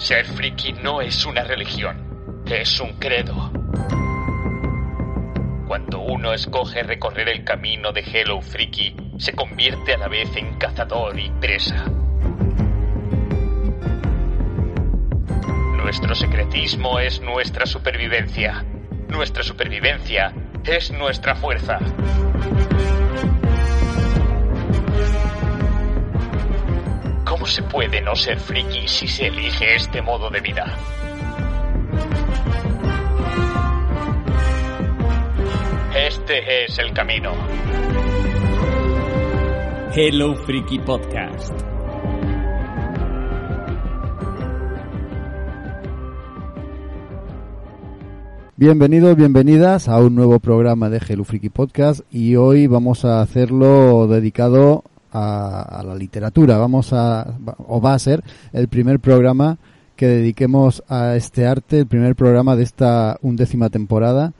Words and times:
Ser 0.00 0.24
friki 0.24 0.72
no 0.72 1.02
es 1.02 1.26
una 1.26 1.44
religión, 1.44 2.42
es 2.46 2.80
un 2.80 2.94
credo. 2.94 3.52
Cuando 5.68 6.00
uno 6.00 6.32
escoge 6.32 6.82
recorrer 6.82 7.28
el 7.28 7.44
camino 7.44 7.92
de 7.92 8.00
Hello 8.00 8.40
Freaky, 8.40 8.96
se 9.18 9.34
convierte 9.34 9.92
a 9.92 9.98
la 9.98 10.08
vez 10.08 10.34
en 10.36 10.56
cazador 10.56 11.20
y 11.20 11.28
presa. 11.38 11.84
Nuestro 15.76 16.14
secretismo 16.14 16.98
es 16.98 17.20
nuestra 17.20 17.66
supervivencia. 17.66 18.64
Nuestra 19.06 19.42
supervivencia 19.42 20.32
es 20.64 20.90
nuestra 20.92 21.34
fuerza. 21.36 21.78
¿Cómo 27.40 27.50
se 27.50 27.62
puede 27.62 28.02
no 28.02 28.14
ser 28.14 28.38
friki 28.38 28.86
si 28.86 29.08
se 29.08 29.28
elige 29.28 29.74
este 29.74 30.02
modo 30.02 30.28
de 30.28 30.40
vida? 30.40 30.76
Este 36.06 36.64
es 36.66 36.78
el 36.78 36.92
camino. 36.92 37.32
Hello 39.94 40.34
Freaky 40.34 40.80
Podcast. 40.80 41.54
Bienvenidos, 48.58 49.16
bienvenidas 49.16 49.88
a 49.88 49.96
un 49.96 50.14
nuevo 50.14 50.40
programa 50.40 50.90
de 50.90 50.98
Hello 50.98 51.24
Freaky 51.24 51.48
Podcast 51.48 52.02
y 52.10 52.36
hoy 52.36 52.66
vamos 52.66 53.06
a 53.06 53.22
hacerlo 53.22 54.06
dedicado 54.08 54.84
a, 55.12 55.62
a 55.62 55.82
la 55.82 55.94
literatura. 55.94 56.58
Vamos 56.58 56.92
a, 56.92 57.34
o 57.58 57.80
va 57.80 57.94
a 57.94 57.98
ser 57.98 58.22
el 58.52 58.68
primer 58.68 59.00
programa 59.00 59.58
que 59.96 60.06
dediquemos 60.06 60.82
a 60.88 61.16
este 61.16 61.46
arte, 61.46 61.80
el 61.80 61.86
primer 61.86 62.16
programa 62.16 62.56
de 62.56 62.62
esta 62.62 63.18
undécima 63.22 63.68
temporada 63.68 64.32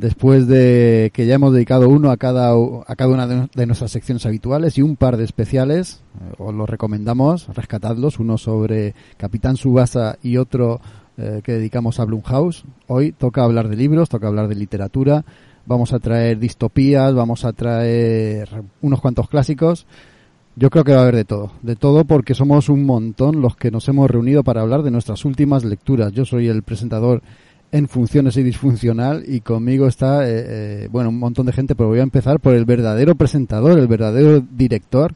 después 0.00 0.46
de 0.46 1.10
que 1.12 1.26
ya 1.26 1.34
hemos 1.34 1.52
dedicado 1.52 1.88
uno 1.88 2.10
a 2.10 2.16
cada, 2.16 2.52
a 2.52 2.96
cada 2.96 3.12
una 3.12 3.26
de, 3.26 3.66
nuestras 3.66 3.90
secciones 3.90 4.24
habituales 4.24 4.78
y 4.78 4.82
un 4.82 4.96
par 4.96 5.16
de 5.16 5.24
especiales, 5.24 6.02
eh, 6.20 6.34
os 6.38 6.54
los 6.54 6.68
recomendamos, 6.68 7.48
rescatadlos, 7.54 8.18
uno 8.18 8.38
sobre 8.38 8.94
Capitán 9.18 9.56
Subasa 9.56 10.16
y 10.22 10.38
otro 10.38 10.80
eh, 11.18 11.42
que 11.44 11.52
dedicamos 11.52 12.00
a 12.00 12.04
Blumhouse. 12.04 12.64
Hoy 12.86 13.12
toca 13.12 13.44
hablar 13.44 13.68
de 13.68 13.76
libros, 13.76 14.08
toca 14.08 14.28
hablar 14.28 14.48
de 14.48 14.54
literatura, 14.54 15.24
vamos 15.70 15.92
a 15.92 16.00
traer 16.00 16.36
distopías, 16.40 17.14
vamos 17.14 17.44
a 17.44 17.52
traer 17.52 18.48
unos 18.82 19.00
cuantos 19.00 19.28
clásicos. 19.28 19.86
Yo 20.56 20.68
creo 20.68 20.82
que 20.82 20.92
va 20.92 20.98
a 20.98 21.02
haber 21.02 21.14
de 21.14 21.24
todo, 21.24 21.52
de 21.62 21.76
todo 21.76 22.04
porque 22.04 22.34
somos 22.34 22.68
un 22.68 22.84
montón 22.84 23.40
los 23.40 23.54
que 23.54 23.70
nos 23.70 23.88
hemos 23.88 24.10
reunido 24.10 24.42
para 24.42 24.62
hablar 24.62 24.82
de 24.82 24.90
nuestras 24.90 25.24
últimas 25.24 25.64
lecturas. 25.64 26.12
Yo 26.12 26.24
soy 26.24 26.48
el 26.48 26.64
presentador 26.64 27.22
en 27.70 27.86
funciones 27.86 28.36
y 28.36 28.42
disfuncional 28.42 29.22
y 29.24 29.42
conmigo 29.42 29.86
está, 29.86 30.28
eh, 30.28 30.44
eh, 30.46 30.88
bueno, 30.90 31.10
un 31.10 31.20
montón 31.20 31.46
de 31.46 31.52
gente, 31.52 31.76
pero 31.76 31.88
voy 31.88 32.00
a 32.00 32.02
empezar 32.02 32.40
por 32.40 32.54
el 32.54 32.64
verdadero 32.64 33.14
presentador, 33.14 33.78
el 33.78 33.86
verdadero 33.86 34.40
director 34.40 35.14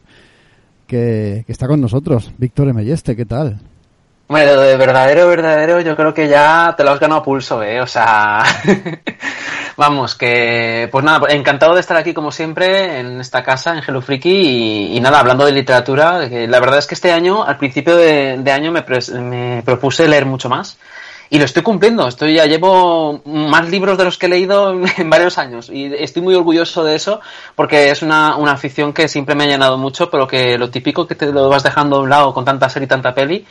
que, 0.86 1.42
que 1.44 1.52
está 1.52 1.66
con 1.66 1.80
nosotros, 1.80 2.33
Víctor 2.39 2.68
Emelleste, 2.68 3.16
¿qué 3.16 3.27
tal? 3.27 3.58
Bueno, 4.27 4.58
de 4.58 4.77
verdadero, 4.78 5.28
verdadero, 5.28 5.80
yo 5.80 5.94
creo 5.97 6.14
que 6.14 6.28
ya 6.28 6.75
te 6.77 6.83
lo 6.83 6.92
has 6.92 7.00
ganado 7.00 7.20
a 7.20 7.25
pulso, 7.25 7.62
¿eh? 7.62 7.83
O 7.83 7.86
sea, 7.86 8.42
vamos, 9.77 10.14
que, 10.14 10.89
pues 10.91 11.05
nada, 11.05 11.27
encantado 11.28 11.75
de 11.75 11.80
estar 11.80 11.97
aquí 11.98 12.14
como 12.14 12.33
siempre 12.33 13.00
en 13.00 13.20
esta 13.20 13.42
casa, 13.42 13.77
en 13.77 13.83
Hello 13.86 14.00
Freaky, 14.00 14.97
y, 14.97 15.00
nada, 15.00 15.20
hablando 15.20 15.45
de 15.45 15.52
literatura, 15.52 16.27
que 16.30 16.48
la 16.48 16.58
verdad 16.58 16.78
es 16.78 16.86
que 16.86 16.95
este 16.95 17.12
año, 17.12 17.45
al 17.45 17.58
principio 17.58 17.97
de, 17.97 18.39
de 18.39 18.52
año, 18.52 18.72
me, 18.72 18.83
me 19.20 19.62
propuse 19.62 20.08
leer 20.08 20.25
mucho 20.25 20.48
más 20.48 20.78
y 21.30 21.39
lo 21.39 21.45
estoy 21.45 21.62
cumpliendo. 21.62 22.06
Estoy 22.06 22.34
ya 22.34 22.47
llevo 22.47 23.20
más 23.25 23.69
libros 23.69 23.98
de 23.98 24.05
los 24.05 24.19
que 24.19 24.27
he 24.27 24.28
leído 24.28 24.72
en 24.97 25.11
varios 25.11 25.36
años 25.39 25.68
y 25.68 25.92
estoy 25.95 26.23
muy 26.23 26.35
orgulloso 26.35 26.85
de 26.85 26.95
eso 26.95 27.20
porque 27.55 27.91
es 27.91 28.02
una, 28.02 28.36
una 28.36 28.52
afición 28.52 28.92
que 28.92 29.08
siempre 29.08 29.35
me 29.35 29.45
ha 29.45 29.48
llenado 29.48 29.77
mucho, 29.77 30.11
pero 30.11 30.27
que 30.27 30.56
lo 30.58 30.70
típico 30.70 31.06
que 31.06 31.14
te 31.14 31.33
lo 31.33 31.48
vas 31.48 31.62
dejando 31.62 31.96
a 31.96 32.01
un 32.01 32.11
lado 32.11 32.33
con 32.33 32.45
tanta 32.45 32.68
serie 32.68 32.86
y 32.86 32.89
tanta 32.89 33.14
peli. 33.14 33.45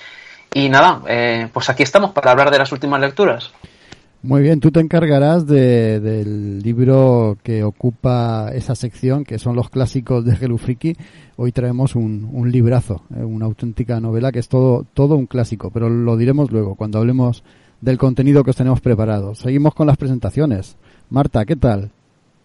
Y 0.53 0.69
nada, 0.69 1.02
eh, 1.08 1.50
pues 1.52 1.69
aquí 1.69 1.84
estamos 1.84 2.12
para 2.12 2.31
hablar 2.31 2.52
de 2.52 2.59
las 2.59 2.72
últimas 2.72 3.02
lecturas. 3.02 3.52
Muy 4.22 4.41
bien, 4.41 4.62
tú 4.62 4.72
te 4.72 4.80
encargarás 4.80 5.46
de, 5.46 6.00
del 6.00 6.59
libro 6.59 7.38
que 7.44 7.64
ocupa 7.64 8.52
esa 8.53 8.74
sección, 8.74 9.25
que 9.25 9.38
son 9.38 9.56
los 9.56 9.69
clásicos 9.69 10.24
de 10.24 10.36
Freaky. 10.36 10.96
Hoy 11.36 11.52
traemos 11.52 11.96
un, 11.96 12.30
un 12.31 12.50
librazo, 12.50 13.03
eh, 13.14 13.24
una 13.24 13.46
auténtica 13.46 14.00
novela 14.00 14.31
que 14.31 14.40
es 14.40 14.47
todo, 14.47 14.86
todo 14.94 15.16
un 15.16 15.25
clásico, 15.25 15.72
pero 15.72 15.90
lo 15.90 16.16
diremos 16.16 16.52
luego, 16.52 16.75
cuando 16.75 17.00
hablemos 17.00 17.44
del 17.81 17.97
contenido 17.97 18.46
que 18.46 18.52
os 18.52 18.56
tenemos 18.56 18.80
preparado. 18.80 19.35
Seguimos 19.35 19.74
con 19.74 19.88
las 19.88 19.97
presentaciones. 19.97 20.78
Marta, 21.09 21.44
¿qué 21.44 21.58
tal? 21.58 21.91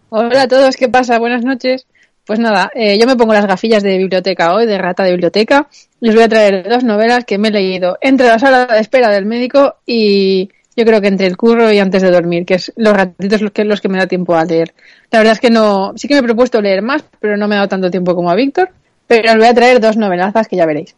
Hola 0.09 0.41
a 0.41 0.47
todos, 0.49 0.75
¿qué 0.75 0.89
pasa? 0.89 1.17
Buenas 1.17 1.45
noches. 1.45 1.87
Pues 2.29 2.37
nada, 2.37 2.69
eh, 2.75 2.99
yo 2.99 3.07
me 3.07 3.15
pongo 3.15 3.33
las 3.33 3.47
gafillas 3.47 3.81
de 3.81 3.97
biblioteca 3.97 4.53
hoy, 4.53 4.67
de 4.67 4.77
rata 4.77 5.03
de 5.03 5.09
biblioteca, 5.13 5.67
y 5.99 6.13
voy 6.13 6.21
a 6.21 6.29
traer 6.29 6.69
dos 6.69 6.83
novelas 6.83 7.25
que 7.25 7.39
me 7.39 7.47
he 7.47 7.51
leído 7.51 7.97
entre 8.01 8.27
la 8.27 8.37
sala 8.37 8.67
de 8.67 8.79
espera 8.79 9.09
del 9.09 9.25
médico 9.25 9.77
y 9.83 10.47
yo 10.75 10.85
creo 10.85 11.01
que 11.01 11.07
entre 11.07 11.25
el 11.25 11.37
curro 11.37 11.73
y 11.73 11.79
antes 11.79 12.03
de 12.03 12.11
dormir, 12.11 12.45
que 12.45 12.53
es 12.53 12.71
los 12.75 12.93
ratitos 12.93 13.41
los 13.41 13.49
que, 13.49 13.65
los 13.65 13.81
que 13.81 13.89
me 13.89 13.97
da 13.97 14.05
tiempo 14.05 14.35
a 14.35 14.45
leer. 14.45 14.75
La 15.09 15.17
verdad 15.17 15.33
es 15.33 15.39
que 15.39 15.49
no, 15.49 15.93
sí 15.95 16.07
que 16.07 16.13
me 16.13 16.19
he 16.19 16.23
propuesto 16.23 16.61
leer 16.61 16.83
más, 16.83 17.03
pero 17.19 17.35
no 17.35 17.47
me 17.47 17.55
ha 17.55 17.57
dado 17.57 17.69
tanto 17.69 17.89
tiempo 17.89 18.13
como 18.13 18.29
a 18.29 18.35
Víctor, 18.35 18.69
pero 19.07 19.31
os 19.31 19.37
voy 19.39 19.47
a 19.47 19.53
traer 19.55 19.79
dos 19.81 19.97
novelazas 19.97 20.47
que 20.47 20.55
ya 20.55 20.67
veréis 20.67 20.95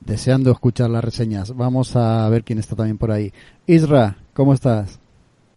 deseando 0.00 0.50
escuchar 0.50 0.90
las 0.90 1.02
reseñas. 1.02 1.56
Vamos 1.56 1.96
a 1.96 2.28
ver 2.28 2.44
quién 2.44 2.58
está 2.58 2.76
también 2.76 2.98
por 2.98 3.10
ahí. 3.10 3.32
Isra, 3.66 4.18
¿cómo 4.34 4.52
estás? 4.52 5.00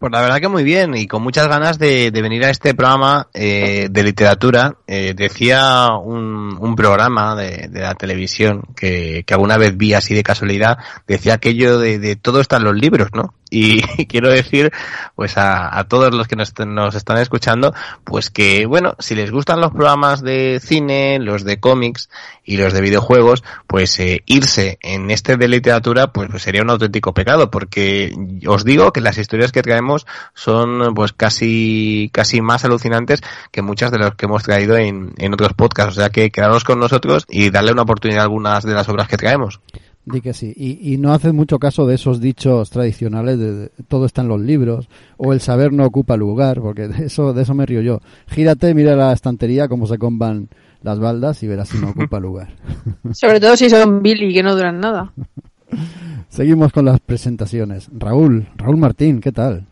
Pues 0.02 0.10
la 0.10 0.20
verdad 0.20 0.40
que 0.40 0.48
muy 0.48 0.64
bien 0.64 0.96
y 0.96 1.06
con 1.06 1.22
muchas 1.22 1.46
ganas 1.46 1.78
de, 1.78 2.10
venir 2.10 2.44
a 2.44 2.50
este 2.50 2.74
programa 2.74 3.28
eh, 3.32 3.86
de 3.88 4.02
literatura. 4.02 4.74
Eh, 4.88 5.14
decía 5.16 5.90
un, 5.94 6.58
un 6.58 6.74
programa 6.74 7.36
de, 7.36 7.70
la 7.72 7.94
televisión 7.94 8.62
que, 8.74 9.24
alguna 9.30 9.58
vez 9.58 9.76
vi 9.76 9.94
así 9.94 10.12
de 10.12 10.24
casualidad, 10.24 10.76
decía 11.06 11.34
aquello 11.34 11.78
de, 11.78 12.00
de 12.00 12.16
todo 12.16 12.40
está 12.40 12.58
los 12.58 12.74
libros, 12.74 13.10
¿no? 13.14 13.32
Y 13.52 13.82
quiero 14.06 14.30
decir, 14.30 14.72
pues 15.14 15.34
a, 15.36 15.84
todos 15.86 16.14
los 16.14 16.26
que 16.26 16.36
nos, 16.36 16.54
nos, 16.66 16.94
están 16.94 17.18
escuchando, 17.18 17.74
pues 18.02 18.30
que, 18.30 18.64
bueno, 18.64 18.94
si 18.98 19.14
les 19.14 19.30
gustan 19.30 19.60
los 19.60 19.72
programas 19.72 20.22
de 20.22 20.58
cine, 20.58 21.18
los 21.20 21.44
de 21.44 21.60
cómics 21.60 22.08
y 22.44 22.56
los 22.56 22.72
de 22.72 22.80
videojuegos, 22.80 23.44
pues 23.66 24.00
eh, 24.00 24.22
irse 24.24 24.78
en 24.80 25.10
este 25.10 25.36
de 25.36 25.48
literatura, 25.48 26.12
pues, 26.14 26.30
pues, 26.30 26.42
sería 26.42 26.62
un 26.62 26.70
auténtico 26.70 27.12
pecado, 27.12 27.50
porque 27.50 28.16
os 28.46 28.64
digo 28.64 28.90
que 28.90 29.02
las 29.02 29.18
historias 29.18 29.52
que 29.52 29.60
traemos 29.60 30.06
son, 30.32 30.94
pues 30.94 31.12
casi, 31.12 32.08
casi 32.10 32.40
más 32.40 32.64
alucinantes 32.64 33.20
que 33.50 33.60
muchas 33.60 33.90
de 33.90 33.98
las 33.98 34.14
que 34.14 34.24
hemos 34.24 34.44
traído 34.44 34.78
en, 34.78 35.12
en 35.18 35.34
otros 35.34 35.52
podcasts. 35.52 35.98
O 35.98 36.00
sea 36.00 36.08
que 36.08 36.30
quedaros 36.30 36.64
con 36.64 36.80
nosotros 36.80 37.26
y 37.28 37.50
darle 37.50 37.72
una 37.72 37.82
oportunidad 37.82 38.20
a 38.20 38.24
algunas 38.24 38.64
de 38.64 38.72
las 38.72 38.88
obras 38.88 39.08
que 39.08 39.18
traemos. 39.18 39.60
Di 40.04 40.20
que 40.20 40.34
sí. 40.34 40.52
Y, 40.56 40.92
y, 40.92 40.98
no 40.98 41.12
haces 41.12 41.32
mucho 41.32 41.60
caso 41.60 41.86
de 41.86 41.94
esos 41.94 42.20
dichos 42.20 42.70
tradicionales 42.70 43.38
de, 43.38 43.54
de, 43.54 43.70
todo 43.86 44.04
está 44.04 44.22
en 44.22 44.28
los 44.28 44.40
libros 44.40 44.88
o 45.16 45.32
el 45.32 45.40
saber 45.40 45.72
no 45.72 45.84
ocupa 45.84 46.16
lugar, 46.16 46.60
porque 46.60 46.88
de 46.88 47.06
eso, 47.06 47.32
de 47.32 47.42
eso 47.42 47.54
me 47.54 47.66
río 47.66 47.82
yo. 47.82 48.00
Gírate, 48.26 48.74
mira 48.74 48.96
la 48.96 49.12
estantería 49.12 49.68
cómo 49.68 49.86
se 49.86 49.98
comban 49.98 50.48
las 50.82 50.98
baldas 50.98 51.42
y 51.44 51.46
verás 51.46 51.68
si 51.68 51.78
no 51.78 51.90
ocupa 51.90 52.18
lugar. 52.18 52.48
Sobre 53.12 53.38
todo 53.38 53.56
si 53.56 53.70
son 53.70 54.02
Billy, 54.02 54.34
que 54.34 54.42
no 54.42 54.56
duran 54.56 54.80
nada. 54.80 55.12
Seguimos 56.28 56.72
con 56.72 56.86
las 56.86 56.98
presentaciones. 56.98 57.88
Raúl, 57.96 58.48
Raúl 58.56 58.78
Martín, 58.78 59.20
¿qué 59.20 59.30
tal? 59.32 59.66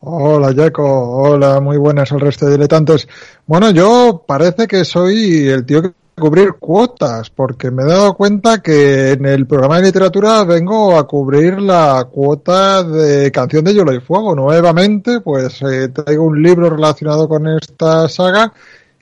Hola 0.00 0.54
Jaco, 0.54 0.82
hola, 0.82 1.60
muy 1.60 1.76
buenas 1.76 2.10
al 2.12 2.20
resto 2.20 2.46
de 2.46 2.52
diletantes. 2.52 3.06
Bueno, 3.46 3.70
yo 3.70 4.24
parece 4.26 4.66
que 4.66 4.84
soy 4.84 5.46
el 5.48 5.64
tío 5.64 5.82
que 5.82 5.92
cubrir 6.20 6.52
cuotas, 6.60 7.30
porque 7.30 7.72
me 7.72 7.82
he 7.82 7.86
dado 7.86 8.14
cuenta 8.14 8.62
que 8.62 9.12
en 9.12 9.26
el 9.26 9.46
programa 9.46 9.78
de 9.78 9.86
literatura 9.86 10.44
vengo 10.44 10.96
a 10.96 11.08
cubrir 11.08 11.60
la 11.60 12.06
cuota 12.12 12.84
de 12.84 13.32
Canción 13.32 13.64
de 13.64 13.74
Hielo 13.74 13.92
y 13.92 14.00
Fuego. 14.00 14.36
Nuevamente, 14.36 15.20
pues 15.20 15.60
eh, 15.62 15.88
traigo 15.88 16.24
un 16.24 16.40
libro 16.40 16.70
relacionado 16.70 17.28
con 17.28 17.48
esta 17.48 18.08
saga 18.08 18.52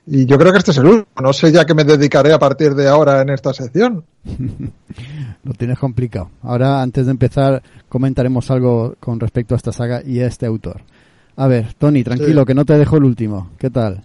y 0.07 0.25
yo 0.25 0.39
creo 0.39 0.51
que 0.51 0.57
este 0.57 0.71
es 0.71 0.77
el 0.77 0.85
último. 0.87 1.07
No 1.21 1.33
sé 1.33 1.51
ya 1.51 1.65
que 1.65 1.75
me 1.75 1.83
dedicaré 1.83 2.33
a 2.33 2.39
partir 2.39 2.73
de 2.73 2.87
ahora 2.87 3.21
en 3.21 3.29
esta 3.29 3.53
sección. 3.53 4.03
Lo 5.43 5.53
tienes 5.53 5.77
complicado. 5.77 6.31
Ahora, 6.41 6.81
antes 6.81 7.05
de 7.05 7.11
empezar, 7.11 7.61
comentaremos 7.87 8.49
algo 8.49 8.95
con 8.99 9.19
respecto 9.19 9.53
a 9.53 9.57
esta 9.57 9.71
saga 9.71 10.01
y 10.03 10.21
a 10.21 10.25
este 10.25 10.47
autor. 10.47 10.81
A 11.35 11.47
ver, 11.47 11.73
Tony, 11.75 12.03
tranquilo, 12.03 12.41
sí. 12.41 12.47
que 12.47 12.55
no 12.55 12.65
te 12.65 12.77
dejo 12.77 12.97
el 12.97 13.03
último. 13.03 13.51
¿Qué 13.59 13.69
tal? 13.69 14.01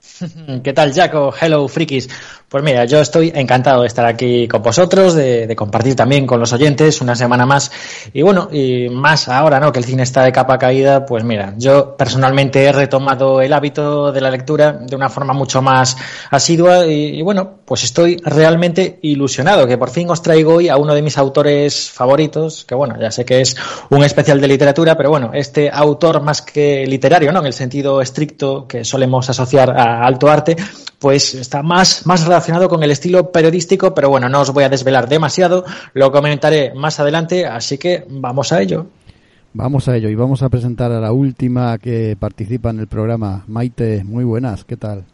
¿Qué 0.64 0.72
tal, 0.72 0.92
Jaco? 0.92 1.32
Hello, 1.38 1.68
frikis. 1.68 2.08
Pues 2.48 2.64
mira, 2.64 2.84
yo 2.84 3.00
estoy 3.00 3.30
encantado 3.32 3.82
de 3.82 3.86
estar 3.86 4.04
aquí 4.06 4.48
con 4.48 4.60
vosotros, 4.60 5.14
de, 5.14 5.54
compartir 5.54 5.94
también 5.94 6.26
con 6.26 6.40
los 6.40 6.52
oyentes 6.52 7.00
una 7.00 7.14
semana 7.14 7.46
más. 7.46 7.70
Y 8.12 8.22
bueno, 8.22 8.48
y 8.50 8.88
más 8.88 9.28
ahora, 9.28 9.60
¿no? 9.60 9.70
Que 9.70 9.78
el 9.78 9.84
cine 9.84 10.02
está 10.02 10.24
de 10.24 10.32
capa 10.32 10.58
caída, 10.58 11.06
pues 11.06 11.22
mira, 11.22 11.54
yo 11.56 11.96
personalmente 11.96 12.64
he 12.64 12.72
retomado 12.72 13.40
el 13.40 13.52
hábito 13.52 14.10
de 14.10 14.20
la 14.20 14.32
lectura 14.32 14.72
de 14.72 14.96
una 14.96 15.08
forma 15.08 15.32
mucho 15.32 15.62
más 15.62 15.96
asidua 16.30 16.86
y, 16.86 17.22
bueno, 17.22 17.60
pues 17.64 17.84
estoy 17.84 18.16
realmente 18.24 18.98
ilusionado 19.02 19.68
que 19.68 19.78
por 19.78 19.90
fin 19.90 20.10
os 20.10 20.20
traigo 20.20 20.54
hoy 20.54 20.68
a 20.68 20.76
uno 20.76 20.92
de 20.92 21.02
mis 21.02 21.18
autores 21.18 21.88
favoritos, 21.88 22.64
que 22.64 22.74
bueno, 22.74 22.96
ya 23.00 23.12
sé 23.12 23.24
que 23.24 23.42
es 23.42 23.54
un 23.90 24.02
especial 24.02 24.40
de 24.40 24.48
literatura, 24.48 24.96
pero 24.96 25.10
bueno, 25.10 25.30
este 25.34 25.70
autor 25.72 26.20
más 26.20 26.42
que 26.42 26.84
literario, 26.84 27.30
¿no? 27.30 27.38
En 27.38 27.46
el 27.46 27.52
sentido 27.52 28.00
estricto 28.00 28.66
que 28.66 28.84
solemos 28.84 29.30
asociar 29.30 29.70
a 29.78 29.89
alto 29.98 30.30
arte, 30.30 30.56
pues 30.98 31.34
está 31.34 31.62
más, 31.62 32.06
más 32.06 32.24
relacionado 32.24 32.68
con 32.68 32.82
el 32.82 32.90
estilo 32.90 33.32
periodístico, 33.32 33.94
pero 33.94 34.10
bueno, 34.10 34.28
no 34.28 34.40
os 34.40 34.52
voy 34.52 34.64
a 34.64 34.68
desvelar 34.68 35.08
demasiado, 35.08 35.64
lo 35.94 36.12
comentaré 36.12 36.74
más 36.74 37.00
adelante, 37.00 37.46
así 37.46 37.78
que 37.78 38.06
vamos 38.08 38.52
a 38.52 38.60
ello. 38.60 38.86
Vamos 39.52 39.88
a 39.88 39.96
ello 39.96 40.08
y 40.08 40.14
vamos 40.14 40.42
a 40.42 40.48
presentar 40.48 40.92
a 40.92 41.00
la 41.00 41.10
última 41.10 41.76
que 41.78 42.16
participa 42.18 42.70
en 42.70 42.78
el 42.78 42.86
programa. 42.86 43.44
Maite, 43.48 44.04
muy 44.04 44.22
buenas, 44.22 44.64
¿qué 44.64 44.76
tal? 44.76 45.04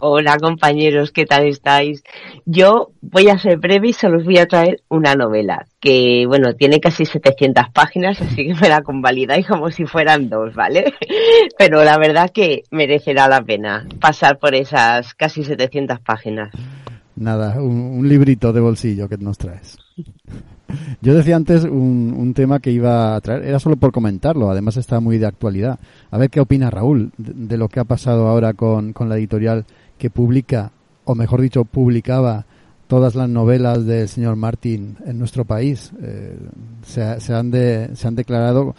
Hola 0.00 0.38
compañeros, 0.38 1.12
¿qué 1.12 1.24
tal 1.24 1.46
estáis? 1.46 2.02
Yo 2.44 2.90
voy 3.00 3.28
a 3.28 3.38
ser 3.38 3.58
breve 3.58 3.88
y 3.88 3.92
solo 3.92 4.18
os 4.18 4.24
voy 4.24 4.38
a 4.38 4.46
traer 4.46 4.82
una 4.88 5.14
novela 5.14 5.66
que, 5.80 6.24
bueno, 6.26 6.54
tiene 6.54 6.80
casi 6.80 7.06
700 7.06 7.70
páginas, 7.72 8.20
así 8.20 8.46
que 8.46 8.54
me 8.54 8.68
la 8.68 8.82
convalidáis 8.82 9.46
como 9.46 9.70
si 9.70 9.86
fueran 9.86 10.28
dos, 10.28 10.54
¿vale? 10.54 10.92
Pero 11.58 11.84
la 11.84 11.96
verdad 11.96 12.30
que 12.30 12.64
merecerá 12.70 13.28
la 13.28 13.42
pena 13.42 13.86
pasar 14.00 14.38
por 14.38 14.54
esas 14.54 15.14
casi 15.14 15.44
700 15.44 16.00
páginas. 16.00 16.50
Nada, 17.16 17.62
un, 17.62 18.08
librito 18.08 18.52
de 18.52 18.60
bolsillo 18.60 19.08
que 19.08 19.16
nos 19.16 19.38
traes. 19.38 19.78
Yo 21.00 21.14
decía 21.14 21.36
antes 21.36 21.62
un, 21.62 22.32
tema 22.34 22.58
que 22.58 22.72
iba 22.72 23.14
a 23.14 23.20
traer, 23.20 23.44
era 23.44 23.60
solo 23.60 23.76
por 23.76 23.92
comentarlo, 23.92 24.50
además 24.50 24.76
está 24.76 24.98
muy 24.98 25.18
de 25.18 25.26
actualidad. 25.26 25.78
A 26.10 26.18
ver 26.18 26.30
qué 26.30 26.40
opina 26.40 26.70
Raúl 26.70 27.12
de, 27.16 27.56
lo 27.56 27.68
que 27.68 27.78
ha 27.78 27.84
pasado 27.84 28.26
ahora 28.26 28.54
con, 28.54 28.92
con 28.92 29.08
la 29.08 29.16
editorial 29.16 29.64
que 29.98 30.10
publica, 30.10 30.72
o 31.04 31.14
mejor 31.14 31.40
dicho, 31.40 31.64
publicaba 31.64 32.46
todas 32.86 33.14
las 33.14 33.28
novelas 33.28 33.86
del 33.86 34.08
señor 34.08 34.36
Martin 34.36 34.96
en 35.06 35.18
nuestro 35.18 35.44
país. 35.44 35.90
Eh, 36.02 36.36
se, 36.86 37.02
han 37.02 37.52
se 37.52 38.08
han 38.08 38.14
declarado 38.14 38.74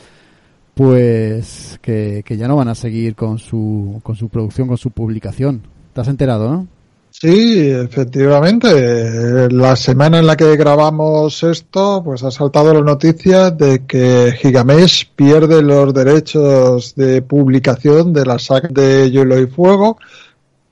pues 0.73 1.79
que, 1.81 2.21
que, 2.25 2.37
ya 2.37 2.47
no 2.47 2.57
van 2.57 2.67
a 2.67 2.75
seguir 2.75 3.15
con 3.15 3.39
su, 3.39 4.01
con 4.03 4.15
su 4.15 4.29
producción, 4.29 4.67
con 4.67 4.77
su 4.77 4.91
publicación. 4.91 5.61
¿Te 5.93 6.01
has 6.01 6.07
enterado, 6.09 6.51
no? 6.51 6.67
Sí, 7.09 7.69
efectivamente. 7.69 9.49
La 9.49 9.77
semana 9.77 10.19
en 10.19 10.27
la 10.27 10.35
que 10.35 10.57
grabamos 10.57 11.43
esto, 11.43 12.01
pues 12.03 12.23
ha 12.23 12.31
saltado 12.31 12.73
la 12.73 12.81
noticia 12.81 13.51
de 13.51 13.85
que 13.85 14.33
Gigamesh 14.37 15.11
pierde 15.15 15.61
los 15.61 15.93
derechos 15.93 16.93
de 16.95 17.21
publicación 17.21 18.11
de 18.11 18.25
la 18.25 18.37
saga 18.37 18.67
de 18.69 19.09
Hielo 19.09 19.39
y 19.39 19.47
Fuego 19.47 19.97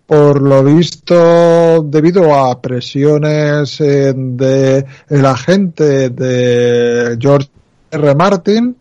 por 0.05 0.41
lo 0.41 0.63
visto, 0.63 1.81
debido 1.83 2.33
a 2.35 2.61
presiones 2.61 3.79
eh, 3.81 4.13
de 4.15 4.85
el 5.09 5.25
agente 5.25 6.09
de 6.09 7.17
George 7.19 7.49
R. 7.91 8.15
Martin, 8.15 8.75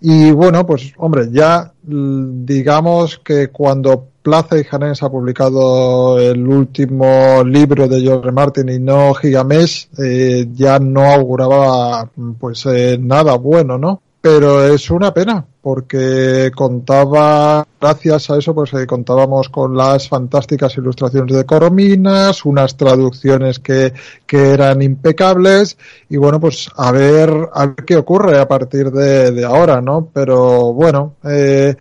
y 0.00 0.30
bueno, 0.32 0.66
pues 0.66 0.92
hombre, 0.96 1.28
ya 1.30 1.72
digamos 1.82 3.18
que 3.18 3.48
cuando 3.48 4.08
Plaza 4.22 4.58
y 4.58 4.64
Janés 4.64 5.02
ha 5.02 5.10
publicado 5.10 6.18
el 6.18 6.46
último 6.46 7.42
libro 7.44 7.88
de 7.88 8.00
George. 8.00 8.30
Martin 8.30 8.68
y 8.68 8.78
no 8.78 9.14
Gigamesh, 9.14 9.88
eh, 9.98 10.46
ya 10.52 10.78
no 10.78 11.02
auguraba 11.04 12.08
pues 12.38 12.64
eh, 12.66 12.98
nada 13.00 13.36
bueno, 13.36 13.78
¿no? 13.78 14.00
Pero 14.22 14.64
es 14.64 14.88
una 14.88 15.12
pena 15.12 15.44
porque 15.60 16.52
contaba, 16.54 17.66
gracias 17.80 18.30
a 18.30 18.38
eso, 18.38 18.54
pues 18.54 18.72
eh, 18.72 18.86
contábamos 18.86 19.48
con 19.48 19.76
las 19.76 20.08
fantásticas 20.08 20.76
ilustraciones 20.76 21.36
de 21.36 21.44
Corominas, 21.44 22.44
unas 22.44 22.76
traducciones 22.76 23.58
que, 23.58 23.92
que 24.24 24.50
eran 24.50 24.80
impecables 24.80 25.76
y 26.08 26.18
bueno, 26.18 26.38
pues 26.38 26.70
a 26.76 26.92
ver, 26.92 27.30
a 27.52 27.66
ver 27.66 27.84
qué 27.84 27.96
ocurre 27.96 28.38
a 28.38 28.46
partir 28.46 28.92
de, 28.92 29.44
ahora, 29.44 29.80
¿no? 29.80 30.08
Pero 30.14 30.72
bueno, 30.72 31.16
eh, 31.24 31.74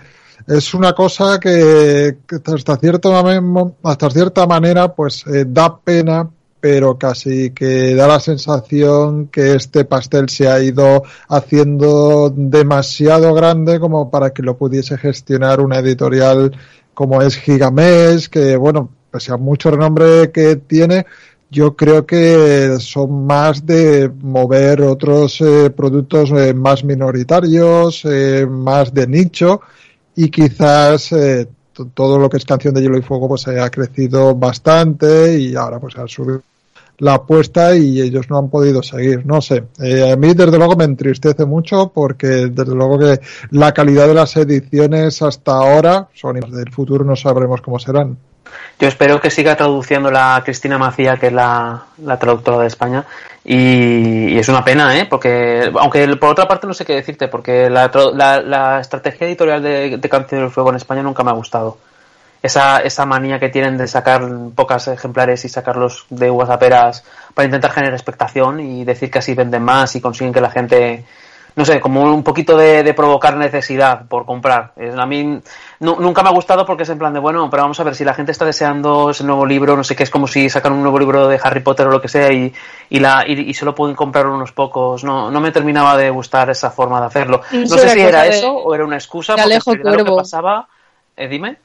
es 0.48 0.74
una 0.74 0.94
cosa 0.94 1.40
que, 1.40 2.18
hasta 2.44 2.76
cierto 2.78 3.16
hasta 3.84 4.10
cierta 4.10 4.48
manera 4.48 4.96
pues 4.96 5.26
eh, 5.28 5.46
da 5.48 5.78
pena 5.78 6.28
pero 6.62 6.98
casi 6.98 7.50
que 7.52 7.96
da 7.96 8.08
la 8.08 8.20
sensación 8.20 9.28
que 9.28 9.56
este 9.56 9.84
pastel 9.84 10.30
se 10.30 10.48
ha 10.48 10.62
ido 10.62 11.04
haciendo 11.28 12.30
demasiado 12.30 13.34
grande 13.34 13.80
como 13.80 14.12
para 14.12 14.30
que 14.32 14.44
lo 14.44 14.56
pudiese 14.56 14.98
gestionar 14.98 15.60
una 15.60 15.80
editorial 15.80 16.56
como 16.94 17.22
es 17.24 17.36
Gigamesh, 17.38 18.30
que 18.30 18.56
bueno, 18.58 18.90
pese 19.10 19.32
a 19.32 19.38
mucho 19.38 19.72
renombre 19.72 20.32
que 20.32 20.58
tiene, 20.58 21.08
yo 21.50 21.76
creo 21.76 22.06
que 22.06 22.78
son 22.80 23.26
más 23.26 23.66
de 23.66 24.12
mover 24.22 24.84
otros 24.84 25.42
eh, 25.42 25.72
productos 25.72 26.32
eh, 26.32 26.54
más 26.54 26.84
minoritarios, 26.84 28.06
eh, 28.06 28.46
más 28.48 28.94
de 28.94 29.08
nicho 29.08 29.62
y 30.16 30.30
quizás 30.30 31.10
todo 31.94 32.20
lo 32.20 32.30
que 32.30 32.38
es 32.38 32.46
canción 32.46 32.74
de 32.76 32.82
hielo 32.82 32.98
y 32.98 33.02
fuego 33.02 33.30
pues 33.30 33.48
ha 33.48 33.70
crecido 33.72 34.36
bastante 34.36 35.40
y 35.40 35.56
ahora 35.56 35.80
pues 35.80 35.98
ha 35.98 36.08
subido 36.08 36.44
la 36.98 37.16
apuesta 37.16 37.76
y 37.76 38.02
ellos 38.02 38.30
no 38.30 38.38
han 38.38 38.50
podido 38.50 38.84
seguir. 38.84 39.26
No 39.26 39.42
sé. 39.42 39.64
Eh, 39.82 40.12
a 40.12 40.16
mí, 40.16 40.34
desde 40.34 40.58
luego, 40.58 40.76
me 40.76 40.86
entristece 40.86 41.46
mucho 41.46 41.92
porque, 41.94 42.28
desde 42.28 42.76
luego, 42.76 43.00
que 43.00 43.20
la 43.52 43.74
calidad 43.74 44.08
de 44.08 44.14
las 44.14 44.36
ediciones 44.38 45.22
hasta 45.22 45.54
ahora 45.54 46.08
son 46.14 46.40
del 46.40 46.72
futuro 46.72 47.04
no 47.04 47.16
sabremos 47.16 47.62
cómo 47.62 47.80
serán. 47.80 48.18
Yo 48.80 48.88
espero 48.88 49.22
que 49.22 49.30
siga 49.30 49.56
traduciendo 49.56 50.12
la 50.12 50.42
Cristina 50.44 50.78
Macía, 50.78 51.18
que 51.18 51.28
es 51.28 51.34
la, 51.34 51.86
traductora 52.20 52.60
de 52.60 52.68
España, 52.68 53.06
y, 53.46 54.38
es 54.38 54.50
una 54.50 54.64
pena, 54.64 54.98
¿eh? 54.98 55.06
Porque, 55.10 55.72
aunque 55.80 56.08
por 56.18 56.30
otra 56.30 56.48
parte 56.48 56.68
no 56.68 56.74
sé 56.74 56.84
qué 56.84 56.94
decirte, 56.94 57.28
porque 57.28 57.70
la, 57.70 57.90
la, 58.14 58.80
estrategia 58.80 59.28
editorial 59.28 59.62
de, 59.62 59.98
de 59.98 60.10
Canción 60.10 60.42
del 60.42 60.52
Fuego 60.52 60.72
en 60.72 60.76
España 60.78 61.04
nunca 61.04 61.24
me 61.24 61.30
ha 61.30 61.36
gustado 61.36 61.78
esa, 62.42 62.80
esa 62.80 63.06
manía 63.06 63.40
que 63.40 63.50
tienen 63.50 63.78
de 63.78 63.88
sacar 63.88 64.28
pocas 64.56 64.88
ejemplares 64.88 65.46
y 65.46 65.50
sacarlos 65.50 66.06
de 66.10 66.32
whatsapperas 66.32 67.04
para 67.34 67.46
intentar 67.46 67.72
generar 67.72 67.94
expectación 67.94 68.60
y 68.60 68.84
decir 68.84 69.12
que 69.12 69.20
así 69.20 69.36
venden 69.36 69.64
más 69.64 69.96
y 69.96 70.02
consiguen 70.02 70.34
que 70.34 70.42
la 70.42 70.50
gente, 70.50 71.06
no 71.56 71.66
sé, 71.66 71.80
como 71.80 72.02
un 72.02 72.24
poquito 72.24 72.58
de, 72.58 72.94
provocar 72.96 73.38
necesidad 73.38 74.08
por 74.08 74.26
comprar. 74.26 74.74
A 74.98 75.06
mí 75.06 75.40
nunca 75.80 76.24
me 76.24 76.30
ha 76.30 76.34
gustado 76.34 76.66
porque 76.66 76.82
es 76.82 76.90
en 76.90 76.98
plan 76.98 77.14
de, 77.14 77.20
bueno, 77.20 77.48
pero 77.52 77.62
vamos 77.62 77.80
a 77.80 77.84
ver, 77.84 77.94
si 77.94 78.04
la 78.04 78.16
gente 78.16 78.32
está 78.32 78.46
deseando 78.46 79.12
ese 79.12 79.24
nuevo 79.24 79.46
libro, 79.46 79.78
no 79.78 79.84
sé 79.84 79.96
qué, 79.96 80.02
es 80.02 80.10
como 80.10 80.26
si 80.26 80.50
sacan 80.50 80.74
un 80.74 80.82
nuevo 80.82 80.98
libro 80.98 81.28
de 81.28 81.40
Harry 81.44 81.60
Potter 81.60 81.86
o 81.86 81.92
lo 81.92 82.02
que 82.02 82.08
sea 82.08 82.34
y, 82.34 82.52
y, 82.90 83.00
la, 83.00 83.24
y, 83.28 83.54
solo 83.54 83.76
pueden 83.76 83.96
comprar 83.96 84.26
unos 84.26 84.52
pocos. 84.52 85.04
No, 85.04 85.30
no 85.30 85.40
me 85.42 85.52
terminaba 85.52 85.96
de 85.96 86.10
gustar 86.10 86.50
esa 86.50 86.72
forma 86.72 87.00
de 87.00 87.06
hacerlo. 87.06 87.42
No 87.52 87.68
sé 87.68 87.90
si 87.90 88.02
era 88.02 88.26
eso 88.26 88.52
o 88.52 88.74
era 88.74 88.84
una 88.84 88.96
excusa, 88.96 89.36
porque 89.64 89.84
lo 89.84 90.06
que 90.06 90.12
pasaba... 90.12 90.68
Eh, 91.16 91.28
dime. 91.28 91.58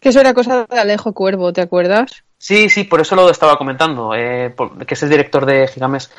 Que 0.00 0.08
eso 0.08 0.20
era 0.20 0.34
cosa 0.34 0.66
de 0.68 0.78
Alejo 0.78 1.12
Cuervo, 1.12 1.52
¿te 1.52 1.60
acuerdas? 1.60 2.24
Sí, 2.38 2.70
sí, 2.70 2.84
por 2.84 3.00
eso 3.00 3.14
lo 3.14 3.28
estaba 3.28 3.58
comentando, 3.58 4.14
eh, 4.14 4.54
que 4.86 4.94
es 4.94 5.02
el 5.02 5.10
director 5.10 5.44
de 5.44 5.68
Gigames. 5.68 6.10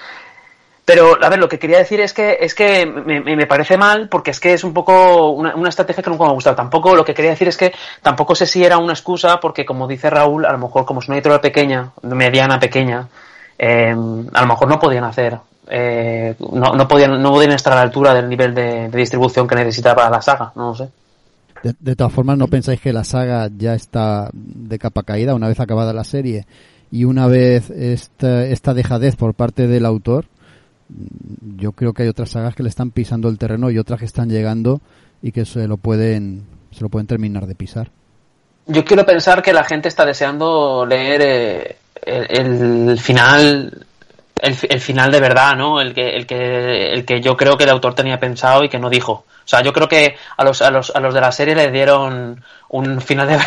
Pero, 0.85 1.17
a 1.23 1.29
ver, 1.29 1.39
lo 1.39 1.47
que 1.47 1.57
quería 1.57 1.77
decir 1.77 1.99
es 1.99 2.13
que 2.13 2.37
es 2.41 2.53
que 2.53 2.85
me, 2.85 3.45
parece 3.47 3.77
mal 3.77 4.09
porque 4.09 4.31
es 4.31 4.39
que 4.39 4.53
es 4.53 4.63
un 4.63 4.73
poco 4.73 5.29
una, 5.29 5.69
estrategia 5.69 6.03
que 6.03 6.09
nunca 6.09 6.25
me 6.25 6.31
ha 6.31 6.33
gustado. 6.33 6.55
Tampoco, 6.55 6.95
lo 6.95 7.05
que 7.05 7.13
quería 7.13 7.31
decir 7.31 7.47
es 7.47 7.57
que 7.57 7.73
tampoco 8.01 8.35
sé 8.35 8.45
si 8.45 8.63
era 8.63 8.77
una 8.77 8.93
excusa 8.93 9.39
porque, 9.39 9.65
como 9.65 9.87
dice 9.87 10.09
Raúl, 10.09 10.45
a 10.45 10.51
lo 10.51 10.57
mejor 10.57 10.85
como 10.85 10.99
es 10.99 11.07
una 11.07 11.17
editorial 11.17 11.41
pequeña, 11.41 11.91
mediana, 12.03 12.59
pequeña, 12.59 13.07
eh, 13.57 13.95
a 14.33 14.41
lo 14.41 14.47
mejor 14.47 14.67
no 14.67 14.79
podían 14.79 15.03
hacer, 15.03 15.37
eh, 15.69 16.35
no, 16.39 16.87
podían, 16.87 17.21
no 17.21 17.31
podían 17.31 17.53
estar 17.53 17.73
a 17.73 17.77
la 17.77 17.83
altura 17.83 18.13
del 18.13 18.27
nivel 18.27 18.53
de, 18.53 18.89
de 18.89 18.97
distribución 18.97 19.47
que 19.47 19.55
necesitaba 19.55 20.09
la 20.09 20.21
saga, 20.21 20.51
no 20.55 20.69
lo 20.69 20.75
sé. 20.75 20.89
De, 21.63 21.95
todas 21.95 22.11
formas, 22.11 22.37
¿no 22.37 22.47
pensáis 22.47 22.81
que 22.81 22.91
la 22.91 23.03
saga 23.03 23.49
ya 23.55 23.75
está 23.75 24.29
de 24.33 24.79
capa 24.79 25.03
caída 25.03 25.35
una 25.35 25.47
vez 25.47 25.59
acabada 25.59 25.93
la 25.93 26.03
serie 26.03 26.45
y 26.91 27.03
una 27.03 27.27
vez 27.27 27.69
esta, 27.69 28.45
esta 28.45 28.73
dejadez 28.73 29.15
por 29.15 29.35
parte 29.35 29.67
del 29.67 29.85
autor? 29.85 30.25
Yo 31.57 31.73
creo 31.73 31.93
que 31.93 32.03
hay 32.03 32.09
otras 32.09 32.31
sagas 32.31 32.55
que 32.55 32.63
le 32.63 32.69
están 32.69 32.91
pisando 32.91 33.29
el 33.29 33.37
terreno 33.37 33.69
y 33.69 33.77
otras 33.77 33.99
que 33.99 34.05
están 34.05 34.29
llegando 34.29 34.81
y 35.21 35.31
que 35.31 35.45
se 35.45 35.67
lo 35.67 35.77
pueden, 35.77 36.43
se 36.71 36.81
lo 36.81 36.89
pueden 36.89 37.07
terminar 37.07 37.45
de 37.45 37.55
pisar. 37.55 37.91
Yo 38.67 38.83
quiero 38.83 39.05
pensar 39.05 39.41
que 39.41 39.53
la 39.53 39.63
gente 39.63 39.87
está 39.87 40.05
deseando 40.05 40.85
leer 40.85 41.21
eh, 41.21 41.77
el, 42.03 42.97
final 42.99 43.85
el, 44.41 44.57
el, 44.69 44.81
final 44.81 45.11
de 45.11 45.19
verdad, 45.19 45.55
¿no? 45.55 45.79
El 45.79 45.93
que, 45.93 46.09
el 46.15 46.25
que, 46.25 46.93
el 46.93 47.05
que 47.05 47.21
yo 47.21 47.37
creo 47.37 47.57
que 47.57 47.63
el 47.63 47.69
autor 47.69 47.93
tenía 47.93 48.19
pensado 48.19 48.63
y 48.63 48.69
que 48.69 48.79
no 48.79 48.89
dijo. 48.89 49.25
O 49.43 49.47
sea, 49.51 49.61
yo 49.61 49.73
creo 49.73 49.87
que 49.87 50.15
a 50.37 50.43
los, 50.43 50.61
a 50.61 50.69
los, 50.69 50.95
a 50.95 50.99
los 50.99 51.13
de 51.13 51.21
la 51.21 51.31
serie 51.31 51.55
le 51.55 51.71
dieron 51.71 52.43
un 52.69 53.01
final 53.01 53.27
de, 53.27 53.39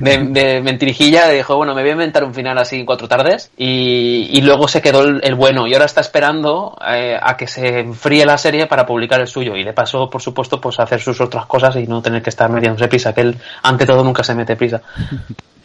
de, 0.00 0.24
de 0.28 0.60
mentirijilla, 0.62 1.32
y 1.32 1.36
dijo, 1.36 1.56
bueno, 1.56 1.74
me 1.74 1.82
voy 1.82 1.90
a 1.90 1.92
inventar 1.92 2.24
un 2.24 2.34
final 2.34 2.58
así 2.58 2.84
cuatro 2.84 3.06
tardes, 3.06 3.50
y, 3.56 4.30
y 4.32 4.40
luego 4.40 4.66
se 4.66 4.82
quedó 4.82 5.02
el, 5.02 5.20
el, 5.22 5.34
bueno, 5.34 5.66
y 5.66 5.74
ahora 5.74 5.84
está 5.84 6.00
esperando 6.00 6.76
eh, 6.88 7.16
a 7.20 7.36
que 7.36 7.46
se 7.46 7.80
enfríe 7.80 8.26
la 8.26 8.38
serie 8.38 8.66
para 8.66 8.84
publicar 8.84 9.20
el 9.20 9.28
suyo, 9.28 9.54
y 9.54 9.64
de 9.64 9.72
paso, 9.72 10.10
por 10.10 10.22
supuesto, 10.22 10.60
pues 10.60 10.80
hacer 10.80 11.00
sus 11.00 11.20
otras 11.20 11.46
cosas 11.46 11.76
y 11.76 11.86
no 11.86 12.02
tener 12.02 12.22
que 12.22 12.30
estar 12.30 12.50
metiéndose 12.50 12.88
prisa, 12.88 13.12
que 13.12 13.20
él 13.20 13.38
ante 13.62 13.86
todo 13.86 14.02
nunca 14.02 14.24
se 14.24 14.34
mete 14.34 14.56
prisa. 14.56 14.82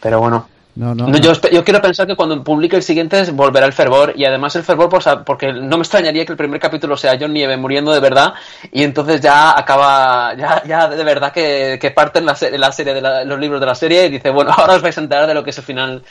Pero 0.00 0.20
bueno. 0.20 0.59
No, 0.80 0.94
no, 0.94 1.08
no. 1.08 1.18
Yo, 1.18 1.34
yo, 1.52 1.62
quiero 1.62 1.82
pensar 1.82 2.06
que 2.06 2.16
cuando 2.16 2.42
publique 2.42 2.74
el 2.74 2.82
siguiente 2.82 3.30
volverá 3.32 3.66
el 3.66 3.74
fervor 3.74 4.14
y 4.16 4.24
además 4.24 4.56
el 4.56 4.62
fervor 4.62 4.88
pues, 4.88 5.04
porque 5.26 5.52
no 5.52 5.76
me 5.76 5.82
extrañaría 5.82 6.24
que 6.24 6.32
el 6.32 6.38
primer 6.38 6.58
capítulo 6.58 6.96
sea 6.96 7.18
John 7.20 7.34
Nieve 7.34 7.58
muriendo 7.58 7.92
de 7.92 8.00
verdad 8.00 8.32
y 8.72 8.82
entonces 8.82 9.20
ya 9.20 9.58
acaba, 9.58 10.34
ya, 10.38 10.62
ya 10.66 10.88
de 10.88 11.04
verdad 11.04 11.34
que, 11.34 11.78
que 11.78 11.90
parten 11.90 12.24
la, 12.24 12.34
la 12.52 12.72
serie 12.72 12.94
de 12.94 13.02
la, 13.02 13.26
los 13.26 13.38
libros 13.38 13.60
de 13.60 13.66
la 13.66 13.74
serie 13.74 14.06
y 14.06 14.08
dice, 14.08 14.30
bueno, 14.30 14.52
ahora 14.56 14.76
os 14.76 14.80
vais 14.80 14.96
a 14.96 15.02
enterar 15.02 15.26
de 15.26 15.34
lo 15.34 15.44
que 15.44 15.50
es 15.50 15.58
el 15.58 15.64
final 15.64 16.02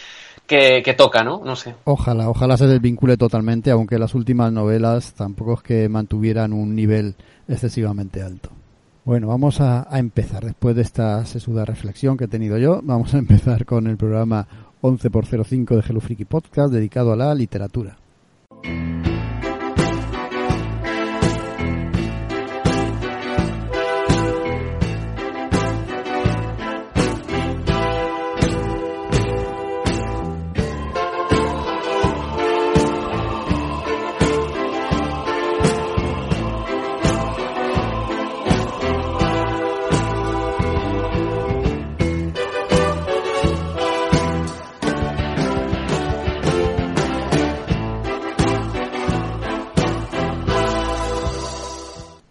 que, 0.45 0.83
que, 0.85 0.93
toca, 0.93 1.23
¿no? 1.23 1.41
No 1.43 1.55
sé. 1.55 1.73
Ojalá, 1.85 2.29
ojalá 2.29 2.55
se 2.55 2.67
desvincule 2.67 3.17
totalmente, 3.17 3.71
aunque 3.71 3.97
las 3.97 4.13
últimas 4.13 4.51
novelas 4.51 5.15
tampoco 5.15 5.55
es 5.55 5.61
que 5.63 5.89
mantuvieran 5.89 6.53
un 6.53 6.75
nivel 6.75 7.15
excesivamente 7.47 8.21
alto. 8.21 8.51
Bueno, 9.09 9.25
vamos 9.25 9.59
a, 9.59 9.87
empezar. 9.93 10.45
Después 10.45 10.75
de 10.75 10.83
esta 10.83 11.25
sesuda 11.25 11.65
reflexión 11.65 12.15
que 12.15 12.25
he 12.25 12.27
tenido 12.27 12.59
yo, 12.59 12.79
vamos 12.83 13.15
a 13.15 13.17
empezar 13.17 13.65
con 13.65 13.87
el 13.87 13.97
programa 13.97 14.47
11x05 14.83 15.77
de 15.77 15.83
Hello 15.89 16.27
Podcast 16.27 16.71
dedicado 16.71 17.13
a 17.13 17.15
la 17.15 17.33
literatura. 17.33 17.97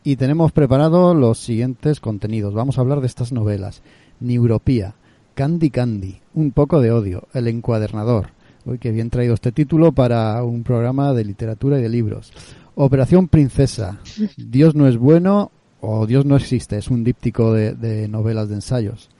Y 0.08 0.16
tenemos 0.16 0.52
preparados 0.52 1.14
los 1.14 1.38
siguientes 1.38 2.00
contenidos. 2.00 2.54
Vamos 2.54 2.78
a 2.78 2.80
hablar 2.80 3.02
de 3.02 3.06
estas 3.06 3.30
novelas. 3.30 3.82
Neuropía, 4.20 4.94
Candy 5.34 5.68
Candy, 5.68 6.20
Un 6.32 6.52
poco 6.52 6.80
de 6.80 6.90
odio, 6.90 7.28
El 7.34 7.46
encuadernador. 7.46 8.28
Uy, 8.64 8.78
qué 8.78 8.90
bien 8.90 9.10
traído 9.10 9.34
este 9.34 9.52
título 9.52 9.92
para 9.92 10.42
un 10.44 10.62
programa 10.62 11.12
de 11.12 11.26
literatura 11.26 11.78
y 11.78 11.82
de 11.82 11.90
libros. 11.90 12.32
Operación 12.74 13.28
Princesa, 13.28 13.98
Dios 14.38 14.74
no 14.74 14.88
es 14.88 14.96
bueno 14.96 15.50
o 15.82 16.06
Dios 16.06 16.24
no 16.24 16.36
existe, 16.36 16.78
es 16.78 16.88
un 16.88 17.04
díptico 17.04 17.52
de, 17.52 17.74
de 17.74 18.08
novelas 18.08 18.48
de 18.48 18.54
ensayos. 18.54 19.10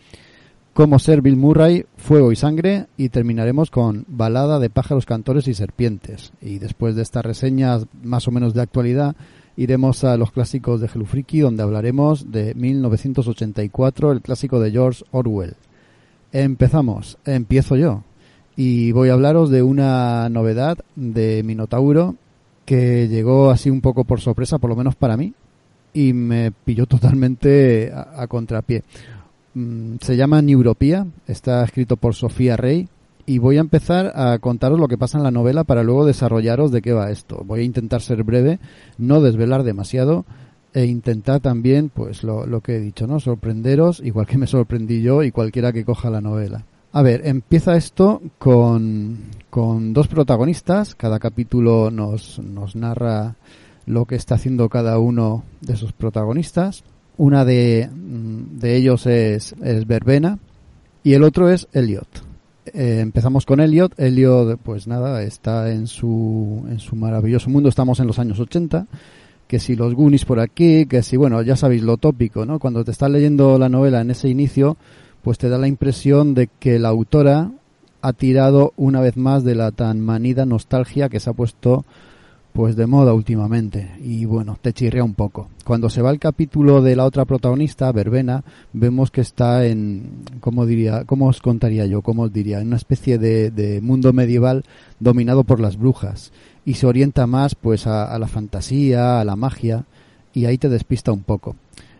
Cómo 0.73 0.99
ser 0.99 1.21
Bill 1.21 1.37
Murray, 1.37 1.85
Fuego 1.99 2.33
y 2.33 2.37
Sangre 2.37 2.87
y 2.97 3.11
terminaremos 3.11 3.71
con 3.71 4.07
Balada 4.09 4.59
de 4.59 4.71
pájaros, 4.71 5.04
cantores 5.04 5.49
y 5.49 5.54
serpientes. 5.54 6.33
Y 6.40 6.61
después 6.61 6.97
de 6.97 7.02
estas 7.02 7.26
reseñas 7.26 7.85
más 8.02 8.26
o 8.26 8.30
menos 8.30 8.54
de 8.54 8.62
actualidad, 8.62 9.16
iremos 9.58 10.04
a 10.04 10.16
los 10.16 10.30
clásicos 10.30 10.80
de 10.80 10.86
Freaky, 10.86 11.40
donde 11.40 11.64
hablaremos 11.64 12.30
de 12.30 12.54
1984, 12.54 14.12
el 14.12 14.22
clásico 14.22 14.60
de 14.60 14.70
George 14.70 15.04
Orwell. 15.10 15.56
Empezamos, 16.30 17.18
empiezo 17.24 17.74
yo. 17.74 18.04
Y 18.54 18.92
voy 18.92 19.08
a 19.08 19.14
hablaros 19.14 19.50
de 19.50 19.64
una 19.64 20.28
novedad 20.28 20.78
de 20.94 21.42
Minotauro 21.42 22.14
que 22.64 23.08
llegó 23.08 23.50
así 23.50 23.68
un 23.68 23.80
poco 23.80 24.04
por 24.04 24.20
sorpresa, 24.20 24.58
por 24.58 24.70
lo 24.70 24.76
menos 24.76 24.94
para 24.94 25.16
mí, 25.16 25.34
y 25.92 26.12
me 26.12 26.52
pilló 26.52 26.86
totalmente 26.86 27.90
a, 27.92 28.22
a 28.22 28.28
contrapié. 28.28 28.84
Mm, 29.54 29.96
se 30.00 30.16
llama 30.16 30.40
Neuropía, 30.40 31.04
está 31.26 31.64
escrito 31.64 31.96
por 31.96 32.14
Sofía 32.14 32.56
Rey, 32.56 32.86
y 33.28 33.37
voy 33.37 33.58
a 33.58 33.61
empezar 33.61 34.12
a 34.14 34.38
contaros 34.38 34.80
lo 34.80 34.88
que 34.88 34.97
pasa 34.97 35.18
en 35.18 35.25
la 35.25 35.30
novela 35.30 35.62
para 35.62 35.82
luego 35.82 36.06
desarrollaros 36.06 36.73
de 36.73 36.80
qué 36.80 36.94
va 36.94 37.11
esto. 37.11 37.42
Voy 37.44 37.61
a 37.61 37.64
intentar 37.64 38.00
ser 38.00 38.25
breve, 38.25 38.58
no 38.97 39.20
desvelar 39.20 39.64
demasiado 39.64 40.25
e 40.73 40.87
intentar 40.87 41.40
también, 41.40 41.90
pues 41.90 42.25
lo, 42.25 42.61
que 42.62 42.76
he 42.76 42.80
dicho, 42.80 43.06
¿no? 43.06 43.20
Sorprenderos, 43.20 44.00
igual 44.00 44.26
que 44.26 44.38
me 44.38 44.47
sorprendí 44.47 45.02
yo 45.02 45.23
y 45.23 45.30
cualquiera 45.30 45.75
que 45.75 45.85
coja 45.85 46.08
la 46.08 46.23
novela. 46.23 46.64
A 46.92 47.02
ver, 47.02 47.26
empieza 47.26 47.76
esto 47.76 48.23
con, 48.38 49.18
con 49.50 49.92
dos 49.92 50.08
protagonistas. 50.08 50.94
Cada 50.94 51.18
capítulo 51.18 51.90
nos, 51.90 52.38
nos 52.38 52.76
narra 52.76 53.37
lo 53.85 54.06
que 54.06 54.14
está 54.14 54.37
haciendo 54.37 54.70
cada 54.70 54.99
uno 54.99 55.44
de 55.61 55.76
sus 55.76 55.92
protagonistas. 55.92 56.82
Una 57.18 57.44
de, 57.44 57.90
de 57.92 58.76
ellos 58.76 59.04
es, 59.04 59.54
es 59.62 59.87
Verbena 59.87 60.38
y 61.02 61.12
el 61.12 61.25
otro 61.25 61.50
es 61.50 61.68
Elliot. 61.75 62.27
Eh, 62.75 63.00
empezamos 63.00 63.46
con 63.46 63.60
Elliot. 63.60 63.98
Elliot, 63.98 64.58
pues 64.62 64.87
nada, 64.87 65.22
está 65.22 65.70
en 65.70 65.87
su, 65.87 66.64
en 66.70 66.78
su 66.78 66.96
maravilloso 66.96 67.50
mundo. 67.50 67.68
Estamos 67.68 68.00
en 68.00 68.06
los 68.06 68.18
años 68.18 68.38
80. 68.38 68.87
Que 69.46 69.58
si 69.58 69.76
los 69.76 69.94
Goonies 69.94 70.25
por 70.25 70.40
aquí, 70.40 70.87
que 70.87 71.02
si, 71.02 71.16
bueno, 71.16 71.40
ya 71.42 71.56
sabéis 71.56 71.82
lo 71.82 71.96
tópico, 71.96 72.44
¿no? 72.44 72.58
Cuando 72.58 72.84
te 72.84 72.90
estás 72.90 73.10
leyendo 73.10 73.58
la 73.58 73.68
novela 73.68 74.00
en 74.00 74.10
ese 74.10 74.28
inicio, 74.28 74.76
pues 75.22 75.38
te 75.38 75.48
da 75.48 75.56
la 75.56 75.68
impresión 75.68 76.34
de 76.34 76.48
que 76.58 76.78
la 76.78 76.88
autora 76.88 77.50
ha 78.02 78.12
tirado 78.12 78.72
una 78.76 79.00
vez 79.00 79.16
más 79.16 79.44
de 79.44 79.54
la 79.54 79.70
tan 79.72 80.00
manida 80.00 80.46
nostalgia 80.46 81.08
que 81.08 81.20
se 81.20 81.30
ha 81.30 81.32
puesto 81.32 81.84
pues 82.58 82.74
de 82.74 82.88
moda 82.88 83.14
últimamente 83.14 83.88
y 84.02 84.24
bueno, 84.24 84.58
te 84.60 84.72
chirrea 84.72 85.04
un 85.04 85.14
poco. 85.14 85.48
Cuando 85.64 85.88
se 85.88 86.02
va 86.02 86.10
el 86.10 86.18
capítulo 86.18 86.82
de 86.82 86.96
la 86.96 87.04
otra 87.04 87.24
protagonista, 87.24 87.92
Verbena, 87.92 88.42
vemos 88.72 89.12
que 89.12 89.20
está 89.20 89.64
en, 89.64 90.24
¿cómo 90.40 90.66
diría, 90.66 91.04
cómo 91.04 91.28
os 91.28 91.40
contaría 91.40 91.86
yo? 91.86 92.02
¿Cómo 92.02 92.22
os 92.22 92.32
diría? 92.32 92.58
En 92.58 92.66
una 92.66 92.76
especie 92.76 93.16
de, 93.16 93.52
de 93.52 93.80
mundo 93.80 94.12
medieval 94.12 94.64
dominado 94.98 95.44
por 95.44 95.60
las 95.60 95.76
brujas 95.76 96.32
y 96.64 96.74
se 96.74 96.88
orienta 96.88 97.28
más 97.28 97.54
pues 97.54 97.86
a, 97.86 98.12
a, 98.12 98.18
la 98.18 98.26
fantasía, 98.26 99.20
a 99.20 99.24
la 99.24 99.36
magia 99.36 99.84
y 100.34 100.46
ahí 100.46 100.58
te 100.58 100.68
despista 100.68 101.12
un 101.12 101.22
poco. 101.22 101.54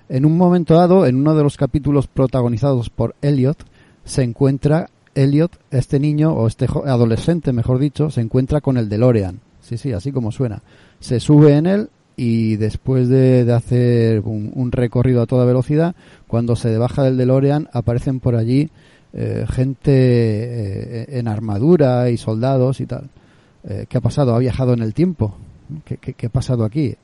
En 0.09 0.27
un 0.27 0.37
momento 0.37 0.75
dado, 0.75 1.07
en 1.07 1.15
uno 1.15 1.37
de 1.37 1.45
los 1.45 1.57
capítulos 1.57 2.09
protagonizados 2.09 2.91
por 2.91 3.15
Elliot, 3.23 3.65
se 4.05 4.25
encuentra 4.25 4.91
Elliot, 5.15 5.57
este 5.71 6.01
niño 6.01 6.33
o 6.33 6.49
este 6.49 6.67
adolescente, 6.85 7.53
mejor 7.53 7.79
dicho, 7.79 8.11
se 8.11 8.23
encuentra 8.23 8.61
con 8.61 8.77
el 8.77 8.89
DeLorean 8.89 9.39
Sí, 9.69 9.77
sí, 9.77 9.93
así 9.93 10.13
como 10.13 10.33
suena. 10.33 10.63
Se 10.99 11.21
sube 11.21 11.55
en 11.55 11.67
él 11.67 11.91
y 12.17 12.57
después 12.57 13.11
de, 13.11 13.53
hacer 13.53 14.21
un, 14.21 14.73
recorrido 14.73 15.21
a 15.21 15.27
toda 15.27 15.45
velocidad, 15.45 15.95
cuando 16.27 16.57
se 16.57 16.79
baja 16.79 17.03
del 17.03 17.19
DeLorean 17.19 17.69
aparecen 17.75 18.19
por 18.19 18.35
allí 18.35 18.71
eh, 19.13 19.45
gente 19.47 19.93
eh, 19.93 21.19
en 21.19 21.29
armadura 21.29 22.09
y 22.09 22.17
soldados 22.17 22.81
y 22.81 22.87
tal. 22.87 23.11
Eh, 23.65 23.85
¿Qué 23.91 23.99
ha 23.99 24.01
pasado? 24.01 24.35
¿Ha 24.35 24.39
viajado 24.39 24.73
en 24.73 24.81
el 24.81 24.95
tiempo? 24.95 25.37
¿Qué, 25.85 25.99
qué, 25.99 26.27
ha 26.27 26.31
pasado 26.31 26.65
aquí? 26.65 26.95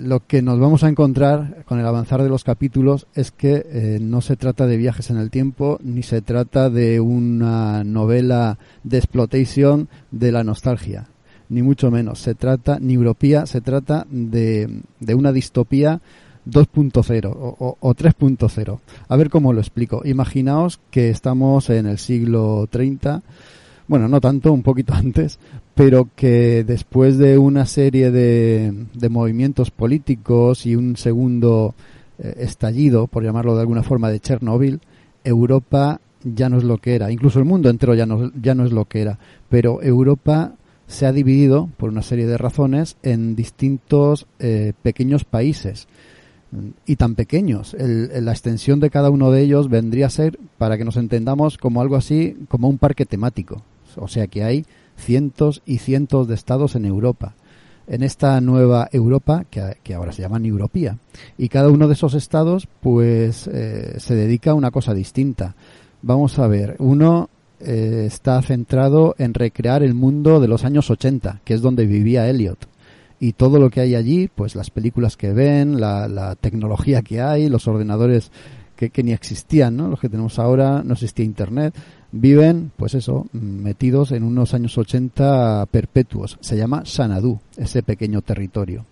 Lo 0.00 0.26
que 0.26 0.42
nos 0.42 0.60
vamos 0.60 0.84
a 0.84 0.90
encontrar 0.90 1.64
con 1.64 1.80
el 1.80 1.86
avanzar 1.86 2.22
de 2.22 2.28
los 2.28 2.44
capítulos 2.44 3.06
es 3.14 3.30
que 3.30 3.98
no 4.02 4.20
se 4.20 4.36
trata 4.36 4.66
de 4.66 4.76
viajes 4.76 5.08
en 5.08 5.16
el 5.16 5.30
tiempo 5.30 5.78
ni 5.82 6.02
se 6.02 6.20
trata 6.20 6.68
de 6.68 7.00
una 7.00 7.82
novela 7.82 8.58
de 8.84 8.98
explotación 8.98 9.88
de 10.10 10.30
la 10.30 10.44
nostalgia 10.44 11.06
ni 11.52 11.62
mucho 11.62 11.90
menos. 11.90 12.18
Se 12.18 12.34
trata, 12.34 12.78
ni 12.80 12.94
Europía, 12.94 13.46
se 13.46 13.60
trata 13.60 14.06
de, 14.10 14.80
de 15.00 15.14
una 15.14 15.32
distopía 15.32 16.00
2.0 16.48 17.26
o, 17.26 17.56
o, 17.58 17.76
o 17.78 17.94
3.0. 17.94 18.78
A 19.08 19.16
ver 19.16 19.30
cómo 19.30 19.52
lo 19.52 19.60
explico. 19.60 20.02
Imaginaos 20.04 20.80
que 20.90 21.10
estamos 21.10 21.70
en 21.70 21.86
el 21.86 21.98
siglo 21.98 22.66
30, 22.70 23.22
bueno, 23.86 24.08
no 24.08 24.20
tanto, 24.20 24.52
un 24.52 24.62
poquito 24.62 24.94
antes, 24.94 25.38
pero 25.74 26.08
que 26.16 26.64
después 26.64 27.18
de 27.18 27.38
una 27.38 27.66
serie 27.66 28.10
de, 28.10 28.86
de 28.94 29.08
movimientos 29.08 29.70
políticos 29.70 30.66
y 30.66 30.74
un 30.74 30.96
segundo 30.96 31.74
eh, 32.18 32.34
estallido, 32.38 33.06
por 33.06 33.22
llamarlo 33.22 33.54
de 33.54 33.60
alguna 33.60 33.82
forma, 33.82 34.10
de 34.10 34.20
Chernóbil, 34.20 34.80
Europa 35.24 36.00
ya 36.24 36.48
no 36.48 36.58
es 36.58 36.64
lo 36.64 36.78
que 36.78 36.94
era, 36.94 37.10
incluso 37.10 37.38
el 37.40 37.44
mundo 37.44 37.68
entero 37.68 37.94
ya 37.94 38.06
no, 38.06 38.30
ya 38.40 38.54
no 38.54 38.64
es 38.64 38.72
lo 38.72 38.84
que 38.84 39.02
era, 39.02 39.18
pero 39.48 39.82
Europa 39.82 40.52
se 40.92 41.06
ha 41.06 41.12
dividido, 41.12 41.68
por 41.78 41.88
una 41.88 42.02
serie 42.02 42.26
de 42.26 42.38
razones, 42.38 42.96
en 43.02 43.34
distintos 43.34 44.26
eh, 44.38 44.72
pequeños 44.82 45.24
países. 45.24 45.88
Y 46.84 46.96
tan 46.96 47.14
pequeños. 47.14 47.74
La 47.78 48.30
extensión 48.30 48.78
de 48.78 48.90
cada 48.90 49.08
uno 49.08 49.30
de 49.30 49.40
ellos 49.40 49.70
vendría 49.70 50.06
a 50.06 50.10
ser, 50.10 50.38
para 50.58 50.76
que 50.76 50.84
nos 50.84 50.98
entendamos, 50.98 51.56
como 51.56 51.80
algo 51.80 51.96
así, 51.96 52.36
como 52.48 52.68
un 52.68 52.76
parque 52.76 53.06
temático. 53.06 53.62
O 53.96 54.06
sea 54.06 54.26
que 54.26 54.44
hay 54.44 54.66
cientos 54.98 55.62
y 55.64 55.78
cientos 55.78 56.28
de 56.28 56.34
estados 56.34 56.76
en 56.76 56.84
Europa. 56.84 57.34
en 57.86 58.02
esta 58.02 58.40
nueva 58.40 58.88
Europa 58.92 59.44
que, 59.50 59.78
que 59.82 59.94
ahora 59.94 60.12
se 60.12 60.22
llama 60.22 60.38
Europía. 60.38 60.98
Y 61.38 61.48
cada 61.48 61.68
uno 61.68 61.88
de 61.88 61.94
esos 61.94 62.14
estados 62.14 62.68
pues 62.80 63.46
eh, 63.48 63.94
se 63.98 64.14
dedica 64.14 64.50
a 64.52 64.54
una 64.54 64.70
cosa 64.70 64.94
distinta. 64.94 65.56
Vamos 66.02 66.38
a 66.38 66.46
ver, 66.46 66.76
uno 66.78 67.28
eh, 67.64 68.04
está 68.06 68.40
centrado 68.42 69.14
en 69.18 69.34
recrear 69.34 69.82
el 69.82 69.94
mundo 69.94 70.40
de 70.40 70.48
los 70.48 70.64
años 70.64 70.90
80, 70.90 71.40
que 71.44 71.54
es 71.54 71.62
donde 71.62 71.86
vivía 71.86 72.28
Elliot. 72.28 72.68
Y 73.20 73.34
todo 73.34 73.58
lo 73.58 73.70
que 73.70 73.80
hay 73.80 73.94
allí, 73.94 74.28
pues 74.34 74.56
las 74.56 74.70
películas 74.70 75.16
que 75.16 75.32
ven, 75.32 75.80
la, 75.80 76.08
la 76.08 76.34
tecnología 76.34 77.02
que 77.02 77.20
hay, 77.20 77.48
los 77.48 77.68
ordenadores 77.68 78.32
que, 78.74 78.90
que, 78.90 79.04
ni 79.04 79.12
existían, 79.12 79.76
¿no? 79.76 79.88
Los 79.88 80.00
que 80.00 80.08
tenemos 80.08 80.38
ahora, 80.40 80.82
no 80.84 80.94
existía 80.94 81.24
internet, 81.24 81.72
viven, 82.10 82.72
pues 82.76 82.94
eso, 82.94 83.26
metidos 83.32 84.12
en 84.12 84.24
unos 84.24 84.54
años 84.54 84.76
80 84.76 85.66
perpetuos. 85.70 86.38
Se 86.40 86.56
llama 86.56 86.84
Sanadú, 86.84 87.38
ese 87.56 87.82
pequeño 87.82 88.22
territorio. 88.22 88.84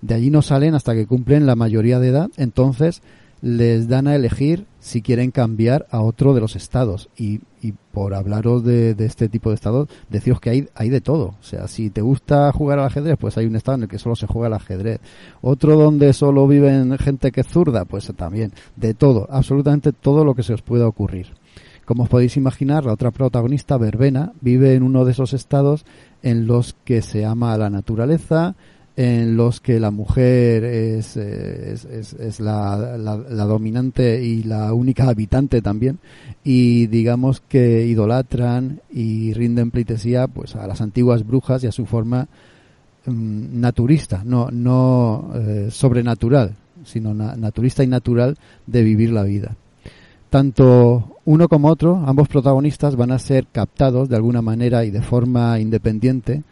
De 0.00 0.14
allí 0.14 0.30
no 0.30 0.42
salen 0.42 0.74
hasta 0.74 0.94
que 0.94 1.06
cumplen 1.06 1.46
la 1.46 1.56
mayoría 1.56 1.98
de 2.00 2.08
edad, 2.08 2.30
entonces 2.36 3.02
les 3.46 3.86
dan 3.86 4.08
a 4.08 4.16
elegir 4.16 4.66
si 4.80 5.02
quieren 5.02 5.30
cambiar 5.30 5.86
a 5.92 6.00
otro 6.00 6.34
de 6.34 6.40
los 6.40 6.56
estados. 6.56 7.08
Y, 7.16 7.42
y 7.62 7.74
por 7.92 8.12
hablaros 8.12 8.64
de, 8.64 8.96
de, 8.96 9.06
este 9.06 9.28
tipo 9.28 9.50
de 9.50 9.54
estados, 9.54 9.88
deciros 10.10 10.40
que 10.40 10.50
hay, 10.50 10.68
hay 10.74 10.88
de 10.88 11.00
todo. 11.00 11.36
O 11.40 11.42
sea, 11.42 11.68
si 11.68 11.90
te 11.90 12.00
gusta 12.00 12.50
jugar 12.50 12.80
al 12.80 12.86
ajedrez, 12.86 13.16
pues 13.16 13.38
hay 13.38 13.46
un 13.46 13.54
estado 13.54 13.76
en 13.76 13.82
el 13.84 13.88
que 13.88 14.00
solo 14.00 14.16
se 14.16 14.26
juega 14.26 14.48
al 14.48 14.54
ajedrez. 14.54 15.00
Otro 15.42 15.78
donde 15.78 16.12
solo 16.12 16.48
viven 16.48 16.98
gente 16.98 17.30
que 17.30 17.42
es 17.42 17.46
zurda, 17.46 17.84
pues 17.84 18.12
también. 18.16 18.50
De 18.74 18.94
todo, 18.94 19.28
absolutamente 19.30 19.92
todo 19.92 20.24
lo 20.24 20.34
que 20.34 20.42
se 20.42 20.52
os 20.52 20.62
pueda 20.62 20.88
ocurrir. 20.88 21.28
Como 21.84 22.02
os 22.02 22.08
podéis 22.08 22.36
imaginar, 22.36 22.84
la 22.84 22.94
otra 22.94 23.12
protagonista, 23.12 23.78
Verbena, 23.78 24.32
vive 24.40 24.74
en 24.74 24.82
uno 24.82 25.04
de 25.04 25.12
esos 25.12 25.32
estados 25.34 25.86
en 26.20 26.48
los 26.48 26.74
que 26.84 27.00
se 27.00 27.24
ama 27.24 27.52
a 27.52 27.58
la 27.58 27.70
naturaleza, 27.70 28.56
en 28.96 29.36
los 29.36 29.60
que 29.60 29.78
la 29.78 29.90
mujer 29.90 30.64
es, 30.64 31.18
es, 31.18 32.40
la, 32.40 32.96
la, 32.96 33.18
la, 33.18 33.44
dominante 33.44 34.24
y 34.24 34.42
la 34.42 34.72
única 34.72 35.08
habitante 35.08 35.60
también. 35.60 35.98
Y 36.42 36.86
digamos 36.86 37.42
que 37.46 37.86
idolatran 37.86 38.80
y 38.90 39.34
rinden 39.34 39.70
pleitesía 39.70 40.26
pues 40.28 40.56
a 40.56 40.66
las 40.66 40.80
antiguas 40.80 41.26
brujas 41.26 41.62
y 41.62 41.66
a 41.66 41.72
su 41.72 41.84
forma 41.84 42.26
um, 43.06 43.60
naturista 43.60 44.22
no 44.24 44.50
no 44.50 45.30
eh, 45.34 45.68
sobrenatural 45.70 46.54
sino 46.84 47.12
na 47.12 47.36
naturista 47.36 47.84
y 47.84 47.86
natural 47.86 48.36
de 48.66 48.82
vivir 48.82 49.12
la 49.12 49.24
vida. 49.24 49.56
Tanto 50.30 51.18
uno 51.24 51.48
como 51.48 51.68
otro 51.68 52.02
ambos 52.06 52.28
protagonistas 52.28 52.96
van 52.96 53.10
a 53.10 53.18
ser 53.18 53.46
captados 53.52 54.08
de 54.08 54.16
alguna 54.16 54.40
manera 54.40 54.84
y 54.84 54.90
de 54.90 55.02
forma 55.02 55.58
independiente 55.60 56.44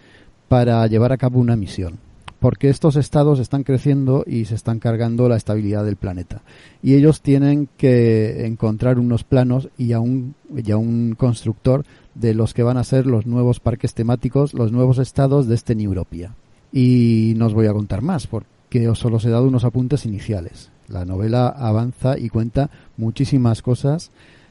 para 0.49 0.87
llevar 0.87 1.13
a 1.13 1.17
cabo 1.17 1.39
una 1.41 1.57
misión 1.57 2.05
porque 2.41 2.69
estos 2.69 2.97
estados 2.97 3.39
están 3.39 3.63
creciendo 3.63 4.25
y 4.27 4.45
se 4.45 4.55
están 4.55 4.79
cargando 4.79 5.29
la 5.29 5.37
estabilidad 5.37 5.85
del 5.85 5.97
planeta. 5.97 6.43
Y 6.83 6.95
ellos 6.95 7.21
tienen 7.21 7.69
que 7.77 8.47
encontrar 8.47 8.99
unos 8.99 9.25
planos 9.25 9.69
y 9.79 9.93
a 9.93 10.01
un, 10.01 10.35
y 10.55 10.71
a 10.71 10.77
un 10.77 11.15
constructor 11.17 11.85
de 12.15 12.35
los 12.35 12.55
que 12.55 12.63
van 12.63 12.77
a 12.77 12.85
ser 12.85 13.07
los 13.07 13.27
nuevos 13.27 13.61
parques 13.61 13.95
temáticos, 13.95 14.55
los 14.55 14.73
nuevos 14.73 14.99
estados 14.99 15.47
de 15.47 15.55
este 15.55 15.75
New 15.75 15.91
Europea. 15.91 16.35
Y 16.73 17.35
no 17.37 17.47
os 17.47 17.55
voy 17.55 17.67
a 17.67 17.73
contar 17.73 18.03
más, 18.03 18.27
porque 18.27 18.89
os 18.89 18.99
solo 18.99 19.17
os 19.17 19.25
he 19.25 19.31
dado 19.31 19.47
unos 19.47 19.65
apuntes 19.65 20.05
iniciales. 20.05 20.71
La 20.89 21.05
novela 21.05 21.49
avanza 21.49 22.19
y 22.19 22.29
cuenta 22.29 22.71
muchísimas 22.97 23.63
cosas 23.63 24.11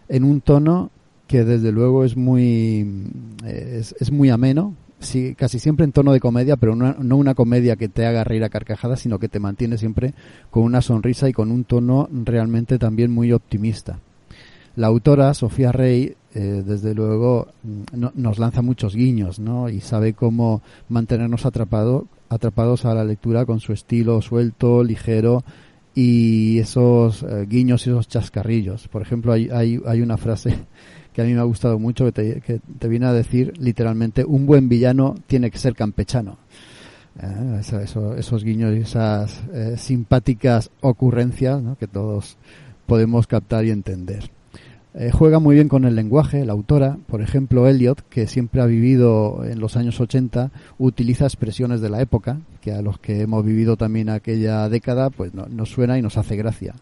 en 0.09 0.23
un 0.23 0.41
tono 0.41 0.89
que 1.27 1.43
desde 1.43 1.71
luego 1.71 2.03
es 2.03 2.17
muy 2.17 3.07
es, 3.45 3.95
es 3.99 4.11
muy 4.11 4.29
ameno 4.29 4.73
sí, 5.03 5.35
casi 5.35 5.59
siempre 5.59 5.85
en 5.85 5.91
tono 5.91 6.13
de 6.13 6.19
comedia, 6.19 6.57
pero 6.57 6.75
no, 6.75 6.95
no, 6.99 7.17
una 7.17 7.35
comedia 7.35 7.75
que 7.75 7.89
te 7.89 8.05
haga 8.05 8.23
reír 8.23 8.43
a 8.43 8.49
carcajadas, 8.49 9.01
sino 9.01 9.19
que 9.19 9.29
te 9.29 9.39
mantiene 9.39 9.77
siempre 9.77 10.13
con 10.49 10.63
una 10.63 10.81
sonrisa 10.81 11.29
y 11.29 11.33
con 11.33 11.51
un 11.51 11.63
tono 11.63 12.09
realmente 12.11 12.79
también 12.79 13.11
muy 13.11 13.31
optimista. 13.31 13.99
La 14.75 14.87
autora, 14.87 15.33
Sofía 15.35 15.71
Rey, 15.71 16.15
eh, 16.33 16.63
desde 16.65 16.95
luego 16.95 17.49
no, 17.93 18.11
nos 18.15 18.39
lanza 18.39 18.63
muchos 18.63 18.95
guiños, 18.95 19.37
¿no? 19.39 19.69
Y 19.69 19.81
sabe 19.81 20.13
cómo 20.13 20.63
mantenernos 20.89 21.45
atrapado, 21.45 22.07
atrapados 22.29 22.85
a 22.85 22.95
la 22.95 23.03
lectura 23.03 23.45
con 23.45 23.59
su 23.59 23.71
estilo 23.71 24.21
suelto, 24.23 24.83
ligero 24.83 25.43
y 25.93 26.57
esos 26.57 27.21
eh, 27.21 27.45
guiños 27.47 27.85
y 27.85 27.91
esos 27.91 28.07
chascarrillos. 28.07 28.87
Por 28.87 29.03
ejemplo, 29.03 29.31
hay, 29.31 29.49
hay 29.51 30.01
una 30.01 30.17
frase 30.17 30.57
que 31.13 31.21
a 31.21 31.25
mí 31.25 31.33
me 31.33 31.39
ha 31.39 31.43
gustado 31.43 31.79
mucho, 31.79 32.05
que 32.05 32.11
te, 32.11 32.41
que 32.41 32.59
te 32.79 32.87
viene 32.87 33.05
a 33.05 33.13
decir 33.13 33.53
literalmente, 33.59 34.25
un 34.25 34.45
buen 34.45 34.69
villano 34.69 35.15
tiene 35.27 35.51
que 35.51 35.57
ser 35.57 35.75
campechano. 35.75 36.37
Eh, 37.21 37.57
eso, 37.59 37.79
eso, 37.79 38.15
esos 38.15 38.43
guiños 38.43 38.75
y 38.75 38.79
esas 38.79 39.43
eh, 39.53 39.75
simpáticas 39.77 40.71
ocurrencias 40.81 41.61
que 41.79 41.87
todos 41.87 42.37
podemos 42.85 43.27
captar 43.27 43.65
y 43.65 43.71
entender. 43.71 44.31
Eh, 44.95 45.09
juega 45.11 45.39
muy 45.39 45.55
bien 45.55 45.69
con 45.69 45.85
el 45.85 45.95
lenguaje, 45.95 46.45
la 46.45 46.53
autora, 46.53 46.97
por 47.07 47.21
ejemplo, 47.21 47.67
Elliot, 47.67 48.07
que 48.09 48.27
siempre 48.27 48.61
ha 48.61 48.67
vivido 48.67 49.43
en 49.43 49.59
los 49.59 49.75
años 49.75 49.99
80, 49.99 50.51
utiliza 50.77 51.25
expresiones 51.25 51.81
de 51.81 51.89
la 51.89 51.99
época, 51.99 52.41
que 52.61 52.73
a 52.73 52.81
los 52.83 52.99
que 52.99 53.21
hemos 53.21 53.43
vivido 53.43 53.75
también 53.75 54.09
aquella 54.09 54.69
década, 54.69 55.09
pues 55.09 55.33
no, 55.33 55.47
nos 55.47 55.69
suena 55.69 55.97
y 55.97 56.03
nos 56.03 56.17
hace 56.17 56.35
gracia. 56.35 56.75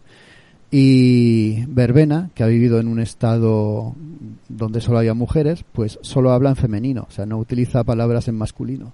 Y 0.73 1.65
Verbena, 1.65 2.29
que 2.33 2.43
ha 2.43 2.47
vivido 2.47 2.79
en 2.79 2.87
un 2.87 3.01
estado 3.01 3.93
donde 4.47 4.79
solo 4.79 4.99
había 4.99 5.13
mujeres, 5.13 5.65
pues 5.73 5.99
solo 6.01 6.31
habla 6.31 6.51
en 6.51 6.55
femenino, 6.55 7.07
o 7.09 7.11
sea, 7.11 7.25
no 7.25 7.37
utiliza 7.37 7.83
palabras 7.83 8.29
en 8.29 8.35
masculino. 8.35 8.93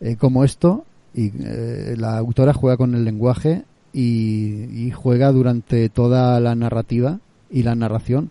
Eh, 0.00 0.16
como 0.16 0.44
esto, 0.44 0.84
y 1.14 1.32
eh, 1.42 1.94
la 1.96 2.18
autora 2.18 2.52
juega 2.52 2.76
con 2.76 2.94
el 2.94 3.04
lenguaje 3.04 3.64
y, 3.92 4.90
juega 4.94 5.32
durante 5.32 5.88
toda 5.88 6.38
la 6.40 6.54
narrativa 6.54 7.20
y 7.50 7.62
la 7.62 7.74
narración 7.74 8.30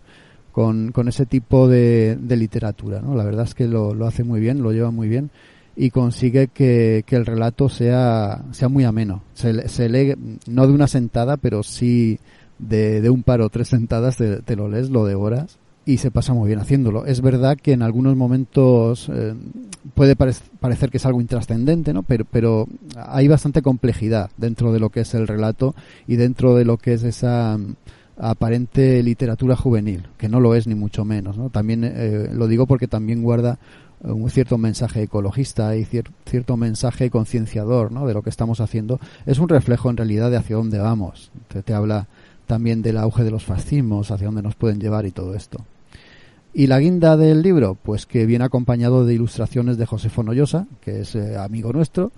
con, 0.52 0.92
con 0.92 1.08
ese 1.08 1.26
tipo 1.26 1.66
de, 1.66 2.16
de 2.20 2.36
literatura, 2.36 3.00
¿no? 3.00 3.16
La 3.16 3.24
verdad 3.24 3.44
es 3.44 3.54
que 3.54 3.66
lo, 3.66 3.94
lo, 3.94 4.06
hace 4.06 4.22
muy 4.22 4.40
bien, 4.40 4.62
lo 4.62 4.72
lleva 4.72 4.90
muy 4.90 5.08
bien 5.08 5.30
y 5.76 5.90
consigue 5.90 6.48
que, 6.48 7.04
que 7.06 7.16
el 7.16 7.26
relato 7.26 7.68
sea, 7.68 8.44
sea 8.52 8.68
muy 8.68 8.84
ameno. 8.84 9.22
Se, 9.34 9.68
se 9.68 9.88
lee 9.88 10.14
no 10.46 10.66
de 10.66 10.72
una 10.72 10.86
sentada, 10.86 11.36
pero 11.36 11.62
sí 11.62 12.18
de, 12.58 13.00
de 13.00 13.10
un 13.10 13.22
par 13.22 13.40
o 13.40 13.48
tres 13.48 13.68
sentadas 13.68 14.16
te, 14.16 14.42
te, 14.42 14.56
lo 14.56 14.68
lees, 14.68 14.90
lo 14.90 15.04
devoras 15.04 15.58
y 15.88 15.96
se 15.96 16.10
pasa 16.10 16.34
muy 16.34 16.48
bien 16.48 16.58
haciéndolo. 16.58 17.06
Es 17.06 17.22
verdad 17.22 17.56
que 17.56 17.72
en 17.72 17.80
algunos 17.80 18.14
momentos 18.14 19.08
eh, 19.10 19.32
puede 19.94 20.16
pare 20.16 20.32
parecer 20.60 20.90
que 20.90 20.98
es 20.98 21.06
algo 21.06 21.22
intrascendente, 21.22 21.94
¿no? 21.94 22.02
Pero, 22.02 22.26
pero 22.30 22.68
hay 22.94 23.26
bastante 23.26 23.62
complejidad 23.62 24.30
dentro 24.36 24.70
de 24.70 24.80
lo 24.80 24.90
que 24.90 25.00
es 25.00 25.14
el 25.14 25.26
relato 25.26 25.74
y 26.06 26.16
dentro 26.16 26.54
de 26.54 26.66
lo 26.66 26.76
que 26.76 26.92
es 26.92 27.04
esa 27.04 27.54
um, 27.54 27.74
aparente 28.18 29.02
literatura 29.02 29.56
juvenil, 29.56 30.08
que 30.18 30.28
no 30.28 30.40
lo 30.40 30.54
es 30.54 30.66
ni 30.66 30.74
mucho 30.74 31.06
menos, 31.06 31.38
¿no? 31.38 31.48
También 31.48 31.84
eh, 31.84 32.28
lo 32.34 32.48
digo 32.48 32.66
porque 32.66 32.86
también 32.86 33.22
guarda 33.22 33.58
un 34.00 34.28
cierto 34.30 34.58
mensaje 34.58 35.04
ecologista 35.04 35.74
y 35.74 35.84
cier 35.84 36.04
cierto 36.26 36.56
mensaje 36.56 37.10
concienciador 37.10 37.90
¿no? 37.90 38.06
de 38.06 38.14
lo 38.14 38.22
que 38.22 38.30
estamos 38.30 38.60
haciendo, 38.60 39.00
es 39.26 39.38
un 39.38 39.48
reflejo 39.48 39.90
en 39.90 39.96
realidad 39.96 40.30
de 40.30 40.36
hacia 40.36 40.56
dónde 40.56 40.78
vamos. 40.78 41.32
Te, 41.48 41.62
te 41.62 41.74
habla 41.74 42.06
también 42.48 42.82
del 42.82 42.96
auge 42.96 43.22
de 43.22 43.30
los 43.30 43.44
fascismos, 43.44 44.10
hacia 44.10 44.26
dónde 44.26 44.42
nos 44.42 44.56
pueden 44.56 44.80
llevar 44.80 45.06
y 45.06 45.12
todo 45.12 45.34
esto. 45.34 45.64
Y 46.54 46.66
la 46.66 46.80
guinda 46.80 47.16
del 47.16 47.42
libro, 47.42 47.76
pues 47.80 48.06
que 48.06 48.26
viene 48.26 48.44
acompañado 48.44 49.04
de 49.04 49.14
ilustraciones 49.14 49.76
de 49.76 49.86
José 49.86 50.08
Fonollosa, 50.08 50.66
que 50.80 51.02
es 51.02 51.14
eh, 51.14 51.36
amigo 51.36 51.72
nuestro, 51.72 52.10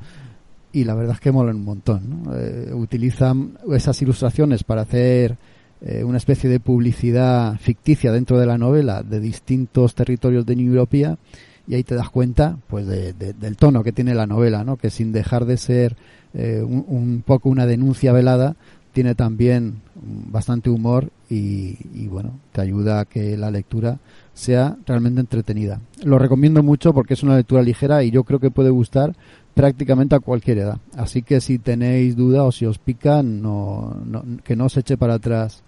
y 0.73 0.85
la 0.85 0.95
verdad 0.95 1.17
es 1.17 1.21
que 1.21 1.33
mola 1.33 1.51
un 1.51 1.65
montón. 1.65 2.23
Eh, 2.33 2.71
utilizan 2.73 3.59
esas 3.73 4.01
ilustraciones 4.01 4.63
para 4.63 4.83
hacer 4.83 5.37
eh, 5.81 6.05
una 6.05 6.19
especie 6.19 6.49
de 6.49 6.61
publicidad 6.61 7.59
ficticia 7.59 8.13
dentro 8.13 8.39
de 8.39 8.47
la 8.47 8.57
novela 8.57 9.03
de 9.03 9.19
distintos 9.19 9.97
territorios 9.97 10.47
de 10.47 10.55
New 10.55 10.69
Europea 10.69 11.19
y 11.67 11.75
ahí 11.75 11.83
te 11.83 11.97
das 11.97 12.09
cuenta 12.09 12.57
pues 12.69 12.87
de, 12.87 13.13
de, 13.13 13.33
del 13.33 13.57
tono 13.57 13.83
que 13.83 13.93
tiene 13.93 14.15
la 14.15 14.29
novela, 14.29 14.63
¿no? 14.63 14.77
que 14.77 14.91
sin 14.91 15.13
dejar 15.13 15.45
de 15.45 15.57
ser 15.57 15.97
un 16.33 17.25
poco 17.27 17.49
una 17.49 17.67
denuncia 17.67 18.13
velada, 18.13 18.55
tiene 18.93 19.15
también 19.15 19.83
bastante 20.03 20.71
humor 20.71 21.11
y, 21.29 22.07
bueno, 22.09 22.39
te 22.53 22.61
ayuda 22.61 23.01
a 23.01 23.05
que 23.05 23.37
la 23.37 23.51
lectura 23.51 23.99
sea 24.35 24.77
realmente 24.87 25.21
entretenida. 25.21 25.81
Lo 26.03 26.19
recomiendo 26.19 26.63
mucho 26.63 26.93
porque 26.93 27.15
es 27.15 27.23
una 27.23 27.37
lectura 27.37 27.63
ligera 27.63 28.03
y 28.03 28.11
yo 28.11 28.25
creo 28.25 28.41
que 28.41 28.51
puede 28.51 28.71
gustar 28.71 29.15
prácticamente 29.55 30.15
a 30.15 30.21
cualquier 30.21 30.59
edad. 30.59 30.79
Así 30.97 31.23
que 31.23 31.41
si 31.41 31.59
tenéis 31.59 32.17
duda 32.17 32.45
o 32.45 32.53
si 32.53 32.67
os 32.67 32.79
pica, 32.79 33.23
no, 33.23 33.97
no 34.05 34.25
que 34.43 34.57
no 34.57 34.67
os 34.67 34.77
eche 34.77 34.97
para 34.97 35.15
atrás 35.15 35.63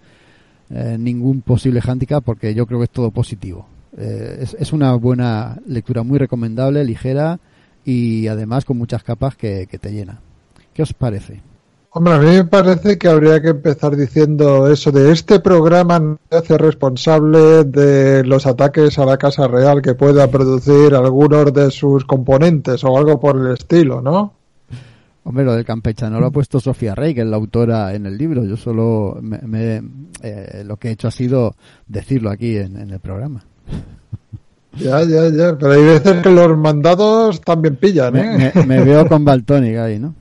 eh, 0.69 0.97
ningún 0.99 1.41
posible 1.41 1.81
handicap 1.85 2.23
porque 2.23 2.53
yo 2.53 2.65
creo 2.65 2.79
que 2.79 2.85
es 2.85 2.91
todo 2.91 3.11
positivo. 3.11 3.67
Eh, 3.95 4.39
es, 4.41 4.55
es, 4.59 4.73
una 4.73 4.95
buena 4.95 5.59
lectura 5.67 6.01
muy 6.01 6.17
recomendable, 6.17 6.83
ligera 6.83 7.39
y 7.85 8.27
además 8.27 8.65
con 8.65 8.77
muchas 8.77 9.03
capas 9.03 9.35
que, 9.35 9.67
que 9.67 9.77
te 9.77 9.91
llena. 9.91 10.19
¿Qué 10.73 10.81
os 10.81 10.93
parece? 10.93 11.52
Hombre, 11.95 12.13
a 12.13 12.17
mí 12.17 12.25
me 12.25 12.45
parece 12.45 12.97
que 12.97 13.07
habría 13.07 13.39
que 13.39 13.49
empezar 13.49 13.95
diciendo 13.95 14.67
eso 14.67 14.91
de 14.91 15.11
este 15.11 15.39
programa 15.39 15.99
no 15.99 16.17
se 16.27 16.37
hace 16.37 16.57
responsable 16.57 17.63
de 17.65 18.23
los 18.25 18.47
ataques 18.47 18.97
a 18.97 19.05
la 19.05 19.17
Casa 19.17 19.47
Real 19.47 19.81
que 19.83 19.93
pueda 19.93 20.27
producir 20.31 20.95
algunos 20.95 21.53
de 21.53 21.69
sus 21.69 22.03
componentes 22.05 22.83
o 22.83 22.97
algo 22.97 23.19
por 23.19 23.37
el 23.37 23.53
estilo, 23.53 24.01
¿no? 24.01 24.33
Hombre, 25.23 25.45
lo 25.45 25.53
del 25.53 25.65
campechano 25.65 26.19
lo 26.19 26.25
ha 26.25 26.31
puesto 26.31 26.59
Sofía 26.59 26.95
Rey, 26.95 27.13
que 27.13 27.21
es 27.21 27.27
la 27.27 27.37
autora 27.37 27.93
en 27.93 28.07
el 28.07 28.17
libro. 28.17 28.43
Yo 28.43 28.57
solo 28.57 29.19
me, 29.21 29.37
me- 29.43 29.83
eh, 30.23 30.63
lo 30.65 30.77
que 30.77 30.87
he 30.89 30.91
hecho 30.93 31.07
ha 31.07 31.11
sido 31.11 31.55
decirlo 31.87 32.31
aquí 32.31 32.57
en, 32.57 32.75
en 32.75 32.89
el 32.89 32.99
programa. 32.99 33.45
Ya, 34.77 35.03
ya, 35.03 35.29
ya. 35.29 35.55
Pero 35.59 35.71
hay 35.73 35.83
veces 35.83 36.21
que 36.23 36.29
los 36.31 36.57
mandados 36.57 37.39
también 37.41 37.75
pillan, 37.75 38.15
¿eh? 38.17 38.51
me- 38.55 38.65
me 38.65 38.83
veo 38.83 39.07
con 39.07 39.23
Baltonic 39.23 39.77
ahí, 39.77 39.99
¿no? 39.99 40.15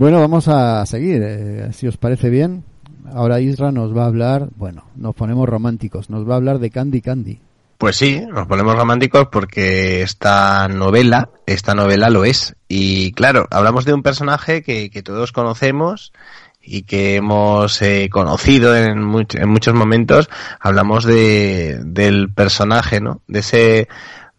Bueno, 0.00 0.18
vamos 0.18 0.48
a 0.48 0.86
seguir, 0.86 1.20
eh, 1.22 1.68
si 1.74 1.86
os 1.86 1.98
parece 1.98 2.30
bien. 2.30 2.64
Ahora 3.12 3.38
Isra 3.38 3.70
nos 3.70 3.94
va 3.94 4.04
a 4.04 4.06
hablar, 4.06 4.48
bueno, 4.56 4.84
nos 4.96 5.14
ponemos 5.14 5.46
románticos, 5.46 6.08
nos 6.08 6.26
va 6.26 6.32
a 6.32 6.36
hablar 6.38 6.58
de 6.58 6.70
Candy 6.70 7.02
Candy. 7.02 7.38
Pues 7.76 7.96
sí, 7.96 8.18
nos 8.32 8.46
ponemos 8.46 8.76
románticos 8.76 9.28
porque 9.30 10.00
esta 10.00 10.68
novela, 10.68 11.28
esta 11.44 11.74
novela 11.74 12.08
lo 12.08 12.24
es. 12.24 12.56
Y 12.66 13.12
claro, 13.12 13.46
hablamos 13.50 13.84
de 13.84 13.92
un 13.92 14.02
personaje 14.02 14.62
que, 14.62 14.88
que 14.88 15.02
todos 15.02 15.32
conocemos 15.32 16.14
y 16.62 16.84
que 16.84 17.16
hemos 17.16 17.82
eh, 17.82 18.08
conocido 18.10 18.74
en, 18.74 19.00
en 19.34 19.48
muchos 19.50 19.74
momentos. 19.74 20.30
Hablamos 20.60 21.04
de, 21.04 21.78
del 21.84 22.32
personaje, 22.32 23.02
¿no? 23.02 23.20
De 23.28 23.40
ese, 23.40 23.88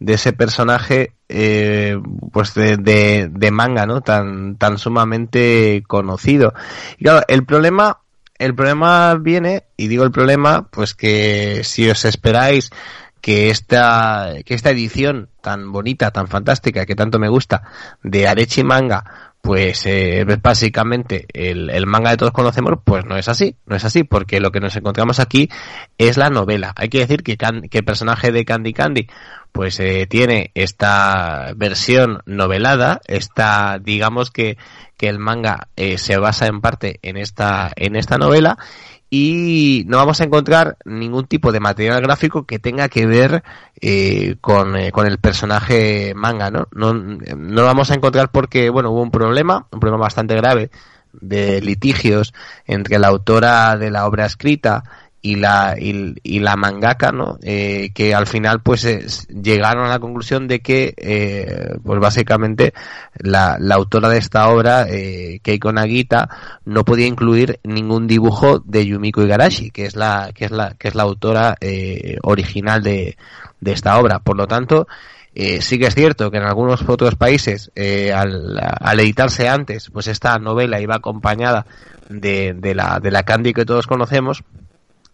de 0.04 0.14
ese 0.14 0.32
personaje, 0.32 1.14
eh, 1.28 1.96
pues 2.32 2.54
de, 2.54 2.76
de, 2.76 3.28
de 3.30 3.50
manga, 3.50 3.86
¿no? 3.86 4.00
Tan, 4.00 4.56
tan 4.56 4.78
sumamente 4.78 5.82
conocido. 5.86 6.52
Y 6.98 7.04
claro, 7.04 7.22
el 7.28 7.44
problema, 7.44 8.00
el 8.38 8.54
problema 8.54 9.14
viene, 9.14 9.64
y 9.76 9.88
digo 9.88 10.04
el 10.04 10.10
problema, 10.10 10.68
pues 10.70 10.94
que 10.94 11.62
si 11.64 11.88
os 11.88 12.04
esperáis 12.04 12.70
que 13.20 13.50
esta, 13.50 14.34
que 14.44 14.54
esta 14.54 14.70
edición 14.70 15.28
tan 15.40 15.70
bonita, 15.70 16.10
tan 16.10 16.26
fantástica, 16.26 16.84
que 16.84 16.96
tanto 16.96 17.18
me 17.18 17.28
gusta, 17.28 17.62
de 18.02 18.26
Arechi 18.26 18.64
Manga, 18.64 19.32
pues 19.42 19.86
eh, 19.86 20.24
básicamente 20.40 21.26
el, 21.32 21.68
el 21.70 21.86
manga 21.86 22.10
de 22.10 22.16
todos 22.16 22.32
conocemos, 22.32 22.74
pues 22.84 23.04
no 23.04 23.16
es 23.16 23.28
así, 23.28 23.56
no 23.66 23.74
es 23.74 23.84
así, 23.84 24.04
porque 24.04 24.38
lo 24.38 24.52
que 24.52 24.60
nos 24.60 24.76
encontramos 24.76 25.18
aquí 25.18 25.48
es 25.98 26.16
la 26.16 26.30
novela. 26.30 26.72
Hay 26.76 26.88
que 26.88 27.00
decir 27.00 27.24
que, 27.24 27.36
que 27.36 27.78
el 27.78 27.84
personaje 27.84 28.30
de 28.30 28.44
Candy 28.44 28.72
Candy, 28.72 29.08
pues 29.52 29.78
eh, 29.80 30.06
tiene 30.08 30.50
esta 30.54 31.52
versión 31.54 32.22
novelada, 32.26 33.00
esta, 33.06 33.78
digamos 33.78 34.30
que, 34.30 34.56
que 34.96 35.08
el 35.08 35.18
manga 35.18 35.68
eh, 35.76 35.98
se 35.98 36.16
basa 36.16 36.46
en 36.46 36.60
parte 36.60 36.98
en 37.02 37.16
esta, 37.16 37.70
en 37.76 37.96
esta 37.96 38.18
novela, 38.18 38.58
y 39.14 39.84
no 39.88 39.98
vamos 39.98 40.22
a 40.22 40.24
encontrar 40.24 40.78
ningún 40.86 41.26
tipo 41.26 41.52
de 41.52 41.60
material 41.60 42.00
gráfico 42.00 42.46
que 42.46 42.58
tenga 42.58 42.88
que 42.88 43.04
ver 43.04 43.42
eh, 43.78 44.36
con, 44.40 44.74
eh, 44.74 44.90
con 44.90 45.06
el 45.06 45.18
personaje 45.18 46.14
manga, 46.16 46.50
¿no? 46.50 46.66
¿no? 46.72 46.94
No 46.94 47.62
vamos 47.62 47.90
a 47.90 47.94
encontrar 47.94 48.30
porque, 48.30 48.70
bueno, 48.70 48.90
hubo 48.90 49.02
un 49.02 49.10
problema, 49.10 49.66
un 49.70 49.80
problema 49.80 50.04
bastante 50.04 50.34
grave 50.34 50.70
de 51.12 51.60
litigios 51.60 52.32
entre 52.64 52.98
la 52.98 53.08
autora 53.08 53.76
de 53.76 53.90
la 53.90 54.06
obra 54.06 54.24
escrita 54.24 54.82
y 55.22 55.36
la 55.36 55.76
y, 55.78 56.14
y 56.24 56.40
la 56.40 56.56
mangaka 56.56 57.12
no 57.12 57.38
Eh, 57.42 57.90
que 57.94 58.12
al 58.12 58.26
final 58.26 58.60
pues 58.60 59.28
llegaron 59.28 59.86
a 59.86 59.88
la 59.88 60.00
conclusión 60.00 60.48
de 60.48 60.60
que 60.60 60.94
eh, 60.96 61.76
pues 61.84 62.00
básicamente 62.00 62.74
la, 63.18 63.56
la 63.60 63.76
autora 63.76 64.08
de 64.08 64.18
esta 64.18 64.48
obra 64.48 64.86
eh, 64.88 65.38
Keiko 65.42 65.72
Nagita 65.72 66.28
no 66.64 66.84
podía 66.84 67.06
incluir 67.06 67.60
ningún 67.62 68.08
dibujo 68.08 68.58
de 68.58 68.84
Yumiko 68.84 69.22
Igarashi 69.22 69.70
que 69.70 69.86
es 69.86 69.94
la 69.94 70.32
que 70.34 70.46
es 70.46 70.50
la 70.50 70.74
que 70.76 70.88
es 70.88 70.94
la 70.96 71.04
autora 71.04 71.56
eh, 71.60 72.18
original 72.22 72.82
de, 72.82 73.16
de 73.60 73.72
esta 73.72 73.98
obra. 73.98 74.18
Por 74.18 74.36
lo 74.36 74.46
tanto 74.48 74.88
eh, 75.34 75.62
sí 75.62 75.78
que 75.78 75.86
es 75.86 75.94
cierto 75.94 76.30
que 76.30 76.36
en 76.38 76.44
algunos 76.44 76.86
otros 76.86 77.14
países, 77.14 77.70
eh, 77.74 78.12
al, 78.12 78.58
al 78.60 79.00
editarse 79.00 79.48
antes, 79.48 79.88
pues 79.90 80.06
esta 80.06 80.38
novela 80.38 80.78
iba 80.80 80.96
acompañada 80.96 81.64
de, 82.10 82.52
de, 82.54 82.74
la, 82.74 83.00
de 83.00 83.10
la 83.10 83.22
Candy 83.22 83.54
que 83.54 83.64
todos 83.64 83.86
conocemos, 83.86 84.44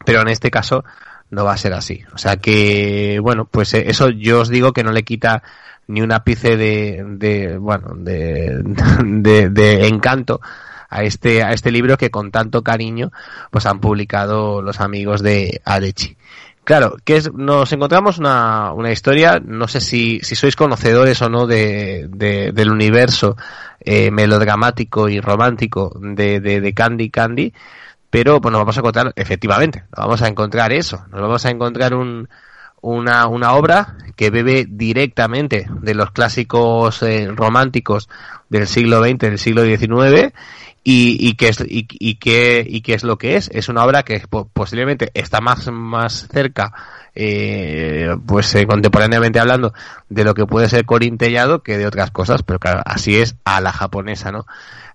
pero 0.09 0.23
en 0.23 0.29
este 0.29 0.51
caso 0.51 0.85
no 1.31 1.45
va 1.45 1.53
a 1.53 1.59
ser 1.59 1.75
así. 1.75 2.01
O 2.15 2.17
sea 2.19 2.39
que, 2.39 3.19
bueno, 3.21 3.45
pues 3.45 3.75
eh, 3.75 3.85
eso 3.89 4.09
yo 4.09 4.41
os 4.41 4.49
digo 4.49 4.73
que 4.73 4.83
no 4.83 4.91
le 4.91 5.03
quita 5.03 5.43
ni 5.87 6.01
un 6.01 6.13
ápice 6.13 6.57
de, 6.57 7.05
de 7.07 7.59
bueno, 7.59 7.89
de, 7.95 8.63
de, 9.05 9.51
de 9.51 9.87
encanto 9.87 10.41
a 10.89 11.03
este, 11.03 11.43
a 11.43 11.53
este 11.53 11.71
libro 11.71 11.99
que 11.99 12.11
con 12.11 12.31
tanto 12.31 12.63
cariño 12.63 13.13
pues 13.51 13.67
han 13.67 13.81
publicado 13.81 14.63
los 14.63 14.81
amigos 14.81 15.23
de 15.23 15.61
Adechi. 15.67 16.17
Claro, 16.65 16.97
que 17.05 17.17
es, 17.19 17.31
nos 17.35 17.71
encontramos 17.73 18.17
una, 18.19 18.73
una 18.73 18.91
historia, 18.91 19.41
no 19.45 19.69
sé 19.69 19.83
si, 19.83 20.21
si 20.23 20.35
sois 20.37 20.57
conocedores 20.57 21.21
o 21.21 21.29
no 21.29 21.47
de, 21.47 22.07
de- 22.09 22.53
del 22.53 22.71
universo 22.71 23.37
eh, 23.81 24.11
melodramático 24.11 25.09
y 25.11 25.21
romántico 25.21 25.93
de, 26.01 26.41
de, 26.41 26.61
de 26.63 26.73
Candy 26.75 27.11
Candy, 27.11 27.53
pero 28.11 28.41
bueno, 28.41 28.59
vamos 28.59 28.77
a 28.77 28.81
encontrar, 28.81 29.13
efectivamente, 29.17 29.85
vamos 29.91 30.23
a 30.23 30.29
encontrar 30.29 30.73
eso, 30.73 31.05
nos 31.11 31.21
vamos 31.21 31.45
a 31.45 31.51
encontrar 31.51 31.95
un, 31.95 32.29
una, 32.81 33.27
una 33.27 33.53
obra 33.53 33.97
que 34.17 34.31
bebe 34.31 34.67
directamente 34.69 35.69
de 35.81 35.95
los 35.95 36.11
clásicos 36.13 37.03
eh, 37.03 37.29
románticos 37.35 38.09
del 38.49 38.67
siglo 38.67 39.03
XX, 39.03 39.19
del 39.19 39.39
siglo 39.39 39.63
XIX, 39.65 40.33
y, 40.85 41.17
y 41.29 41.35
que 41.35 41.49
es 41.49 41.61
y, 41.61 41.87
y 41.91 42.15
que 42.15 42.65
y 42.67 42.81
qué 42.81 42.95
es 42.95 43.05
lo 43.05 43.19
que 43.19 43.37
es. 43.37 43.51
Es 43.53 43.69
una 43.69 43.85
obra 43.85 44.05
que 44.05 44.21
po- 44.31 44.49
posiblemente 44.51 45.11
está 45.13 45.41
más 45.43 45.71
más 45.71 46.29
cerca 46.33 46.73
eh, 47.15 48.17
pues 48.27 48.55
eh, 48.55 48.67
contemporáneamente 48.67 49.39
hablando 49.41 49.75
de 50.09 50.25
lo 50.25 50.35
que 50.35 50.47
puede 50.47 50.69
ser 50.69 50.87
Corín 50.87 51.19
Tellado 51.19 51.63
que 51.63 51.77
de 51.77 51.87
otras 51.87 52.11
cosas 52.13 52.43
pero 52.43 52.59
claro 52.61 52.81
así 52.87 53.17
es 53.17 53.35
a 53.45 53.61
la 53.61 53.73
japonesa 53.73 54.31
no 54.31 54.47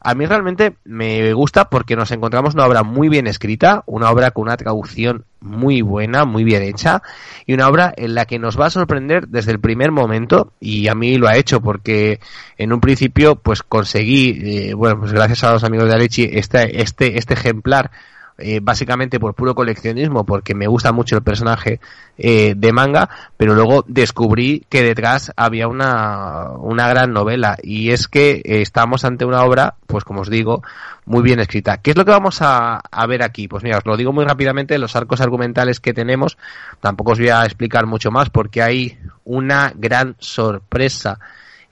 a 0.04 0.16
mí 0.16 0.26
realmente 0.26 0.76
me 0.84 1.34
gusta 1.34 1.70
porque 1.70 1.96
nos 1.96 2.12
encontramos 2.12 2.54
una 2.54 2.66
obra 2.66 2.84
muy 2.84 3.08
bien 3.08 3.26
escrita, 3.26 3.84
una 3.86 4.12
obra 4.12 4.32
con 4.32 4.44
una 4.44 4.58
traducción 4.58 5.26
muy 5.40 5.82
buena, 5.82 6.26
muy 6.26 6.44
bien 6.44 6.62
hecha, 6.62 7.02
y 7.46 7.54
una 7.54 7.70
obra 7.70 7.94
en 7.96 8.14
la 8.14 8.26
que 8.26 8.38
nos 8.38 8.60
va 8.60 8.66
a 8.66 8.70
sorprender 8.70 9.28
desde 9.30 9.52
el 9.52 9.60
primer 9.60 9.92
momento, 9.92 10.52
y 10.60 10.90
a 10.90 10.96
mí 10.96 11.18
lo 11.18 11.28
ha 11.28 11.38
hecho 11.38 11.62
porque 11.62 12.20
en 12.58 12.74
un 12.74 12.82
principio 12.82 13.36
pues 13.36 13.64
conseguí, 13.64 14.42
eh, 14.44 14.74
bueno, 14.74 15.00
pues 15.00 15.14
gracias 15.14 15.44
a 15.46 15.54
los 15.54 15.64
amigos 15.64 15.88
de 15.88 15.94
Alechi, 15.94 16.30
este, 16.32 16.82
este, 16.82 17.18
este 17.18 17.34
ejemplar 17.34 17.92
eh, 18.38 18.60
básicamente 18.62 19.20
por 19.20 19.36
puro 19.36 19.56
coleccionismo, 19.56 20.26
porque 20.26 20.56
me 20.56 20.68
gusta 20.68 20.92
mucho 20.92 21.16
el 21.16 21.24
personaje 21.24 21.80
eh, 22.18 22.54
de 22.56 22.74
manga, 22.74 23.10
pero 23.38 23.54
luego 23.54 23.84
descubrí 23.88 24.66
que 24.70 24.84
detrás 24.84 25.32
había 25.36 25.68
una, 25.68 26.50
una 26.58 26.88
gran 26.88 27.14
novela, 27.14 27.58
y 27.62 27.92
es 27.92 28.08
que 28.08 28.42
eh, 28.44 28.62
estamos 28.62 29.06
ante 29.06 29.26
una 29.26 29.44
obra, 29.44 29.76
pues 29.88 30.04
como 30.04 30.22
os 30.22 30.30
digo, 30.30 30.64
muy 31.06 31.22
bien 31.22 31.40
escrita. 31.40 31.78
¿Qué 31.78 31.92
es 31.92 31.98
lo 31.98 32.06
que 32.06 32.12
vamos 32.12 32.42
a, 32.42 32.78
a 32.78 33.08
ver 33.08 33.24
aquí? 33.24 33.48
Pues 33.48 33.64
mira, 33.64 33.78
os 33.78 33.86
lo 33.86 33.98
digo 33.98 34.14
muy 34.14 34.26
rápidamente, 34.26 34.78
los 34.78 34.96
arcos 34.96 35.22
argumentales 35.22 35.80
que 35.80 35.94
tenemos, 35.94 36.38
tampoco 36.82 37.12
os 37.12 37.20
voy 37.20 37.30
a 37.30 37.46
explicar 37.46 37.86
mucho 37.86 38.10
más, 38.12 38.30
porque 38.30 38.62
hay 38.62 38.98
una 39.26 39.74
gran 39.76 40.16
sorpresa 40.20 41.20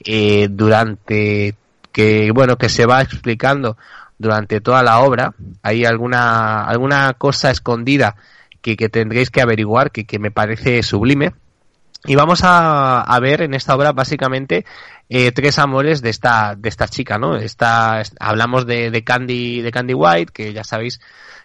eh, 0.03 0.47
durante 0.49 1.55
que, 1.91 2.31
bueno, 2.31 2.57
que 2.57 2.69
se 2.69 2.85
va 2.85 3.01
explicando 3.01 3.77
durante 4.21 4.61
toda 4.61 4.83
la 4.83 4.99
obra. 4.99 5.33
Hay 5.63 5.83
alguna, 5.85 6.63
alguna 6.63 7.13
cosa 7.17 7.51
escondida 7.51 8.15
que, 8.61 8.77
que 8.77 8.89
tendréis 8.89 9.29
que 9.29 9.41
averiguar, 9.41 9.91
que, 9.91 10.05
que 10.05 10.19
me 10.19 10.31
parece 10.31 10.81
sublime. 10.83 11.33
Y 12.05 12.15
vamos 12.15 12.43
a, 12.43 13.01
a 13.01 13.19
ver 13.19 13.41
en 13.43 13.53
esta 13.53 13.75
obra 13.75 13.91
básicamente 13.91 14.65
eh, 15.07 15.31
tres 15.31 15.59
amores 15.59 16.01
de 16.01 16.09
esta, 16.09 16.55
de 16.55 16.69
esta 16.69 16.87
chica, 16.87 17.19
¿no? 17.19 17.35
Esta, 17.35 18.01
est- 18.01 18.15
hablamos 18.19 18.65
de, 18.65 18.89
de 18.89 19.03
Candy, 19.03 19.61
de 19.61 19.71
Candy 19.71 19.93
White, 19.93 20.31
que 20.33 20.51
ya 20.53 20.63
sabéis 20.63 20.99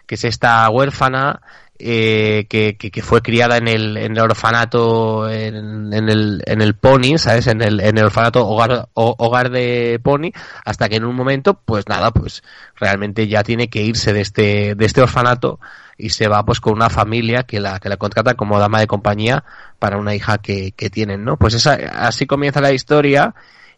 que 0.07 0.15
es 0.15 0.23
esta 0.23 0.67
huérfana 0.69 1.41
eh, 1.79 2.47
que, 2.49 2.75
que, 2.75 2.89
que 2.89 3.01
fue 3.03 3.21
criada 3.21 3.57
en 3.57 3.67
el, 3.67 3.97
en 3.97 4.13
el 4.13 4.19
orfanato, 4.19 5.29
en, 5.29 5.93
en 5.93 6.09
el, 6.09 6.41
en 6.47 6.61
el 6.61 6.73
Pony, 6.75 7.17
¿sabes? 7.17 7.45
En 7.45 7.61
el, 7.61 7.79
en 7.81 7.97
el 7.99 8.05
orfanato 8.05 8.47
hogar, 8.47 8.89
ho- 8.95 9.15
hogar 9.19 9.51
de 9.51 9.99
Pony, 10.01 10.31
hasta 10.65 10.89
que 10.89 10.95
en 10.95 11.05
un 11.05 11.15
momento, 11.15 11.53
pues 11.53 11.87
nada, 11.87 12.09
pues 12.11 12.41
realmente 12.77 13.27
ya 13.27 13.43
tiene 13.43 13.67
que 13.69 13.83
irse 13.83 14.11
de 14.13 14.21
este, 14.21 14.73
de 14.75 14.85
este 14.85 15.01
orfanato 15.01 15.59
y 15.99 16.09
se 16.09 16.27
va 16.27 16.43
pues 16.45 16.59
con 16.59 16.73
una 16.73 16.89
familia 16.89 17.43
que 17.43 17.59
la, 17.59 17.79
que 17.79 17.89
la 17.89 17.97
contrata 17.97 18.33
como 18.33 18.59
dama 18.59 18.79
de 18.79 18.87
compañía 18.87 19.43
para 19.77 19.97
una 19.97 20.15
hija 20.15 20.39
que, 20.39 20.71
que 20.71 20.89
tienen, 20.89 21.23
¿no? 21.25 21.37
Pues 21.37 21.53
esa, 21.53 21.73
así 21.73 22.25
comienza 22.25 22.59
la 22.61 22.71
historia 22.71 23.35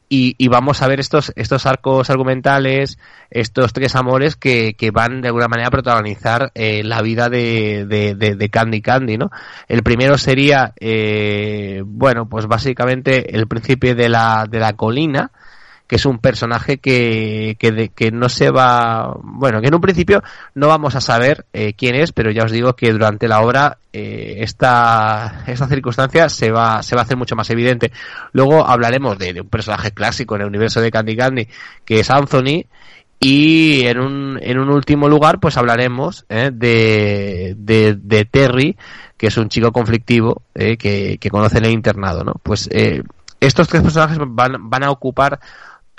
y, 0.09 0.35
y 0.39 0.47
vamos 0.47 0.81
a 0.81 0.87
ver 0.87 0.99
estos, 0.99 1.31
estos 1.35 1.67
arcos 1.67 2.09
argumentales, 2.09 2.97
estos 3.29 3.71
tres 3.73 3.95
amores 3.95 4.35
que, 4.35 4.73
que 4.73 4.89
van 4.89 5.21
de 5.21 5.27
alguna 5.27 5.47
manera 5.47 5.67
a 5.67 5.71
protagonizar 5.71 6.51
eh, 6.55 6.83
la 6.83 7.01
vida 7.03 7.29
de, 7.29 7.85
de, 7.87 8.15
de, 8.15 8.35
de 8.35 8.49
Candy 8.49 8.81
Candy, 8.81 9.17
¿no? 9.17 9.29
El 9.67 9.83
primero 9.83 10.17
sería, 10.17 10.73
eh, 10.79 11.83
bueno, 11.85 12.27
pues 12.27 12.47
básicamente 12.47 13.35
el 13.35 13.47
príncipe 13.47 13.93
de 13.93 14.09
la, 14.09 14.45
de 14.49 14.59
la 14.59 14.73
colina, 14.73 15.31
que 15.89 15.95
es 15.95 16.05
un 16.05 16.19
personaje 16.19 16.77
que, 16.77 17.57
que, 17.57 17.89
que 17.89 18.11
no 18.11 18.29
se 18.29 18.51
va, 18.51 19.17
bueno, 19.23 19.59
que 19.59 19.69
en 19.69 19.73
un 19.73 19.81
principio 19.81 20.21
no 20.53 20.67
vamos 20.67 20.93
a 20.93 21.01
saber 21.01 21.47
eh, 21.51 21.73
quién 21.73 21.95
es, 21.95 22.11
pero 22.11 22.29
ya 22.29 22.43
os 22.43 22.51
digo 22.51 22.75
que 22.75 22.91
durante 22.91 23.27
la 23.27 23.41
obra 23.41 23.79
eh, 23.91 24.35
esta, 24.41 25.43
circunstancia 25.67 26.29
se 26.29 26.51
va, 26.51 26.83
se 26.83 26.95
va 26.95 27.01
a 27.01 27.05
hacer 27.05 27.17
mucho 27.17 27.35
más 27.35 27.49
evidente. 27.49 27.91
Luego 28.33 28.67
hablaremos 28.67 29.17
de, 29.17 29.33
de 29.33 29.41
un 29.41 29.49
personaje 29.49 29.91
clásico 29.91 30.35
en 30.35 30.41
el 30.41 30.47
universo 30.47 30.79
de 30.79 30.91
Candy 30.91 31.17
Candy, 31.17 31.47
que 31.83 32.01
es 32.01 32.11
Anthony, 32.11 32.67
y 33.19 33.87
en 33.87 33.99
un, 33.99 34.39
en 34.43 34.59
un 34.59 34.69
último 34.69 35.09
lugar, 35.09 35.39
pues 35.39 35.57
hablaremos 35.57 36.23
eh, 36.29 36.51
de, 36.53 37.55
de, 37.57 37.95
de, 37.95 38.25
Terry, 38.25 38.77
que 39.17 39.27
es 39.27 39.37
un 39.37 39.49
chico 39.49 39.71
conflictivo 39.71 40.43
eh, 40.53 40.77
que, 40.77 41.17
que, 41.19 41.29
conoce 41.31 41.57
en 41.57 41.65
el 41.65 41.71
internado, 41.71 42.23
¿no? 42.23 42.33
Pues 42.43 42.69
eh, 42.71 43.01
estos 43.39 43.67
tres 43.67 43.81
personajes 43.81 44.19
van, 44.21 44.69
van 44.69 44.83
a 44.83 44.91
ocupar 44.91 45.39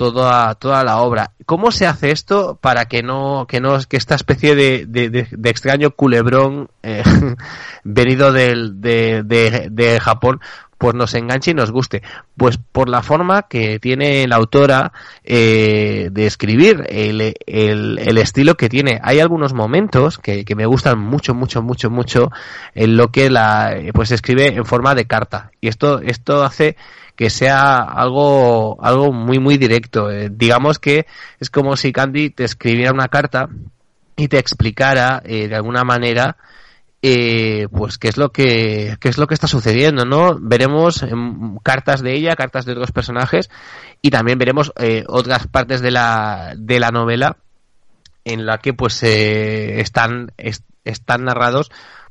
toda, 0.01 0.55
toda 0.55 0.83
la 0.83 1.03
obra. 1.03 1.33
¿Cómo 1.45 1.71
se 1.71 1.87
hace 1.87 2.11
esto 2.11 2.59
para 2.59 2.87
que 2.87 3.03
no, 3.03 3.45
que 3.47 3.61
no, 3.61 3.79
que 3.87 3.99
esta 3.99 4.15
especie 4.15 4.55
de, 4.55 4.87
de, 4.87 5.11
de 5.11 5.51
extraño 5.51 5.91
culebrón 5.91 6.71
eh, 6.83 7.03
venido 7.85 8.33
del, 8.33 8.81
de, 8.81 9.23
de, 9.23 9.69
de 9.71 10.01
Japón 10.01 10.41
pues 10.79 10.95
nos 10.95 11.13
enganche 11.13 11.51
y 11.51 11.55
nos 11.55 11.71
guste. 11.71 12.01
Pues 12.39 12.57
por 12.57 12.89
la 12.89 13.03
forma 13.03 13.43
que 13.43 13.79
tiene 13.79 14.27
la 14.27 14.37
autora 14.37 14.93
eh, 15.23 16.09
de 16.11 16.25
escribir, 16.25 16.87
el, 16.89 17.35
el, 17.47 17.99
el, 17.99 18.17
estilo 18.17 18.55
que 18.55 18.71
tiene. 18.71 18.99
Hay 19.03 19.21
algunos 19.21 19.53
momentos 19.53 20.17
que, 20.17 20.47
que, 20.47 20.55
me 20.55 20.65
gustan 20.65 20.99
mucho, 20.99 21.35
mucho, 21.35 21.61
mucho, 21.61 21.91
mucho 21.91 22.31
en 22.75 22.97
lo 22.97 23.13
que 23.13 23.29
la 23.29 23.77
pues 23.93 24.11
escribe 24.11 24.55
en 24.55 24.65
forma 24.65 24.95
de 24.95 25.05
carta. 25.05 25.51
Y 25.61 25.69
esto, 25.69 26.01
esto 26.01 26.43
hace 26.43 26.79
que 27.21 27.29
sea 27.29 27.81
algo, 27.81 28.83
algo 28.83 29.13
muy, 29.13 29.39
muy 29.39 29.59
directo. 29.59 30.11
Eh, 30.11 30.31
digamos 30.33 30.79
que 30.79 31.05
es 31.39 31.51
como 31.51 31.77
si 31.77 31.93
Candy 31.93 32.31
te 32.31 32.45
escribiera 32.45 32.95
una 32.95 33.09
carta 33.09 33.51
y 34.17 34.29
te 34.29 34.39
explicara 34.39 35.21
eh, 35.27 35.47
de 35.47 35.55
alguna 35.55 35.85
manera 35.85 36.39
eh, 37.03 37.69
pues 37.71 37.99
qué 37.99 38.09
es 38.09 38.17
lo 38.17 38.33
que 38.33 38.97
qué 39.01 39.11
es 39.11 39.19
lo 39.19 39.27
que 39.27 39.35
está 39.35 39.49
sucediendo 39.49 40.07
no 40.07 40.39
veremos 40.41 41.03
eh, 41.03 41.11
cartas 41.63 42.01
de 42.03 42.15
ella 42.15 42.37
cartas 42.37 42.65
de 42.65 42.73
otros 42.73 42.91
personajes 42.91 43.51
y 44.01 44.09
también 44.09 44.39
veremos 44.39 44.73
eh, 44.79 45.05
otras 45.07 45.47
partes 45.47 45.83
de 45.83 45.91
la 45.91 46.55
de 46.57 46.81
la 46.81 46.91
novela 46.91 47.37
en 48.25 48.47
la 48.47 48.59
que 48.59 48.73
pues 48.73 49.03
eh, 49.03 49.81
están 49.81 50.33
est 50.39 50.65
están 50.85 51.25
narrados 51.25 51.71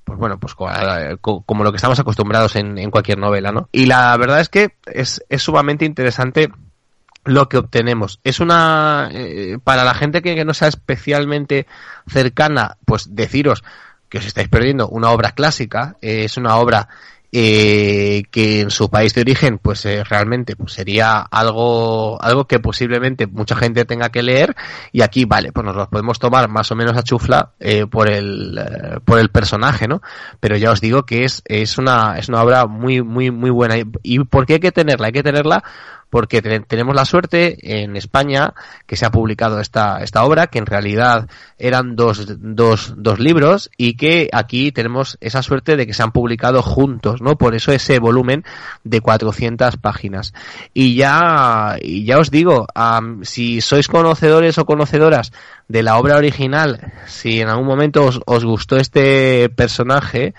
pues 0.10 0.20
bueno 0.20 0.40
pues 0.40 0.56
como, 0.56 1.64
lo 1.64 1.72
que 1.72 1.76
estamos 1.76 2.00
acostumbrados 2.00 2.56
en, 2.56 2.80
en, 2.80 2.90
cualquier 2.90 3.20
novela 3.20 3.52
no 3.52 3.70
y 3.72 3.86
la 3.86 4.18
verdad 4.18 4.40
es 4.40 4.50
que 4.50 4.74
es, 4.88 5.24
sumamente 5.38 5.86
interesante 5.86 6.50
lo 7.26 7.48
que 7.48 7.58
obtenemos. 7.58 8.20
Es 8.24 8.40
una 8.40 9.10
eh, 9.12 9.60
para 9.64 9.84
la 9.84 9.94
gente 9.94 10.22
que, 10.24 10.36
que 10.36 10.46
no 10.46 10.54
sea 10.54 10.70
especialmente 10.70 11.68
cercana 12.08 12.78
pues 12.86 13.14
deciros 13.14 13.64
que 14.10 14.18
os 14.18 14.26
estáis 14.26 14.48
perdiendo 14.48 14.88
una 14.90 15.12
obra 15.12 15.34
clásica, 15.34 15.98
eh, 16.02 16.24
es 16.24 16.38
una 16.38 16.56
obra 16.56 16.90
eh, 17.32 18.24
que 18.32 18.62
en 18.62 18.72
su 18.72 18.90
país 18.90 19.14
de 19.14 19.22
origen 19.22 19.60
pues 19.60 19.86
eh, 19.86 20.04
realmente 20.04 20.56
pues 20.56 20.74
sería 20.74 21.20
algo 21.20 22.22
algo 22.22 22.46
que 22.46 22.60
posiblemente 22.60 23.28
mucha 23.28 23.56
gente 23.56 23.86
tenga 23.86 24.10
que 24.10 24.24
leer. 24.24 24.56
Y 24.92 25.02
aquí 25.02 25.26
vale 25.26 25.52
pues 25.52 25.66
nos 25.66 25.76
lo 25.76 25.90
podemos 25.90 26.20
tomar 26.20 26.50
más 26.50 26.72
o 26.72 26.76
menos 26.76 26.98
a 26.98 27.04
chufla 27.04 27.52
eh, 27.60 27.86
por 27.86 28.10
el 28.10 28.58
eh, 28.58 29.00
por 29.06 29.20
el 29.20 29.30
personaje 29.30 29.88
no 29.88 30.02
pero 30.40 30.58
ya 30.58 30.72
os 30.72 30.82
digo 30.82 31.04
que 31.04 31.24
es 31.24 31.42
es 31.46 31.78
una 31.78 32.18
es 32.18 32.30
una 32.30 32.44
obra 32.44 32.66
muy 32.66 33.02
muy 33.02 33.32
muy 33.32 33.50
buena. 33.50 33.78
Y, 33.78 33.86
y 34.04 34.20
por 34.20 34.46
qué 34.46 34.54
hay 34.54 34.60
que 34.60 34.72
tenerla 34.72 35.08
hay 35.08 35.14
que 35.14 35.24
tenerla 35.24 35.64
porque 36.10 36.42
tenemos 36.42 36.96
la 36.96 37.06
suerte 37.06 37.82
en 37.82 37.96
España 37.96 38.54
que 38.88 38.96
se 38.96 39.06
ha 39.06 39.12
publicado 39.12 39.60
esta, 39.60 40.02
esta 40.02 40.24
obra, 40.24 40.48
que 40.48 40.60
en 40.60 40.66
realidad 40.66 41.30
eran 41.58 41.96
dos, 41.96 42.26
dos, 42.40 42.94
dos 42.98 43.20
libros 43.20 43.70
y 43.78 43.96
que 43.96 44.30
aquí 44.32 44.72
tenemos 44.72 45.18
esa 45.22 45.44
suerte 45.44 45.76
de 45.76 45.86
que 45.86 45.94
se 45.94 46.04
han 46.04 46.12
publicado 46.12 46.62
juntos, 46.62 47.22
¿no? 47.22 47.38
Por 47.38 47.56
eso 47.56 47.72
ese 47.72 48.00
volumen 48.00 48.44
de 48.84 49.02
400 49.02 49.78
páginas. 49.78 50.34
Y 50.74 50.96
ya, 50.96 51.78
y 51.82 52.06
ya 52.06 52.18
os 52.18 52.32
digo, 52.32 52.68
si 53.22 53.62
sois 53.62 53.88
conocedores 53.88 54.58
o 54.58 54.66
conocedoras 54.66 55.32
de 55.68 55.84
la 55.84 55.98
obra 55.98 56.18
original, 56.18 56.94
si 57.06 57.42
en 57.42 57.50
algún 57.50 57.68
momento 57.68 58.06
os, 58.06 58.20
os 58.26 58.44
gustó 58.46 58.78
este 58.78 59.50
personaje, 59.50 60.34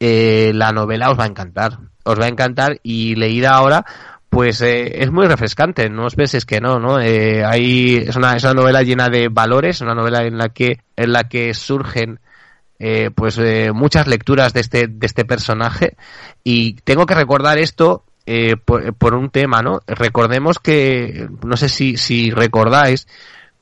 eh, 0.00 0.52
la 0.54 0.72
novela 0.72 1.10
os 1.10 1.18
va 1.18 1.24
a 1.24 1.28
encantar. 1.28 1.78
Os 2.04 2.20
va 2.20 2.26
a 2.26 2.28
encantar 2.28 2.80
y 2.82 3.14
leída 3.14 3.54
ahora, 3.54 3.86
pues 4.34 4.60
eh, 4.62 5.00
es 5.00 5.12
muy 5.12 5.28
refrescante, 5.28 5.88
no 5.88 6.06
os 6.06 6.16
penséis 6.16 6.44
que 6.44 6.60
no, 6.60 6.80
¿no? 6.80 7.00
Eh, 7.00 7.44
hay, 7.44 7.98
es, 7.98 8.16
una, 8.16 8.34
es 8.34 8.42
una 8.42 8.54
novela 8.54 8.82
llena 8.82 9.08
de 9.08 9.28
valores, 9.28 9.80
una 9.80 9.94
novela 9.94 10.24
en 10.24 10.36
la 10.38 10.48
que, 10.48 10.80
en 10.96 11.12
la 11.12 11.28
que 11.28 11.54
surgen 11.54 12.18
eh, 12.80 13.10
pues 13.14 13.38
eh, 13.38 13.70
muchas 13.72 14.08
lecturas 14.08 14.52
de 14.52 14.60
este, 14.60 14.88
de 14.88 15.06
este 15.06 15.24
personaje 15.24 15.96
y 16.42 16.74
tengo 16.82 17.06
que 17.06 17.14
recordar 17.14 17.58
esto 17.58 18.02
eh, 18.26 18.56
por, 18.56 18.92
por, 18.94 19.14
un 19.14 19.30
tema, 19.30 19.62
¿no? 19.62 19.82
Recordemos 19.86 20.58
que, 20.58 21.28
no 21.46 21.56
sé 21.56 21.68
si, 21.68 21.96
si 21.96 22.32
recordáis, 22.32 23.06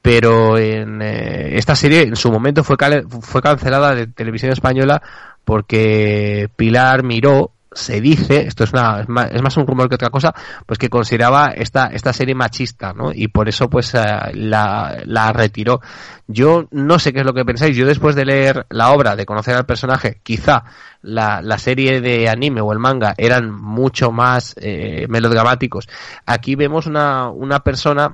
pero 0.00 0.56
en 0.56 1.02
eh, 1.02 1.58
esta 1.58 1.76
serie 1.76 2.00
en 2.00 2.16
su 2.16 2.32
momento 2.32 2.64
fue, 2.64 2.76
fue 3.20 3.42
cancelada 3.42 3.94
de 3.94 4.06
televisión 4.06 4.52
española 4.52 5.02
porque 5.44 6.48
Pilar 6.56 7.02
Miró, 7.02 7.52
se 7.74 8.00
dice, 8.00 8.46
esto 8.46 8.64
es, 8.64 8.72
una, 8.72 9.00
es, 9.00 9.08
más, 9.08 9.30
es 9.32 9.42
más 9.42 9.56
un 9.56 9.66
rumor 9.66 9.88
que 9.88 9.94
otra 9.94 10.10
cosa, 10.10 10.34
pues 10.66 10.78
que 10.78 10.88
consideraba 10.88 11.48
esta, 11.48 11.86
esta 11.86 12.12
serie 12.12 12.34
machista, 12.34 12.92
¿no? 12.92 13.12
Y 13.12 13.28
por 13.28 13.48
eso 13.48 13.68
pues 13.68 13.94
uh, 13.94 14.30
la, 14.34 15.02
la 15.04 15.32
retiró. 15.32 15.80
Yo 16.26 16.66
no 16.70 16.98
sé 16.98 17.12
qué 17.12 17.20
es 17.20 17.26
lo 17.26 17.34
que 17.34 17.44
pensáis, 17.44 17.76
yo 17.76 17.86
después 17.86 18.14
de 18.14 18.24
leer 18.24 18.66
la 18.70 18.92
obra, 18.92 19.16
de 19.16 19.26
conocer 19.26 19.54
al 19.54 19.66
personaje, 19.66 20.20
quizá 20.22 20.64
la, 21.02 21.42
la 21.42 21.58
serie 21.58 22.00
de 22.00 22.28
anime 22.28 22.60
o 22.60 22.72
el 22.72 22.78
manga 22.78 23.14
eran 23.16 23.50
mucho 23.50 24.12
más 24.12 24.54
eh, 24.60 25.06
melodramáticos. 25.08 25.88
Aquí 26.26 26.54
vemos 26.54 26.86
una, 26.86 27.28
una 27.30 27.60
persona 27.60 28.12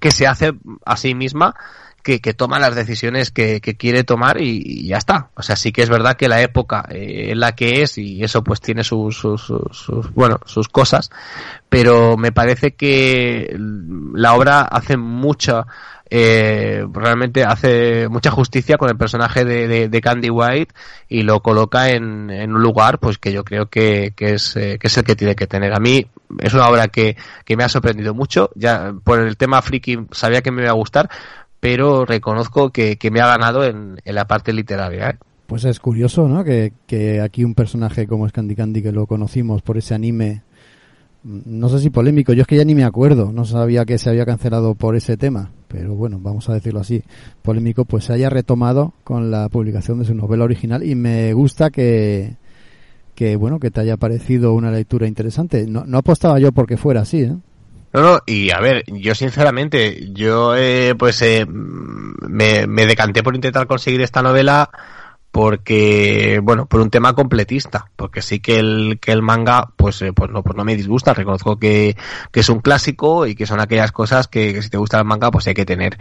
que 0.00 0.10
se 0.10 0.26
hace 0.26 0.52
a 0.84 0.96
sí 0.96 1.14
misma 1.14 1.54
que, 2.06 2.34
toma 2.34 2.60
las 2.60 2.76
decisiones 2.76 3.32
que, 3.32 3.60
quiere 3.60 4.04
tomar 4.04 4.40
y, 4.40 4.86
ya 4.86 4.96
está. 4.96 5.30
O 5.34 5.42
sea, 5.42 5.56
sí 5.56 5.72
que 5.72 5.82
es 5.82 5.90
verdad 5.90 6.16
que 6.16 6.28
la 6.28 6.40
época 6.40 6.86
eh, 6.88 7.32
es 7.32 7.36
la 7.36 7.56
que 7.56 7.82
es 7.82 7.98
y 7.98 8.22
eso 8.22 8.44
pues 8.44 8.60
tiene 8.60 8.84
sus, 8.84 9.16
sus, 9.16 10.14
bueno, 10.14 10.38
sus 10.46 10.68
cosas, 10.68 11.10
pero 11.68 12.16
me 12.16 12.30
parece 12.30 12.74
que 12.74 13.56
la 14.14 14.34
obra 14.34 14.60
hace 14.62 14.96
mucha, 14.96 15.66
eh, 16.08 16.86
realmente 16.92 17.42
hace 17.42 18.08
mucha 18.08 18.30
justicia 18.30 18.76
con 18.76 18.88
el 18.88 18.96
personaje 18.96 19.44
de, 19.44 20.00
Candy 20.00 20.30
White 20.30 20.72
y 21.08 21.22
lo 21.22 21.40
coloca 21.40 21.90
en, 21.90 22.30
en 22.30 22.54
un 22.54 22.62
lugar 22.62 23.00
pues 23.00 23.18
que 23.18 23.32
yo 23.32 23.42
creo 23.44 23.66
que, 23.66 24.12
que 24.14 24.34
es, 24.34 24.54
eh, 24.56 24.78
que 24.78 24.86
es 24.86 24.96
el 24.96 25.04
que 25.04 25.16
tiene 25.16 25.34
que 25.34 25.48
tener. 25.48 25.74
A 25.74 25.80
mí 25.80 26.06
es 26.38 26.54
una 26.54 26.68
obra 26.68 26.86
que, 26.86 27.16
que 27.44 27.56
me 27.56 27.64
ha 27.64 27.68
sorprendido 27.68 28.14
mucho, 28.14 28.50
ya 28.54 28.94
por 29.02 29.18
el 29.18 29.36
tema 29.36 29.62
friki 29.62 30.06
sabía 30.12 30.42
que 30.42 30.52
me 30.52 30.62
iba 30.62 30.70
a 30.70 30.74
gustar, 30.74 31.10
pero 31.60 32.04
reconozco 32.04 32.70
que, 32.70 32.96
que 32.96 33.10
me 33.10 33.20
ha 33.20 33.26
ganado 33.26 33.64
en, 33.64 34.00
en 34.04 34.14
la 34.14 34.26
parte 34.26 34.52
literaria. 34.52 35.10
¿eh? 35.10 35.18
Pues 35.46 35.64
es 35.64 35.80
curioso, 35.80 36.28
¿no? 36.28 36.44
Que, 36.44 36.72
que 36.86 37.20
aquí 37.20 37.44
un 37.44 37.54
personaje 37.54 38.06
como 38.06 38.26
es 38.26 38.32
Candy 38.32 38.82
que 38.82 38.92
lo 38.92 39.06
conocimos 39.06 39.62
por 39.62 39.78
ese 39.78 39.94
anime, 39.94 40.42
no 41.22 41.68
sé 41.68 41.80
si 41.80 41.90
polémico, 41.90 42.32
yo 42.32 42.42
es 42.42 42.46
que 42.46 42.56
ya 42.56 42.64
ni 42.64 42.74
me 42.74 42.84
acuerdo, 42.84 43.32
no 43.32 43.44
sabía 43.44 43.84
que 43.84 43.98
se 43.98 44.10
había 44.10 44.24
cancelado 44.24 44.74
por 44.74 44.94
ese 44.94 45.16
tema, 45.16 45.50
pero 45.66 45.94
bueno, 45.94 46.18
vamos 46.20 46.48
a 46.48 46.54
decirlo 46.54 46.80
así, 46.80 47.02
polémico, 47.42 47.84
pues 47.84 48.04
se 48.04 48.12
haya 48.12 48.30
retomado 48.30 48.94
con 49.02 49.30
la 49.30 49.48
publicación 49.48 49.98
de 49.98 50.04
su 50.04 50.14
novela 50.14 50.44
original 50.44 50.84
y 50.84 50.94
me 50.94 51.32
gusta 51.32 51.70
que, 51.70 52.36
que 53.16 53.34
bueno, 53.34 53.58
que 53.58 53.72
te 53.72 53.80
haya 53.80 53.96
parecido 53.96 54.54
una 54.54 54.70
lectura 54.70 55.08
interesante. 55.08 55.66
No, 55.66 55.84
no 55.84 55.98
apostaba 55.98 56.38
yo 56.38 56.52
porque 56.52 56.76
fuera 56.76 57.00
así, 57.00 57.22
¿eh? 57.22 57.36
No, 57.92 58.02
no, 58.02 58.20
y 58.26 58.50
a 58.50 58.60
ver, 58.60 58.84
yo 58.86 59.14
sinceramente, 59.14 60.10
yo 60.12 60.54
eh, 60.56 60.94
pues 60.98 61.22
eh, 61.22 61.46
me, 61.46 62.66
me 62.66 62.86
decanté 62.86 63.22
por 63.22 63.34
intentar 63.34 63.66
conseguir 63.66 64.02
esta 64.02 64.22
novela 64.22 64.70
porque 65.36 66.40
bueno 66.42 66.64
por 66.64 66.80
un 66.80 66.88
tema 66.88 67.12
completista 67.12 67.90
porque 67.94 68.22
sí 68.22 68.40
que 68.40 68.58
el 68.58 68.98
que 68.98 69.12
el 69.12 69.20
manga 69.20 69.68
pues 69.76 70.00
eh, 70.00 70.14
pues 70.14 70.30
no 70.30 70.42
pues 70.42 70.56
no 70.56 70.64
me 70.64 70.76
disgusta. 70.76 71.12
Reconozco 71.12 71.58
que, 71.58 71.94
que 72.32 72.40
es 72.40 72.48
un 72.48 72.60
clásico 72.60 73.26
y 73.26 73.34
que 73.34 73.44
son 73.44 73.60
aquellas 73.60 73.92
cosas 73.92 74.28
que, 74.28 74.54
que, 74.54 74.62
si 74.62 74.70
te 74.70 74.78
gusta 74.78 74.98
el 74.98 75.04
manga 75.04 75.30
pues 75.30 75.46
hay 75.46 75.52
que 75.52 75.66
tener. 75.66 75.98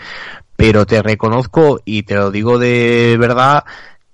Pero 0.56 0.86
te 0.86 1.02
reconozco 1.02 1.82
y 1.84 2.04
te 2.04 2.16
lo 2.16 2.32
digo 2.32 2.60
de 2.60 3.18
verdad 3.20 3.66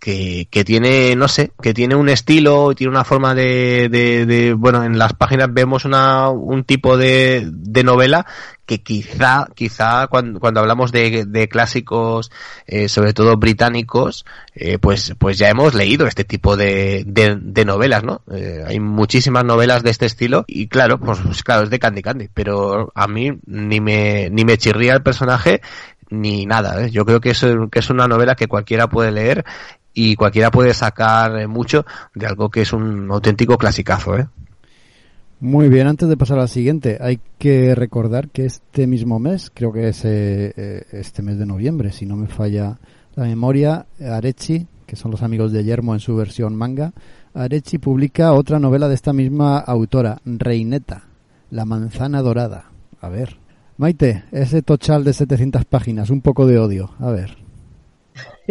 que, 0.01 0.47
que 0.49 0.63
tiene, 0.65 1.15
no 1.15 1.27
sé, 1.27 1.51
que 1.61 1.75
tiene 1.75 1.95
un 1.95 2.09
estilo, 2.09 2.73
tiene 2.73 2.89
una 2.89 3.03
forma 3.03 3.35
de, 3.35 3.87
de, 3.87 4.25
de 4.25 4.53
bueno, 4.53 4.83
en 4.83 4.97
las 4.97 5.13
páginas 5.13 5.53
vemos 5.53 5.85
una, 5.85 6.29
un 6.29 6.63
tipo 6.63 6.97
de, 6.97 7.47
de 7.51 7.83
novela 7.83 8.25
que 8.65 8.81
quizá, 8.81 9.45
quizá 9.53 10.07
cuando, 10.07 10.39
cuando 10.39 10.59
hablamos 10.59 10.91
de, 10.91 11.25
de 11.27 11.47
clásicos, 11.47 12.31
eh, 12.65 12.89
sobre 12.89 13.13
todo 13.13 13.37
británicos, 13.37 14.25
eh, 14.55 14.79
pues, 14.79 15.13
pues 15.19 15.37
ya 15.37 15.49
hemos 15.49 15.75
leído 15.75 16.07
este 16.07 16.23
tipo 16.23 16.57
de, 16.57 17.03
de, 17.05 17.37
de 17.39 17.63
novelas, 17.63 18.03
¿no? 18.03 18.23
Eh, 18.33 18.63
hay 18.65 18.79
muchísimas 18.79 19.45
novelas 19.45 19.83
de 19.83 19.91
este 19.91 20.07
estilo 20.07 20.45
y 20.47 20.67
claro, 20.67 20.99
pues, 20.99 21.19
pues 21.19 21.43
claro, 21.43 21.65
es 21.65 21.69
de 21.69 21.77
Candy 21.77 22.01
Candy, 22.01 22.27
pero 22.33 22.91
a 22.95 23.07
mí 23.07 23.37
ni 23.45 23.79
me, 23.79 24.31
ni 24.31 24.45
me 24.45 24.57
chirría 24.57 24.95
el 24.95 25.03
personaje 25.03 25.61
ni 26.11 26.45
nada. 26.45 26.83
¿eh? 26.83 26.91
Yo 26.91 27.05
creo 27.05 27.21
que 27.21 27.31
es, 27.31 27.45
que 27.71 27.79
es 27.79 27.89
una 27.89 28.07
novela 28.07 28.35
que 28.35 28.47
cualquiera 28.47 28.87
puede 28.87 29.11
leer 29.11 29.45
y 29.93 30.15
cualquiera 30.15 30.51
puede 30.51 30.73
sacar 30.73 31.37
eh, 31.39 31.47
mucho 31.47 31.85
de 32.15 32.25
algo 32.25 32.49
que 32.49 32.61
es 32.61 32.73
un 32.73 33.09
auténtico 33.11 33.57
clasicazo, 33.57 34.17
¿eh? 34.17 34.27
Muy 35.41 35.69
bien, 35.69 35.87
antes 35.87 36.07
de 36.07 36.17
pasar 36.17 36.37
al 36.37 36.49
siguiente, 36.49 36.99
hay 37.01 37.19
que 37.39 37.73
recordar 37.73 38.29
que 38.29 38.45
este 38.45 38.85
mismo 38.85 39.17
mes, 39.17 39.51
creo 39.51 39.73
que 39.73 39.87
es 39.87 40.05
eh, 40.05 40.53
eh, 40.55 40.85
este 40.91 41.23
mes 41.23 41.39
de 41.39 41.47
noviembre, 41.47 41.91
si 41.91 42.05
no 42.05 42.15
me 42.15 42.27
falla 42.27 42.77
la 43.15 43.23
memoria, 43.23 43.87
Arechi, 43.99 44.67
que 44.85 44.95
son 44.95 45.09
los 45.09 45.23
amigos 45.23 45.51
de 45.51 45.63
Yermo 45.63 45.95
en 45.95 45.99
su 45.99 46.15
versión 46.15 46.55
manga, 46.55 46.93
Arechi 47.33 47.79
publica 47.79 48.33
otra 48.33 48.59
novela 48.59 48.87
de 48.87 48.93
esta 48.93 49.13
misma 49.13 49.57
autora, 49.57 50.19
Reineta, 50.25 51.05
La 51.49 51.65
manzana 51.65 52.21
dorada. 52.21 52.65
A 53.01 53.09
ver. 53.09 53.37
Maite, 53.77 54.25
ese 54.31 54.61
tochal 54.61 55.03
de 55.03 55.13
700 55.13 55.65
páginas, 55.65 56.11
un 56.11 56.21
poco 56.21 56.45
de 56.45 56.59
odio. 56.59 56.91
A 56.99 57.09
ver. 57.09 57.35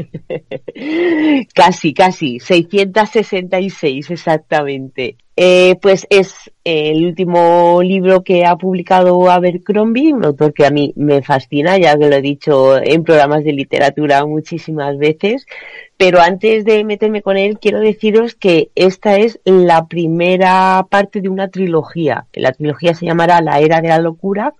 casi, 1.54 1.94
casi, 1.94 2.40
666 2.40 4.10
exactamente. 4.10 5.16
Eh, 5.36 5.76
pues 5.80 6.06
es 6.10 6.50
el 6.64 7.06
último 7.06 7.80
libro 7.82 8.22
que 8.22 8.44
ha 8.44 8.56
publicado 8.56 9.30
Abercrombie, 9.30 10.12
un 10.12 10.26
autor 10.26 10.52
que 10.52 10.66
a 10.66 10.70
mí 10.70 10.92
me 10.96 11.22
fascina, 11.22 11.78
ya 11.78 11.96
que 11.96 12.08
lo 12.10 12.16
he 12.16 12.20
dicho 12.20 12.76
en 12.76 13.04
programas 13.04 13.42
de 13.44 13.52
literatura 13.54 14.26
muchísimas 14.26 14.98
veces. 14.98 15.46
Pero 15.96 16.20
antes 16.20 16.64
de 16.64 16.84
meterme 16.84 17.22
con 17.22 17.38
él, 17.38 17.58
quiero 17.58 17.80
deciros 17.80 18.34
que 18.34 18.70
esta 18.74 19.16
es 19.16 19.40
la 19.44 19.86
primera 19.86 20.86
parte 20.90 21.22
de 21.22 21.28
una 21.30 21.48
trilogía. 21.48 22.26
La 22.34 22.52
trilogía 22.52 22.94
se 22.94 23.06
llamará 23.06 23.40
La 23.40 23.60
Era 23.60 23.80
de 23.80 23.88
la 23.88 23.98
Locura 23.98 24.54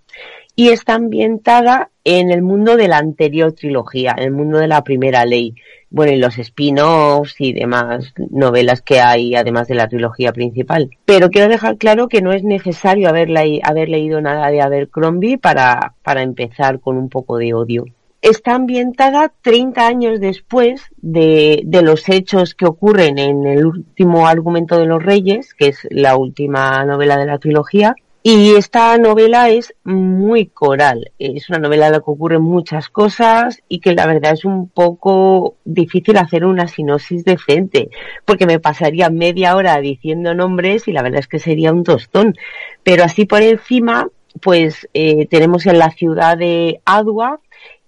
y 0.60 0.68
está 0.68 0.92
ambientada 0.92 1.90
en 2.04 2.30
el 2.30 2.42
mundo 2.42 2.76
de 2.76 2.86
la 2.86 2.98
anterior 2.98 3.54
trilogía, 3.54 4.14
en 4.18 4.24
el 4.24 4.30
mundo 4.30 4.58
de 4.58 4.68
la 4.68 4.84
primera 4.84 5.24
ley. 5.24 5.54
Bueno, 5.88 6.12
y 6.12 6.18
los 6.18 6.36
spin-offs 6.36 7.36
y 7.38 7.54
demás 7.54 8.12
novelas 8.28 8.82
que 8.82 9.00
hay, 9.00 9.34
además 9.34 9.68
de 9.68 9.76
la 9.76 9.88
trilogía 9.88 10.34
principal. 10.34 10.90
Pero 11.06 11.30
quiero 11.30 11.48
dejar 11.48 11.78
claro 11.78 12.08
que 12.08 12.20
no 12.20 12.30
es 12.34 12.44
necesario 12.44 13.08
haber, 13.08 13.30
haber 13.62 13.88
leído 13.88 14.20
nada 14.20 14.50
de 14.50 14.60
Abercrombie 14.60 15.38
para, 15.38 15.94
para 16.02 16.20
empezar 16.20 16.78
con 16.78 16.98
un 16.98 17.08
poco 17.08 17.38
de 17.38 17.54
odio. 17.54 17.86
Está 18.20 18.54
ambientada 18.54 19.32
30 19.40 19.86
años 19.86 20.20
después 20.20 20.82
de, 20.98 21.62
de 21.64 21.80
los 21.80 22.06
hechos 22.10 22.54
que 22.54 22.66
ocurren 22.66 23.18
en 23.18 23.46
el 23.46 23.64
último 23.64 24.26
argumento 24.26 24.78
de 24.78 24.84
los 24.84 25.02
reyes, 25.02 25.54
que 25.54 25.68
es 25.68 25.88
la 25.88 26.18
última 26.18 26.84
novela 26.84 27.16
de 27.16 27.24
la 27.24 27.38
trilogía, 27.38 27.96
y 28.22 28.54
esta 28.54 28.98
novela 28.98 29.48
es 29.48 29.74
muy 29.82 30.46
coral. 30.46 31.10
Es 31.18 31.48
una 31.48 31.58
novela 31.58 31.86
en 31.86 31.92
la 31.92 31.98
que 32.00 32.10
ocurren 32.10 32.42
muchas 32.42 32.90
cosas 32.90 33.62
y 33.68 33.80
que 33.80 33.94
la 33.94 34.06
verdad 34.06 34.32
es 34.32 34.44
un 34.44 34.68
poco 34.68 35.56
difícil 35.64 36.18
hacer 36.18 36.44
una 36.44 36.68
sinopsis 36.68 37.24
decente, 37.24 37.88
porque 38.26 38.46
me 38.46 38.60
pasaría 38.60 39.08
media 39.08 39.56
hora 39.56 39.80
diciendo 39.80 40.34
nombres 40.34 40.86
y 40.86 40.92
la 40.92 41.02
verdad 41.02 41.20
es 41.20 41.28
que 41.28 41.38
sería 41.38 41.72
un 41.72 41.82
tostón. 41.82 42.36
Pero 42.82 43.04
así 43.04 43.24
por 43.24 43.40
encima, 43.40 44.08
pues 44.42 44.86
eh, 44.92 45.26
tenemos 45.26 45.64
en 45.66 45.78
la 45.78 45.90
ciudad 45.90 46.36
de 46.36 46.82
Adua 46.84 47.40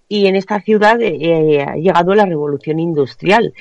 y 0.08 0.26
en 0.26 0.36
esta 0.36 0.60
ciudad 0.60 0.98
eh, 1.02 1.62
ha 1.62 1.76
llegado 1.76 2.14
la 2.14 2.24
revolución 2.24 2.78
industrial 2.80 3.52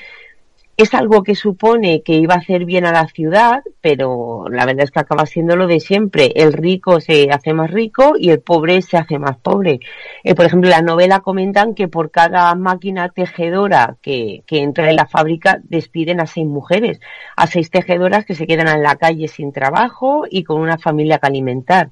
es 0.76 0.94
algo 0.94 1.22
que 1.22 1.34
supone 1.34 2.02
que 2.02 2.14
iba 2.14 2.34
a 2.34 2.38
hacer 2.38 2.64
bien 2.64 2.86
a 2.86 2.92
la 2.92 3.06
ciudad, 3.06 3.62
pero 3.80 4.46
la 4.48 4.64
verdad 4.64 4.84
es 4.84 4.90
que 4.90 5.00
acaba 5.00 5.26
siendo 5.26 5.54
lo 5.54 5.66
de 5.66 5.80
siempre. 5.80 6.32
El 6.34 6.52
rico 6.52 7.00
se 7.00 7.30
hace 7.30 7.52
más 7.52 7.70
rico 7.70 8.14
y 8.18 8.30
el 8.30 8.40
pobre 8.40 8.80
se 8.80 8.96
hace 8.96 9.18
más 9.18 9.36
pobre. 9.36 9.80
Eh, 10.24 10.34
por 10.34 10.46
ejemplo, 10.46 10.68
en 10.68 10.76
la 10.76 10.82
novela 10.82 11.20
comentan 11.20 11.74
que 11.74 11.88
por 11.88 12.10
cada 12.10 12.54
máquina 12.54 13.10
tejedora 13.10 13.96
que, 14.00 14.44
que 14.46 14.60
entra 14.60 14.88
en 14.88 14.96
la 14.96 15.06
fábrica 15.06 15.60
despiden 15.62 16.20
a 16.20 16.26
seis 16.26 16.46
mujeres, 16.46 17.00
a 17.36 17.46
seis 17.46 17.70
tejedoras 17.70 18.24
que 18.24 18.34
se 18.34 18.46
quedan 18.46 18.68
en 18.68 18.82
la 18.82 18.96
calle 18.96 19.28
sin 19.28 19.52
trabajo 19.52 20.24
y 20.28 20.42
con 20.42 20.60
una 20.60 20.78
familia 20.78 21.18
que 21.18 21.26
alimentar. 21.26 21.90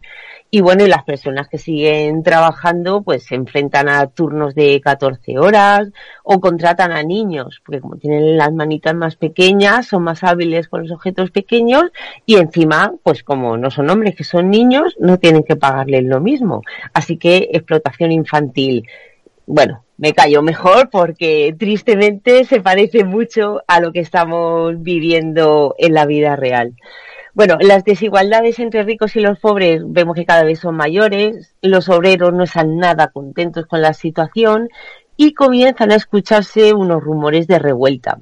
Y 0.53 0.61
bueno, 0.63 0.85
y 0.85 0.89
las 0.89 1.05
personas 1.05 1.49
que 1.49 1.59
siguen 1.59 2.25
trabajando 2.25 3.03
pues 3.03 3.25
se 3.25 3.37
enfrentan 3.37 3.89
a 3.89 4.09
turnos 4.09 4.55
de 4.57 4.81
14 4.81 5.39
horas 5.39 5.91
o 6.25 6.41
contratan 6.41 6.91
a 6.91 7.05
niños, 7.05 7.63
porque 7.65 7.81
como 7.81 7.97
tienen 7.97 8.37
las 8.37 8.53
manitas 8.53 8.95
más 8.95 9.15
pequeñas, 9.15 9.87
son 9.87 10.03
más 10.03 10.25
hábiles 10.25 10.69
con 10.69 10.83
los 10.83 10.91
objetos 10.91 11.31
pequeños 11.31 11.85
y 12.27 12.37
encima, 12.37 12.93
pues 13.05 13.23
como 13.23 13.57
no 13.57 13.71
son 13.71 13.91
hombres 13.91 14.17
que 14.17 14.25
son 14.25 14.51
niños, 14.51 14.97
no 14.99 15.19
tienen 15.19 15.45
que 15.45 15.55
pagarles 15.55 16.03
lo 16.03 16.21
mismo. 16.21 16.63
Así 16.95 17.17
que 17.17 17.51
explotación 17.53 18.11
infantil. 18.11 18.89
Bueno, 19.47 19.85
me 19.99 20.15
callo 20.15 20.43
mejor 20.43 20.91
porque 20.91 21.55
tristemente 21.59 22.45
se 22.45 22.61
parece 22.61 23.05
mucho 23.05 23.63
a 23.69 23.81
lo 23.81 23.93
que 23.93 24.01
estamos 24.01 24.83
viviendo 24.83 25.75
en 25.79 25.95
la 25.95 26.07
vida 26.07 26.35
real. 26.35 26.75
Bueno, 27.40 27.57
las 27.59 27.85
desigualdades 27.85 28.59
entre 28.59 28.83
ricos 28.83 29.16
y 29.16 29.20
los 29.20 29.38
pobres 29.38 29.81
vemos 29.87 30.14
que 30.14 30.26
cada 30.26 30.44
vez 30.44 30.59
son 30.59 30.76
mayores, 30.76 31.55
los 31.62 31.88
obreros 31.88 32.35
no 32.35 32.44
están 32.44 32.76
nada 32.76 33.09
contentos 33.09 33.64
con 33.64 33.81
la 33.81 33.94
situación 33.94 34.68
y 35.16 35.33
comienzan 35.33 35.90
a 35.90 35.94
escucharse 35.94 36.74
unos 36.74 37.03
rumores 37.03 37.46
de 37.46 37.59
revuelta. 37.59 38.20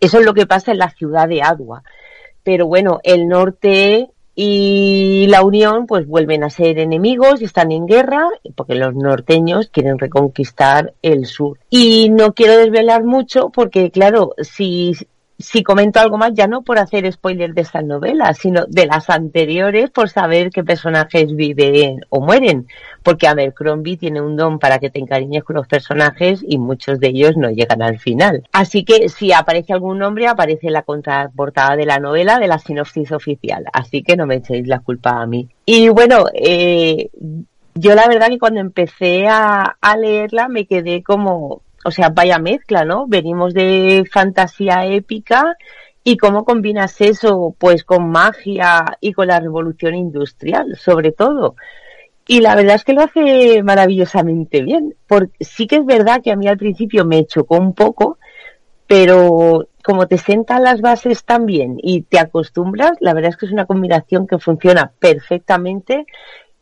Eso 0.00 0.20
es 0.20 0.24
lo 0.24 0.32
que 0.32 0.46
pasa 0.46 0.72
en 0.72 0.78
la 0.78 0.88
ciudad 0.88 1.28
de 1.28 1.42
Adua. 1.42 1.82
Pero 2.42 2.66
bueno, 2.66 3.00
el 3.02 3.28
norte 3.28 4.08
y 4.34 5.26
la 5.28 5.42
Unión 5.42 5.86
pues 5.86 6.06
vuelven 6.06 6.42
a 6.42 6.48
ser 6.48 6.78
enemigos 6.78 7.42
y 7.42 7.44
están 7.44 7.70
en 7.70 7.84
guerra 7.84 8.30
porque 8.56 8.76
los 8.76 8.94
norteños 8.94 9.68
quieren 9.68 9.98
reconquistar 9.98 10.94
el 11.02 11.26
sur. 11.26 11.58
Y 11.68 12.08
no 12.08 12.32
quiero 12.32 12.56
desvelar 12.56 13.04
mucho 13.04 13.50
porque 13.50 13.90
claro, 13.90 14.32
si 14.40 14.94
si 15.38 15.62
comento 15.62 16.00
algo 16.00 16.18
más, 16.18 16.32
ya 16.34 16.48
no 16.48 16.62
por 16.62 16.78
hacer 16.78 17.10
spoiler 17.12 17.54
de 17.54 17.62
estas 17.62 17.84
novelas, 17.84 18.38
sino 18.38 18.66
de 18.66 18.86
las 18.86 19.08
anteriores 19.08 19.88
por 19.90 20.08
saber 20.08 20.50
qué 20.50 20.64
personajes 20.64 21.34
viven 21.34 22.00
o 22.08 22.20
mueren. 22.20 22.66
Porque 23.04 23.28
Abercrombie 23.28 23.96
tiene 23.96 24.20
un 24.20 24.36
don 24.36 24.58
para 24.58 24.80
que 24.80 24.90
te 24.90 24.98
encariñes 24.98 25.44
con 25.44 25.54
los 25.54 25.68
personajes 25.68 26.44
y 26.46 26.58
muchos 26.58 26.98
de 26.98 27.08
ellos 27.08 27.36
no 27.36 27.50
llegan 27.50 27.82
al 27.82 28.00
final. 28.00 28.48
Así 28.52 28.84
que 28.84 29.08
si 29.08 29.32
aparece 29.32 29.72
algún 29.72 29.98
nombre, 29.98 30.26
aparece 30.26 30.70
la 30.70 30.82
contraportada 30.82 31.76
de 31.76 31.86
la 31.86 32.00
novela 32.00 32.40
de 32.40 32.48
la 32.48 32.58
sinopsis 32.58 33.12
oficial. 33.12 33.64
Así 33.72 34.02
que 34.02 34.16
no 34.16 34.26
me 34.26 34.36
echéis 34.36 34.66
la 34.66 34.80
culpa 34.80 35.22
a 35.22 35.26
mí. 35.26 35.48
Y 35.64 35.88
bueno, 35.88 36.24
eh, 36.34 37.10
yo 37.74 37.94
la 37.94 38.08
verdad 38.08 38.28
que 38.28 38.40
cuando 38.40 38.58
empecé 38.58 39.28
a 39.28 39.96
leerla 39.96 40.48
me 40.48 40.66
quedé 40.66 41.04
como 41.04 41.62
o 41.84 41.90
sea, 41.90 42.10
vaya 42.10 42.38
mezcla, 42.38 42.84
¿no? 42.84 43.06
Venimos 43.06 43.54
de 43.54 44.04
fantasía 44.10 44.86
épica 44.86 45.56
y 46.04 46.16
cómo 46.16 46.44
combinas 46.44 47.00
eso, 47.00 47.54
pues, 47.58 47.84
con 47.84 48.10
magia 48.10 48.98
y 49.00 49.12
con 49.12 49.28
la 49.28 49.40
revolución 49.40 49.94
industrial, 49.94 50.76
sobre 50.76 51.12
todo. 51.12 51.54
Y 52.26 52.40
la 52.40 52.54
verdad 52.54 52.76
es 52.76 52.84
que 52.84 52.92
lo 52.92 53.02
hace 53.02 53.62
maravillosamente 53.62 54.62
bien. 54.62 54.94
Porque 55.06 55.44
sí 55.44 55.66
que 55.66 55.76
es 55.76 55.86
verdad 55.86 56.20
que 56.22 56.30
a 56.30 56.36
mí 56.36 56.46
al 56.46 56.58
principio 56.58 57.04
me 57.04 57.26
chocó 57.26 57.56
un 57.56 57.74
poco, 57.74 58.18
pero 58.86 59.68
como 59.82 60.06
te 60.06 60.18
sentan 60.18 60.62
las 60.64 60.80
bases 60.80 61.24
tan 61.24 61.46
bien 61.46 61.78
y 61.82 62.02
te 62.02 62.18
acostumbras, 62.18 62.98
la 63.00 63.14
verdad 63.14 63.30
es 63.30 63.36
que 63.38 63.46
es 63.46 63.52
una 63.52 63.66
combinación 63.66 64.26
que 64.26 64.38
funciona 64.38 64.92
perfectamente 64.98 66.04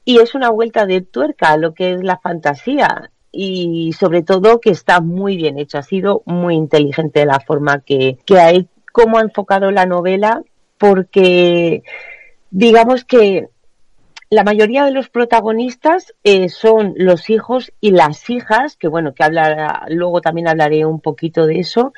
y 0.05 0.19
es 0.19 0.37
una 0.37 0.51
vuelta 0.51 0.87
de 0.87 1.01
tuerca 1.01 1.51
a 1.51 1.57
lo 1.57 1.75
que 1.75 1.95
es 1.95 2.05
la 2.05 2.19
fantasía 2.19 3.11
y 3.37 3.93
sobre 3.93 4.23
todo 4.23 4.61
que 4.61 4.71
está 4.71 5.01
muy 5.01 5.37
bien 5.37 5.59
hecho. 5.59 5.79
Ha 5.79 5.83
sido 5.83 6.23
muy 6.25 6.55
inteligente 6.55 7.27
la 7.27 7.41
forma 7.41 7.81
que, 7.81 8.19
que 8.25 8.41
ha, 8.41 8.53
cómo 8.93 9.19
ha 9.19 9.23
enfocado 9.23 9.71
la 9.71 9.87
novela, 9.87 10.43
porque 10.79 11.83
digamos 12.51 13.05
que 13.05 13.49
la 14.31 14.43
mayoría 14.43 14.85
de 14.85 14.91
los 14.91 15.09
protagonistas 15.09 16.15
eh, 16.25 16.49
son 16.49 16.95
los 16.97 17.31
hijos 17.31 17.73
y 17.81 17.93
las 17.93 18.29
hijas, 18.29 18.77
que 18.77 18.89
bueno, 18.89 19.15
que 19.15 19.23
hablará, 19.23 19.85
luego 19.89 20.21
también 20.21 20.49
hablaré 20.49 20.85
un 20.85 21.01
poquito 21.01 21.47
de 21.47 21.61
eso, 21.61 21.93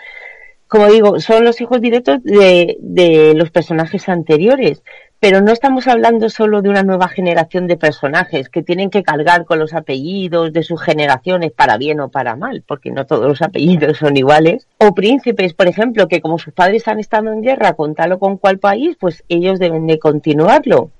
como 0.69 0.87
digo, 0.87 1.19
son 1.19 1.45
los 1.45 1.61
hijos 1.61 1.81
directos 1.81 2.23
de, 2.23 2.77
de 2.81 3.35
los 3.35 3.51
personajes 3.51 4.09
anteriores. 4.09 4.83
Pero 5.21 5.41
no 5.41 5.51
estamos 5.51 5.89
hablando 5.89 6.31
solo 6.31 6.63
de 6.63 6.69
una 6.69 6.85
nueva 6.85 7.09
generación 7.09 7.67
de 7.67 7.77
personajes 7.77 8.49
que 8.49 8.63
tienen 8.63 8.89
que 8.89 9.03
cargar 9.03 9.47
con 9.47 9.59
los 9.59 9.75
apellidos 9.75 10.53
de 10.53 10.63
sus 10.63 10.81
generaciones 10.81 11.51
para 11.51 11.77
bien 11.77 11.99
o 11.99 12.09
para 12.09 12.37
mal, 12.37 12.63
porque 12.65 12.93
no 12.93 13.05
todos 13.05 13.27
los 13.27 13.43
apellidos 13.43 13.99
son 13.99 14.17
iguales. 14.17 14.69
O 14.79 14.95
príncipes, 14.95 15.55
por 15.55 15.67
ejemplo, 15.67 16.07
que 16.07 16.21
como 16.21 16.39
sus 16.39 16.55
padres 16.55 16.87
han 16.87 17.01
estado 17.01 17.33
en 17.33 17.43
guerra 17.43 17.73
con 17.73 17.97
tal 17.97 18.13
o 18.13 18.19
con 18.21 18.37
cual 18.37 18.59
país, 18.61 18.97
pues 19.01 19.25
ellos 19.29 19.59
deben 19.59 19.89
de 19.89 19.99
continuarlo. 19.99 20.93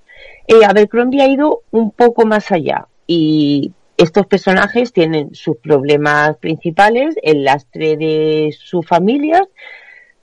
Eh, 0.49 0.65
Abercrombie 0.67 1.23
ha 1.23 1.29
ido 1.29 1.61
un 1.71 1.93
poco 1.93 2.27
más 2.27 2.51
allá 2.51 2.89
y 3.07 3.73
estos 3.99 4.27
personajes 4.27 4.93
tienen 4.93 5.35
sus 5.35 5.57
problemas 5.57 6.37
principales, 6.37 7.17
el 7.21 7.43
lastre 7.43 7.97
de 7.97 8.55
sus 8.57 8.87
familias, 8.87 9.43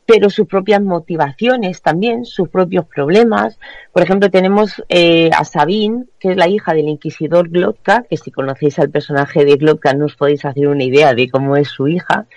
pero 0.05 0.29
sus 0.29 0.47
propias 0.47 0.81
motivaciones 0.81 1.81
también, 1.81 2.23
sus 2.23 2.47
propios 2.47 2.85
problemas. 2.85 3.59
Por 3.91 4.03
ejemplo, 4.03 4.31
tenemos 4.31 4.81
eh, 4.87 5.29
a 5.37 5.43
Sabine, 5.43 6.05
que 6.19 6.31
es 6.31 6.37
la 6.37 6.47
hija 6.47 6.73
del 6.73 6.87
inquisidor 6.87 7.49
Glotka, 7.49 8.05
que 8.09 8.15
si 8.15 8.31
conocéis 8.31 8.79
al 8.79 8.91
personaje 8.91 9.43
de 9.43 9.57
Glotka 9.57 9.93
no 9.93 10.05
os 10.05 10.15
podéis 10.15 10.45
hacer 10.45 10.69
una 10.69 10.83
idea 10.85 11.13
de 11.13 11.29
cómo 11.29 11.57
es 11.57 11.67
su 11.67 11.89
hija, 11.89 12.27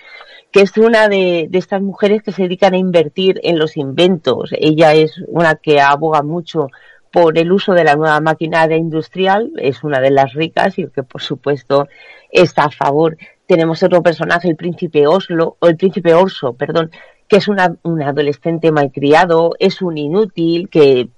que 0.51 0.61
es 0.61 0.75
una 0.77 1.07
de, 1.07 1.47
de 1.49 1.57
estas 1.57 1.81
mujeres 1.81 2.21
que 2.21 2.33
se 2.33 2.41
dedican 2.41 2.73
a 2.73 2.77
invertir 2.77 3.39
en 3.43 3.57
los 3.57 3.77
inventos. 3.77 4.49
Ella 4.51 4.93
es 4.93 5.23
una 5.27 5.55
que 5.55 5.79
aboga 5.79 6.21
mucho 6.21 6.67
por 7.11 7.37
el 7.37 7.51
uso 7.51 7.73
de 7.73 7.83
la 7.83 7.95
nueva 7.95 8.19
maquinaria 8.19 8.77
industrial, 8.77 9.51
es 9.57 9.83
una 9.83 9.99
de 9.99 10.11
las 10.11 10.33
ricas 10.33 10.77
y 10.77 10.87
que 10.87 11.03
por 11.03 11.21
supuesto 11.21 11.87
está 12.31 12.65
a 12.65 12.71
favor. 12.71 13.17
Tenemos 13.47 13.81
otro 13.81 14.03
personaje, 14.03 14.49
el 14.49 14.55
príncipe 14.55 15.07
Oslo, 15.07 15.57
o 15.59 15.67
el 15.67 15.77
príncipe 15.77 16.13
Orso, 16.13 16.53
perdón, 16.53 16.91
que 17.27 17.37
es 17.37 17.47
una, 17.47 17.75
un 17.83 18.01
adolescente 18.01 18.71
malcriado, 18.71 19.51
es 19.59 19.81
un 19.81 19.97
inútil 19.97 20.69
que, 20.69 21.09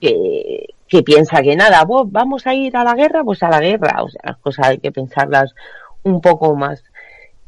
que, 0.00 0.74
que 0.88 1.02
piensa 1.02 1.42
que 1.42 1.54
nada, 1.54 1.84
vamos 2.06 2.46
a 2.46 2.54
ir 2.54 2.76
a 2.76 2.84
la 2.84 2.94
guerra, 2.94 3.22
pues 3.22 3.42
a 3.42 3.50
la 3.50 3.60
guerra, 3.60 4.02
o 4.02 4.08
sea, 4.08 4.20
las 4.24 4.38
cosas 4.38 4.68
hay 4.68 4.78
que 4.78 4.90
pensarlas 4.90 5.54
un 6.02 6.20
poco 6.20 6.56
más. 6.56 6.82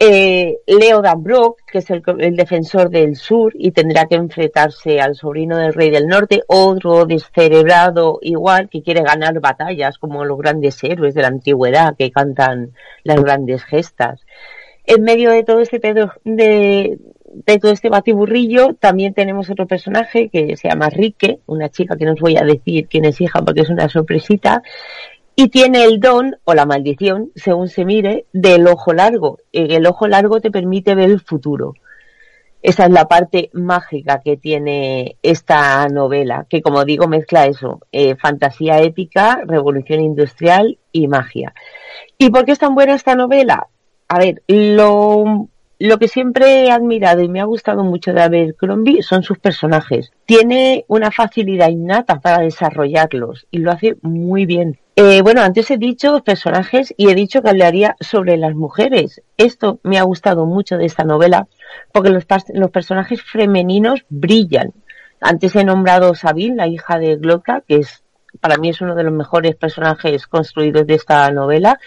Eh, 0.02 0.60
Leo 0.66 1.02
Danbrook, 1.02 1.58
que 1.70 1.78
es 1.78 1.90
el, 1.90 2.02
el, 2.20 2.34
defensor 2.34 2.88
del 2.88 3.16
sur 3.16 3.52
y 3.54 3.70
tendrá 3.72 4.06
que 4.06 4.14
enfrentarse 4.14 4.98
al 4.98 5.14
sobrino 5.14 5.58
del 5.58 5.74
rey 5.74 5.90
del 5.90 6.06
norte, 6.06 6.42
otro 6.46 7.04
descerebrado 7.04 8.18
igual 8.22 8.70
que 8.70 8.80
quiere 8.80 9.02
ganar 9.02 9.38
batallas 9.40 9.98
como 9.98 10.24
los 10.24 10.38
grandes 10.38 10.82
héroes 10.82 11.12
de 11.12 11.20
la 11.20 11.28
antigüedad 11.28 11.96
que 11.98 12.10
cantan 12.10 12.72
las 13.04 13.22
grandes 13.22 13.62
gestas. 13.64 14.22
En 14.86 15.02
medio 15.02 15.32
de 15.32 15.44
todo 15.44 15.60
este 15.60 15.80
pedo 15.80 16.10
de, 16.24 16.98
de 17.26 17.58
todo 17.58 17.70
este 17.70 17.90
batiburrillo 17.90 18.74
también 18.80 19.12
tenemos 19.12 19.50
otro 19.50 19.66
personaje 19.66 20.30
que 20.30 20.56
se 20.56 20.68
llama 20.68 20.88
Rique, 20.88 21.40
una 21.44 21.68
chica 21.68 21.98
que 21.98 22.06
no 22.06 22.14
os 22.14 22.20
voy 22.20 22.38
a 22.38 22.44
decir 22.44 22.88
quién 22.88 23.04
es 23.04 23.20
hija 23.20 23.42
porque 23.42 23.60
es 23.60 23.68
una 23.68 23.86
sorpresita, 23.90 24.62
y 25.42 25.48
tiene 25.48 25.84
el 25.84 26.00
don 26.00 26.36
o 26.44 26.52
la 26.52 26.66
maldición, 26.66 27.30
según 27.34 27.68
se 27.68 27.86
mire, 27.86 28.26
del 28.34 28.66
ojo 28.66 28.92
largo. 28.92 29.38
El 29.52 29.86
ojo 29.86 30.06
largo 30.06 30.38
te 30.42 30.50
permite 30.50 30.94
ver 30.94 31.08
el 31.08 31.20
futuro. 31.20 31.72
Esa 32.60 32.84
es 32.84 32.90
la 32.90 33.08
parte 33.08 33.48
mágica 33.54 34.20
que 34.22 34.36
tiene 34.36 35.16
esta 35.22 35.88
novela, 35.88 36.44
que 36.46 36.60
como 36.60 36.84
digo 36.84 37.08
mezcla 37.08 37.46
eso, 37.46 37.80
eh, 37.90 38.16
fantasía 38.16 38.82
épica, 38.82 39.40
revolución 39.46 40.00
industrial 40.00 40.78
y 40.92 41.08
magia. 41.08 41.54
¿Y 42.18 42.28
por 42.28 42.44
qué 42.44 42.52
es 42.52 42.58
tan 42.58 42.74
buena 42.74 42.94
esta 42.94 43.14
novela? 43.14 43.66
A 44.08 44.18
ver, 44.18 44.42
lo 44.46 45.48
lo 45.80 45.98
que 45.98 46.08
siempre 46.08 46.66
he 46.66 46.70
admirado 46.70 47.22
y 47.22 47.28
me 47.28 47.40
ha 47.40 47.44
gustado 47.44 47.82
mucho 47.82 48.12
de 48.12 48.20
Abercrombie 48.20 49.02
son 49.02 49.22
sus 49.22 49.38
personajes. 49.38 50.12
Tiene 50.26 50.84
una 50.88 51.10
facilidad 51.10 51.70
innata 51.70 52.20
para 52.20 52.42
desarrollarlos 52.42 53.46
y 53.50 53.60
lo 53.60 53.70
hace 53.70 53.96
muy 54.02 54.44
bien. 54.44 54.78
Eh, 55.02 55.22
bueno, 55.22 55.40
antes 55.40 55.70
he 55.70 55.78
dicho 55.78 56.22
personajes 56.22 56.92
y 56.94 57.08
he 57.08 57.14
dicho 57.14 57.40
que 57.40 57.48
hablaría 57.48 57.96
sobre 58.00 58.36
las 58.36 58.54
mujeres. 58.54 59.22
Esto 59.38 59.80
me 59.82 59.98
ha 59.98 60.02
gustado 60.02 60.44
mucho 60.44 60.76
de 60.76 60.84
esta 60.84 61.04
novela 61.04 61.48
porque 61.90 62.10
los, 62.10 62.26
personajes 62.70 63.22
femeninos 63.22 64.04
brillan. 64.10 64.74
Antes 65.18 65.56
he 65.56 65.64
nombrado 65.64 66.14
Sabine, 66.14 66.56
la 66.56 66.66
hija 66.66 66.98
de 66.98 67.16
Glocka, 67.16 67.62
que 67.66 67.76
es 67.76 68.04
para 68.42 68.58
mí 68.58 68.68
es 68.68 68.82
uno 68.82 68.94
de 68.94 69.04
los 69.04 69.12
mejores 69.14 69.56
personajes 69.56 70.26
construidos 70.26 70.86
de 70.86 70.96
esta 70.96 71.30
novela, 71.30 71.80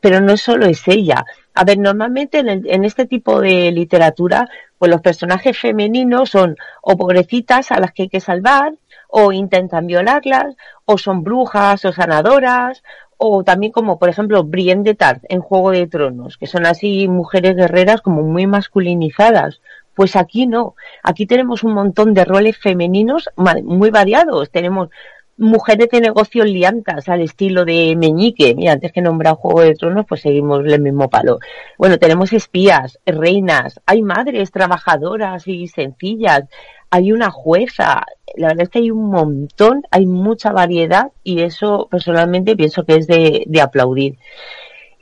pero 0.00 0.20
no 0.20 0.36
solo 0.36 0.66
es 0.66 0.86
ella, 0.86 1.24
a 1.54 1.64
ver, 1.64 1.78
normalmente 1.78 2.38
en, 2.38 2.48
el, 2.48 2.62
en, 2.70 2.84
este 2.84 3.04
tipo 3.04 3.40
de 3.40 3.70
literatura, 3.72 4.48
pues 4.78 4.90
los 4.90 5.00
personajes 5.00 5.58
femeninos 5.58 6.30
son 6.30 6.56
o 6.80 6.96
pobrecitas 6.96 7.72
a 7.72 7.80
las 7.80 7.92
que 7.92 8.04
hay 8.04 8.08
que 8.08 8.20
salvar, 8.20 8.74
o 9.10 9.32
intentan 9.32 9.86
violarlas, 9.86 10.56
o 10.84 10.98
son 10.98 11.22
brujas 11.24 11.84
o 11.84 11.92
sanadoras, 11.92 12.82
o 13.16 13.44
también 13.44 13.72
como 13.72 13.98
por 13.98 14.08
ejemplo 14.08 14.44
Brienne 14.44 14.82
de 14.82 14.94
Tart 14.94 15.24
en 15.28 15.40
Juego 15.40 15.72
de 15.72 15.86
Tronos, 15.86 16.38
que 16.38 16.46
son 16.46 16.64
así 16.66 17.06
mujeres 17.08 17.54
guerreras 17.56 18.00
como 18.00 18.22
muy 18.22 18.46
masculinizadas. 18.46 19.60
Pues 19.94 20.16
aquí 20.16 20.46
no, 20.46 20.74
aquí 21.02 21.26
tenemos 21.26 21.62
un 21.62 21.74
montón 21.74 22.14
de 22.14 22.24
roles 22.24 22.56
femeninos 22.56 23.28
muy 23.64 23.90
variados. 23.90 24.50
Tenemos 24.50 24.88
mujeres 25.36 25.88
de 25.90 26.00
negocios 26.00 26.46
liantas 26.46 27.08
al 27.08 27.22
estilo 27.22 27.64
de 27.64 27.96
Meñique. 27.96 28.54
Mira, 28.54 28.72
antes 28.72 28.92
que 28.92 29.00
nombrar 29.00 29.34
Juego 29.34 29.62
de 29.62 29.74
Tronos, 29.74 30.06
pues 30.06 30.20
seguimos 30.20 30.64
el 30.64 30.80
mismo 30.80 31.10
palo. 31.10 31.38
Bueno, 31.78 31.98
tenemos 31.98 32.32
espías, 32.32 32.98
reinas, 33.04 33.80
hay 33.86 34.02
madres 34.02 34.50
trabajadoras 34.50 35.48
y 35.48 35.66
sencillas, 35.68 36.44
hay 36.90 37.12
una 37.12 37.30
jueza. 37.30 38.04
La 38.36 38.48
verdad 38.48 38.64
es 38.64 38.68
que 38.68 38.80
hay 38.80 38.90
un 38.90 39.10
montón, 39.10 39.82
hay 39.90 40.06
mucha 40.06 40.52
variedad 40.52 41.12
y 41.24 41.42
eso 41.42 41.88
personalmente 41.90 42.56
pienso 42.56 42.84
que 42.84 42.96
es 42.96 43.06
de, 43.06 43.44
de 43.46 43.60
aplaudir. 43.60 44.18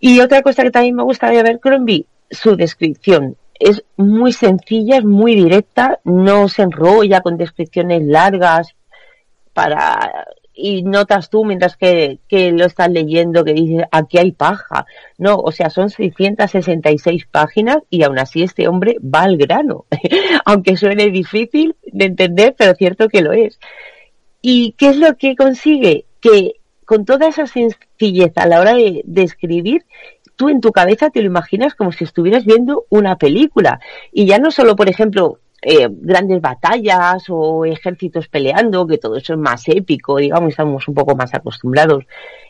Y 0.00 0.20
otra 0.20 0.42
cosa 0.42 0.62
que 0.62 0.70
también 0.70 0.94
me 0.94 1.02
gusta 1.02 1.28
de 1.30 1.40
Abercrombie, 1.40 2.06
su 2.30 2.56
descripción. 2.56 3.36
Es 3.58 3.84
muy 3.96 4.32
sencilla, 4.32 4.98
es 4.98 5.04
muy 5.04 5.34
directa, 5.34 5.98
no 6.04 6.48
se 6.48 6.62
enrolla 6.62 7.22
con 7.22 7.36
descripciones 7.36 8.02
largas 8.04 8.76
para 9.52 10.26
y 10.60 10.82
notas 10.82 11.30
tú 11.30 11.44
mientras 11.44 11.76
que, 11.76 12.18
que, 12.28 12.50
lo 12.50 12.64
estás 12.64 12.90
leyendo 12.90 13.44
que 13.44 13.54
dice 13.54 13.86
aquí 13.92 14.18
hay 14.18 14.32
paja. 14.32 14.86
No, 15.16 15.36
o 15.36 15.52
sea, 15.52 15.70
son 15.70 15.88
666 15.88 17.26
páginas 17.30 17.78
y 17.90 18.02
aún 18.02 18.18
así 18.18 18.42
este 18.42 18.66
hombre 18.66 18.96
va 19.02 19.22
al 19.22 19.36
grano. 19.36 19.86
Aunque 20.44 20.76
suene 20.76 21.10
difícil 21.10 21.76
de 21.84 22.06
entender, 22.06 22.56
pero 22.58 22.74
cierto 22.74 23.08
que 23.08 23.22
lo 23.22 23.32
es. 23.32 23.60
¿Y 24.42 24.72
qué 24.72 24.88
es 24.88 24.96
lo 24.96 25.16
que 25.16 25.36
consigue? 25.36 26.06
Que 26.20 26.54
con 26.84 27.04
toda 27.04 27.28
esa 27.28 27.46
sencillez 27.46 28.32
a 28.36 28.46
la 28.46 28.60
hora 28.60 28.74
de, 28.74 29.02
de 29.04 29.22
escribir, 29.22 29.84
tú 30.34 30.48
en 30.48 30.60
tu 30.60 30.72
cabeza 30.72 31.10
te 31.10 31.20
lo 31.20 31.26
imaginas 31.26 31.74
como 31.74 31.92
si 31.92 32.02
estuvieras 32.02 32.44
viendo 32.44 32.84
una 32.88 33.16
película. 33.16 33.78
Y 34.10 34.26
ya 34.26 34.38
no 34.38 34.50
solo, 34.50 34.74
por 34.74 34.88
ejemplo, 34.88 35.38
eh, 35.60 35.88
grandes 35.90 36.40
batallas 36.40 37.24
o 37.28 37.64
ejércitos 37.64 38.28
peleando, 38.28 38.86
que 38.86 38.98
todo 38.98 39.16
eso 39.16 39.32
es 39.32 39.38
más 39.38 39.68
épico, 39.68 40.18
digamos, 40.18 40.50
estamos 40.50 40.86
un 40.86 40.94
poco 40.94 41.16
más 41.16 41.34
acostumbrados. 41.34 42.04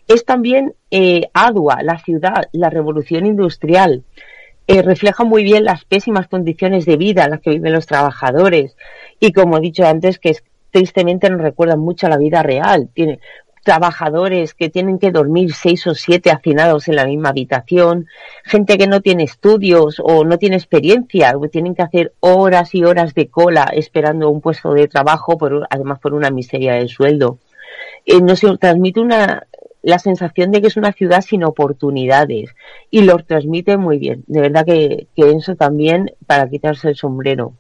Es 0.07 0.25
también 0.25 0.75
eh, 0.91 1.31
Adua, 1.33 1.83
la 1.83 1.99
ciudad, 1.99 2.49
la 2.53 2.71
revolución 2.71 3.27
industrial. 3.27 4.05
Eh, 4.67 4.83
refleja 4.83 5.25
muy 5.25 5.45
bien 5.45 5.65
las 5.65 5.87
pésimas 5.87 6.29
condiciones 6.29 6.85
de 6.85 6.99
vida 6.99 7.25
en 7.25 7.31
las 7.31 7.41
que 7.41 7.51
viven 7.51 7.73
los 7.73 7.87
trabajadores. 7.87 8.77
Y 9.19 9.33
como 9.33 9.57
he 9.57 9.61
dicho 9.61 9.87
antes, 9.87 10.19
que 10.19 10.37
tristemente 10.71 11.31
nos 11.31 11.41
recuerda 11.41 11.77
mucho 11.77 12.07
a 12.07 12.11
la 12.11 12.19
vida 12.19 12.43
real. 12.43 12.91
Tiene 12.93 13.21
trabajadores 13.69 14.55
que 14.55 14.71
tienen 14.71 14.99
que 14.99 15.11
dormir 15.11 15.53
seis 15.53 15.87
o 15.87 15.95
siete 15.95 16.31
hacinados 16.31 16.89
en 16.89 16.97
la 16.97 17.05
misma 17.05 17.29
habitación, 17.29 18.07
gente 18.43 18.79
que 18.79 18.87
no 18.87 19.03
tiene 19.03 19.25
estudios 19.25 20.01
o 20.03 20.25
no 20.25 20.39
tiene 20.39 20.57
experiencia, 20.57 21.35
que 21.39 21.49
tienen 21.51 21.75
que 21.75 21.83
hacer 21.83 22.14
horas 22.21 22.75
y 22.75 22.83
horas 22.85 23.12
de 23.12 23.29
cola 23.29 23.64
esperando 23.75 24.31
un 24.31 24.41
puesto 24.41 24.73
de 24.73 24.89
trabajo, 24.89 25.37
por, 25.37 25.66
además 25.69 25.99
por 25.99 26.14
una 26.14 26.31
miseria 26.31 26.73
de 26.77 26.89
sueldo. 26.89 27.41
Eh, 28.07 28.23
nos 28.23 28.41
transmite 28.59 29.01
una, 29.01 29.47
la 29.83 29.99
sensación 29.99 30.51
de 30.51 30.62
que 30.62 30.69
es 30.69 30.79
una 30.79 30.95
ciudad 30.95 31.21
sin 31.21 31.45
oportunidades 31.45 32.55
y 32.91 33.03
lo 33.03 33.19
transmite 33.19 33.77
muy 33.77 33.99
bien. 33.99 34.25
De 34.29 34.41
verdad 34.41 34.64
que, 34.64 35.09
que 35.14 35.33
eso 35.33 35.57
también 35.57 36.12
para 36.27 36.49
quitarse 36.49 36.89
el 36.89 36.97
sombrero. 36.97 37.53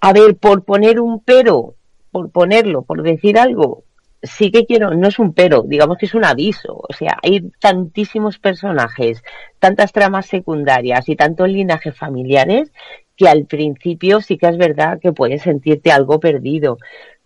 A 0.00 0.12
ver, 0.12 0.34
por 0.34 0.64
poner 0.64 0.98
un 0.98 1.20
pero, 1.20 1.76
por 2.10 2.30
ponerlo, 2.30 2.82
por 2.82 3.04
decir 3.04 3.38
algo, 3.38 3.84
sí 4.22 4.50
que 4.50 4.66
quiero, 4.66 4.94
no 4.94 5.08
es 5.08 5.18
un 5.18 5.32
pero, 5.32 5.62
digamos 5.62 5.98
que 5.98 6.06
es 6.06 6.14
un 6.14 6.24
aviso. 6.24 6.74
O 6.88 6.92
sea, 6.92 7.18
hay 7.22 7.50
tantísimos 7.58 8.38
personajes, 8.38 9.22
tantas 9.58 9.92
tramas 9.92 10.26
secundarias 10.26 11.08
y 11.08 11.16
tantos 11.16 11.48
linajes 11.48 11.96
familiares 11.96 12.72
que 13.16 13.28
al 13.28 13.44
principio 13.46 14.20
sí 14.20 14.38
que 14.38 14.48
es 14.48 14.56
verdad 14.56 14.98
que 15.00 15.12
puedes 15.12 15.42
sentirte 15.42 15.92
algo 15.92 16.20
perdido. 16.20 16.78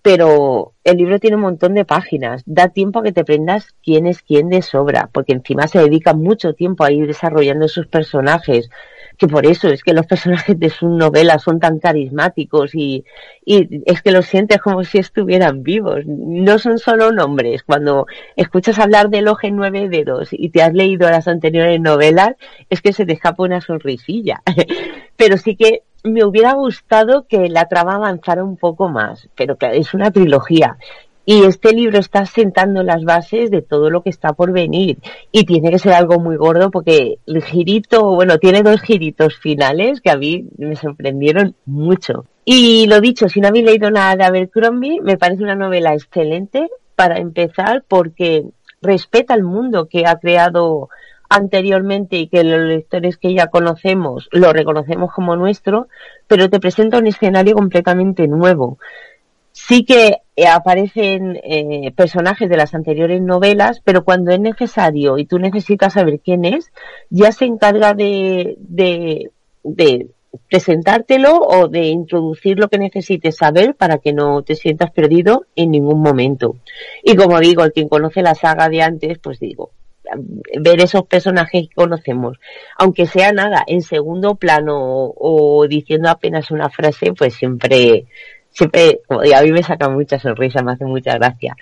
Pero 0.03 0.75
el 0.85 0.99
libro 0.99 1.19
tiene 1.19 1.37
un 1.37 1.43
montón 1.43 1.75
de 1.75 1.87
páginas, 1.87 2.43
da 2.45 2.69
tiempo 2.69 2.99
a 2.99 3.03
que 3.03 3.13
te 3.13 3.25
prendas 3.25 3.69
quién 3.83 4.07
es 4.07 4.21
quién 4.21 4.51
de 4.51 4.61
sobra, 4.61 5.09
porque 5.13 5.33
encima 5.33 5.67
se 5.67 5.79
dedica 5.79 6.13
mucho 6.13 6.53
tiempo 6.53 6.85
a 6.85 6.93
ir 6.93 7.07
desarrollando 7.07 7.69
sus 7.69 7.87
personajes. 7.87 8.69
Que 9.17 9.29
por 9.29 9.47
eso 9.47 9.69
es 9.69 9.83
que 9.83 9.93
los 9.93 10.07
personajes 10.07 10.59
de 10.59 10.71
sus 10.71 10.91
novelas 10.91 11.43
son 11.43 11.61
tan 11.61 11.79
carismáticos 11.79 12.75
y, 12.75 13.05
y 13.45 13.83
es 13.87 14.03
que 14.03 14.11
los 14.11 14.27
sientes 14.27 14.61
como 14.61 14.85
si 14.85 14.99
estuvieran 14.99 15.63
vivos. 15.63 16.05
No 16.07 16.59
son 16.59 16.79
solo 16.79 17.13
nombres. 17.13 17.63
Cuando 17.63 18.07
escuchas 18.37 18.79
hablar 18.79 19.11
del 19.11 19.29
ojo 19.29 19.47
en 19.47 19.57
nueve 19.57 19.89
dedos 19.89 20.29
y 20.33 20.49
te 20.51 20.63
has 20.63 20.73
leído 20.73 21.09
las 21.09 21.29
anteriores 21.29 21.81
novelas, 21.81 22.35
es 22.71 22.83
que 22.83 22.93
se 22.93 23.07
te 23.07 23.13
escapa 23.13 23.43
una 23.43 23.61
sonrisilla. 23.61 24.43
Pero 25.17 25.37
sí 25.37 25.57
que 25.57 25.83
me 26.05 26.25
hubiera 26.25 26.53
gustado 26.53 27.27
que 27.27 27.49
la 27.49 27.67
trama 27.67 27.97
avanzara 27.97 28.45
un 28.45 28.57
poco 28.57 28.89
más. 28.89 29.29
Pero 29.35 29.57
claro, 29.57 29.75
es 29.75 29.95
una 29.95 30.11
trilogía 30.11 30.77
y 31.27 31.45
este 31.45 31.73
libro 31.73 31.99
está 31.99 32.27
sentando 32.27 32.83
las 32.83 33.05
bases 33.05 33.51
de 33.51 33.63
todo 33.63 33.91
lo 33.91 34.03
que 34.03 34.11
está 34.11 34.35
por 34.35 34.53
venir. 34.53 34.99
Y 35.33 35.45
tiene 35.45 35.71
que 35.71 35.79
ser 35.79 35.93
algo 35.93 36.21
muy 36.21 36.37
gordo 36.37 36.71
porque 36.71 37.19
el 37.27 37.43
girito, 37.43 38.15
bueno, 38.15 38.39
tiene 38.39 38.63
dos 38.63 38.83
giritos 38.83 39.37
finales 39.37 40.01
que 40.01 40.11
a 40.11 40.17
mí 40.17 40.47
me 40.59 40.77
sorprendieron 40.77 41.55
mucho. 41.65 42.27
Y 42.45 42.87
lo 42.89 43.01
dicho, 43.01 43.29
si 43.29 43.41
no 43.41 43.49
habéis 43.49 43.65
leído 43.65 43.91
nada 43.91 44.17
de 44.17 44.25
Abercrombie, 44.25 45.01
me 45.01 45.17
parece 45.17 45.43
una 45.43 45.55
novela 45.55 45.95
excelente 45.95 46.69
para 46.95 47.19
empezar 47.19 47.85
porque 47.89 48.45
respeta 48.83 49.35
el 49.35 49.43
mundo 49.43 49.89
que 49.89 50.07
ha 50.07 50.19
creado 50.19 50.91
anteriormente 51.31 52.17
y 52.17 52.29
que 52.29 52.45
los 52.45 52.61
lectores 52.61 53.17
que 53.17 53.33
ya 53.35 53.47
conocemos 53.47 54.29
lo 54.31 54.53
reconocemos 54.53 55.11
como 55.13 55.37
nuestro, 55.37 55.89
pero 56.27 56.51
te 56.51 56.61
presenta 56.61 56.99
un 56.99 57.07
escenario 57.07 57.55
completamente 57.55 58.29
nuevo 58.29 58.79
sí 59.55 59.85
que 59.85 60.19
eh, 60.37 60.49
aparecen 60.49 61.41
eh, 61.43 61.93
personajes 61.97 62.51
de 62.51 62.57
las 62.57 62.75
anteriores 62.75 63.23
novelas, 63.23 63.81
pero 63.85 64.05
cuando 64.05 64.33
es 64.33 64.41
necesario 64.41 65.17
y 65.17 65.27
tú 65.27 65.39
necesitas 65.39 65.93
saber 65.93 66.21
quién 66.21 66.45
es, 66.45 66.73
ya 67.09 67.31
se 67.31 67.45
encarga 67.45 67.95
de, 67.95 68.57
de, 68.59 69.31
presentártelo 70.51 71.39
o 71.39 71.69
de 71.69 71.87
introducir 71.87 72.59
lo 72.59 72.69
que 72.69 72.79
necesites 72.79 73.37
saber 73.37 73.77
para 73.77 73.99
que 73.99 74.13
no 74.13 74.43
te 74.43 74.57
sientas 74.57 74.91
perdido 74.91 75.47
en 75.55 75.71
ningún 75.71 76.03
momento. 76.03 76.57
Y 77.05 77.15
como 77.15 77.39
digo, 77.39 77.63
el 77.63 77.73
quien 77.73 77.89
conoce 77.89 78.23
la 78.23 78.35
saga 78.35 78.69
de 78.69 78.83
antes, 78.83 79.19
pues 79.19 79.39
digo, 79.39 79.71
ver 80.59 80.81
esos 80.81 81.07
personajes 81.07 81.69
que 81.69 81.75
conocemos, 81.77 82.39
aunque 82.77 83.07
sea 83.07 83.33
nada, 83.33 83.63
en 83.69 83.83
segundo 83.83 84.35
plano 84.35 85.13
o 85.17 85.65
diciendo 85.69 86.11
apenas 86.11 86.51
una 86.51 86.69
frase, 86.71 87.13
pues 87.13 87.35
siempre, 87.35 88.07
siempre, 88.55 89.01
como 89.07 89.21
a 89.21 89.43
mí 89.43 89.53
me 89.53 89.63
saca 89.63 89.89
mucha 89.89 90.19
sonrisa, 90.19 90.63
me 90.63 90.73
hace 90.73 90.85
mucha 90.85 91.15
gracia. 91.15 91.57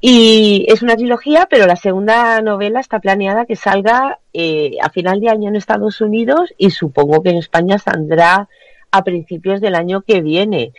Y 0.00 0.66
es 0.68 0.82
una 0.82 0.96
trilogía, 0.96 1.48
pero 1.50 1.66
la 1.66 1.74
segunda 1.74 2.40
novela 2.40 2.78
está 2.78 3.00
planeada 3.00 3.46
que 3.46 3.56
salga 3.56 4.20
eh, 4.32 4.76
a 4.80 4.90
final 4.90 5.18
de 5.20 5.30
año 5.30 5.48
en 5.48 5.56
Estados 5.56 6.00
Unidos 6.00 6.54
y 6.56 6.70
supongo 6.70 7.22
que 7.22 7.30
en 7.30 7.38
España 7.38 7.78
saldrá 7.78 8.48
a 8.92 9.02
principios 9.02 9.60
del 9.60 9.74
año 9.74 10.02
que 10.02 10.20
viene. 10.20 10.72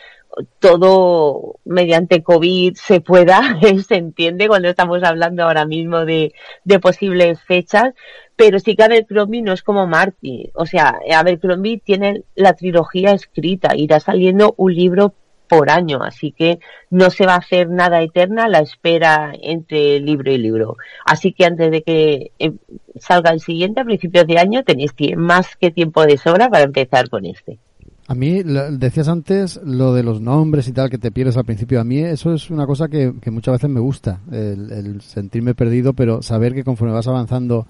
Todo 0.60 1.56
mediante 1.66 2.24
COVID 2.24 2.76
se 2.76 3.02
pueda, 3.02 3.60
se 3.88 3.96
entiende 3.96 4.48
cuando 4.48 4.70
estamos 4.70 5.04
hablando 5.04 5.44
ahora 5.44 5.66
mismo 5.66 6.06
de, 6.06 6.34
de 6.64 6.80
posibles 6.80 7.42
fechas, 7.42 7.94
pero 8.38 8.60
sí 8.60 8.76
que 8.78 8.84
Abercrombie 8.84 9.42
no 9.42 9.52
es 9.52 9.64
como 9.64 9.86
Marty. 9.86 10.52
O 10.54 10.66
sea, 10.66 10.98
Abercrombie 11.14 11.82
tiene 11.84 12.24
la 12.36 12.54
trilogía 12.54 13.12
escrita, 13.12 13.76
irá 13.76 14.00
saliendo 14.00 14.54
un 14.56 14.74
libro 14.74 15.14
por 15.50 15.70
año, 15.70 16.02
así 16.02 16.32
que 16.32 16.60
no 16.90 17.10
se 17.10 17.26
va 17.26 17.34
a 17.34 17.40
hacer 17.40 17.70
nada 17.70 18.02
eterna 18.02 18.48
la 18.48 18.60
espera 18.60 19.34
entre 19.42 20.00
libro 20.00 20.32
y 20.32 20.38
libro. 20.38 20.78
Así 21.06 21.34
que 21.34 21.46
antes 21.46 21.72
de 21.72 21.82
que 21.82 22.32
eh, 22.40 22.54
salga 22.98 23.32
el 23.32 23.42
siguiente, 23.42 23.82
a 23.82 23.86
principios 23.86 24.28
de 24.28 24.38
año, 24.38 24.64
tenéis 24.64 24.94
más 25.18 25.56
que 25.58 25.72
tiempo 25.72 26.06
de 26.06 26.18
sobra 26.18 26.50
para 26.50 26.64
empezar 26.64 27.10
con 27.10 27.26
este. 27.26 27.60
A 28.08 28.16
mí, 28.16 28.42
decías 28.72 29.08
antes 29.08 29.60
lo 29.64 29.94
de 29.94 30.02
los 30.02 30.20
nombres 30.20 30.68
y 30.68 30.72
tal 30.72 30.90
que 30.90 30.98
te 30.98 31.12
pierdes 31.12 31.38
al 31.38 31.46
principio. 31.46 31.80
A 31.80 31.84
mí 31.84 32.00
eso 32.00 32.34
es 32.34 32.50
una 32.50 32.66
cosa 32.66 32.88
que, 32.88 33.14
muchas 33.28 33.54
veces 33.54 33.70
me 33.70 33.80
gusta, 33.80 34.22
el 34.32 35.02
sentirme 35.02 35.54
perdido, 35.54 35.94
pero 35.94 36.24
saber 36.24 36.56
que 36.56 36.64
conforme 36.64 36.94
vas 36.94 37.08
avanzando 37.08 37.68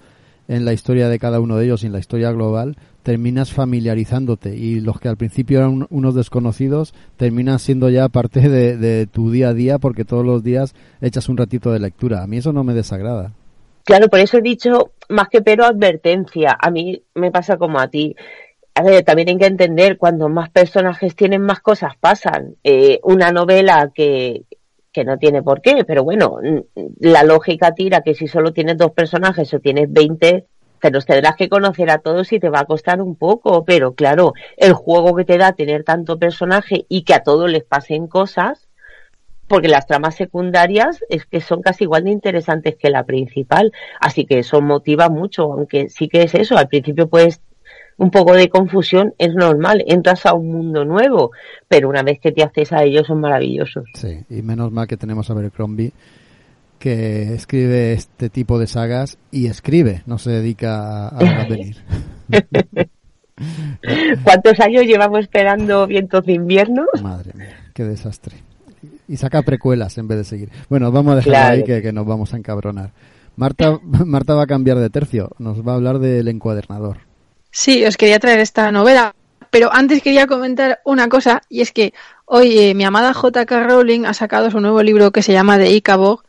en 0.50 0.64
la 0.64 0.72
historia 0.72 1.08
de 1.08 1.20
cada 1.20 1.38
uno 1.38 1.56
de 1.56 1.64
ellos 1.66 1.84
y 1.84 1.86
en 1.86 1.92
la 1.92 2.00
historia 2.00 2.32
global, 2.32 2.76
terminas 3.04 3.52
familiarizándote 3.52 4.56
y 4.56 4.80
los 4.80 4.98
que 4.98 5.08
al 5.08 5.16
principio 5.16 5.58
eran 5.58 5.86
unos 5.90 6.16
desconocidos 6.16 6.92
terminan 7.16 7.60
siendo 7.60 7.88
ya 7.88 8.08
parte 8.08 8.40
de, 8.48 9.06
tu 9.06 9.30
día 9.30 9.50
a 9.50 9.54
día 9.54 9.78
porque 9.78 10.04
todos 10.04 10.26
los 10.26 10.42
días 10.42 10.74
echas 11.00 11.28
un 11.28 11.36
ratito 11.36 11.70
de 11.70 11.78
lectura. 11.78 12.24
A 12.24 12.26
mí 12.26 12.38
eso 12.38 12.52
no 12.52 12.64
me 12.64 12.74
desagrada. 12.74 13.32
Claro, 13.84 14.08
por 14.08 14.18
eso 14.18 14.38
he 14.38 14.42
dicho 14.42 14.90
más 15.08 15.28
que 15.28 15.40
pero 15.40 15.64
advertencia. 15.64 16.58
A 16.60 16.70
mí 16.72 17.00
me 17.14 17.30
pasa 17.30 17.56
como 17.56 17.78
a 17.78 17.86
ti. 17.86 18.16
A 18.74 18.82
ver, 18.82 19.04
también 19.04 19.28
hay 19.28 19.38
que 19.38 19.46
entender, 19.46 19.98
cuando 19.98 20.28
más 20.28 20.50
personajes 20.50 21.14
tienen, 21.14 21.42
más 21.42 21.60
cosas 21.60 21.92
pasan. 21.98 22.56
Eh, 22.64 22.98
una 23.04 23.30
novela 23.30 23.90
que, 23.94 24.42
que 24.92 25.04
no 25.04 25.18
tiene 25.18 25.42
por 25.42 25.60
qué, 25.60 25.84
pero 25.84 26.02
bueno, 26.04 26.38
la 26.98 27.22
lógica 27.22 27.74
tira 27.74 28.02
que 28.02 28.14
si 28.14 28.26
solo 28.26 28.52
tienes 28.52 28.76
dos 28.76 28.92
personajes 28.92 29.52
o 29.54 29.60
tienes 29.60 29.92
20, 29.92 30.46
te 30.80 30.90
los 30.90 31.06
tendrás 31.06 31.36
que 31.36 31.48
conocer 31.48 31.90
a 31.90 31.98
todos 31.98 32.32
y 32.32 32.40
te 32.40 32.48
va 32.48 32.60
a 32.60 32.64
costar 32.64 33.00
un 33.00 33.14
poco, 33.14 33.64
pero 33.64 33.94
claro, 33.94 34.32
el 34.56 34.72
juego 34.72 35.14
que 35.14 35.24
te 35.24 35.38
da 35.38 35.52
tener 35.52 35.84
tanto 35.84 36.18
personaje 36.18 36.86
y 36.88 37.02
que 37.02 37.14
a 37.14 37.22
todos 37.22 37.50
les 37.50 37.64
pasen 37.64 38.08
cosas, 38.08 38.68
porque 39.46 39.68
las 39.68 39.86
tramas 39.86 40.14
secundarias 40.14 41.04
es 41.08 41.26
que 41.26 41.40
son 41.40 41.60
casi 41.60 41.84
igual 41.84 42.04
de 42.04 42.10
interesantes 42.10 42.76
que 42.76 42.90
la 42.90 43.04
principal, 43.04 43.72
así 44.00 44.24
que 44.24 44.38
eso 44.38 44.60
motiva 44.60 45.08
mucho, 45.08 45.52
aunque 45.52 45.88
sí 45.88 46.08
que 46.08 46.22
es 46.22 46.34
eso, 46.34 46.56
al 46.56 46.68
principio 46.68 47.08
puedes 47.08 47.40
un 48.00 48.10
poco 48.10 48.32
de 48.32 48.48
confusión 48.48 49.12
es 49.18 49.34
normal, 49.34 49.84
entras 49.86 50.24
a 50.24 50.32
un 50.32 50.50
mundo 50.50 50.86
nuevo, 50.86 51.32
pero 51.68 51.90
una 51.90 52.02
vez 52.02 52.18
que 52.18 52.32
te 52.32 52.42
haces 52.42 52.72
a 52.72 52.82
ellos 52.82 53.06
son 53.06 53.20
maravillosos. 53.20 53.84
Sí, 53.92 54.24
y 54.30 54.40
menos 54.40 54.72
mal 54.72 54.86
que 54.86 54.96
tenemos 54.96 55.28
a 55.28 55.34
Abercrombie 55.34 55.92
que 56.78 57.34
escribe 57.34 57.92
este 57.92 58.30
tipo 58.30 58.58
de 58.58 58.66
sagas 58.68 59.18
y 59.30 59.48
escribe, 59.48 60.02
no 60.06 60.16
se 60.16 60.30
dedica 60.30 61.08
a, 61.08 61.44
venir. 61.48 61.76
¿Cuántos 64.24 64.58
años 64.60 64.84
llevamos 64.86 65.20
esperando 65.20 65.86
Vientos 65.86 66.24
de 66.24 66.32
Invierno? 66.32 66.86
Madre 67.02 67.32
mía, 67.34 67.70
qué 67.74 67.84
desastre. 67.84 68.36
Y 69.08 69.18
saca 69.18 69.42
precuelas 69.42 69.98
en 69.98 70.08
vez 70.08 70.16
de 70.16 70.24
seguir. 70.24 70.48
Bueno, 70.70 70.90
vamos 70.90 71.12
a 71.12 71.16
dejar 71.16 71.52
ahí 71.52 71.64
que, 71.64 71.82
que, 71.82 71.92
nos 71.92 72.06
vamos 72.06 72.32
a 72.32 72.38
encabronar. 72.38 72.92
Marta, 73.36 73.78
Marta 74.06 74.34
va 74.34 74.44
a 74.44 74.46
cambiar 74.46 74.78
de 74.78 74.88
tercio, 74.88 75.32
nos 75.38 75.60
va 75.66 75.72
a 75.72 75.74
hablar 75.74 75.98
del 75.98 76.28
encuadernador. 76.28 77.09
Sí, 77.50 77.84
os 77.84 77.96
quería 77.96 78.18
traer 78.18 78.40
esta 78.40 78.70
novela, 78.70 79.14
pero 79.50 79.72
antes 79.72 80.02
quería 80.02 80.26
comentar 80.26 80.80
una 80.84 81.08
cosa, 81.08 81.42
y 81.48 81.60
es 81.60 81.72
que 81.72 81.92
hoy 82.24 82.58
eh, 82.58 82.74
mi 82.74 82.84
amada 82.84 83.12
J.K. 83.12 83.64
Rowling 83.64 84.04
ha 84.06 84.14
sacado 84.14 84.50
su 84.50 84.60
nuevo 84.60 84.82
libro 84.82 85.10
que 85.10 85.22
se 85.22 85.32
llama 85.32 85.58
The 85.58 85.70
Icabog, 85.70 86.22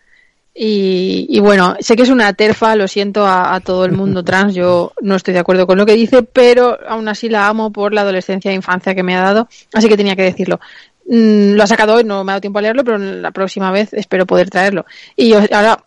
y, 0.53 1.27
y, 1.29 1.39
bueno, 1.39 1.77
sé 1.79 1.95
que 1.95 2.01
es 2.03 2.09
una 2.09 2.33
terfa, 2.33 2.75
lo 2.75 2.85
siento 2.85 3.25
a, 3.25 3.61
todo 3.61 3.85
el 3.85 3.93
mundo 3.93 4.23
trans, 4.25 4.53
yo 4.53 4.91
no 5.01 5.15
estoy 5.15 5.33
de 5.33 5.39
acuerdo 5.39 5.65
con 5.65 5.77
lo 5.77 5.85
que 5.85 5.93
dice, 5.93 6.23
pero 6.23 6.77
aún 6.87 7.07
así 7.07 7.29
la 7.29 7.47
amo 7.47 7.71
por 7.71 7.93
la 7.93 8.01
adolescencia 8.01 8.51
e 8.51 8.55
infancia 8.55 8.95
que 8.95 9.03
me 9.03 9.15
ha 9.15 9.21
dado, 9.21 9.47
así 9.73 9.87
que 9.87 9.97
tenía 9.97 10.15
que 10.15 10.23
decirlo. 10.23 10.59
Mm, 11.05 11.53
lo 11.53 11.63
ha 11.63 11.67
sacado 11.67 11.95
hoy, 11.95 12.03
no 12.03 12.23
me 12.23 12.31
ha 12.31 12.33
dado 12.33 12.41
tiempo 12.41 12.59
a 12.59 12.61
leerlo, 12.63 12.83
pero 12.83 12.97
la 12.97 13.31
próxima 13.31 13.71
vez 13.71 13.93
espero 13.93 14.25
poder 14.25 14.49
traerlo. 14.49 14.85
Y 15.15 15.33
ahora 15.33 15.83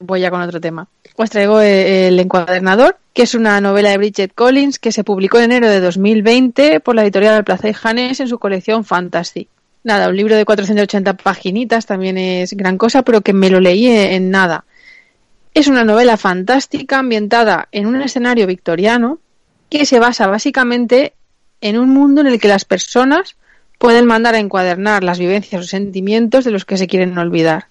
voy 0.00 0.20
ya 0.20 0.30
con 0.30 0.40
otro 0.40 0.60
tema 0.60 0.88
os 1.22 1.30
traigo 1.30 1.60
eh, 1.60 2.08
El 2.08 2.20
encuadernador, 2.20 2.96
que 3.12 3.22
es 3.22 3.34
una 3.34 3.60
novela 3.60 3.90
de 3.90 3.98
Bridget 3.98 4.34
Collins 4.34 4.78
que 4.78 4.92
se 4.92 5.02
publicó 5.02 5.38
en 5.38 5.50
enero 5.50 5.68
de 5.68 5.80
2020 5.80 6.78
por 6.78 6.94
la 6.94 7.02
editorial 7.02 7.42
Plaza 7.42 7.68
y 7.68 7.72
Janes 7.72 8.20
en 8.20 8.28
su 8.28 8.38
colección 8.38 8.84
Fantasy. 8.84 9.48
Nada, 9.82 10.08
un 10.08 10.16
libro 10.16 10.36
de 10.36 10.44
480 10.44 11.14
paginitas 11.14 11.86
también 11.86 12.18
es 12.18 12.52
gran 12.52 12.78
cosa, 12.78 13.02
pero 13.02 13.22
que 13.22 13.32
me 13.32 13.50
lo 13.50 13.58
leí 13.58 13.88
en 13.88 14.30
nada. 14.30 14.64
Es 15.54 15.66
una 15.66 15.82
novela 15.82 16.16
fantástica 16.16 17.00
ambientada 17.00 17.66
en 17.72 17.86
un 17.86 18.00
escenario 18.00 18.46
victoriano 18.46 19.18
que 19.70 19.86
se 19.86 19.98
basa 19.98 20.28
básicamente 20.28 21.14
en 21.60 21.78
un 21.78 21.88
mundo 21.88 22.20
en 22.20 22.28
el 22.28 22.38
que 22.38 22.46
las 22.46 22.64
personas 22.64 23.34
pueden 23.78 24.06
mandar 24.06 24.36
a 24.36 24.38
encuadernar 24.38 25.02
las 25.02 25.18
vivencias 25.18 25.64
o 25.64 25.66
sentimientos 25.66 26.44
de 26.44 26.52
los 26.52 26.64
que 26.64 26.76
se 26.76 26.86
quieren 26.86 27.18
olvidar. 27.18 27.66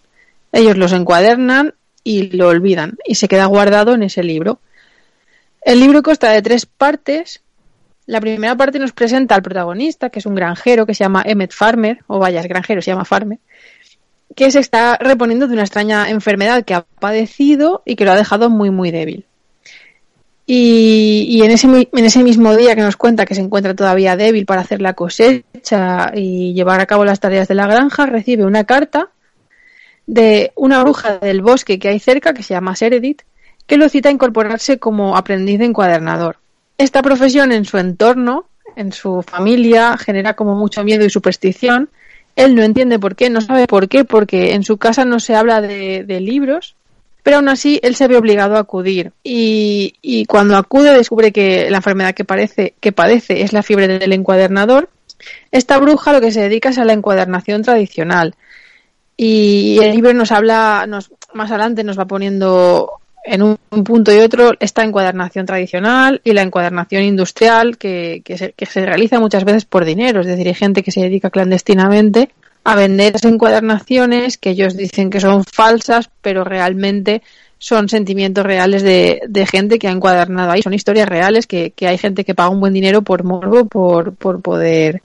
Ellos 0.51 0.75
los 0.75 0.91
encuadernan 0.91 1.73
y 2.08 2.30
lo 2.38 2.47
olvidan 2.47 2.97
y 3.05 3.16
se 3.16 3.28
queda 3.28 3.47
guardado 3.47 3.93
en 3.93 4.01
ese 4.01 4.24
libro. 4.24 4.62
El 5.62 5.82
libro 5.82 6.01
consta 6.01 6.32
de 6.32 6.41
tres 6.41 6.66
partes. 6.66 7.41
La 8.05 8.22
primera 8.22 8.55
parte 8.55 8.80
nos 8.80 8.93
presenta 8.93 9.36
al 9.36 9.41
protagonista, 9.41 10.10
que 10.10 10.20
es 10.20 10.26
un 10.26 10.34
granjero 10.34 10.86
que 10.86 10.93
se 10.93 11.03
llama 11.03 11.24
Emmet 11.26 11.51
Farmer, 11.51 11.99
o 12.08 12.18
vaya, 12.18 12.39
es 12.39 12.47
granjero, 12.47 12.82
se 12.82 12.91
llama 12.91 13.03
Farmer, 13.03 13.39
que 14.38 14.49
se 14.51 14.60
está 14.60 14.97
reponiendo 15.01 15.47
de 15.47 15.53
una 15.53 15.64
extraña 15.64 16.10
enfermedad 16.10 16.64
que 16.64 16.76
ha 16.76 16.84
padecido 16.84 17.82
y 17.84 17.97
que 17.97 18.05
lo 18.05 18.14
ha 18.14 18.16
dejado 18.16 18.49
muy, 18.49 18.70
muy 18.70 18.91
débil. 18.91 19.26
Y, 20.45 21.41
en, 21.43 21.51
ese, 21.51 21.68
en 21.68 22.05
ese 22.05 22.24
mismo 22.24 22.55
día 22.55 22.74
que 22.74 22.82
nos 22.82 22.95
cuenta 22.95 23.26
que 23.26 23.36
se 23.36 23.41
encuentra 23.41 23.76
todavía 23.76 24.16
débil 24.16 24.45
para 24.45 24.62
hacer 24.62 24.82
la 24.82 24.93
cosecha 24.93 26.14
y 26.16 26.53
llevar 26.53 26.80
a 26.80 26.86
cabo 26.86 27.03
las 27.03 27.20
tareas 27.20 27.49
de 27.49 27.55
la 27.55 27.68
granja, 27.68 28.05
recibe 28.05 28.45
una 28.45 28.64
carta 28.64 29.10
de 30.08 30.53
una 30.55 30.82
bruja 30.84 31.20
del 31.20 31.41
bosque 31.41 31.78
que 31.78 31.89
hay 31.89 31.99
cerca, 31.99 32.34
que 32.34 32.41
se 32.41 32.53
llama 32.53 32.76
Seredith, 32.76 33.22
que 33.68 33.78
lo 33.78 33.89
cita 33.89 34.10
a 34.10 34.14
incorporarse 34.14 34.80
como 34.80 35.16
aprendiz 35.16 35.60
de 35.60 35.66
encuadernador. 35.66 36.38
esta 36.78 37.01
profesión 37.01 37.51
en 37.51 37.66
su 37.66 37.78
entorno, 37.78 38.45
en 38.76 38.93
su 38.93 39.24
familia, 39.24 39.97
genera 39.97 40.36
como 40.36 40.55
mucho 40.55 40.84
miedo 40.84 41.03
y 41.03 41.10
superstición. 41.10 41.89
Él 42.36 42.55
no 42.55 42.62
entiende 42.62 42.99
por 42.99 43.16
qué, 43.16 43.32
no 43.32 43.41
sabe 43.41 43.66
por 43.66 43.89
qué, 43.89 44.05
porque 44.05 44.53
en 44.53 44.64
su 44.64 44.78
casa 44.78 45.03
no 45.03 45.20
se 45.20 45.36
habla 45.36 45.60
de, 45.60 46.20
libros, 46.22 46.76
pero 47.24 47.38
aún 47.38 47.49
así 47.49 47.80
él 47.82 47.95
se 47.95 48.08
ve 48.08 48.16
obligado 48.16 48.55
a 48.55 48.60
acudir. 48.60 49.12
Y, 49.24 49.95
y, 50.03 50.26
cuando 50.26 50.55
acude 50.55 50.93
descubre 50.93 51.32
que 51.32 51.70
la 51.72 51.78
enfermedad 51.78 52.14
que, 52.14 52.26
parece, 52.26 52.76
que 52.80 52.91
padece 52.91 53.41
es 53.41 53.53
la 53.53 53.64
fiebre 53.64 53.88
del 53.88 54.14
encuadernador. 54.14 54.89
Esta 55.51 55.80
bruja 55.80 56.14
lo 56.14 56.22
que 56.22 56.32
se 56.32 56.41
dedica 56.41 56.70
es 56.70 56.78
a 56.78 56.86
la 56.86 56.93
encuadernación 56.93 57.64
tradicional. 57.64 58.36
Y 59.18 59.80
el 59.82 59.91
libro 59.93 60.13
nos 60.13 60.32
habla, 60.32 60.86
nos, 60.88 61.11
más 61.34 61.49
adelante 61.49 61.84
nos 61.84 61.97
va 61.97 62.05
poniendo 62.05 62.91
en 63.26 63.41
un, 63.41 63.57
punto 63.84 64.13
y 64.13 64.20
otro 64.20 64.53
esta 64.59 64.84
encuadernación 64.84 65.45
tradicional 65.45 66.22
y 66.24 66.34
la 66.34 66.43
encuadernación 66.43 67.03
industrial 67.03 67.78
que, 67.78 68.22
que, 68.24 68.38
se, 68.38 68.53
que, 68.53 68.65
se, 68.65 68.86
realiza 68.86 69.20
muchas 69.20 69.43
veces 69.43 69.65
por 69.65 69.86
dinero, 69.86 70.22
es 70.22 70.28
decir, 70.28 70.47
hay 70.47 70.53
gente 70.53 70.84
que 70.84 70.91
se 70.91 71.01
dedica 71.01 71.30
clandestinamente 71.30 72.30
a 72.63 72.76
vender 72.76 73.15
esas 73.15 73.32
encuadernaciones 73.32 74.38
que 74.38 74.51
ellos 74.51 74.78
dicen 74.78 75.09
que 75.09 75.20
son 75.20 75.43
falsas, 75.43 76.09
pero 76.22 76.43
realmente 76.43 77.22
son 77.59 77.89
sentimientos 77.89 78.45
reales 78.45 78.84
de, 78.84 79.22
de 79.28 79.45
gente 79.45 79.80
que 79.80 79.88
ha 79.88 79.91
encuadernado 79.91 80.51
ahí, 80.51 80.61
son 80.61 80.74
historias 80.74 81.09
reales 81.09 81.47
que, 81.47 81.72
que, 81.72 81.88
hay 81.88 81.97
gente 81.97 82.24
que 82.24 82.36
paga 82.36 82.49
un 82.49 82.59
buen 82.59 82.74
dinero 82.74 83.01
por 83.01 83.24
morbo, 83.24 83.65
por, 83.65 84.15
por 84.15 84.41
poder 84.41 85.01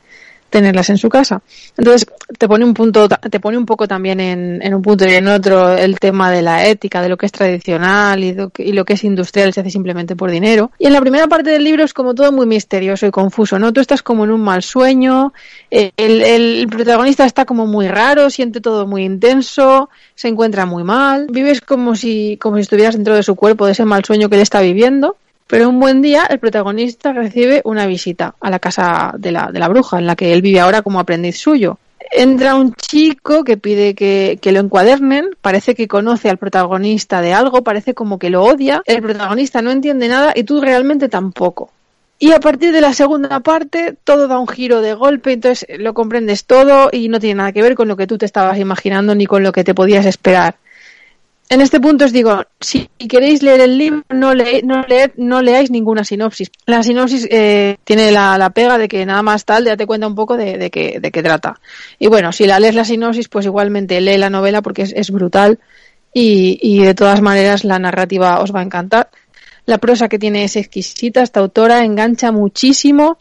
tenerlas 0.53 0.91
en 0.91 0.99
su 0.99 1.09
casa. 1.09 1.43
Entonces 1.77 2.07
te 2.39 2.47
pone 2.47 2.65
un 2.65 2.75
punto, 2.75 3.09
te 3.09 3.41
pone 3.41 3.59
un 3.59 3.67
poco 3.67 3.89
también 3.89 4.21
en, 4.21 4.63
en 4.63 4.75
un 4.75 4.83
punto 4.83 5.05
y 5.05 5.15
en 5.15 5.27
otro 5.27 5.73
el 5.73 5.99
tema 5.99 6.31
de 6.31 6.43
la 6.43 6.67
ética, 6.69 7.03
de 7.03 7.09
lo 7.09 7.17
que 7.17 7.27
es 7.27 7.33
tradicional 7.33 8.23
y 8.23 8.35
lo 8.35 8.51
que, 8.85 8.93
es 8.93 9.05
industrial 9.05 9.53
se 9.55 9.61
hace 9.61 9.71
simplemente 9.71 10.15
por 10.15 10.31
dinero. 10.31 10.71
Y 10.79 10.87
en 10.87 10.93
la 10.93 11.01
primera 11.01 11.27
parte 11.27 11.51
del 11.51 11.65
libro 11.65 11.83
es 11.83 11.95
como 11.95 12.15
todo 12.15 12.31
muy 12.31 12.47
misterioso 12.47 13.07
y 13.07 13.11
confuso, 13.11 13.59
¿no? 13.59 13.73
Tú 13.73 13.81
estás 13.81 14.03
como 14.03 14.25
en 14.25 14.31
un 14.31 14.43
mal 14.43 14.63
sueño, 14.63 15.33
el, 15.71 15.91
el 15.97 16.69
protagonista 16.69 17.25
está 17.25 17.47
como 17.47 17.67
muy 17.67 17.89
raro, 17.89 18.29
siente 18.29 18.61
todo 18.61 18.87
muy 18.87 19.05
intenso, 19.05 19.89
se 20.15 20.29
encuentra 20.29 20.67
muy 20.67 20.85
mal, 20.85 21.27
vives 21.31 21.63
como 21.63 21.97
si, 21.97 22.37
como 22.37 22.57
si 22.57 22.63
estuvieras 22.63 22.95
dentro 22.95 23.15
de 23.15 23.23
su 23.23 23.35
cuerpo, 23.35 23.65
de 23.65 23.73
ese 23.73 23.87
mal 23.87 24.05
sueño 24.05 24.29
que 24.29 24.37
él 24.37 24.43
está 24.43 24.61
viviendo. 24.61 25.17
Pero 25.53 25.69
un 25.69 25.81
buen 25.81 26.01
día 26.01 26.25
el 26.31 26.39
protagonista 26.39 27.13
recibe 27.13 27.61
una 27.67 27.85
visita 27.85 28.35
a 28.41 28.49
la 28.49 28.59
casa 28.59 29.13
de 29.19 29.33
la, 29.33 29.53
de 29.53 29.59
la 29.59 29.69
bruja, 29.69 29.99
en 29.99 30.07
la 30.07 30.17
que 30.17 30.33
él 30.33 30.41
vive 30.41 30.61
ahora 30.61 30.81
como 30.81 30.99
aprendiz 30.99 31.37
suyo. 31.37 31.77
Entra 32.11 32.55
un 32.55 32.73
chico 32.73 33.45
que 33.45 33.59
pide 33.59 33.95
que, 33.95 34.39
que, 34.41 34.51
lo 34.51 34.61
encuadernen, 34.61 35.29
parece 35.43 35.75
que 35.75 35.89
conoce 35.89 36.31
al 36.31 36.39
protagonista 36.39 37.21
de 37.21 37.35
algo, 37.35 37.63
parece 37.63 37.93
como 37.93 38.19
que 38.19 38.31
lo 38.31 38.43
odia, 38.45 38.81
el 38.87 39.03
protagonista 39.03 39.61
no 39.61 39.71
entiende 39.71 40.09
nada 40.09 40.33
y 40.35 40.45
tú 40.45 40.59
realmente 40.59 41.11
tampoco. 41.11 41.71
Y 42.19 42.33
a 42.33 42.41
partir 42.41 42.73
de 42.73 42.81
la 42.81 42.95
segunda 42.95 43.41
parte 43.41 43.95
todo 44.05 44.29
da 44.29 44.39
un 44.39 44.49
giro 44.49 44.81
de 44.81 44.95
golpe, 44.95 45.35
entonces 45.35 45.69
lo 45.79 45.93
comprendes 45.93 46.47
todo 46.47 46.89
y 46.91 47.11
no 47.11 47.21
tiene 47.21 47.35
nada 47.35 47.53
que 47.53 47.61
ver 47.61 47.75
con 47.75 47.89
lo 47.89 47.97
que 47.99 48.07
tú 48.07 48.17
te 48.17 48.25
estabas 48.25 48.59
imaginando 48.59 49.15
ni 49.15 49.27
con 49.27 49.43
lo 49.43 49.53
que 49.53 49.65
te 49.65 49.75
podías 49.75 50.07
esperar 50.07 50.55
en 51.49 51.61
este 51.61 51.81
punto 51.81 52.07
os 52.07 52.13
digo, 52.13 52.45
si 52.61 52.89
queréis 52.97 53.43
leer 53.43 53.61
el 53.61 53.77
libro, 53.77 54.03
no, 54.09 54.35
le, 54.35 54.63
no, 54.63 54.83
leer, 54.89 55.13
no 55.17 55.43
leáis 55.43 55.71
ninguna 55.71 56.03
sinopsis. 56.03 56.51
La 56.65 56.83
sinopsis 56.83 57.29
eh, 57.31 57.77
tiene 57.85 58.11
la, 58.11 58.39
la, 58.39 58.51
pega 58.51 58.79
de 58.79 58.89
que 58.89 59.05
nada 59.05 59.23
más 59.23 59.45
tal, 59.45 59.65
date 59.65 59.87
cuenta 59.87 60.07
un 60.07 60.15
poco 60.15 60.37
de, 60.37 60.57
de, 60.57 60.71
qué, 60.71 60.99
de 60.99 61.11
qué 61.11 61.23
trata. 61.23 61.61
Y 61.99 62.07
bueno, 62.07 62.33
si 62.33 62.47
la 62.47 62.59
lees 62.59 62.75
la 62.75 62.87
sinopsis, 62.87 63.29
pues 63.29 63.45
igualmente 63.45 64.01
lee 64.01 64.17
la 64.17 64.31
novela 64.31 64.63
porque 64.63 64.83
es, 64.83 64.95
es 64.97 65.11
brutal 65.11 65.59
y, 66.15 66.59
y, 66.63 66.85
de 66.85 66.95
todas 66.95 67.21
maneras 67.21 67.65
la 67.65 67.79
narrativa 67.79 68.41
os 68.41 68.55
va 68.55 68.61
a 68.61 68.65
encantar. 68.65 69.11
La 69.67 69.79
prosa 69.79 70.09
que 70.09 70.19
tiene 70.19 70.45
es 70.45 70.57
exquisita, 70.57 71.23
esta 71.23 71.41
autora 71.41 71.85
engancha 71.85 72.33
muchísimo 72.33 73.19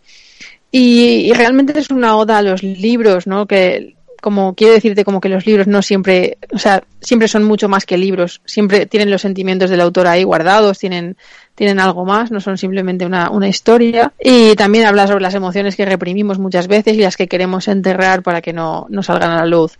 y, 0.71 1.27
y 1.29 1.33
realmente 1.33 1.77
es 1.77 1.89
una 1.89 2.15
oda 2.15 2.37
a 2.37 2.41
los 2.41 2.63
libros, 2.63 3.27
¿no? 3.27 3.45
Que 3.45 3.95
como 4.21 4.53
quiere 4.53 4.75
decirte 4.75 5.03
como 5.03 5.19
que 5.19 5.29
los 5.29 5.45
libros 5.45 5.67
no 5.67 5.81
siempre, 5.81 6.37
o 6.53 6.59
sea, 6.59 6.83
siempre 7.01 7.27
son 7.27 7.43
mucho 7.43 7.67
más 7.67 7.85
que 7.85 7.97
libros, 7.97 8.41
siempre 8.45 8.85
tienen 8.85 9.11
los 9.11 9.21
sentimientos 9.21 9.69
del 9.69 9.81
autor 9.81 10.07
ahí 10.07 10.23
guardados, 10.23 10.79
tienen, 10.79 11.17
tienen 11.55 11.79
algo 11.79 12.05
más, 12.05 12.31
no 12.31 12.39
son 12.39 12.57
simplemente 12.57 13.05
una, 13.05 13.29
una 13.31 13.49
historia. 13.49 14.13
Y 14.23 14.55
también 14.55 14.85
habla 14.85 15.07
sobre 15.07 15.23
las 15.23 15.33
emociones 15.33 15.75
que 15.75 15.85
reprimimos 15.85 16.39
muchas 16.39 16.67
veces 16.67 16.93
y 16.93 17.01
las 17.01 17.17
que 17.17 17.27
queremos 17.27 17.67
enterrar 17.67 18.23
para 18.23 18.41
que 18.41 18.53
no, 18.53 18.85
no 18.89 19.03
salgan 19.03 19.31
a 19.31 19.37
la 19.37 19.45
luz. 19.45 19.77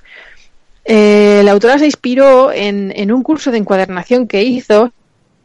Eh, 0.83 1.41
la 1.45 1.51
autora 1.51 1.77
se 1.77 1.85
inspiró 1.85 2.51
en, 2.51 2.91
en 2.95 3.11
un 3.11 3.21
curso 3.23 3.51
de 3.51 3.59
encuadernación 3.59 4.27
que 4.27 4.43
hizo, 4.43 4.91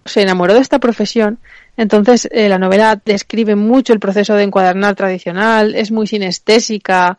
se 0.07 0.23
enamoró 0.23 0.55
de 0.55 0.61
esta 0.61 0.79
profesión 0.79 1.39
entonces, 1.77 2.27
eh, 2.33 2.49
la 2.49 2.59
novela 2.59 3.01
describe 3.05 3.55
mucho 3.55 3.93
el 3.93 4.01
proceso 4.01 4.35
de 4.35 4.45
encuadernar 4.45 4.95
tradicional, 4.95 5.75
es 5.75 5.91
muy 5.91 6.07
sinestésica, 6.07 7.19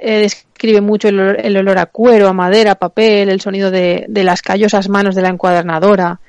eh, 0.00 0.20
describe 0.20 0.80
mucho 0.80 1.08
el, 1.08 1.18
el, 1.18 1.56
olor 1.56 1.78
a 1.78 1.86
cuero, 1.86 2.28
a 2.28 2.32
madera, 2.32 2.72
a 2.72 2.74
papel, 2.76 3.28
el 3.28 3.40
sonido 3.40 3.70
de, 3.70 4.06
de 4.08 4.24
las 4.24 4.42
callosas 4.42 4.88
manos 4.88 5.14
de 5.14 5.22
la 5.22 5.28
encuadernadora. 5.28 6.20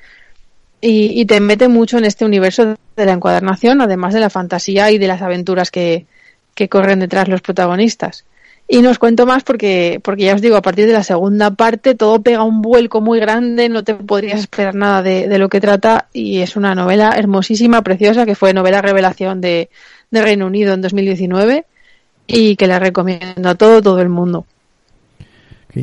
Y, 0.80 1.20
y, 1.20 1.26
te 1.26 1.40
mete 1.40 1.68
mucho 1.68 1.98
en 1.98 2.04
este 2.06 2.24
universo 2.24 2.76
de 2.96 3.06
la 3.06 3.12
encuadernación, 3.12 3.82
además 3.82 4.14
de 4.14 4.20
la 4.20 4.30
fantasía 4.30 4.90
y 4.90 4.98
de 4.98 5.08
las 5.08 5.20
aventuras 5.20 5.70
que, 5.70 6.06
que 6.54 6.68
corren 6.68 7.00
detrás 7.00 7.28
los 7.28 7.42
protagonistas. 7.42 8.24
Y 8.66 8.82
no 8.82 8.90
os 8.90 8.98
cuento 8.98 9.26
más 9.26 9.42
porque, 9.42 10.00
porque 10.02 10.24
ya 10.24 10.34
os 10.34 10.40
digo, 10.40 10.56
a 10.56 10.62
partir 10.62 10.86
de 10.86 10.92
la 10.92 11.02
segunda 11.02 11.50
parte 11.50 11.94
todo 11.96 12.22
pega 12.22 12.44
un 12.44 12.62
vuelco 12.62 13.00
muy 13.00 13.18
grande, 13.18 13.68
no 13.68 13.84
te 13.84 13.94
podrías 13.94 14.40
esperar 14.40 14.74
nada 14.74 15.02
de, 15.02 15.28
de 15.28 15.38
lo 15.38 15.48
que 15.48 15.60
trata 15.60 16.08
y 16.12 16.40
es 16.40 16.56
una 16.56 16.74
novela 16.74 17.14
hermosísima, 17.16 17.82
preciosa, 17.82 18.24
que 18.24 18.36
fue 18.36 18.54
novela 18.54 18.80
revelación 18.80 19.40
de, 19.40 19.70
de 20.10 20.22
Reino 20.22 20.46
Unido 20.46 20.72
en 20.72 20.82
2019 20.82 21.66
y 22.32 22.56
que 22.56 22.66
la 22.66 22.78
recomiendo 22.78 23.48
a 23.48 23.54
todo, 23.54 23.82
todo 23.82 24.00
el 24.00 24.08
mundo. 24.08 24.46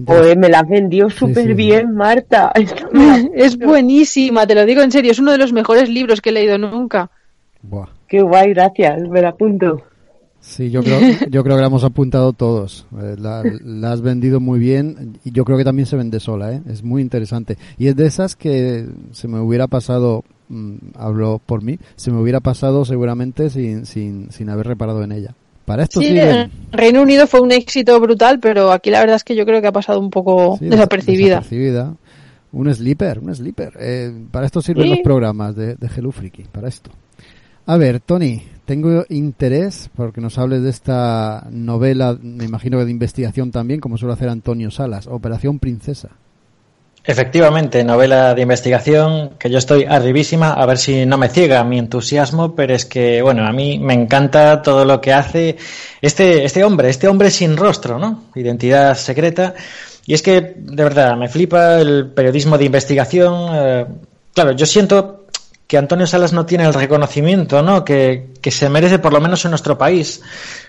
Pues 0.06 0.36
me 0.36 0.50
la 0.50 0.64
vendió 0.64 1.10
súper 1.10 1.44
sí, 1.44 1.50
sí, 1.50 1.54
bien, 1.54 1.94
Marta. 1.94 2.52
es 3.36 3.58
buenísima, 3.58 4.46
te 4.46 4.56
lo 4.56 4.66
digo 4.66 4.82
en 4.82 4.92
serio, 4.92 5.12
es 5.12 5.20
uno 5.20 5.32
de 5.32 5.38
los 5.38 5.54
mejores 5.54 5.90
libros 5.90 6.20
que 6.20 6.30
he 6.30 6.34
leído 6.34 6.58
nunca. 6.58 7.10
Buah. 7.62 7.88
Qué 8.08 8.22
guay, 8.22 8.54
gracias, 8.54 9.08
me 9.10 9.22
la 9.22 9.30
apunto. 9.30 9.84
Sí, 10.40 10.70
yo 10.70 10.82
creo, 10.82 11.00
yo 11.30 11.44
creo 11.44 11.56
que 11.56 11.62
la 11.62 11.68
hemos 11.68 11.84
apuntado 11.84 12.34
todos. 12.34 12.86
Eh, 13.02 13.16
la, 13.18 13.44
la, 13.64 13.92
has 13.92 14.02
vendido 14.02 14.40
muy 14.40 14.60
bien 14.60 15.20
y 15.24 15.32
yo 15.32 15.44
creo 15.46 15.58
que 15.58 15.66
también 15.66 15.86
se 15.86 15.98
vende 15.98 16.20
sola, 16.20 16.54
¿eh? 16.54 16.62
Es 16.70 16.84
muy 16.84 17.02
interesante. 17.02 17.58
Y 17.78 17.88
es 17.88 17.96
de 17.96 18.06
esas 18.06 18.36
que 18.36 18.86
se 19.12 19.28
me 19.28 19.40
hubiera 19.40 19.68
pasado, 19.68 20.24
mmm, 20.50 20.76
hablo 20.96 21.42
por 21.46 21.64
mí, 21.64 21.80
se 21.96 22.12
me 22.12 22.22
hubiera 22.22 22.40
pasado 22.40 22.86
seguramente 22.86 23.50
sin, 23.50 23.86
sin, 23.86 24.32
sin 24.32 24.50
haber 24.50 24.68
reparado 24.68 25.04
en 25.04 25.12
ella. 25.12 25.36
Para 25.68 25.84
esto 25.84 26.00
sí, 26.00 26.08
sirven. 26.08 26.50
Reino 26.72 27.02
Unido 27.02 27.28
fue 27.28 27.42
un 27.42 27.52
éxito 27.52 28.00
brutal, 28.00 28.40
pero 28.40 28.72
aquí 28.72 28.90
la 28.90 29.02
verdad 29.02 29.18
es 29.18 29.26
que 29.26 29.36
yo 29.36 29.46
creo 29.46 29.60
que 29.60 29.68
ha 29.68 29.74
pasado 29.74 30.00
un 30.00 30.10
poco 30.10 30.56
sí, 30.58 30.70
desapercibida. 30.70 31.42
desapercibida. 31.42 31.94
Un 32.54 32.74
sleeper, 32.74 33.20
un 33.20 33.36
sleeper. 33.36 33.74
Eh, 33.78 34.14
para 34.32 34.46
esto 34.46 34.62
sirven 34.62 34.86
sí. 34.86 34.90
los 34.92 35.00
programas 35.00 35.58
de, 35.58 35.76
de 35.76 35.90
Hello 35.94 36.14
Freaky, 36.14 36.46
para 36.54 36.70
esto. 36.70 36.90
A 37.66 37.76
ver, 37.76 38.00
Tony, 38.00 38.44
tengo 38.64 39.04
interés 39.10 39.90
porque 39.94 40.22
nos 40.22 40.38
hables 40.38 40.64
de 40.64 40.70
esta 40.70 41.46
novela, 41.52 42.18
me 42.22 42.46
imagino 42.46 42.78
que 42.78 42.86
de 42.86 42.92
investigación 42.92 43.52
también, 43.52 43.82
como 43.82 43.98
suele 43.98 44.14
hacer 44.14 44.30
Antonio 44.30 44.72
Salas, 44.72 45.06
Operación 45.08 45.60
Princesa. 45.60 46.12
Efectivamente, 47.10 47.86
novela 47.86 48.36
de 48.36 48.42
investigación 48.42 49.38
que 49.40 49.50
yo 49.50 49.60
estoy 49.60 49.86
arribísima, 49.86 50.52
a 50.52 50.66
ver 50.66 50.78
si 50.78 51.06
no 51.06 51.18
me 51.18 51.30
ciega 51.30 51.64
mi 51.64 51.80
entusiasmo, 51.80 52.54
pero 52.54 52.76
es 52.76 52.84
que, 52.84 53.22
bueno, 53.22 53.48
a 53.48 53.54
mí 53.54 53.80
me 53.80 53.94
encanta 53.94 54.62
todo 54.62 54.84
lo 54.84 55.00
que 55.00 55.14
hace 55.14 55.56
este, 56.02 56.44
este 56.44 56.66
hombre, 56.66 56.90
este 56.90 57.08
hombre 57.08 57.32
sin 57.32 57.56
rostro, 57.56 57.98
¿no? 57.98 58.26
Identidad 58.36 58.94
secreta. 58.98 59.54
Y 60.06 60.16
es 60.16 60.22
que, 60.22 60.56
de 60.58 60.84
verdad, 60.84 61.16
me 61.16 61.30
flipa 61.30 61.80
el 61.80 62.08
periodismo 62.08 62.58
de 62.58 62.66
investigación. 62.66 63.52
Eh, 63.54 63.86
claro, 64.34 64.52
yo 64.52 64.66
siento 64.66 65.17
que 65.68 65.78
Antonio 65.78 66.08
Salas 66.08 66.32
no 66.32 66.46
tiene 66.46 66.66
el 66.66 66.74
reconocimiento 66.74 67.62
¿no? 67.62 67.84
que, 67.84 68.30
que, 68.42 68.52
se 68.52 68.70
merece 68.70 69.00
por 69.00 69.12
lo 69.12 69.20
menos 69.20 69.44
en 69.44 69.52
nuestro 69.52 69.78
país, 69.78 70.22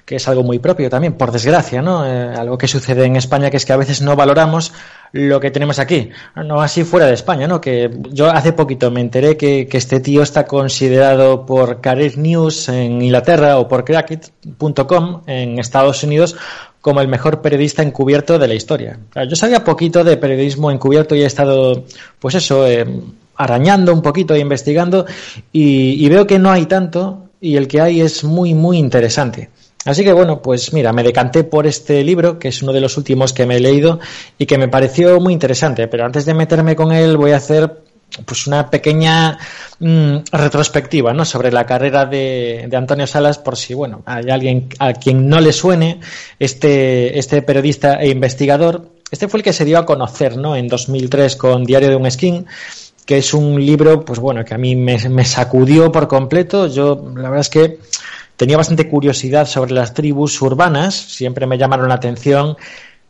que 0.05 0.17
es 0.17 0.27
algo 0.27 0.43
muy 0.43 0.59
propio 0.59 0.91
también, 0.91 1.13
por 1.13 1.31
desgracia, 1.31 1.81
¿no? 1.81 2.05
Eh, 2.05 2.35
algo 2.37 2.59
que 2.59 2.67
sucede 2.67 3.05
en 3.05 3.15
España 3.15 3.49
que 3.49 3.59
es 3.59 3.65
que 3.65 3.73
a 3.73 3.77
veces 3.77 4.03
no 4.03 4.17
valoramos 4.17 4.73
lo 5.13 5.41
que 5.41 5.51
tenemos 5.53 5.79
aquí, 5.79 6.11
no 6.35 6.61
así 6.61 6.83
fuera 6.85 7.07
de 7.07 7.15
España, 7.15 7.47
¿no? 7.47 7.61
Que 7.61 7.91
yo 8.11 8.29
hace 8.29 8.53
poquito 8.53 8.91
me 8.91 9.01
enteré 9.01 9.37
que, 9.37 9.69
que 9.69 9.79
este 9.79 10.01
tío 10.01 10.23
está 10.23 10.47
considerado 10.47 11.47
por 11.47 11.81
Career 11.81 12.19
News 12.19 12.69
en 12.69 13.01
Inglaterra 13.01 13.59
o 13.59 13.69
por 13.69 13.85
Crackit.com 13.85 15.23
en 15.27 15.61
Estados 15.61 16.03
Unidos 16.03 16.37
como 16.81 17.01
el 17.01 17.09
mejor 17.09 17.41
periodista 17.41 17.83
encubierto 17.83 18.39
de 18.39 18.49
la 18.49 18.55
historia. 18.55 18.99
Yo 19.29 19.37
sabía 19.37 19.65
poquito 19.65 20.05
de 20.05 20.17
periodismo 20.17 20.71
encubierto 20.71 21.15
y 21.15 21.23
he 21.23 21.27
estado, 21.27 21.85
pues 22.19 22.35
eso, 22.37 22.67
eh, 22.67 22.87
arañando 23.39 23.95
un 23.95 24.03
poquito 24.03 24.34
e 24.34 24.41
investigando 24.41 25.07
y, 25.53 26.07
veo 26.09 26.26
que 26.26 26.39
no 26.39 26.51
hay 26.51 26.66
tanto 26.66 27.30
y 27.41 27.57
el 27.57 27.68
que 27.68 27.80
hay 27.80 28.01
es 28.01 28.24
muy 28.24 28.53
muy 28.53 28.76
interesante. 28.78 29.51
Así 29.84 30.05
que 30.05 30.12
bueno, 30.12 30.43
pues 30.43 30.72
mira, 30.72 30.93
me 30.93 31.03
decanté 31.03 31.45
por 31.45 31.66
este 31.66 32.03
libro, 32.05 32.39
que 32.39 32.49
es 32.49 32.62
uno 32.62 32.72
de 32.72 32.80
los 32.80 32.99
últimos 32.99 33.32
que 33.32 33.47
me 33.47 33.57
he 33.57 33.61
leído 33.61 34.01
y 34.36 34.45
que 34.45 34.59
me 34.59 34.68
pareció 34.68 35.18
muy 35.20 35.32
interesante, 35.32 35.86
pero 35.86 36.05
antes 36.05 36.26
de 36.26 36.34
meterme 36.34 36.76
con 36.76 36.93
él 36.93 37.16
voy 37.16 37.30
a 37.30 37.36
hacer 37.36 37.84
pues 38.24 38.47
una 38.47 38.70
pequeña 38.70 39.39
mm, 39.78 40.16
retrospectiva 40.32 41.12
¿no? 41.12 41.24
sobre 41.24 41.53
la 41.53 41.66
carrera 41.66 42.07
de, 42.07 42.66
de, 42.68 42.76
Antonio 42.76 43.07
Salas 43.07 43.39
por 43.39 43.57
si 43.57 43.74
bueno 43.74 44.03
hay 44.07 44.30
alguien 44.30 44.68
a 44.78 44.95
quien 44.95 45.28
no 45.28 45.41
le 45.41 45.53
suene 45.53 46.01
este, 46.39 47.18
este 47.18 47.43
periodista 47.43 47.95
e 48.01 48.09
investigador 48.09 48.91
este 49.11 49.28
fue 49.28 49.39
el 49.39 49.45
que 49.45 49.53
se 49.53 49.64
dio 49.64 49.78
a 49.78 49.86
conocer 49.86 50.36
¿no? 50.36 50.57
en 50.57 50.68
2003 50.68 51.36
con 51.36 51.64
Diario 51.64 51.91
de 51.91 51.97
un 51.97 52.11
Skin 52.11 52.47
que 53.09 53.17
es 53.17 53.33
un 53.33 53.59
libro, 53.59 54.05
pues 54.05 54.19
bueno, 54.19 54.45
que 54.45 54.53
a 54.53 54.59
mí 54.59 54.77
me, 54.77 54.99
me, 55.09 55.25
sacudió 55.25 55.91
por 55.91 56.07
completo. 56.07 56.67
Yo, 56.67 57.11
la 57.17 57.31
verdad 57.31 57.41
es 57.41 57.49
que 57.49 57.79
tenía 58.37 58.59
bastante 58.59 58.87
curiosidad 58.87 59.47
sobre 59.47 59.73
las 59.73 59.95
tribus 59.95 60.43
urbanas, 60.43 60.95
siempre 60.95 61.47
me 61.47 61.57
llamaron 61.57 61.89
la 61.89 61.95
atención, 61.95 62.59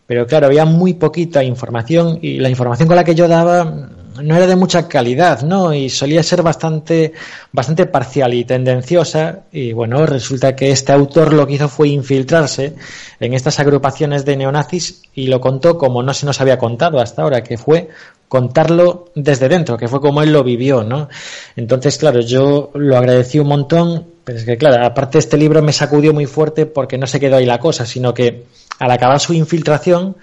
pero 0.06 0.24
claro, 0.24 0.46
había 0.46 0.64
muy 0.66 0.94
poquita 0.94 1.42
información 1.42 2.20
y 2.22 2.38
la 2.38 2.48
información 2.48 2.86
con 2.86 2.94
la 2.94 3.02
que 3.02 3.16
yo 3.16 3.26
daba 3.26 3.88
no 4.22 4.36
era 4.36 4.46
de 4.46 4.56
mucha 4.56 4.88
calidad, 4.88 5.42
¿no? 5.42 5.72
Y 5.74 5.88
solía 5.90 6.22
ser 6.22 6.42
bastante, 6.42 7.12
bastante 7.52 7.86
parcial 7.86 8.34
y 8.34 8.44
tendenciosa. 8.44 9.40
Y 9.52 9.72
bueno, 9.72 10.06
resulta 10.06 10.54
que 10.54 10.70
este 10.70 10.92
autor 10.92 11.32
lo 11.32 11.46
que 11.46 11.54
hizo 11.54 11.68
fue 11.68 11.88
infiltrarse 11.88 12.74
en 13.20 13.34
estas 13.34 13.58
agrupaciones 13.60 14.24
de 14.24 14.36
neonazis 14.36 15.02
y 15.14 15.26
lo 15.26 15.40
contó 15.40 15.78
como 15.78 16.02
no 16.02 16.14
se 16.14 16.26
nos 16.26 16.40
había 16.40 16.58
contado 16.58 17.00
hasta 17.00 17.22
ahora, 17.22 17.42
que 17.42 17.58
fue 17.58 17.88
contarlo 18.28 19.10
desde 19.14 19.48
dentro, 19.48 19.76
que 19.76 19.88
fue 19.88 20.00
como 20.00 20.22
él 20.22 20.32
lo 20.32 20.44
vivió, 20.44 20.84
¿no? 20.84 21.08
Entonces, 21.56 21.96
claro, 21.98 22.20
yo 22.20 22.70
lo 22.74 22.96
agradecí 22.96 23.38
un 23.38 23.48
montón, 23.48 24.06
pero 24.24 24.38
es 24.38 24.44
que, 24.44 24.58
claro, 24.58 24.84
aparte 24.84 25.18
este 25.18 25.38
libro 25.38 25.62
me 25.62 25.72
sacudió 25.72 26.12
muy 26.12 26.26
fuerte 26.26 26.66
porque 26.66 26.98
no 26.98 27.06
se 27.06 27.18
quedó 27.18 27.36
ahí 27.36 27.46
la 27.46 27.58
cosa, 27.58 27.86
sino 27.86 28.12
que 28.12 28.44
al 28.78 28.90
acabar 28.90 29.18
su 29.18 29.32
infiltración, 29.32 30.16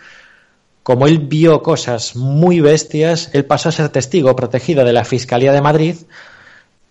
como 0.86 1.08
él 1.08 1.18
vio 1.18 1.64
cosas 1.64 2.16
muy 2.16 2.60
bestias, 2.60 3.32
él 3.34 3.44
pasó 3.44 3.70
a 3.70 3.72
ser 3.72 3.90
testigo 3.90 4.36
protegido 4.36 4.86
de 4.86 4.94
la 4.94 5.04
Fiscalía 5.04 5.52
de 5.52 5.60
Madrid 5.60 5.96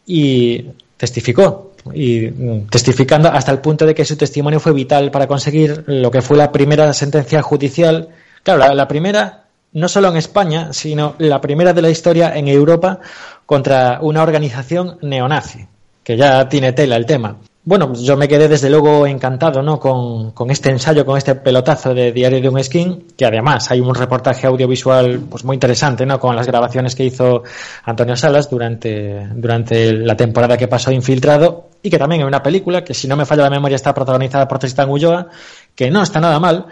y 0.05 0.64
testificó. 0.97 1.70
Y 1.95 2.22
mm, 2.26 2.66
testificando 2.70 3.28
hasta 3.28 3.53
el 3.53 3.61
punto 3.61 3.86
de 3.86 3.95
que 3.95 4.05
su 4.05 4.16
testimonio 4.16 4.59
fue 4.59 4.72
vital 4.72 5.12
para 5.12 5.28
conseguir 5.28 5.84
lo 5.86 6.11
que 6.11 6.22
fue 6.22 6.36
la 6.36 6.51
primera 6.51 6.92
sentencia 6.92 7.40
judicial. 7.40 8.09
Claro, 8.42 8.59
la, 8.59 8.74
la 8.74 8.88
primera, 8.88 9.45
no 9.74 9.86
solo 9.86 10.09
en 10.09 10.16
España, 10.16 10.72
sino 10.72 11.14
la 11.18 11.40
primera 11.40 11.72
de 11.72 11.82
la 11.82 11.90
historia 11.90 12.36
en 12.36 12.49
Europa 12.49 12.99
contra 13.47 14.01
una 14.03 14.24
organización 14.24 14.99
neonazi, 15.03 15.68
que 16.03 16.16
ya 16.16 16.49
tiene 16.49 16.72
tela 16.72 16.97
el 16.97 17.07
tema. 17.07 17.36
Bueno, 17.66 17.88
pues 17.88 18.02
yo 18.02 18.14
me 18.18 18.28
quedé 18.28 18.46
desde 18.46 18.68
luego 18.68 19.06
encantado 19.06 19.62
¿no? 19.62 19.80
con, 19.80 20.32
con, 20.32 20.50
este 20.50 20.68
ensayo, 20.68 21.06
con 21.06 21.16
este 21.16 21.34
pelotazo 21.36 21.94
de 21.94 22.12
Diario 22.12 22.42
de 22.42 22.50
un 22.50 22.62
Skin, 22.62 23.06
que 23.16 23.24
además 23.24 23.70
hay 23.70 23.80
un 23.80 23.94
reportaje 23.94 24.46
audiovisual 24.46 25.20
pues 25.30 25.44
muy 25.44 25.54
interesante 25.54 26.04
¿no? 26.04 26.20
con 26.20 26.36
las 26.36 26.46
grabaciones 26.46 26.94
que 26.94 27.04
hizo 27.04 27.42
Antonio 27.84 28.16
Salas 28.16 28.50
durante, 28.50 29.28
durante 29.34 29.94
la 29.94 30.14
temporada 30.14 30.58
que 30.58 30.68
pasó 30.68 30.92
infiltrado 30.92 31.70
y 31.82 31.88
que 31.88 31.98
también 31.98 32.20
hay 32.20 32.28
una 32.28 32.42
película 32.42 32.84
que 32.84 32.92
si 32.92 33.08
no 33.08 33.16
me 33.16 33.24
falla 33.24 33.44
la 33.44 33.50
memoria 33.50 33.76
está 33.76 33.94
protagonizada 33.94 34.46
por 34.46 34.58
Tristan 34.58 34.90
Ulloa, 34.90 35.28
que 35.74 35.90
no 35.90 36.02
está 36.02 36.20
nada 36.20 36.38
mal, 36.38 36.66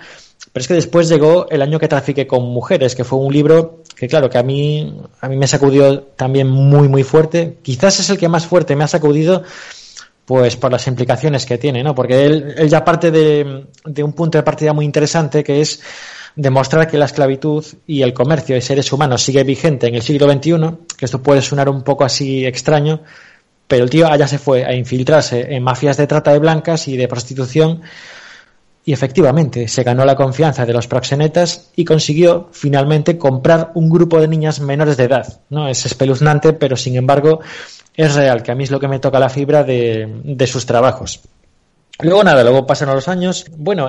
pero 0.52 0.60
es 0.60 0.68
que 0.68 0.74
después 0.74 1.08
llegó 1.08 1.46
El 1.48 1.62
año 1.62 1.78
que 1.78 1.88
trafiqué 1.88 2.26
con 2.26 2.42
mujeres, 2.42 2.94
que 2.94 3.04
fue 3.04 3.18
un 3.18 3.32
libro 3.32 3.82
que 3.96 4.08
claro, 4.08 4.28
que 4.28 4.36
a 4.36 4.42
mí, 4.42 4.94
a 5.22 5.28
mí 5.28 5.36
me 5.36 5.46
sacudió 5.46 6.02
también 6.02 6.50
muy 6.50 6.88
muy 6.88 7.02
fuerte, 7.02 7.56
quizás 7.62 7.98
es 8.00 8.10
el 8.10 8.18
que 8.18 8.28
más 8.28 8.46
fuerte 8.46 8.76
me 8.76 8.84
ha 8.84 8.88
sacudido 8.88 9.42
pues 10.32 10.56
por 10.56 10.72
las 10.72 10.86
implicaciones 10.86 11.44
que 11.44 11.58
tiene, 11.58 11.82
¿no? 11.82 11.94
Porque 11.94 12.24
él, 12.24 12.66
ya 12.66 12.82
parte 12.82 13.10
de, 13.10 13.66
de, 13.84 14.02
un 14.02 14.14
punto 14.14 14.38
de 14.38 14.42
partida 14.42 14.72
muy 14.72 14.86
interesante 14.86 15.44
que 15.44 15.60
es 15.60 15.82
demostrar 16.34 16.88
que 16.88 16.96
la 16.96 17.04
esclavitud 17.04 17.62
y 17.86 18.00
el 18.00 18.14
comercio 18.14 18.54
de 18.54 18.62
seres 18.62 18.90
humanos 18.94 19.22
sigue 19.22 19.44
vigente 19.44 19.88
en 19.88 19.94
el 19.94 20.00
siglo 20.00 20.26
XXI, 20.32 20.54
que 20.96 21.04
esto 21.04 21.22
puede 21.22 21.42
sonar 21.42 21.68
un 21.68 21.82
poco 21.82 22.04
así 22.04 22.46
extraño, 22.46 23.02
pero 23.68 23.84
el 23.84 23.90
tío 23.90 24.10
allá 24.10 24.26
se 24.26 24.38
fue 24.38 24.64
a 24.64 24.72
infiltrarse 24.74 25.54
en 25.54 25.62
mafias 25.62 25.98
de 25.98 26.06
trata 26.06 26.32
de 26.32 26.38
blancas 26.38 26.88
y 26.88 26.96
de 26.96 27.08
prostitución 27.08 27.82
y 28.82 28.94
efectivamente 28.94 29.68
se 29.68 29.82
ganó 29.82 30.06
la 30.06 30.16
confianza 30.16 30.64
de 30.64 30.72
los 30.72 30.86
proxenetas 30.86 31.72
y 31.76 31.84
consiguió 31.84 32.48
finalmente 32.52 33.18
comprar 33.18 33.70
un 33.74 33.90
grupo 33.90 34.18
de 34.18 34.28
niñas 34.28 34.60
menores 34.60 34.96
de 34.96 35.04
edad. 35.04 35.42
¿no? 35.50 35.68
Es 35.68 35.84
espeluznante, 35.84 36.54
pero 36.54 36.74
sin 36.78 36.96
embargo 36.96 37.40
es 37.94 38.14
real, 38.14 38.42
que 38.42 38.52
a 38.52 38.54
mí 38.54 38.64
es 38.64 38.70
lo 38.70 38.80
que 38.80 38.88
me 38.88 38.98
toca 38.98 39.18
la 39.18 39.28
fibra 39.28 39.64
de, 39.64 40.20
de 40.24 40.46
sus 40.46 40.66
trabajos. 40.66 41.20
Luego 42.00 42.24
nada, 42.24 42.42
luego 42.42 42.66
pasan 42.66 42.94
los 42.94 43.08
años. 43.08 43.46
Bueno, 43.56 43.88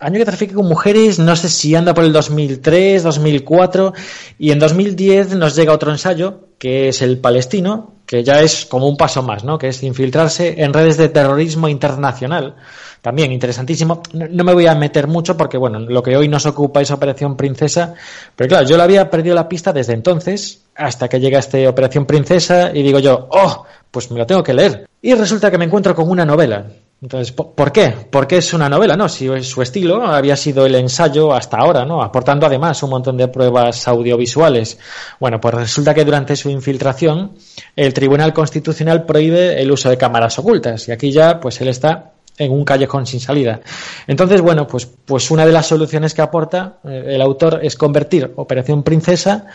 año 0.00 0.18
que 0.18 0.24
trafique 0.24 0.54
con 0.54 0.66
mujeres, 0.66 1.18
no 1.18 1.36
sé 1.36 1.48
si 1.48 1.74
anda 1.74 1.94
por 1.94 2.04
el 2.04 2.12
2003, 2.12 3.02
2004, 3.02 3.92
y 4.38 4.50
en 4.50 4.58
2010 4.58 5.36
nos 5.36 5.54
llega 5.54 5.74
otro 5.74 5.90
ensayo, 5.90 6.48
que 6.58 6.88
es 6.88 7.02
el 7.02 7.18
palestino, 7.18 7.94
que 8.06 8.24
ya 8.24 8.40
es 8.40 8.66
como 8.66 8.88
un 8.88 8.96
paso 8.96 9.22
más, 9.22 9.44
¿no? 9.44 9.58
Que 9.58 9.68
es 9.68 9.82
infiltrarse 9.82 10.62
en 10.62 10.72
redes 10.72 10.96
de 10.96 11.10
terrorismo 11.10 11.68
internacional. 11.68 12.56
También 13.02 13.32
interesantísimo. 13.32 14.02
No, 14.12 14.44
me 14.44 14.52
voy 14.52 14.66
a 14.66 14.74
meter 14.74 15.06
mucho 15.06 15.36
porque, 15.36 15.56
bueno, 15.56 15.78
lo 15.78 16.02
que 16.02 16.16
hoy 16.16 16.28
nos 16.28 16.44
ocupa 16.44 16.80
es 16.80 16.90
Operación 16.90 17.36
Princesa, 17.36 17.94
pero 18.36 18.48
claro, 18.48 18.66
yo 18.66 18.76
le 18.76 18.82
había 18.82 19.10
perdido 19.10 19.34
la 19.34 19.48
pista 19.48 19.72
desde 19.72 19.94
entonces 19.94 20.62
hasta 20.80 21.08
que 21.08 21.20
llega 21.20 21.38
este 21.38 21.68
Operación 21.68 22.06
Princesa 22.06 22.70
y 22.72 22.82
digo 22.82 22.98
yo, 22.98 23.28
oh, 23.30 23.64
pues 23.90 24.10
me 24.10 24.18
lo 24.18 24.26
tengo 24.26 24.42
que 24.42 24.54
leer. 24.54 24.88
Y 25.02 25.14
resulta 25.14 25.50
que 25.50 25.58
me 25.58 25.66
encuentro 25.66 25.94
con 25.94 26.08
una 26.08 26.24
novela. 26.24 26.66
Entonces, 27.02 27.32
¿por 27.32 27.72
qué? 27.72 27.94
¿Por 28.10 28.26
qué 28.26 28.38
es 28.38 28.52
una 28.52 28.68
novela? 28.68 28.94
No, 28.94 29.08
si 29.08 29.26
su 29.42 29.62
estilo 29.62 30.04
había 30.04 30.36
sido 30.36 30.66
el 30.66 30.74
ensayo 30.74 31.32
hasta 31.32 31.56
ahora, 31.56 31.86
¿no? 31.86 32.02
Aportando 32.02 32.46
además 32.46 32.82
un 32.82 32.90
montón 32.90 33.16
de 33.16 33.28
pruebas 33.28 33.88
audiovisuales. 33.88 34.78
Bueno, 35.18 35.40
pues 35.40 35.54
resulta 35.54 35.94
que 35.94 36.04
durante 36.04 36.36
su 36.36 36.50
infiltración 36.50 37.32
el 37.74 37.94
Tribunal 37.94 38.34
Constitucional 38.34 39.04
prohíbe 39.04 39.60
el 39.60 39.72
uso 39.72 39.88
de 39.88 39.96
cámaras 39.96 40.38
ocultas 40.38 40.88
y 40.88 40.92
aquí 40.92 41.10
ya 41.10 41.40
pues 41.40 41.60
él 41.62 41.68
está 41.68 42.12
en 42.36 42.52
un 42.52 42.64
callejón 42.64 43.06
sin 43.06 43.20
salida. 43.20 43.60
Entonces, 44.06 44.40
bueno, 44.40 44.66
pues, 44.66 44.86
pues 44.86 45.30
una 45.30 45.44
de 45.44 45.52
las 45.52 45.66
soluciones 45.66 46.14
que 46.14 46.22
aporta 46.22 46.78
eh, 46.84 47.04
el 47.08 47.22
autor 47.22 47.60
es 47.62 47.76
convertir 47.76 48.32
Operación 48.36 48.82
Princesa 48.82 49.46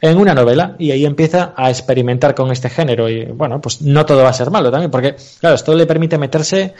en 0.00 0.18
una 0.18 0.34
novela 0.34 0.76
y 0.78 0.90
ahí 0.90 1.06
empieza 1.06 1.54
a 1.56 1.70
experimentar 1.70 2.34
con 2.34 2.50
este 2.52 2.68
género. 2.68 3.08
Y 3.08 3.24
bueno 3.24 3.60
pues 3.60 3.82
no 3.82 4.04
todo 4.04 4.22
va 4.22 4.30
a 4.30 4.34
ser 4.34 4.50
malo 4.50 4.70
también 4.70 4.90
porque 4.90 5.16
claro 5.40 5.56
esto 5.56 5.74
le 5.74 5.86
permite 5.86 6.18
meterse 6.18 6.74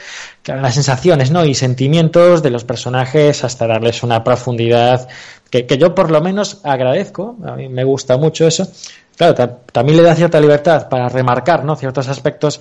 en 0.45 0.61
las 0.61 0.73
sensaciones 0.73 1.31
no 1.31 1.43
y 1.45 1.53
sentimientos 1.55 2.43
de 2.43 2.51
los 2.51 2.63
personajes 2.63 3.43
hasta 3.43 3.67
darles 3.67 4.03
una 4.03 4.23
profundidad 4.23 5.07
que, 5.49 5.65
que 5.65 5.77
yo 5.77 5.95
por 5.95 6.11
lo 6.11 6.21
menos 6.21 6.61
agradezco. 6.63 7.37
A 7.45 7.55
mí 7.55 7.69
me 7.69 7.83
gusta 7.83 8.17
mucho 8.17 8.47
eso. 8.47 8.67
Claro 9.15 9.33
también 9.71 9.97
le 9.97 10.03
da 10.03 10.13
cierta 10.13 10.41
libertad 10.41 10.89
para 10.89 11.07
remarcar 11.07 11.63
no 11.63 11.75
ciertos 11.77 12.09
aspectos 12.09 12.59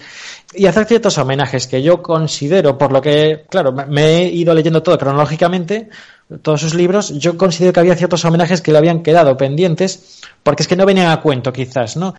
y 0.53 0.67
hacer 0.67 0.87
ciertos 0.87 1.19
homenajes 1.19 1.67
que 1.67 1.83
yo 1.83 2.01
considero 2.01 2.79
por 2.79 2.93
lo 2.93 3.03
que 3.03 3.45
claro 3.51 3.73
me 3.73 4.19
he 4.19 4.29
ido 4.29 4.55
leyendo 4.55 4.83
todo 4.83 4.97
cronológicamente 4.97 5.89
todos 6.43 6.61
sus 6.61 6.75
libros, 6.75 7.19
yo 7.19 7.37
considero 7.37 7.73
que 7.73 7.81
había 7.81 7.97
ciertos 7.97 8.25
homenajes 8.25 8.63
que 8.63 8.73
le 8.73 8.79
habían 8.79 9.03
quedado 9.03 9.37
pendientes, 9.37 10.23
porque 10.43 10.63
es 10.63 10.69
que 10.69 10.77
no 10.77 10.87
venían 10.87 11.11
a 11.11 11.21
cuento, 11.21 11.53
quizás, 11.53 11.97
¿no? 11.97 12.15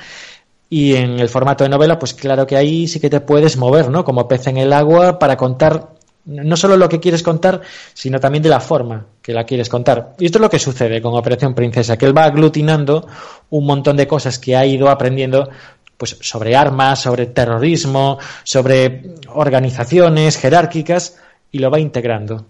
Y 0.70 0.95
en 0.95 1.20
el 1.20 1.30
formato 1.30 1.64
de 1.64 1.70
novela, 1.70 1.99
pues 1.99 2.14
claro 2.14 2.45
que 2.47 2.56
ahí 2.56 2.88
sí 2.88 2.99
que 2.99 3.10
te 3.10 3.22
puedes 3.22 3.58
mover, 3.58 3.89
¿no? 3.89 4.03
Como 4.03 4.28
pez 4.28 4.47
en 4.47 4.58
el 4.58 4.74
agua 4.74 5.20
para 5.20 5.38
contar 5.38 5.95
no 6.26 6.58
solo 6.58 6.76
lo 6.76 6.89
que 6.89 6.99
quieres 6.99 7.22
contar, 7.22 7.62
sino 7.93 8.20
también 8.20 8.41
de 8.41 8.49
la 8.49 8.60
forma 8.60 9.06
que 9.22 9.32
la 9.32 9.43
quieres 9.43 9.70
contar. 9.70 10.16
Y 10.18 10.26
esto 10.26 10.39
es 10.39 10.41
lo 10.41 10.49
que 10.49 10.60
sucede 10.60 11.01
con 11.01 11.14
Operación 11.14 11.53
Princesa, 11.53 11.97
que 11.97 12.06
él 12.06 12.18
va 12.18 12.26
aglutinando 12.26 13.08
un 13.51 13.66
montón 13.66 13.95
de 13.95 14.08
cosas 14.08 14.39
que 14.39 14.56
ha 14.56 14.66
ido 14.66 14.89
aprendiendo 14.89 15.49
pues 15.97 16.18
sobre 16.22 16.56
armas, 16.56 16.99
sobre 16.99 17.28
terrorismo, 17.28 18.18
sobre 18.43 19.16
organizaciones 19.30 20.38
jerárquicas 20.38 21.18
y 21.51 21.60
lo 21.60 21.70
va 21.70 21.80
integrando. 21.80 22.45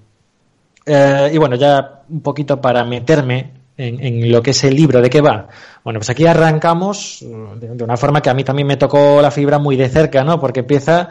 Eh, 0.86 1.32
y 1.34 1.38
bueno, 1.38 1.56
ya 1.56 2.04
un 2.10 2.22
poquito 2.22 2.62
para 2.62 2.84
meterme 2.84 3.52
en, 3.78 4.04
en, 4.04 4.32
lo 4.32 4.42
que 4.42 4.52
es 4.52 4.64
el 4.64 4.76
libro, 4.76 5.02
¿de 5.02 5.10
qué 5.10 5.22
va? 5.22 5.48
Bueno, 5.84 6.00
pues 6.00 6.10
aquí 6.10 6.26
arrancamos 6.26 7.20
de, 7.22 7.70
de, 7.70 7.84
una 7.84 7.98
forma 7.98 8.22
que 8.22 8.30
a 8.30 8.34
mí 8.34 8.44
también 8.44 8.68
me 8.68 8.78
tocó 8.78 9.22
la 9.22 9.32
fibra 9.32 9.60
muy 9.60 9.76
de 9.76 9.90
cerca, 9.90 10.24
¿no? 10.24 10.40
Porque 10.40 10.62
empieza 10.62 11.10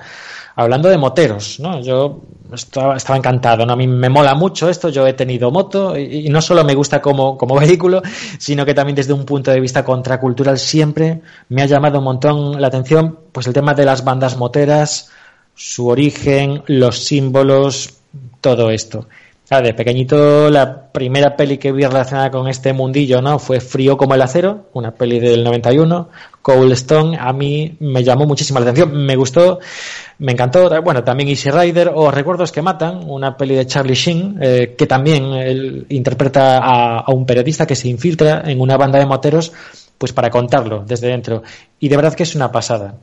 hablando 0.56 0.88
de 0.88 0.98
moteros, 0.98 1.58
¿no? 1.60 1.80
Yo 1.80 2.22
estaba, 2.52 2.96
estaba 2.96 3.18
encantado, 3.18 3.66
¿no? 3.66 3.72
A 3.72 3.76
mí 3.76 3.86
me 3.86 4.08
mola 4.08 4.34
mucho 4.34 4.68
esto, 4.68 4.88
yo 4.88 5.06
he 5.06 5.12
tenido 5.14 5.50
moto 5.50 5.98
y, 5.98 6.26
y, 6.26 6.28
no 6.28 6.40
solo 6.40 6.64
me 6.64 6.74
gusta 6.74 7.02
como, 7.02 7.36
como 7.36 7.56
vehículo, 7.60 8.02
sino 8.38 8.64
que 8.64 8.74
también 8.74 8.96
desde 8.96 9.12
un 9.12 9.24
punto 9.24 9.50
de 9.50 9.60
vista 9.60 9.84
contracultural 9.84 10.58
siempre 10.58 11.20
me 11.48 11.62
ha 11.62 11.66
llamado 11.66 11.98
un 11.98 12.04
montón 12.04 12.60
la 12.60 12.68
atención, 12.68 13.18
pues 13.32 13.46
el 13.46 13.52
tema 13.52 13.74
de 13.74 13.84
las 13.84 14.04
bandas 14.04 14.36
moteras, 14.36 15.10
su 15.54 15.88
origen, 15.88 16.62
los 16.66 17.04
símbolos, 17.04 17.94
todo 18.40 18.70
esto. 18.70 19.06
De 19.50 19.74
pequeñito 19.74 20.48
la 20.48 20.90
primera 20.90 21.36
peli 21.36 21.58
que 21.58 21.70
vi 21.70 21.84
relacionada 21.84 22.30
con 22.30 22.48
este 22.48 22.72
mundillo 22.72 23.20
no 23.20 23.38
fue 23.38 23.60
Frío 23.60 23.98
como 23.98 24.14
el 24.14 24.22
acero, 24.22 24.70
una 24.72 24.92
peli 24.94 25.20
del 25.20 25.44
91. 25.44 26.08
Cold 26.40 26.72
Stone 26.72 27.18
a 27.20 27.32
mí 27.34 27.76
me 27.78 28.02
llamó 28.02 28.24
muchísimo 28.26 28.58
la 28.58 28.70
atención, 28.70 29.04
me 29.04 29.16
gustó, 29.16 29.60
me 30.18 30.32
encantó. 30.32 30.70
Bueno, 30.82 31.04
también 31.04 31.28
Easy 31.28 31.50
Rider 31.50 31.92
o 31.94 32.10
Recuerdos 32.10 32.52
que 32.52 32.62
matan, 32.62 33.08
una 33.08 33.36
peli 33.36 33.54
de 33.54 33.66
Charlie 33.66 33.94
Sheen 33.94 34.38
eh, 34.40 34.74
que 34.78 34.86
también 34.86 35.24
él 35.34 35.86
interpreta 35.90 36.58
a, 36.58 37.00
a 37.00 37.12
un 37.12 37.26
periodista 37.26 37.66
que 37.66 37.76
se 37.76 37.88
infiltra 37.88 38.42
en 38.46 38.60
una 38.60 38.78
banda 38.78 38.98
de 38.98 39.06
moteros 39.06 39.52
pues 39.98 40.12
para 40.12 40.30
contarlo 40.30 40.84
desde 40.86 41.08
dentro. 41.08 41.42
Y 41.78 41.88
de 41.88 41.96
verdad 41.96 42.14
que 42.14 42.22
es 42.22 42.34
una 42.34 42.50
pasada. 42.50 42.96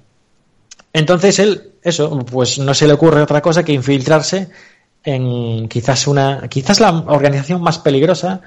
Entonces 0.92 1.40
él, 1.40 1.74
eso, 1.84 2.26
pues 2.26 2.58
no 2.60 2.74
se 2.74 2.88
le 2.88 2.94
ocurre 2.94 3.22
otra 3.22 3.42
cosa 3.42 3.64
que 3.64 3.74
infiltrarse 3.74 4.50
en 5.04 5.68
quizás 5.68 6.08
una, 6.08 6.48
quizás 6.50 6.80
la 6.80 6.92
organización 6.92 7.62
más 7.62 7.80
peligrosa 7.80 8.42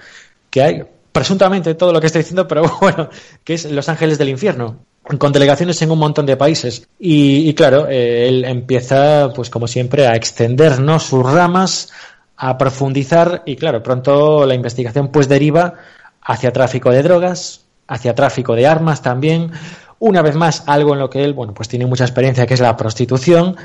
que 0.51 0.63
hay, 0.63 0.83
presuntamente 1.13 1.75
todo 1.75 1.93
lo 1.93 2.01
que 2.01 2.07
estoy 2.07 2.23
diciendo, 2.23 2.49
pero 2.49 2.65
bueno, 2.81 3.09
que 3.43 3.55
es 3.55 3.71
Los 3.71 3.89
Ángeles 3.89 4.19
del 4.19 4.29
Infierno, 4.29 4.79
con 5.19 5.33
delegaciones 5.33 5.81
en 5.83 5.91
un 5.91 5.99
montón 5.99 6.27
de 6.27 6.37
países. 6.37 6.89
Y, 6.99 7.53
claro, 7.55 7.87
eh, 7.89 8.29
él 8.29 8.45
empieza, 8.45 9.33
pues 9.35 9.51
como 9.51 9.67
siempre, 9.67 10.07
a 10.07 10.17
extender 10.17 10.75
sus 11.01 11.23
ramas, 11.23 11.93
a 12.37 12.59
profundizar 12.59 13.43
y 13.47 13.57
claro, 13.57 13.83
pronto 13.83 14.45
la 14.45 14.55
investigación 14.55 15.09
pues 15.09 15.29
deriva 15.29 15.75
hacia 16.21 16.53
tráfico 16.53 16.91
de 16.91 17.03
drogas, 17.03 17.65
hacia 17.87 18.15
tráfico 18.15 18.57
de 18.57 18.67
armas 18.67 19.03
también, 19.03 19.53
una 19.99 20.23
vez 20.23 20.35
más 20.35 20.65
algo 20.67 20.93
en 20.93 20.99
lo 20.99 21.11
que 21.11 21.25
él, 21.25 21.35
bueno, 21.35 21.55
pues 21.55 21.69
tiene 21.69 21.87
mucha 21.87 22.05
experiencia 22.05 22.47
que 22.47 22.55
es 22.55 22.61
la 22.61 22.77
prostitución, 22.77 23.57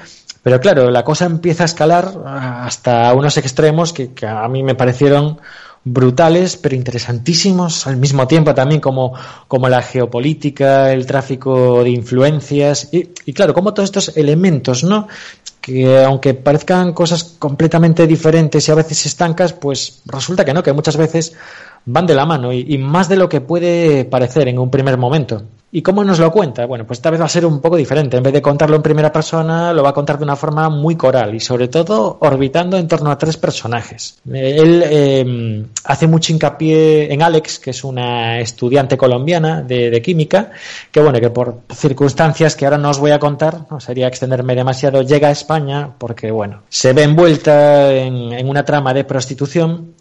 pero 0.43 0.59
claro, 0.59 0.89
la 0.89 1.03
cosa 1.03 1.25
empieza 1.25 1.63
a 1.63 1.65
escalar 1.65 2.13
hasta 2.25 3.13
unos 3.13 3.37
extremos 3.37 3.93
que, 3.93 4.11
a 4.25 4.47
mí 4.47 4.63
me 4.63 4.75
parecieron 4.75 5.39
brutales, 5.83 6.57
pero 6.57 6.75
interesantísimos 6.75 7.87
al 7.87 7.97
mismo 7.97 8.27
tiempo 8.27 8.53
también 8.53 8.81
como, 8.81 9.13
como 9.47 9.69
la 9.69 9.81
geopolítica, 9.81 10.91
el 10.91 11.05
tráfico 11.05 11.83
de 11.83 11.89
influencias 11.89 12.89
y, 12.91 13.09
y 13.25 13.33
claro, 13.33 13.53
como 13.53 13.73
todos 13.73 13.87
estos 13.87 14.17
elementos, 14.17 14.83
¿no? 14.83 15.07
que 15.61 16.03
aunque 16.03 16.33
parezcan 16.33 16.93
cosas 16.93 17.23
completamente 17.37 18.07
diferentes 18.07 18.67
y 18.67 18.71
a 18.71 18.75
veces 18.75 19.05
estancas, 19.05 19.53
pues 19.53 20.01
resulta 20.05 20.45
que 20.45 20.53
no, 20.53 20.63
que 20.63 20.73
muchas 20.73 20.97
veces 20.97 21.33
van 21.91 22.05
de 22.05 22.13
la 22.15 22.25
mano 22.25 22.53
y, 22.53 22.77
más 22.77 23.09
de 23.09 23.17
lo 23.17 23.27
que 23.27 23.41
puede 23.41 24.05
parecer 24.05 24.47
en 24.47 24.59
un 24.59 24.69
primer 24.69 24.97
momento. 24.97 25.41
¿Y 25.71 25.83
cómo 25.83 26.03
nos 26.03 26.17
lo 26.17 26.31
cuenta? 26.31 26.65
Bueno, 26.65 26.87
pues 26.87 26.97
esta 26.97 27.11
vez 27.11 27.21
va 27.21 27.25
a 27.25 27.29
ser 27.29 27.45
un 27.45 27.61
poco 27.61 27.77
diferente. 27.77 28.17
En 28.17 28.23
vez 28.23 28.33
de 28.33 28.41
contarlo 28.41 28.75
en 28.75 28.81
primera 28.81 29.11
persona, 29.11 29.71
lo 29.71 29.83
va 29.83 29.89
a 29.89 29.93
contar 29.93 30.17
de 30.17 30.23
una 30.23 30.35
forma 30.35 30.67
muy 30.69 30.95
coral 30.95 31.35
y 31.35 31.39
sobre 31.39 31.67
todo 31.67 32.17
orbitando 32.21 32.75
en 32.75 32.87
torno 32.87 33.11
a 33.11 33.19
tres 33.19 33.37
personajes. 33.37 34.17
Él 34.31 34.83
eh, 34.83 35.65
hace 35.83 36.07
mucho 36.07 36.33
hincapié 36.33 37.13
en 37.13 37.21
Alex, 37.21 37.59
que 37.59 37.69
es 37.69 37.83
una 37.83 38.39
estudiante 38.39 38.97
colombiana 38.97 39.61
de, 39.61 40.01
química, 40.01 40.49
que 40.91 41.01
bueno, 41.01 41.19
que 41.19 41.29
por 41.29 41.59
circunstancias 41.71 42.55
que 42.55 42.65
ahora 42.65 42.79
no 42.79 42.89
os 42.89 42.97
voy 42.97 43.11
a 43.11 43.19
contar, 43.19 43.67
no 43.69 43.79
sería 43.79 44.07
extenderme 44.07 44.55
demasiado, 44.55 45.03
llega 45.03 45.27
a 45.27 45.31
España 45.31 45.91
porque 45.99 46.31
bueno, 46.31 46.63
se 46.69 46.93
ve 46.93 47.03
envuelta 47.03 47.93
en 47.93 48.49
una 48.49 48.65
trama 48.65 48.91
de 48.95 49.03
prostitución 49.03 49.98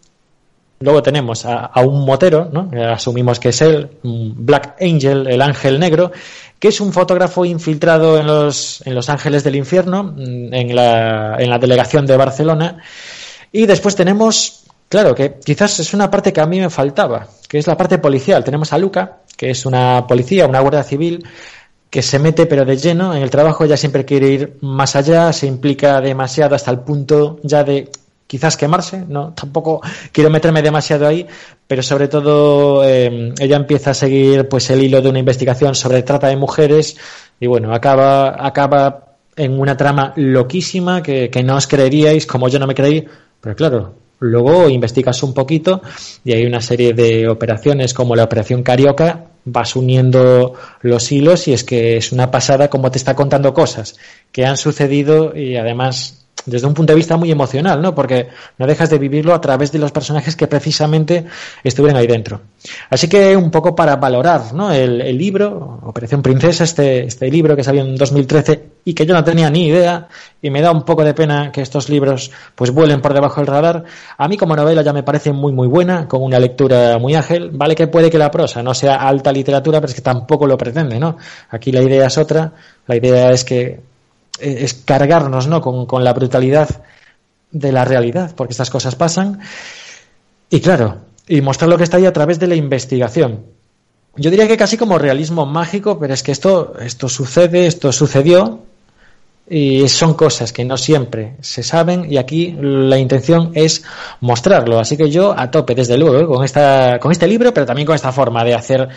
Luego 0.81 1.03
tenemos 1.03 1.45
a, 1.45 1.72
un 1.81 2.05
motero, 2.05 2.49
¿no? 2.53 2.70
asumimos 2.93 3.41
que 3.41 3.49
es 3.49 3.62
él, 3.62 3.91
Black 4.03 4.76
Angel, 4.81 5.26
el 5.26 5.43
ángel 5.43 5.81
negro, 5.81 6.12
que 6.59 6.68
es 6.68 6.81
un 6.81 6.93
fotógrafo 6.93 7.45
infiltrado 7.45 8.18
en 8.18 8.26
los, 8.26 8.87
en 8.87 8.95
los 8.95 9.09
Ángeles 9.09 9.43
del 9.43 9.57
Infierno, 9.57 10.05
mm, 10.05 10.55
en 10.55 10.74
la, 10.76 11.37
en 11.39 11.51
la 11.51 11.59
delegación 11.59 12.07
de 12.07 12.16
Barcelona. 12.16 12.79
Y 13.51 13.66
después 13.66 13.97
tenemos, 13.97 14.64
claro, 14.89 15.14
que 15.14 15.39
quizás 15.45 15.81
es 15.81 15.95
una 15.95 16.11
parte 16.11 16.33
que 16.33 16.41
a 16.41 16.47
mí 16.47 16.61
me 16.61 16.70
faltaba, 16.70 17.26
que 17.49 17.59
es 17.59 17.66
la 17.66 17.76
parte 17.76 17.99
policial. 17.99 18.45
Tenemos 18.45 18.72
a 18.72 18.79
Luca, 18.79 19.18
que 19.37 19.51
es 19.51 19.66
una 19.66 20.07
policía, 20.07 20.47
una 20.47 20.61
guardia 20.61 20.83
civil, 20.85 21.24
que 21.91 22.03
se 22.03 22.18
mete 22.18 22.47
pero 22.47 22.64
de 22.64 22.76
lleno 22.76 23.14
en 23.14 23.22
el 23.22 23.31
trabajo, 23.31 23.64
ya 23.64 23.76
siempre 23.76 24.05
quiere 24.05 24.29
ir 24.29 24.59
más 24.61 24.95
allá, 24.95 25.33
se 25.33 25.47
implica 25.47 26.01
demasiado 26.01 26.55
hasta 26.55 26.70
el 26.70 26.81
punto 26.81 27.39
ya 27.43 27.64
de 27.64 27.91
quizás 28.29 28.57
quemarse, 28.57 29.05
no, 29.09 29.33
tampoco 29.35 29.81
quiero 30.12 30.31
meterme 30.31 30.62
demasiado 30.62 31.09
ahí, 31.09 31.26
pero 31.66 31.83
sobre 31.83 32.07
todo 32.07 32.85
eh, 32.85 33.35
ella 33.41 33.57
empieza 33.57 33.91
a 33.91 33.95
seguir 33.95 34.49
pues 34.49 34.70
el 34.70 34.85
hilo 34.85 35.03
de 35.03 35.09
una 35.09 35.18
investigación 35.18 35.74
sobre 35.74 36.05
trata 36.05 36.29
de 36.29 36.37
mujeres 36.37 36.97
y 37.41 37.49
bueno, 37.49 37.74
acaba, 37.74 38.47
acaba 38.47 39.16
en 39.35 39.59
una 39.59 39.76
trama 39.76 40.12
loquísima 40.16 41.03
que, 41.03 41.31
que 41.31 41.43
no 41.43 41.57
os 41.57 41.66
creeríais, 41.66 42.26
como 42.26 42.49
yo 42.49 42.61
no 42.61 42.66
me 42.66 42.74
creí, 42.74 43.07
pero 43.41 43.57
claro, 43.57 43.95
luego 44.20 44.68
investigas 44.68 45.22
un 45.22 45.33
poquito 45.33 45.81
y 46.24 46.33
hay 46.33 46.45
una 46.45 46.61
serie 46.61 46.93
de 46.93 47.29
operaciones 47.29 47.95
como 47.95 48.16
la 48.16 48.24
operación 48.24 48.62
Carioca, 48.62 49.26
vas 49.45 49.76
uniendo 49.76 50.55
los 50.83 51.11
hilos 51.11 51.49
y 51.49 51.53
es 51.53 51.64
que 51.64 51.97
es 51.97 52.12
una 52.12 52.31
pasada 52.31 52.68
como 52.68 52.91
te 52.91 52.99
está 52.99 53.14
contando 53.14 53.55
cosas 53.55 53.97
que 54.33 54.45
han 54.45 54.57
sucedido 54.57 55.35
y 55.35 55.57
además 55.57 56.28
desde 56.49 56.66
un 56.66 56.74
punto 56.74 56.92
de 56.92 56.96
vista 56.96 57.16
muy 57.16 57.30
emocional, 57.30 57.80
¿no? 57.80 57.94
Porque 57.94 58.28
no 58.59 58.66
dejas 58.66 58.90
de 58.90 58.99
vivirlo 58.99 59.34
a 59.34 59.40
través 59.40 59.72
de 59.72 59.78
los 59.78 59.92
personajes 59.92 60.36
que 60.36 60.46
precisamente 60.46 61.24
estuvieron 61.62 61.99
ahí 61.99 62.07
dentro. 62.07 62.40
Así 62.90 63.09
que 63.09 63.36
un 63.36 63.51
poco 63.51 63.74
para 63.74 63.96
valorar, 63.96 64.53
¿no? 64.53 64.72
El, 64.72 65.18
libro, 65.18 65.80
Operación 65.82 66.22
Princesa, 66.22 66.64
este, 66.64 67.05
este 67.05 67.30
libro 67.30 67.57
que 67.57 67.64
salió 67.64 67.82
en 67.82 67.96
2013 67.96 68.78
y 68.84 68.94
que 68.94 69.05
yo 69.05 69.14
no 69.14 69.22
tenía 69.22 69.51
ni 69.51 69.66
idea 69.66 70.09
y 70.40 70.51
me 70.51 70.62
da 70.62 70.70
un 70.70 70.82
poco 70.82 71.05
de 71.05 71.12
pena 71.12 71.53
que 71.53 71.61
estos 71.61 71.88
libros 71.88 72.30
pues 72.55 72.70
vuelen 72.70 73.01
por 73.01 73.12
debajo 73.12 73.40
del 73.40 73.46
radar. 73.46 73.84
A 74.16 74.28
mí 74.28 74.36
como 74.36 74.57
novela 74.57 74.82
ya 74.82 74.92
me 74.92 75.03
parece 75.03 75.32
muy 75.32 75.53
muy 75.53 75.68
buena, 75.68 76.09
con 76.09 76.22
una 76.22 76.38
lectura 76.38 76.99
muy 76.99 77.14
ágil. 77.14 77.51
Vale 77.53 77.74
que 77.74 77.88
puede 77.88 78.11
que 78.11 78.18
la 78.18 78.30
prosa 78.30 78.62
no 78.62 78.74
sea 78.74 78.96
alta 78.96 79.32
literatura, 79.32 79.80
pero 79.80 79.90
es 79.90 79.94
que 79.94 80.03
tampoco 80.03 80.46
lo 80.46 80.57
pretende, 80.57 80.99
¿no? 80.99 81.16
Aquí 81.51 81.70
la 81.70 81.82
idea 81.82 82.07
es 82.07 82.16
otra. 82.18 82.53
La 82.86 82.96
idea 82.96 83.30
es 83.30 83.44
que 83.44 83.80
es 84.41 84.74
cargarnos 84.74 85.47
¿no? 85.47 85.61
con, 85.61 86.05
la 86.05 86.12
brutalidad 86.12 86.82
de 87.51 87.72
la 87.72 87.84
realidad, 87.84 88.34
porque 88.36 88.53
estas 88.53 88.70
cosas 88.70 88.95
pasan. 88.95 89.41
Y 90.51 90.61
claro, 90.61 90.99
y 91.26 91.41
mostrar 91.41 91.68
lo 91.68 91.76
que 91.76 91.84
está 91.84 91.97
ahí 91.97 92.07
a 92.07 92.12
través 92.12 92.39
de 92.39 92.47
la 92.47 92.55
investigación. 92.55 93.45
Yo 94.16 94.30
diría 94.30 94.49
que 94.49 94.57
casi 94.57 94.76
como 94.76 94.99
realismo 94.99 95.47
mágico, 95.47 95.99
pero 95.99 96.14
es 96.14 96.22
que 96.22 96.32
esto, 96.32 96.74
esto 96.80 97.09
sucede, 97.09 97.66
esto 97.66 97.93
sucedió, 97.93 98.62
y 99.51 99.89
son 99.89 100.14
cosas 100.14 100.53
que 100.53 100.64
no 100.64 100.76
siempre 100.76 101.36
se 101.41 101.62
saben, 101.62 102.11
y 102.11 102.18
aquí 102.18 102.55
la 102.61 102.99
intención 102.99 103.53
es 103.55 103.82
mostrarlo. 104.20 104.78
Así 104.78 104.97
que 104.97 105.11
yo 105.11 105.34
a 105.36 105.51
tope, 105.51 105.74
desde 105.74 105.97
luego, 105.97 106.34
con, 106.34 106.45
esta, 106.45 106.99
con 106.99 107.12
este 107.12 107.26
libro, 107.26 107.55
pero 107.55 107.64
también 107.64 107.86
con 107.86 107.95
esta 107.95 108.12
forma 108.12 108.45
de 108.45 108.55
hacer 108.55 108.89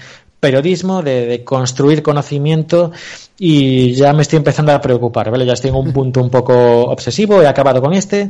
periodismo, 0.41 1.03
de, 1.03 1.43
construir 1.45 2.01
conocimiento 2.03 2.91
y 3.37 3.93
ya 3.93 4.11
me 4.11 4.23
estoy 4.23 4.37
empezando 4.37 4.73
a 4.73 4.81
preocupar, 4.81 5.31
¿vale? 5.31 5.45
Ya 5.45 5.53
estoy 5.53 5.69
en 5.69 5.77
un 5.77 5.93
punto 5.93 6.19
un 6.19 6.29
poco 6.29 6.53
obsesivo, 6.85 7.41
he 7.41 7.47
acabado 7.47 7.81
con 7.81 7.93
este. 7.93 8.29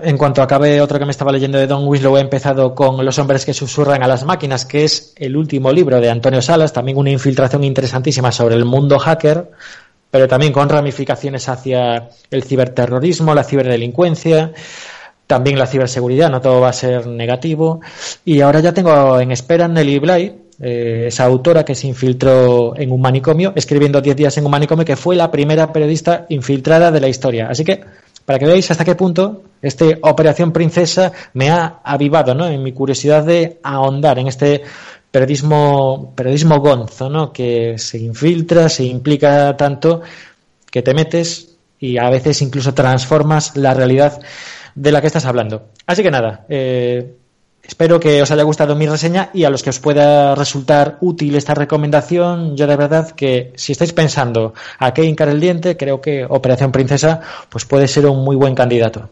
En 0.00 0.16
cuanto 0.16 0.42
acabe 0.42 0.80
otro 0.80 0.98
que 0.98 1.04
me 1.04 1.10
estaba 1.10 1.32
leyendo 1.32 1.58
de 1.58 1.66
Don 1.66 1.86
Winslow, 1.86 2.16
he 2.16 2.20
empezado 2.20 2.74
con 2.74 3.04
Los 3.04 3.18
hombres 3.18 3.44
que 3.44 3.52
susurran 3.52 4.02
a 4.02 4.08
las 4.08 4.24
máquinas, 4.24 4.64
que 4.64 4.84
es 4.84 5.12
el 5.16 5.36
último 5.36 5.72
libro 5.72 6.00
de 6.00 6.08
Antonio 6.08 6.40
Salas, 6.40 6.72
también 6.72 6.96
una 6.96 7.10
infiltración 7.10 7.64
interesantísima 7.64 8.32
sobre 8.32 8.54
el 8.54 8.64
mundo 8.64 8.98
hacker, 8.98 9.50
pero 10.10 10.28
también 10.28 10.52
con 10.52 10.68
ramificaciones 10.68 11.48
hacia 11.48 12.10
el 12.30 12.44
ciberterrorismo, 12.44 13.34
la 13.34 13.44
ciberdelincuencia, 13.44 14.52
también 15.26 15.58
la 15.58 15.66
ciberseguridad, 15.66 16.30
no 16.30 16.40
todo 16.40 16.60
va 16.60 16.68
a 16.68 16.72
ser 16.72 17.06
negativo. 17.06 17.80
Y 18.24 18.40
ahora 18.40 18.60
ya 18.60 18.72
tengo 18.72 19.18
en 19.18 19.32
espera 19.32 19.68
Nelly 19.68 19.98
Bly, 19.98 20.43
eh, 20.60 21.04
esa 21.08 21.24
autora 21.24 21.64
que 21.64 21.74
se 21.74 21.86
infiltró 21.86 22.74
en 22.76 22.92
un 22.92 23.00
manicomio, 23.00 23.52
escribiendo 23.56 24.00
10 24.00 24.16
días 24.16 24.38
en 24.38 24.44
un 24.44 24.50
manicomio, 24.50 24.84
que 24.84 24.96
fue 24.96 25.16
la 25.16 25.30
primera 25.30 25.72
periodista 25.72 26.26
infiltrada 26.28 26.90
de 26.90 27.00
la 27.00 27.08
historia. 27.08 27.48
Así 27.48 27.64
que, 27.64 27.80
para 28.24 28.38
que 28.38 28.46
veáis 28.46 28.70
hasta 28.70 28.84
qué 28.84 28.94
punto 28.94 29.42
este 29.60 29.98
Operación 30.02 30.52
Princesa 30.52 31.12
me 31.34 31.50
ha 31.50 31.80
avivado 31.84 32.34
¿no? 32.34 32.46
en 32.46 32.62
mi 32.62 32.72
curiosidad 32.72 33.24
de 33.24 33.58
ahondar 33.62 34.18
en 34.18 34.28
este 34.28 34.62
periodismo, 35.10 36.12
periodismo 36.14 36.60
gonzo, 36.60 37.08
¿no? 37.08 37.32
que 37.32 37.76
se 37.78 37.98
infiltra, 37.98 38.68
se 38.68 38.84
implica 38.84 39.56
tanto 39.56 40.02
que 40.70 40.82
te 40.82 40.94
metes 40.94 41.56
y 41.78 41.98
a 41.98 42.08
veces 42.10 42.40
incluso 42.42 42.74
transformas 42.74 43.56
la 43.56 43.74
realidad 43.74 44.20
de 44.74 44.92
la 44.92 45.00
que 45.00 45.06
estás 45.06 45.24
hablando. 45.26 45.68
Así 45.86 46.02
que 46.02 46.10
nada, 46.10 46.44
eh, 46.48 47.14
Espero 47.66 47.98
que 47.98 48.20
os 48.20 48.30
haya 48.30 48.42
gustado 48.42 48.76
mi 48.76 48.86
reseña 48.86 49.30
y 49.32 49.44
a 49.44 49.50
los 49.50 49.62
que 49.62 49.70
os 49.70 49.80
pueda 49.80 50.34
resultar 50.34 50.98
útil 51.00 51.34
esta 51.34 51.54
recomendación, 51.54 52.56
yo 52.56 52.66
de 52.66 52.76
verdad 52.76 53.12
que 53.12 53.52
si 53.56 53.72
estáis 53.72 53.92
pensando 53.92 54.52
a 54.78 54.92
qué 54.92 55.04
hincar 55.04 55.28
el 55.28 55.40
diente, 55.40 55.76
creo 55.76 56.00
que 56.00 56.26
Operación 56.28 56.72
Princesa 56.72 57.20
pues 57.48 57.64
puede 57.64 57.88
ser 57.88 58.06
un 58.06 58.22
muy 58.22 58.36
buen 58.36 58.54
candidato. 58.54 59.08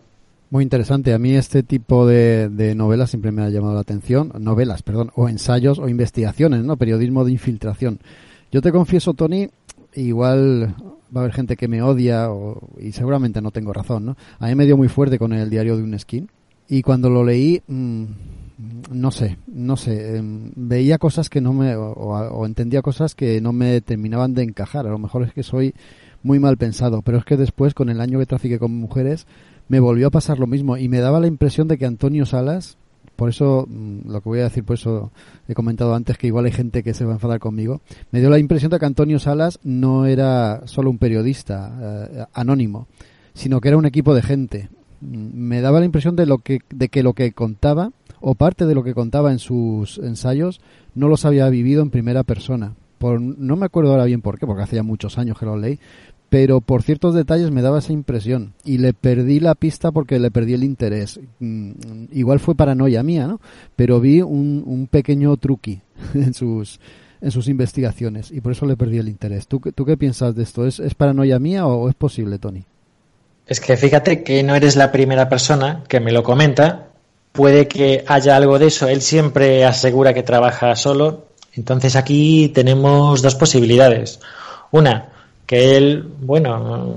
Muy 0.50 0.64
interesante. 0.64 1.14
A 1.14 1.18
mí 1.18 1.34
este 1.34 1.62
tipo 1.62 2.06
de, 2.06 2.74
novelas 2.76 3.08
siempre 3.08 3.32
me 3.32 3.42
ha 3.42 3.48
llamado 3.48 3.74
la 3.74 3.80
atención. 3.80 4.32
Novelas, 4.38 4.82
perdón, 4.82 5.10
o 5.14 5.30
ensayos 5.30 5.78
o 5.78 5.88
investigaciones, 5.88 6.62
¿no? 6.62 6.76
Periodismo 6.76 7.24
de 7.24 7.32
infiltración. 7.32 8.00
Yo 8.50 8.60
te 8.60 8.70
confieso, 8.70 9.14
Tony, 9.14 9.48
igual 9.94 10.74
va 11.14 11.20
a 11.20 11.24
haber 11.24 11.32
gente 11.32 11.56
que 11.56 11.68
me 11.68 11.80
odia 11.80 12.28
y 12.78 12.92
seguramente 12.92 13.40
no 13.40 13.50
tengo 13.50 13.72
razón, 13.72 14.04
¿no? 14.04 14.16
A 14.40 14.46
mí 14.48 14.54
me 14.54 14.66
dio 14.66 14.76
muy 14.76 14.88
fuerte 14.88 15.18
con 15.18 15.32
el 15.32 15.48
diario 15.48 15.74
de 15.78 15.84
un 15.84 15.98
skin 15.98 16.28
y 16.68 16.82
cuando 16.82 17.08
lo 17.08 17.24
leí... 17.24 17.62
Mmm, 17.66 18.04
no 18.90 19.10
sé, 19.10 19.38
no 19.46 19.76
sé, 19.76 20.16
em, 20.16 20.52
veía 20.56 20.98
cosas 20.98 21.28
que 21.28 21.40
no 21.40 21.52
me, 21.52 21.74
o, 21.76 22.46
entendía 22.46 22.82
cosas 22.82 23.14
que 23.14 23.40
no 23.40 23.52
me 23.52 23.80
terminaban 23.80 24.34
de 24.34 24.42
encajar. 24.42 24.86
A 24.86 24.90
lo 24.90 24.98
mejor 24.98 25.22
es 25.22 25.32
que 25.32 25.42
soy 25.42 25.74
muy 26.22 26.38
mal 26.38 26.56
pensado, 26.56 27.02
pero 27.02 27.18
es 27.18 27.24
que 27.24 27.36
después, 27.36 27.74
con 27.74 27.88
el 27.88 28.00
año 28.00 28.18
que 28.18 28.26
trafiqué 28.26 28.58
con 28.58 28.72
mujeres, 28.72 29.26
me 29.68 29.80
volvió 29.80 30.08
a 30.08 30.10
pasar 30.10 30.38
lo 30.38 30.46
mismo 30.46 30.76
y 30.76 30.88
me 30.88 31.00
daba 31.00 31.20
la 31.20 31.26
impresión 31.26 31.68
de 31.68 31.78
que 31.78 31.86
Antonio 31.86 32.26
Salas, 32.26 32.76
por 33.16 33.28
eso 33.28 33.66
mm, 33.68 34.10
lo 34.10 34.20
que 34.20 34.28
voy 34.28 34.40
a 34.40 34.44
decir, 34.44 34.64
por 34.64 34.74
eso 34.74 35.12
he 35.48 35.54
comentado 35.54 35.94
antes 35.94 36.18
que 36.18 36.26
igual 36.26 36.44
hay 36.46 36.52
gente 36.52 36.82
que 36.82 36.94
se 36.94 37.04
va 37.04 37.12
a 37.12 37.14
enfadar 37.14 37.38
conmigo. 37.38 37.80
Me 38.10 38.20
dio 38.20 38.30
la 38.30 38.38
impresión 38.38 38.70
de 38.70 38.78
que 38.78 38.86
Antonio 38.86 39.18
Salas 39.18 39.58
no 39.62 40.06
era 40.06 40.66
solo 40.66 40.90
un 40.90 40.98
periodista 40.98 42.08
eh, 42.10 42.24
anónimo, 42.32 42.86
sino 43.34 43.60
que 43.60 43.68
era 43.68 43.76
un 43.76 43.86
equipo 43.86 44.14
de 44.14 44.22
gente. 44.22 44.68
Mm, 45.00 45.30
Me 45.34 45.60
daba 45.60 45.80
la 45.80 45.86
impresión 45.86 46.16
de 46.16 46.26
lo 46.26 46.38
que 46.38 46.60
de 46.70 46.88
que 46.88 47.02
lo 47.02 47.14
que 47.14 47.32
contaba 47.32 47.92
o 48.22 48.34
parte 48.34 48.66
de 48.66 48.74
lo 48.74 48.82
que 48.82 48.94
contaba 48.94 49.32
en 49.32 49.38
sus 49.38 49.98
ensayos 49.98 50.60
no 50.94 51.08
los 51.08 51.24
había 51.24 51.48
vivido 51.48 51.82
en 51.82 51.90
primera 51.90 52.22
persona. 52.22 52.74
Por, 52.98 53.20
no 53.20 53.56
me 53.56 53.66
acuerdo 53.66 53.90
ahora 53.90 54.04
bien 54.04 54.22
por 54.22 54.38
qué, 54.38 54.46
porque 54.46 54.62
hace 54.62 54.76
ya 54.76 54.82
muchos 54.82 55.18
años 55.18 55.38
que 55.38 55.44
lo 55.44 55.56
leí, 55.56 55.78
pero 56.32 56.62
por 56.62 56.82
ciertos 56.82 57.14
detalles 57.14 57.50
me 57.50 57.60
daba 57.60 57.80
esa 57.80 57.92
impresión 57.92 58.54
y 58.64 58.78
le 58.78 58.94
perdí 58.94 59.38
la 59.38 59.54
pista 59.54 59.92
porque 59.92 60.18
le 60.18 60.30
perdí 60.30 60.54
el 60.54 60.64
interés. 60.64 61.20
Mm, 61.40 61.72
igual 62.12 62.40
fue 62.40 62.54
paranoia 62.54 63.02
mía, 63.02 63.26
¿no? 63.26 63.40
Pero 63.76 64.00
vi 64.00 64.22
un, 64.22 64.88
pequeño 64.90 65.36
truqui 65.36 65.82
en 66.14 66.32
sus 66.32 66.80
en 67.20 67.30
sus 67.30 67.46
investigaciones 67.48 68.32
y 68.32 68.40
por 68.40 68.52
eso 68.52 68.66
le 68.66 68.76
perdí 68.76 68.98
el 68.98 69.08
interés. 69.08 69.46
¿Tú, 69.46 69.60
tú 69.60 69.84
qué 69.84 69.96
piensas 69.96 70.34
de 70.34 70.42
esto? 70.42 70.66
¿Es, 70.66 70.80
es 70.80 70.94
paranoia 70.94 71.38
mía 71.38 71.66
o 71.66 71.88
es 71.88 71.94
posible, 71.94 72.38
Tony? 72.38 72.64
Es 73.46 73.60
que 73.60 73.76
fíjate 73.76 74.22
que 74.22 74.42
no 74.42 74.54
eres 74.54 74.76
la 74.76 74.90
primera 74.90 75.28
persona 75.28 75.84
que 75.86 76.00
me 76.00 76.12
lo 76.12 76.22
comenta. 76.22 76.91
Puede 77.32 77.66
que 77.66 78.04
haya 78.06 78.36
algo 78.36 78.58
de 78.58 78.66
eso. 78.66 78.88
Él 78.88 79.02
siempre 79.02 79.64
asegura 79.64 80.14
que 80.14 80.22
trabaja 80.22 80.76
solo. 80.76 81.24
Entonces 81.54 81.96
aquí 81.96 82.50
tenemos 82.54 83.22
dos 83.22 83.34
posibilidades. 83.34 84.20
Una, 84.70 85.08
que 85.46 85.76
él, 85.76 86.08
bueno, 86.20 86.96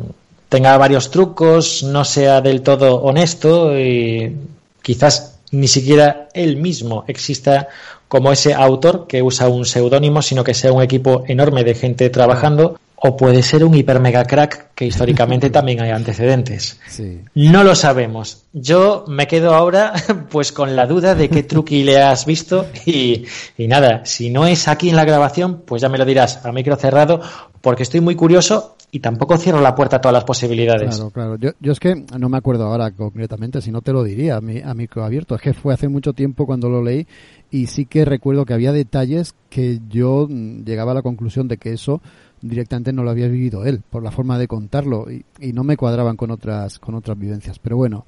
tenga 0.50 0.78
varios 0.78 1.12
trucos, 1.12 1.84
no 1.84 2.06
sea 2.06 2.42
del 2.42 2.62
todo 2.62 3.02
honesto 3.02 3.78
y 3.78 4.36
quizás 4.82 5.40
ni 5.52 5.68
siquiera 5.68 6.30
él 6.34 6.58
mismo 6.58 7.04
exista 7.08 7.68
como 8.08 8.32
ese 8.32 8.54
autor 8.54 9.08
que 9.08 9.22
usa 9.22 9.48
un 9.50 9.66
seudónimo, 9.66 10.22
sino 10.22 10.44
que 10.44 10.54
sea 10.54 10.72
un 10.72 10.82
equipo 10.82 11.24
enorme 11.28 11.64
de 11.64 11.76
gente 11.76 12.10
trabajando, 12.10 12.80
o 12.98 13.18
puede 13.18 13.44
ser 13.44 13.64
un 13.64 13.76
hiper 13.76 14.00
mega 14.00 14.24
crack 14.26 14.74
que 14.74 14.86
históricamente 14.88 15.50
también 15.50 15.82
hay 15.82 15.92
antecedentes. 15.92 16.80
Sí. 16.88 17.22
No 17.36 17.64
lo 17.64 17.76
sabemos. 17.76 18.44
Yo 18.54 19.06
me 19.08 19.28
quedo 19.28 19.54
ahora 19.54 19.94
pues 20.30 20.52
con 20.52 20.76
la 20.76 20.86
duda 20.86 21.16
de 21.16 21.30
qué 21.30 21.44
truqui 21.44 21.84
le 21.84 22.02
has 22.02 22.26
visto 22.26 22.68
y, 22.86 23.26
y 23.58 23.68
nada, 23.68 24.06
si 24.06 24.30
no 24.30 24.46
es 24.46 24.68
aquí 24.68 24.90
en 24.90 24.96
la 24.96 25.06
grabación, 25.06 25.64
pues 25.66 25.82
ya 25.82 25.90
me 25.90 25.98
lo 25.98 26.06
dirás 26.06 26.46
a 26.46 26.52
micro 26.52 26.76
cerrado 26.76 27.22
porque 27.62 27.84
estoy 27.84 28.02
muy 28.02 28.16
curioso 28.16 28.76
y 28.92 29.00
tampoco 29.00 29.38
cierro 29.38 29.60
la 29.60 29.76
puerta 29.76 29.98
a 29.98 30.02
todas 30.02 30.14
las 30.14 30.24
posibilidades. 30.24 30.96
Claro, 30.96 31.10
claro. 31.10 31.36
Yo, 31.38 31.50
yo 31.60 31.74
es 31.74 31.82
que 31.82 32.06
no 32.18 32.30
me 32.30 32.38
acuerdo 32.38 32.66
ahora 32.66 32.92
concretamente, 32.92 33.60
si 33.60 33.70
no 33.70 33.82
te 33.82 33.92
lo 33.92 34.04
diría 34.06 34.38
a, 34.38 34.42
mi, 34.42 34.62
a 34.62 34.74
micro 34.74 35.04
abierto. 35.04 35.36
Es 35.36 35.42
que 35.42 35.54
fue 35.54 35.74
hace 35.74 35.90
mucho 35.90 36.14
tiempo 36.14 36.46
cuando 36.46 36.70
lo 36.70 36.82
leí 36.82 37.06
y 37.52 37.68
sí 37.68 37.86
que 37.86 38.06
recuerdo 38.06 38.46
que 38.46 38.54
había 38.54 38.72
detalles 38.72 39.36
que 39.50 39.82
yo 39.90 40.28
mm, 40.30 40.64
llegaba 40.64 40.94
a 40.94 40.96
la 40.96 41.02
conclusión 41.02 41.50
de 41.50 41.58
que 41.58 41.74
eso 41.74 42.02
directamente 42.48 42.94
no 42.94 43.04
lo 43.04 43.12
había 43.12 43.28
vivido 43.28 43.66
él 43.66 43.82
por 43.90 44.04
la 44.04 44.12
forma 44.12 44.38
de 44.38 44.48
contarlo 44.48 45.12
y, 45.12 45.26
y 45.40 45.54
no 45.54 45.64
me 45.64 45.78
cuadraban 45.78 46.18
con 46.18 46.32
otras 46.32 46.80
con 46.80 46.96
otras 46.96 47.18
vivencias. 47.18 47.60
Pero 47.60 47.78
bueno, 47.78 48.06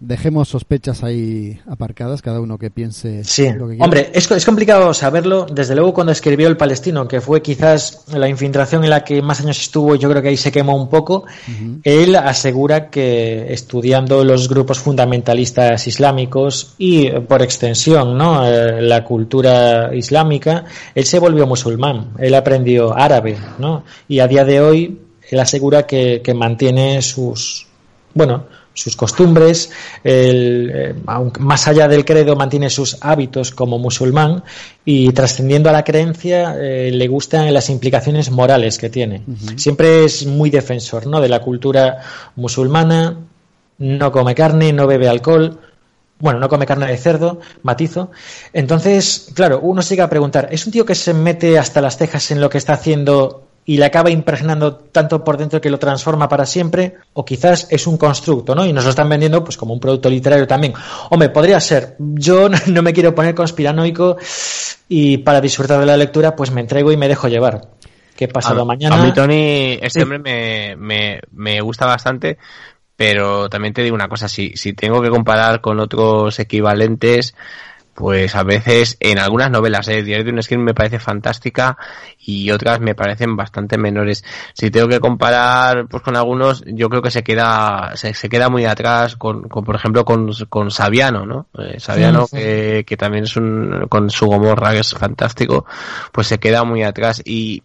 dejemos 0.00 0.48
sospechas 0.48 1.04
ahí 1.04 1.60
aparcadas, 1.68 2.22
cada 2.22 2.40
uno 2.40 2.56
que 2.58 2.70
piense 2.70 3.22
Sí, 3.22 3.44
lo 3.52 3.66
que 3.68 3.74
quiera. 3.74 3.84
hombre, 3.84 4.10
es, 4.14 4.30
es 4.30 4.44
complicado 4.46 4.92
saberlo. 4.94 5.44
Desde 5.44 5.74
luego, 5.74 5.92
cuando 5.92 6.12
escribió 6.12 6.48
El 6.48 6.56
Palestino, 6.56 7.06
que 7.06 7.20
fue 7.20 7.42
quizás 7.42 8.04
la 8.08 8.26
infiltración 8.28 8.82
en 8.82 8.90
la 8.90 9.04
que 9.04 9.20
más 9.20 9.40
años 9.40 9.60
estuvo, 9.60 9.94
yo 9.96 10.08
creo 10.08 10.22
que 10.22 10.28
ahí 10.28 10.36
se 10.38 10.50
quemó 10.50 10.74
un 10.74 10.88
poco. 10.88 11.24
Él 11.84 12.16
asegura 12.16 12.88
que 12.88 13.52
estudiando 13.52 14.24
los 14.24 14.48
grupos 14.48 14.78
fundamentalistas 14.78 15.86
islámicos 15.86 16.74
y, 16.78 17.06
eh, 17.06 17.20
por 17.20 17.42
extensión, 17.42 18.16
¿no? 18.16 18.46
Eh, 18.46 18.80
la 18.80 19.04
cultura 19.04 19.94
islámica, 19.94 20.64
él 20.94 21.04
se 21.04 21.18
volvió 21.18 21.46
musulmán. 21.46 22.12
Él 22.18 22.34
aprendió 22.34 22.96
árabe, 22.96 23.36
¿no? 23.58 23.84
Y 24.08 24.20
a 24.20 24.26
día 24.26 24.44
de 24.44 24.60
hoy, 24.60 24.98
él 25.30 25.38
asegura 25.40 25.86
que, 25.86 26.22
que 26.24 26.32
mantiene 26.32 27.02
sus, 27.02 27.66
bueno, 28.14 28.46
sus 28.72 28.96
costumbres, 28.96 29.70
el, 30.04 30.70
eh, 30.72 30.94
aunque 31.06 31.40
más 31.40 31.66
allá 31.68 31.88
del 31.88 32.04
credo 32.04 32.36
mantiene 32.36 32.70
sus 32.70 32.98
hábitos 33.00 33.50
como 33.50 33.78
musulmán 33.78 34.44
y 34.84 35.12
trascendiendo 35.12 35.68
a 35.68 35.72
la 35.72 35.84
creencia 35.84 36.56
eh, 36.58 36.90
le 36.92 37.08
gustan 37.08 37.52
las 37.52 37.68
implicaciones 37.68 38.30
morales 38.30 38.78
que 38.78 38.88
tiene. 38.88 39.22
Siempre 39.56 40.04
es 40.04 40.26
muy 40.26 40.50
defensor 40.50 41.06
¿no? 41.06 41.20
de 41.20 41.28
la 41.28 41.40
cultura 41.40 41.98
musulmana, 42.36 43.18
no 43.78 44.12
come 44.12 44.34
carne, 44.34 44.72
no 44.72 44.86
bebe 44.86 45.08
alcohol, 45.08 45.58
bueno, 46.20 46.38
no 46.38 46.48
come 46.48 46.66
carne 46.66 46.86
de 46.86 46.96
cerdo, 46.96 47.40
matizo. 47.62 48.10
Entonces, 48.52 49.30
claro, 49.34 49.60
uno 49.62 49.82
sigue 49.82 50.02
a 50.02 50.10
preguntar, 50.10 50.48
¿es 50.52 50.66
un 50.66 50.72
tío 50.72 50.84
que 50.84 50.94
se 50.94 51.14
mete 51.14 51.58
hasta 51.58 51.80
las 51.80 51.96
cejas 51.96 52.30
en 52.30 52.40
lo 52.40 52.50
que 52.50 52.58
está 52.58 52.74
haciendo 52.74 53.49
y 53.64 53.76
le 53.76 53.84
acaba 53.84 54.10
impregnando 54.10 54.74
tanto 54.76 55.22
por 55.22 55.36
dentro 55.36 55.60
que 55.60 55.70
lo 55.70 55.78
transforma 55.78 56.28
para 56.28 56.46
siempre? 56.46 56.94
O 57.12 57.24
quizás 57.24 57.68
es 57.70 57.86
un 57.86 57.96
constructo, 57.96 58.54
¿no? 58.54 58.64
Y 58.66 58.72
nos 58.72 58.84
lo 58.84 58.90
están 58.90 59.08
vendiendo 59.08 59.44
pues 59.44 59.56
como 59.56 59.74
un 59.74 59.80
producto 59.80 60.08
literario 60.10 60.46
también. 60.46 60.72
Hombre, 61.10 61.28
podría 61.28 61.60
ser. 61.60 61.96
Yo 61.98 62.48
no 62.66 62.82
me 62.82 62.92
quiero 62.92 63.14
poner 63.14 63.34
conspiranoico 63.34 64.16
y 64.88 65.18
para 65.18 65.40
disfrutar 65.40 65.80
de 65.80 65.86
la 65.86 65.96
lectura 65.96 66.34
pues 66.34 66.50
me 66.50 66.60
entrego 66.60 66.90
y 66.90 66.96
me 66.96 67.08
dejo 67.08 67.28
llevar. 67.28 67.60
¿Qué 68.16 68.28
pasado 68.28 68.62
a, 68.62 68.64
mañana? 68.64 69.00
A 69.00 69.04
mí, 69.04 69.12
Tony, 69.12 69.78
este 69.80 70.00
Sí. 70.00 70.02
hombre 70.02 70.18
me, 70.18 70.76
me, 70.76 71.20
me 71.32 71.60
gusta 71.62 71.86
bastante, 71.86 72.36
pero 72.96 73.48
también 73.48 73.72
te 73.72 73.82
digo 73.82 73.94
una 73.94 74.08
cosa, 74.08 74.28
si, 74.28 74.56
si 74.56 74.74
tengo 74.74 75.00
que 75.00 75.08
comparar 75.08 75.62
con 75.62 75.80
otros 75.80 76.38
equivalentes, 76.38 77.34
pues 77.94 78.34
a 78.34 78.42
veces 78.42 78.96
en 79.00 79.18
algunas 79.18 79.50
novelas, 79.50 79.88
¿eh? 79.88 80.02
Diario 80.02 80.24
de 80.24 80.32
un 80.32 80.42
Skin 80.42 80.62
me 80.62 80.74
parece 80.74 80.98
fantástica 80.98 81.78
y 82.22 82.50
otras 82.50 82.80
me 82.80 82.94
parecen 82.94 83.36
bastante 83.36 83.78
menores. 83.78 84.24
Si 84.52 84.70
tengo 84.70 84.88
que 84.88 85.00
comparar 85.00 85.86
pues 85.88 86.02
con 86.02 86.16
algunos, 86.16 86.62
yo 86.66 86.88
creo 86.88 87.02
que 87.02 87.10
se 87.10 87.22
queda 87.22 87.92
se, 87.96 88.14
se 88.14 88.28
queda 88.28 88.48
muy 88.48 88.66
atrás 88.66 89.16
con, 89.16 89.48
con 89.48 89.64
por 89.64 89.74
ejemplo 89.76 90.04
con, 90.04 90.30
con 90.48 90.70
Saviano, 90.70 91.26
¿no? 91.26 91.46
Eh, 91.58 91.80
Saviano 91.80 92.26
Sí, 92.26 92.36
sí. 92.36 92.36
que, 92.36 92.84
que 92.86 92.96
también 92.96 93.24
es 93.24 93.36
un 93.36 93.86
con 93.88 94.10
su 94.10 94.26
Gomorra 94.26 94.72
que 94.72 94.80
es 94.80 94.92
fantástico, 94.92 95.64
pues 96.12 96.26
se 96.26 96.38
queda 96.38 96.64
muy 96.64 96.82
atrás 96.82 97.22
y 97.24 97.62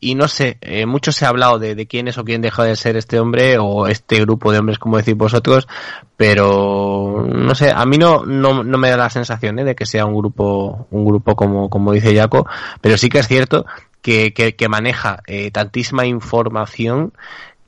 y 0.00 0.16
no 0.16 0.26
sé, 0.26 0.58
eh, 0.62 0.84
mucho 0.84 1.12
se 1.12 1.24
ha 1.24 1.28
hablado 1.28 1.60
de, 1.60 1.76
de 1.76 1.86
quién 1.86 2.08
es 2.08 2.18
o 2.18 2.24
quién 2.24 2.42
deja 2.42 2.64
de 2.64 2.74
ser 2.74 2.96
este 2.96 3.20
hombre 3.20 3.58
o 3.60 3.86
este 3.86 4.20
grupo 4.20 4.50
de 4.50 4.58
hombres, 4.58 4.80
como 4.80 4.96
decís 4.96 5.16
vosotros, 5.16 5.68
pero 6.16 7.24
no 7.28 7.54
sé, 7.54 7.70
a 7.70 7.84
mí 7.86 7.98
no, 7.98 8.24
no, 8.26 8.64
no 8.64 8.78
me 8.78 8.90
da 8.90 8.96
la 8.96 9.10
sensación 9.10 9.60
¿eh? 9.60 9.64
de 9.64 9.76
que 9.76 9.86
sea 9.86 10.04
un 10.04 10.16
grupo, 10.16 10.88
un 10.90 11.04
grupo 11.04 11.36
como, 11.36 11.70
como 11.70 11.92
dice 11.92 12.16
Jaco, 12.16 12.46
pero 12.80 12.96
sí 12.96 13.08
que 13.08 13.20
es 13.20 13.28
cierto 13.28 13.64
que, 14.02 14.34
que, 14.34 14.54
que 14.54 14.68
maneja 14.68 15.22
eh, 15.26 15.50
tantísima 15.50 16.04
información 16.06 17.12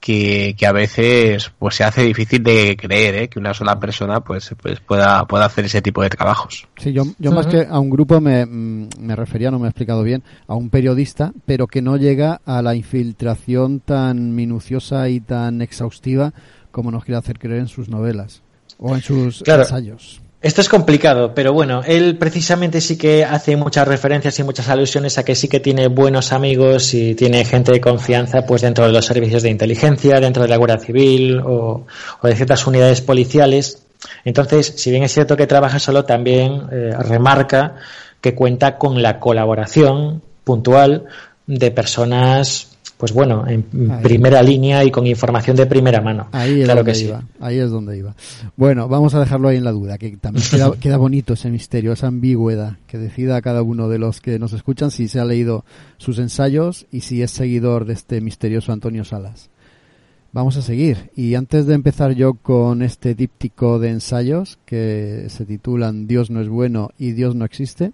que, 0.01 0.55
que 0.59 0.67
a 0.67 0.73
veces 0.73 1.51
pues 1.59 1.77
se 1.77 1.85
hace 1.85 2.03
difícil 2.03 2.43
de 2.43 2.77
creer 2.77 3.15
¿eh? 3.15 3.29
que 3.29 3.39
una 3.39 3.55
sola 3.55 3.81
persona 3.81 4.21
pues, 4.21 4.55
pues 4.61 4.79
pueda, 4.81 5.25
pueda 5.27 5.47
hacer 5.47 5.65
ese 5.65 5.81
tipo 5.81 6.03
de 6.03 6.11
trabajos. 6.11 6.69
Sí, 6.77 6.93
yo, 6.93 7.05
yo 7.19 7.33
más 7.33 7.47
que 7.47 7.67
a 7.67 7.79
un 7.79 7.89
grupo 7.89 8.21
me, 8.21 8.45
mm, 8.45 8.89
me 8.99 9.17
refería, 9.17 9.51
no 9.51 9.59
me 9.59 9.65
he 9.67 9.71
explicado 9.71 10.03
bien, 10.03 10.23
a 10.47 10.57
un 10.57 10.69
periodista, 10.69 11.33
pero 11.47 11.67
que 11.67 11.81
no 11.81 11.97
llega 11.97 12.43
a 12.45 12.61
la 12.61 12.75
infiltración 12.75 13.81
tan 13.81 14.35
minuciosa 14.35 15.09
y 15.09 15.21
tan 15.21 15.63
exhaustiva 15.63 16.35
como 16.71 16.91
nos 16.91 17.05
quiere 17.05 17.17
hacer 17.19 17.39
creer 17.39 17.61
en 17.61 17.69
sus 17.69 17.89
novelas 17.89 18.43
o 18.79 18.95
en 18.95 19.01
sus 19.01 19.43
Claro. 19.43 19.63
ensayos. 19.63 20.21
Esto 20.45 20.61
es 20.61 20.69
complicado, 20.69 21.33
pero 21.35 21.55
bueno, 21.55 21.81
él 21.87 22.19
precisamente 22.19 22.83
sí 22.83 22.99
que 22.99 23.25
hace 23.25 23.57
muchas 23.57 23.89
referencias 23.89 24.39
y 24.39 24.43
muchas 24.43 24.69
alusiones 24.69 25.17
a 25.17 25.25
que 25.25 25.35
sí 25.35 25.49
que 25.49 25.59
tiene 25.59 25.89
buenos 25.89 26.35
amigos 26.35 26.93
y 26.93 27.15
tiene 27.15 27.47
gente 27.47 27.73
de 27.73 27.81
confianza 27.81 28.45
pues 28.45 28.61
dentro 28.61 28.85
de 28.85 28.93
los 28.93 29.07
servicios 29.07 29.43
de 29.43 29.49
inteligencia, 29.49 30.21
dentro 30.21 30.43
de 30.43 30.51
la 30.51 30.59
Guardia 30.59 30.79
Civil 30.79 31.41
o, 31.41 31.87
de 32.23 32.37
ciertas 32.37 32.67
unidades 32.67 33.01
policiales. 33.01 33.87
Entonces, 34.27 34.75
si 34.77 34.91
bien 34.91 35.03
es 35.03 35.15
cierto 35.15 35.35
que 35.35 35.47
trabaja 35.47 35.79
solo, 35.79 36.05
también 36.05 36.69
eh, 36.71 36.91
remarca 36.99 37.77
que 38.21 38.35
cuenta 38.35 38.77
con 38.77 39.01
la 39.01 39.21
colaboración 39.21 40.21
puntual 40.45 41.07
de 41.47 41.71
personas, 41.71 42.74
pues 43.05 43.13
bueno, 43.13 43.47
en 43.47 43.67
Ahí. 43.91 44.03
primera 44.03 44.43
línea 44.43 44.83
y 44.83 44.91
con 44.91 45.07
información 45.07 45.55
de 45.57 45.67
primera 45.67 46.01
mano. 46.01 46.29
Ahí 46.33 46.61
es 46.61 46.65
claro 46.65 46.79
donde 46.79 46.93
que 46.93 46.99
sí. 46.99 47.05
iba. 47.05 47.23
Ahí 47.39 47.59
es 47.59 47.71
donde 47.71 47.99
iba. 47.99 48.15
Bueno, 48.57 48.89
vamos 48.89 49.15
a 49.15 49.21
dejarlo 49.21 49.49
ahí 49.49 49.59
en 49.59 49.65
la 49.65 49.73
duda, 49.73 49.99
que 49.99 50.17
también 50.17 50.43
queda, 50.51 50.73
queda 50.81 50.97
bonito 50.97 51.35
ese 51.35 51.51
misterio, 51.51 51.93
esa 51.93 52.07
ambigüedad, 52.07 52.79
que 52.87 52.97
decida 52.97 53.43
cada 53.43 53.61
uno 53.61 53.91
de 53.91 53.99
los 53.99 54.23
que 54.23 54.39
nos 54.39 54.55
escuchan 54.55 54.91
si 54.91 55.09
se 55.09 55.21
ha 55.21 55.27
leído 55.27 55.67
sus 55.99 56.19
ensayos 56.19 56.87
y 56.91 57.01
si 57.01 57.21
es 57.21 57.31
seguidor 57.31 57.85
de 57.85 57.93
este 57.93 58.23
misterioso 58.23 58.73
Antonio 58.73 59.05
Salas. 59.05 59.51
Vamos 60.33 60.57
a 60.57 60.63
seguir. 60.63 61.11
Y 61.15 61.35
antes 61.35 61.67
de 61.67 61.75
empezar 61.75 62.13
yo 62.13 62.33
con 62.33 62.81
este 62.81 63.15
díptico 63.15 63.79
de 63.79 63.91
ensayos 63.91 64.59
que 64.65 65.27
se 65.29 65.45
titulan 65.45 66.07
Dios 66.07 66.31
no 66.31 66.41
es 66.41 66.49
bueno 66.49 66.89
y 66.97 67.13
Dios 67.13 67.35
no 67.35 67.45
existe, 67.45 67.93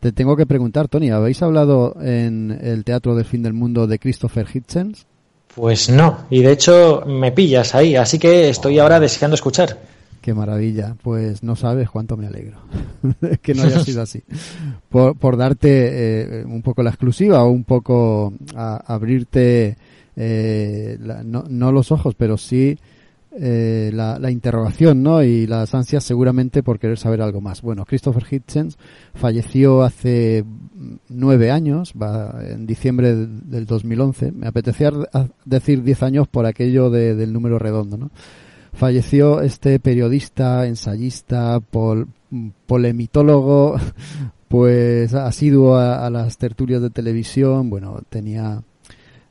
te 0.00 0.12
tengo 0.12 0.36
que 0.36 0.46
preguntar, 0.46 0.88
Tony, 0.88 1.10
¿habéis 1.10 1.42
hablado 1.42 1.96
en 2.02 2.58
el 2.62 2.84
Teatro 2.84 3.14
del 3.14 3.26
Fin 3.26 3.42
del 3.42 3.52
Mundo 3.52 3.86
de 3.86 3.98
Christopher 3.98 4.46
Hitchens? 4.52 5.06
Pues 5.54 5.90
no, 5.90 6.26
y 6.30 6.42
de 6.42 6.52
hecho 6.52 7.02
me 7.06 7.32
pillas 7.32 7.74
ahí, 7.74 7.96
así 7.96 8.18
que 8.18 8.48
estoy 8.48 8.78
ahora 8.78 9.00
deseando 9.00 9.34
escuchar. 9.34 9.78
Qué 10.20 10.34
maravilla. 10.34 10.96
Pues 11.02 11.42
no 11.42 11.56
sabes 11.56 11.88
cuánto 11.88 12.16
me 12.16 12.26
alegro 12.26 12.58
que 13.42 13.54
no 13.54 13.62
haya 13.62 13.82
sido 13.82 14.02
así. 14.02 14.22
Por, 14.88 15.16
por 15.16 15.36
darte 15.36 16.40
eh, 16.40 16.44
un 16.44 16.62
poco 16.62 16.82
la 16.82 16.90
exclusiva 16.90 17.42
o 17.42 17.50
un 17.50 17.64
poco 17.64 18.34
a, 18.54 18.76
abrirte 18.76 19.76
eh, 20.16 20.98
la, 21.00 21.22
no, 21.22 21.44
no, 21.48 21.72
los 21.72 21.90
ojos, 21.90 22.14
pero 22.16 22.36
sí 22.36 22.78
eh, 23.32 23.90
la, 23.92 24.30
interrogación 24.30 25.02
¿no? 25.02 25.22
y 25.22 25.46
las 25.46 25.74
ansias 25.74 26.04
seguramente 26.04 26.62
por 26.62 26.78
querer 26.78 26.98
saber 26.98 27.22
algo 27.22 27.40
más. 27.40 27.62
Bueno, 27.62 27.84
Christopher 27.84 28.24
Hitchens 28.28 28.78
falleció 29.14 29.82
hace 29.82 30.44
nueve 31.08 31.50
años, 31.50 31.94
en 32.42 32.66
diciembre 32.66 33.14
del 33.14 33.66
2011. 33.66 34.32
Me 34.32 34.48
apetecía 34.48 34.90
decir 35.44 35.82
diez 35.82 36.02
años 36.02 36.28
por 36.28 36.46
aquello 36.46 36.90
de, 36.90 37.14
del 37.14 37.32
número 37.32 37.58
redondo. 37.58 37.96
¿no? 37.96 38.10
falleció 38.72 39.42
este 39.42 39.78
periodista, 39.78 40.66
ensayista, 40.66 41.60
pol, 41.60 42.08
polemitólogo, 42.66 43.76
pues 44.48 45.14
asiduo 45.14 45.76
a, 45.76 46.08
las 46.10 46.38
tertulias 46.38 46.82
de 46.82 46.90
televisión, 46.90 47.70
bueno, 47.70 48.00
tenía, 48.08 48.62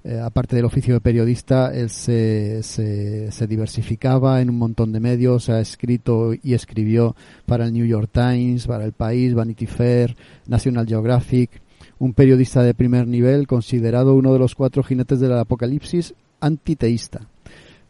eh, 0.03 0.19
aparte 0.19 0.55
del 0.55 0.65
oficio 0.65 0.93
de 0.93 1.01
periodista, 1.01 1.73
él 1.73 1.89
se, 1.89 2.63
se, 2.63 3.31
se, 3.31 3.47
diversificaba 3.47 4.41
en 4.41 4.49
un 4.49 4.57
montón 4.57 4.91
de 4.91 4.99
medios, 4.99 5.49
ha 5.49 5.59
escrito 5.59 6.33
y 6.33 6.53
escribió 6.53 7.15
para 7.45 7.65
el 7.65 7.73
New 7.73 7.85
York 7.85 8.09
Times, 8.11 8.67
para 8.67 8.85
El 8.85 8.93
País, 8.93 9.33
Vanity 9.33 9.65
Fair, 9.65 10.15
National 10.47 10.87
Geographic, 10.87 11.61
un 11.97 12.13
periodista 12.13 12.63
de 12.63 12.73
primer 12.73 13.07
nivel 13.07 13.45
considerado 13.47 14.15
uno 14.15 14.31
de 14.31 14.39
los 14.39 14.55
cuatro 14.55 14.83
jinetes 14.83 15.19
del 15.19 15.33
apocalipsis 15.33 16.13
antiteísta 16.39 17.27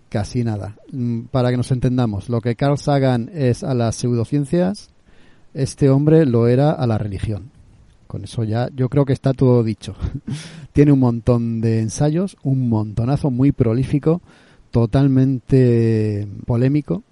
casi 0.10 0.43
nada. 0.43 0.76
Mm, 0.91 1.26
para 1.32 1.51
que 1.51 1.57
nos 1.57 1.72
entendamos, 1.72 2.30
lo 2.30 2.41
que 2.41 2.55
Carl 2.55 2.78
Sagan 2.78 3.30
es 3.34 3.64
a 3.64 3.74
las 3.74 3.95
pseudociencias, 3.95 4.89
este 5.53 5.89
hombre 5.89 6.26
lo 6.26 6.47
era 6.47 6.72
a 6.72 6.86
la 6.88 6.97
religión. 6.97 7.51
Con 8.10 8.24
eso 8.24 8.43
ya 8.43 8.70
yo 8.76 8.89
creo 8.89 9.05
que 9.05 9.14
está 9.14 9.34
todo 9.34 9.64
dicho. 9.64 9.93
Tiene 10.74 10.91
un 10.91 10.99
montón 10.99 11.62
de 11.62 11.80
ensayos, 11.80 12.38
un 12.41 12.68
montonazo 12.68 13.30
muy 13.30 13.51
prolífico, 13.51 14.24
totalmente 14.72 16.28
polémico. 16.47 17.03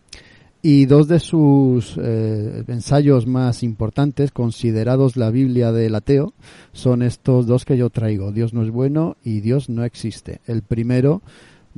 Y 0.63 0.87
dos 0.87 1.07
de 1.07 1.19
sus 1.19 1.99
eh, 2.01 2.63
ensayos 2.67 3.27
más 3.27 3.61
importantes, 3.61 4.31
considerados 4.31 5.17
la 5.17 5.29
Biblia 5.29 5.71
del 5.71 5.93
ateo, 5.93 6.33
son 6.73 7.03
estos 7.03 7.45
dos 7.45 7.63
que 7.63 7.77
yo 7.77 7.91
traigo. 7.91 8.31
Dios 8.31 8.55
no 8.55 8.63
es 8.63 8.71
bueno 8.71 9.17
y 9.23 9.41
Dios 9.41 9.69
no 9.69 9.83
existe. 9.83 10.41
El 10.47 10.63
primero 10.63 11.21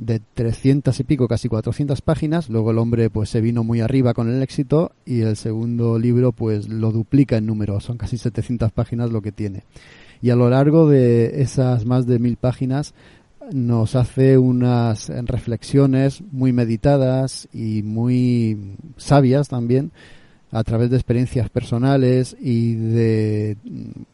de 0.00 0.20
300 0.32 0.98
y 0.98 1.04
pico, 1.04 1.28
casi 1.28 1.48
400 1.48 2.00
páginas. 2.00 2.48
Luego 2.48 2.70
el 2.70 2.78
hombre 2.78 3.10
pues 3.10 3.28
se 3.28 3.42
vino 3.42 3.62
muy 3.62 3.80
arriba 3.80 4.14
con 4.14 4.30
el 4.30 4.42
éxito 4.42 4.92
y 5.04 5.20
el 5.20 5.36
segundo 5.36 5.98
libro 5.98 6.32
pues 6.32 6.68
lo 6.68 6.90
duplica 6.90 7.36
en 7.36 7.46
número. 7.46 7.80
Son 7.80 7.98
casi 7.98 8.16
700 8.16 8.72
páginas 8.72 9.10
lo 9.10 9.20
que 9.20 9.30
tiene. 9.30 9.64
Y 10.22 10.30
a 10.30 10.36
lo 10.36 10.48
largo 10.48 10.88
de 10.88 11.42
esas 11.42 11.84
más 11.84 12.06
de 12.06 12.18
mil 12.18 12.36
páginas 12.36 12.94
nos 13.52 13.94
hace 13.94 14.38
unas 14.38 15.08
reflexiones 15.26 16.22
muy 16.32 16.52
meditadas 16.52 17.48
y 17.52 17.82
muy 17.82 18.76
sabias 18.96 19.48
también 19.48 19.92
a 20.50 20.64
través 20.64 20.90
de 20.90 20.96
experiencias 20.96 21.50
personales 21.50 22.36
y 22.40 22.74
de 22.74 23.56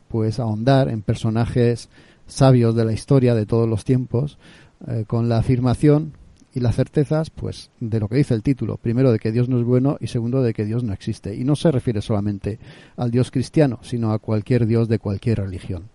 pues 0.08 0.40
ahondar 0.40 0.88
en 0.88 1.02
personajes 1.02 1.88
sabios 2.26 2.74
de 2.74 2.84
la 2.84 2.92
historia 2.92 3.34
de 3.34 3.46
todos 3.46 3.68
los 3.68 3.84
tiempos 3.84 4.38
eh, 4.86 5.04
con 5.06 5.28
la 5.28 5.38
afirmación 5.38 6.12
y 6.54 6.60
las 6.60 6.76
certezas, 6.76 7.28
pues, 7.30 7.70
de 7.80 8.00
lo 8.00 8.08
que 8.08 8.16
dice 8.16 8.34
el 8.34 8.42
título. 8.42 8.78
Primero, 8.78 9.12
de 9.12 9.18
que 9.18 9.30
Dios 9.30 9.48
no 9.48 9.58
es 9.58 9.64
bueno 9.64 9.98
y 10.00 10.06
segundo, 10.06 10.42
de 10.42 10.54
que 10.54 10.64
Dios 10.64 10.84
no 10.84 10.94
existe. 10.94 11.34
Y 11.34 11.44
no 11.44 11.54
se 11.54 11.70
refiere 11.70 12.00
solamente 12.00 12.58
al 12.96 13.10
Dios 13.10 13.30
cristiano, 13.30 13.78
sino 13.82 14.12
a 14.12 14.18
cualquier 14.18 14.66
Dios 14.66 14.88
de 14.88 14.98
cualquier 14.98 15.40
religión. 15.40 15.90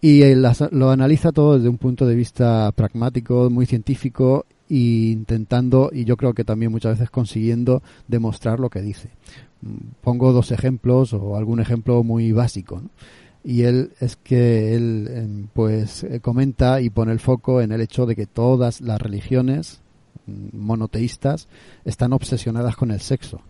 Y 0.00 0.22
él 0.22 0.46
lo 0.70 0.90
analiza 0.90 1.32
todo 1.32 1.56
desde 1.56 1.68
un 1.68 1.78
punto 1.78 2.06
de 2.06 2.14
vista 2.14 2.72
pragmático, 2.72 3.48
muy 3.50 3.66
científico, 3.66 4.46
e 4.70 5.12
intentando, 5.12 5.90
y 5.92 6.04
yo 6.04 6.16
creo 6.16 6.32
que 6.32 6.44
también 6.44 6.72
muchas 6.72 6.98
veces 6.98 7.10
consiguiendo, 7.10 7.82
demostrar 8.08 8.60
lo 8.60 8.70
que 8.70 8.80
dice. 8.80 9.10
Pongo 10.00 10.32
dos 10.32 10.50
ejemplos 10.52 11.12
o 11.12 11.36
algún 11.36 11.60
ejemplo 11.60 12.02
muy 12.02 12.32
básico. 12.32 12.82
Y 13.44 13.62
él 13.64 13.92
es 14.00 14.16
que 14.16 14.74
él 14.74 15.08
em, 15.12 15.46
pues 15.52 16.02
eh, 16.02 16.20
comenta 16.20 16.80
y 16.80 16.88
pone 16.88 17.12
el 17.12 17.20
foco 17.20 17.60
en 17.60 17.72
el 17.72 17.82
hecho 17.82 18.06
de 18.06 18.16
que 18.16 18.26
todas 18.26 18.80
las 18.80 19.00
religiones 19.00 19.82
mm, 20.26 20.56
monoteístas 20.58 21.46
están 21.84 22.14
obsesionadas 22.14 22.74
con 22.74 22.90
el 22.90 23.00
sexo. 23.00 23.42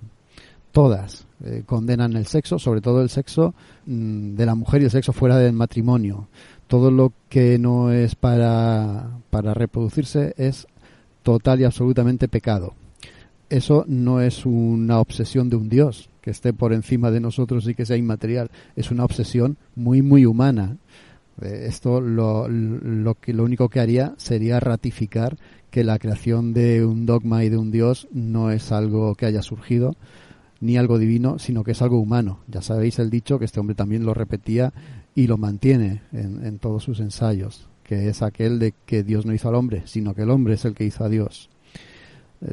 Todas 0.73 1.27
eh, 1.45 1.63
condenan 1.65 2.17
el 2.17 2.27
sexo, 2.27 2.59
sobre 2.59 2.81
todo 2.81 3.03
el 3.03 3.09
sexo 3.09 3.55
mm, 3.87 4.35
de 4.35 4.47
la 4.47 4.57
mujer 4.57 4.83
y 4.83 4.87
el 4.87 4.91
sexo 4.91 5.13
fuera 5.13 5.39
del 5.39 5.53
matrimonio. 5.53 6.27
Todo 6.67 6.91
lo 6.91 7.13
que 7.29 7.57
no 7.59 7.93
es 7.93 8.17
para, 8.17 9.11
para 9.31 9.55
reproducirse 9.55 10.35
es 10.37 10.67
total 11.23 11.61
y 11.61 11.65
absolutamente 11.65 12.27
pecado. 12.27 12.75
Eso 13.49 13.85
no 13.87 14.21
es 14.21 14.45
una 14.45 14.99
obsesión 14.99 15.49
de 15.51 15.57
un 15.57 15.69
Dios, 15.69 16.09
que 16.25 16.31
esté 16.31 16.55
por 16.55 16.73
encima 16.73 17.11
de 17.11 17.21
nosotros 17.21 17.69
y 17.69 17.75
que 17.75 17.85
sea 17.85 17.99
inmaterial. 17.99 18.51
Es 18.77 18.91
una 18.91 19.05
obsesión 19.05 19.59
muy, 19.75 20.01
muy 20.01 20.25
humana. 20.25 20.79
Eh, 21.43 21.67
esto 21.69 22.01
lo, 22.01 22.49
lo, 22.49 23.15
que, 23.17 23.35
lo 23.35 23.45
único 23.45 23.69
que 23.69 23.81
haría 23.81 24.15
sería 24.17 24.59
ratificar 24.59 25.37
que 25.71 25.85
la 25.85 25.99
creación 25.99 26.55
de 26.55 26.83
un 26.87 27.05
dogma 27.05 27.45
y 27.45 27.51
de 27.51 27.59
un 27.59 27.71
Dios 27.71 28.09
no 28.11 28.51
es 28.51 28.73
algo 28.73 29.15
que 29.17 29.27
haya 29.27 29.43
surgido 29.43 29.97
ni 30.61 30.79
algo 30.79 30.99
divino, 30.99 31.39
sino 31.39 31.63
que 31.63 31.73
es 31.73 31.83
algo 31.83 32.01
humano. 32.01 32.39
Ya 32.49 32.63
sabéis 32.63 32.99
el 33.01 33.11
dicho 33.11 33.39
que 33.39 33.45
este 33.45 33.61
hombre 33.61 33.77
también 33.77 34.07
lo 34.07 34.15
repetía 34.15 34.73
y 35.15 35.27
lo 35.27 35.37
mantiene 35.37 36.01
en, 36.11 36.47
en 36.47 36.59
todos 36.59 36.85
sus 36.85 37.01
ensayos, 37.01 37.69
que 37.83 38.09
es 38.09 38.23
aquel 38.23 38.59
de 38.59 38.73
que 38.87 39.03
Dios 39.03 39.27
no 39.27 39.35
hizo 39.35 39.51
al 39.51 39.57
hombre, 39.57 39.83
sino 39.85 40.15
que 40.15 40.23
el 40.23 40.31
hombre 40.31 40.55
es 40.55 40.65
el 40.65 40.75
que 40.75 40.85
hizo 40.85 41.05
a 41.05 41.11
Dios 41.11 41.51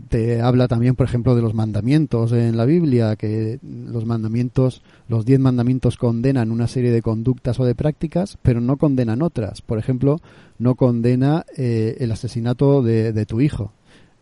te 0.09 0.41
habla 0.41 0.67
también, 0.67 0.95
por 0.95 1.05
ejemplo, 1.05 1.35
de 1.35 1.41
los 1.41 1.53
mandamientos 1.53 2.31
en 2.31 2.55
la 2.55 2.65
Biblia, 2.65 3.15
que 3.15 3.59
los 3.61 4.05
mandamientos, 4.05 4.81
los 5.07 5.25
diez 5.25 5.39
mandamientos 5.39 5.97
condenan 5.97 6.51
una 6.51 6.67
serie 6.67 6.91
de 6.91 7.01
conductas 7.01 7.59
o 7.59 7.65
de 7.65 7.75
prácticas, 7.75 8.37
pero 8.41 8.61
no 8.61 8.77
condenan 8.77 9.21
otras. 9.21 9.61
Por 9.61 9.79
ejemplo, 9.79 10.19
no 10.59 10.75
condena 10.75 11.45
eh, 11.57 11.97
el 11.99 12.11
asesinato 12.11 12.81
de, 12.81 13.11
de 13.11 13.25
tu 13.25 13.41
hijo. 13.41 13.73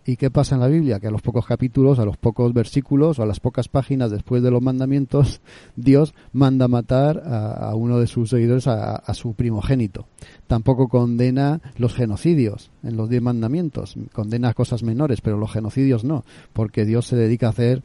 ¿Y 0.09 0.17
qué 0.17 0.31
pasa 0.31 0.55
en 0.55 0.61
la 0.61 0.67
Biblia? 0.67 0.99
Que 0.99 1.05
a 1.05 1.11
los 1.11 1.21
pocos 1.21 1.45
capítulos, 1.45 1.99
a 1.99 2.03
los 2.03 2.17
pocos 2.17 2.51
versículos 2.51 3.19
o 3.19 3.21
a 3.21 3.27
las 3.27 3.39
pocas 3.39 3.67
páginas 3.67 4.09
después 4.09 4.41
de 4.41 4.49
los 4.49 4.59
mandamientos, 4.59 5.39
Dios 5.75 6.15
manda 6.33 6.67
matar 6.67 7.21
a, 7.27 7.75
uno 7.75 7.99
de 7.99 8.07
sus 8.07 8.31
seguidores, 8.31 8.65
a, 8.65 8.95
a, 8.95 9.13
su 9.13 9.35
primogénito. 9.35 10.07
Tampoco 10.47 10.87
condena 10.87 11.61
los 11.77 11.93
genocidios 11.93 12.71
en 12.81 12.97
los 12.97 13.07
diez 13.07 13.21
mandamientos. 13.21 13.97
Condena 14.11 14.55
cosas 14.55 14.81
menores, 14.81 15.21
pero 15.21 15.37
los 15.37 15.51
genocidios 15.51 16.03
no, 16.03 16.25
porque 16.53 16.85
Dios 16.85 17.05
se 17.05 17.15
dedica 17.15 17.45
a 17.45 17.51
hacer 17.51 17.83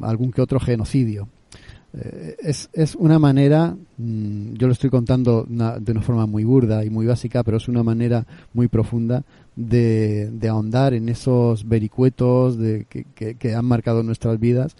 algún 0.00 0.32
que 0.32 0.40
otro 0.40 0.58
genocidio. 0.60 1.28
Eh, 1.98 2.36
es, 2.40 2.68
es 2.72 2.94
una 2.94 3.18
manera, 3.18 3.76
mmm, 3.96 4.54
yo 4.54 4.66
lo 4.66 4.72
estoy 4.72 4.90
contando 4.90 5.46
de 5.48 5.92
una 5.92 6.02
forma 6.02 6.26
muy 6.26 6.44
burda 6.44 6.84
y 6.84 6.90
muy 6.90 7.06
básica, 7.06 7.42
pero 7.42 7.56
es 7.56 7.68
una 7.68 7.82
manera 7.82 8.26
muy 8.52 8.68
profunda 8.68 9.24
de, 9.56 10.30
de 10.30 10.48
ahondar 10.48 10.92
en 10.92 11.08
esos 11.08 11.66
vericuetos 11.66 12.58
de, 12.58 12.86
que, 12.88 13.34
que, 13.34 13.54
han 13.54 13.64
marcado 13.64 14.02
nuestras 14.02 14.38
vidas 14.38 14.76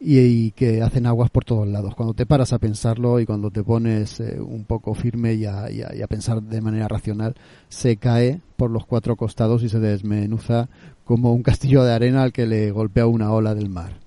y, 0.00 0.52
que 0.52 0.82
hacen 0.82 1.06
aguas 1.06 1.30
por 1.30 1.44
todos 1.44 1.68
lados. 1.68 1.94
Cuando 1.94 2.14
te 2.14 2.26
paras 2.26 2.52
a 2.52 2.58
pensarlo 2.58 3.20
y 3.20 3.26
cuando 3.26 3.50
te 3.50 3.62
pones 3.62 4.20
eh, 4.20 4.40
un 4.40 4.64
poco 4.64 4.94
firme 4.94 5.34
y 5.34 5.44
a, 5.44 5.68
pensar 6.08 6.42
de 6.42 6.60
manera 6.60 6.88
racional, 6.88 7.34
se 7.68 7.96
cae 7.98 8.40
por 8.56 8.70
los 8.70 8.86
cuatro 8.86 9.16
costados 9.16 9.62
y 9.62 9.68
se 9.68 9.80
desmenuza 9.80 10.68
como 11.04 11.32
un 11.32 11.42
castillo 11.42 11.84
de 11.84 11.92
arena 11.92 12.22
al 12.22 12.32
que 12.32 12.46
le 12.46 12.70
golpea 12.70 13.06
una 13.06 13.32
ola 13.32 13.54
del 13.54 13.68
mar. 13.68 14.03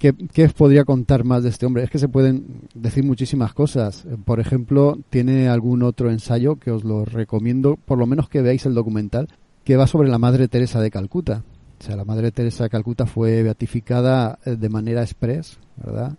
¿Qué, 0.00 0.14
¿Qué, 0.14 0.48
podría 0.48 0.86
contar 0.86 1.24
más 1.24 1.42
de 1.42 1.50
este 1.50 1.66
hombre? 1.66 1.84
Es 1.84 1.90
que 1.90 1.98
se 1.98 2.08
pueden 2.08 2.62
decir 2.74 3.04
muchísimas 3.04 3.52
cosas. 3.52 4.06
Por 4.24 4.40
ejemplo, 4.40 4.98
tiene 5.10 5.50
algún 5.50 5.82
otro 5.82 6.10
ensayo 6.10 6.56
que 6.56 6.70
os 6.70 6.84
lo 6.84 7.04
recomiendo, 7.04 7.76
por 7.76 7.98
lo 7.98 8.06
menos 8.06 8.30
que 8.30 8.40
veáis 8.40 8.64
el 8.64 8.72
documental, 8.72 9.28
que 9.62 9.76
va 9.76 9.86
sobre 9.86 10.08
la 10.08 10.16
Madre 10.16 10.48
Teresa 10.48 10.80
de 10.80 10.90
Calcuta. 10.90 11.44
O 11.78 11.84
sea, 11.84 11.96
la 11.96 12.06
Madre 12.06 12.32
Teresa 12.32 12.64
de 12.64 12.70
Calcuta 12.70 13.04
fue 13.04 13.42
beatificada 13.42 14.38
eh, 14.46 14.56
de 14.56 14.68
manera 14.70 15.02
express, 15.02 15.58
¿verdad? 15.76 16.16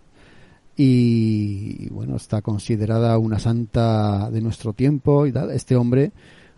Y 0.76 1.88
bueno, 1.90 2.14
está 2.14 2.40
considerada 2.40 3.18
una 3.18 3.40
santa 3.40 4.30
de 4.30 4.40
nuestro 4.42 4.74
tiempo 4.74 5.26
y 5.26 5.32
tal. 5.32 5.50
Este 5.50 5.74
hombre, 5.74 6.12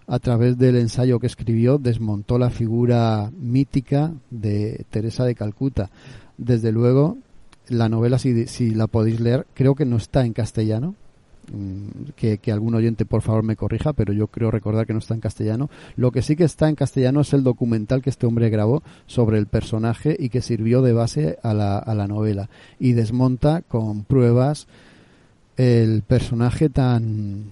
a 0.07 0.19
través 0.19 0.59
del 0.59 0.77
ensayo 0.77 1.19
que 1.21 1.27
escribió, 1.27 1.79
desmontó 1.79 2.39
la 2.39 2.51
figura 2.51 3.33
mítica 3.35 4.13
de 4.31 4.85
Teresa 4.91 5.25
de 5.25 5.35
Calcuta. 5.35 5.91
Desde 6.37 6.73
luego, 6.73 7.19
la 7.69 7.89
novela, 7.89 8.19
si, 8.19 8.47
si 8.47 8.75
la 8.75 8.87
podéis 8.87 9.21
leer, 9.21 9.47
creo 9.55 9.75
que 9.75 9.85
no 9.85 9.97
está 9.97 10.25
en 10.25 10.33
castellano. 10.33 10.95
mm, 11.53 12.13
que, 12.17 12.39
que, 12.39 12.53
algún 12.53 12.75
oyente 12.75 13.05
por 13.05 13.23
favor 13.23 13.43
me 13.43 13.57
corrija, 13.57 13.93
pero 13.93 14.13
yo 14.13 14.29
creo 14.29 14.51
recordar 14.51 14.87
que 14.87 14.93
no 14.93 14.99
está 14.99 15.15
en 15.15 15.21
castellano. 15.21 15.71
Lo 15.97 16.11
que 16.11 16.23
sí 16.23 16.37
que 16.37 16.45
está 16.45 16.69
en 16.69 16.75
castellano 16.75 17.21
es 17.21 17.33
el 17.33 17.45
documental 17.45 18.03
que 18.03 18.11
este 18.11 18.27
hombre 18.27 18.51
grabó 18.51 18.83
sobre 19.07 19.39
el 19.39 19.47
personaje 19.47 20.17
y 20.19 20.29
que 20.29 20.41
sirvió 20.41 20.83
de 20.83 20.93
base 20.93 21.39
a 21.43 21.55
la, 21.55 21.79
a 21.79 21.95
la 21.95 22.09
novela 22.09 22.49
y 22.79 22.93
desmonta 22.93 23.63
con 23.63 24.05
pruebas 24.05 24.67
el 25.57 26.03
personaje 26.03 26.69
tan 26.69 27.45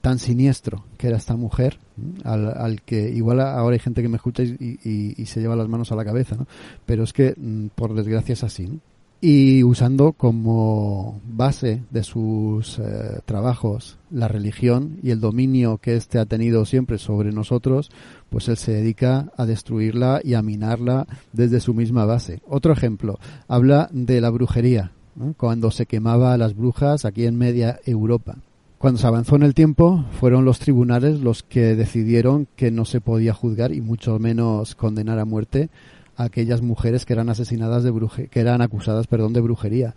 tan 0.00 0.18
siniestro 0.18 0.84
que 0.96 1.08
era 1.08 1.16
esta 1.16 1.36
mujer, 1.36 1.78
al, 2.24 2.80
que 2.82 3.10
igual 3.10 3.40
ahora 3.40 3.74
hay 3.74 3.80
gente 3.80 4.02
que 4.02 4.08
me 4.08 4.16
escucha 4.16 4.42
y, 4.42 4.78
y, 5.16 5.26
se 5.26 5.40
lleva 5.40 5.56
las 5.56 5.68
manos 5.68 5.92
a 5.92 5.96
la 5.96 6.04
cabeza, 6.04 6.36
¿no? 6.36 6.46
pero 6.86 7.04
es 7.04 7.12
que 7.12 7.34
mm, 7.36 7.68
por 7.74 7.94
desgracia 7.94 8.32
es 8.32 8.44
así. 8.44 8.80
Y 9.22 9.62
usando 9.64 10.12
como 10.12 11.20
base 11.26 11.82
de 11.90 12.02
sus 12.02 12.78
eh, 12.78 13.20
trabajos 13.26 13.98
la 14.10 14.28
religión 14.28 14.98
y 15.02 15.10
el 15.10 15.20
dominio 15.20 15.76
que 15.76 15.94
éste 15.94 16.18
ha 16.18 16.24
tenido 16.24 16.64
siempre 16.64 16.96
sobre 16.96 17.30
nosotros, 17.30 17.90
pues 18.30 18.48
él 18.48 18.56
se 18.56 18.72
dedica 18.72 19.30
a 19.36 19.44
destruirla 19.44 20.22
y 20.24 20.32
a 20.32 20.42
minarla 20.42 21.06
desde 21.34 21.60
su 21.60 21.74
misma 21.74 22.06
base. 22.06 22.40
Otro 22.48 22.72
ejemplo, 22.72 23.18
habla 23.46 23.90
de 23.92 24.22
la 24.22 24.30
brujería, 24.30 24.92
cuando 25.36 25.70
se 25.70 25.84
quemaba 25.84 26.32
a 26.32 26.38
las 26.38 26.56
brujas 26.56 27.04
aquí 27.04 27.26
en 27.26 27.36
media 27.36 27.78
Europa. 27.84 28.38
Cuando 28.80 28.98
se 28.98 29.06
avanzó 29.06 29.36
en 29.36 29.42
el 29.42 29.52
tiempo, 29.52 30.06
fueron 30.18 30.46
los 30.46 30.58
tribunales 30.58 31.20
los 31.20 31.42
que 31.42 31.76
decidieron 31.76 32.48
que 32.56 32.70
no 32.70 32.86
se 32.86 33.02
podía 33.02 33.34
juzgar 33.34 33.74
y 33.74 33.82
mucho 33.82 34.18
menos 34.18 34.74
condenar 34.74 35.18
a 35.18 35.26
muerte 35.26 35.68
a 36.16 36.24
aquellas 36.24 36.62
mujeres 36.62 37.04
que 37.04 37.12
eran 37.12 37.28
asesinadas 37.28 37.84
de 37.84 37.90
bruje 37.90 38.28
que 38.28 38.40
eran 38.40 38.62
acusadas, 38.62 39.06
perdón, 39.06 39.34
de 39.34 39.42
brujería. 39.42 39.94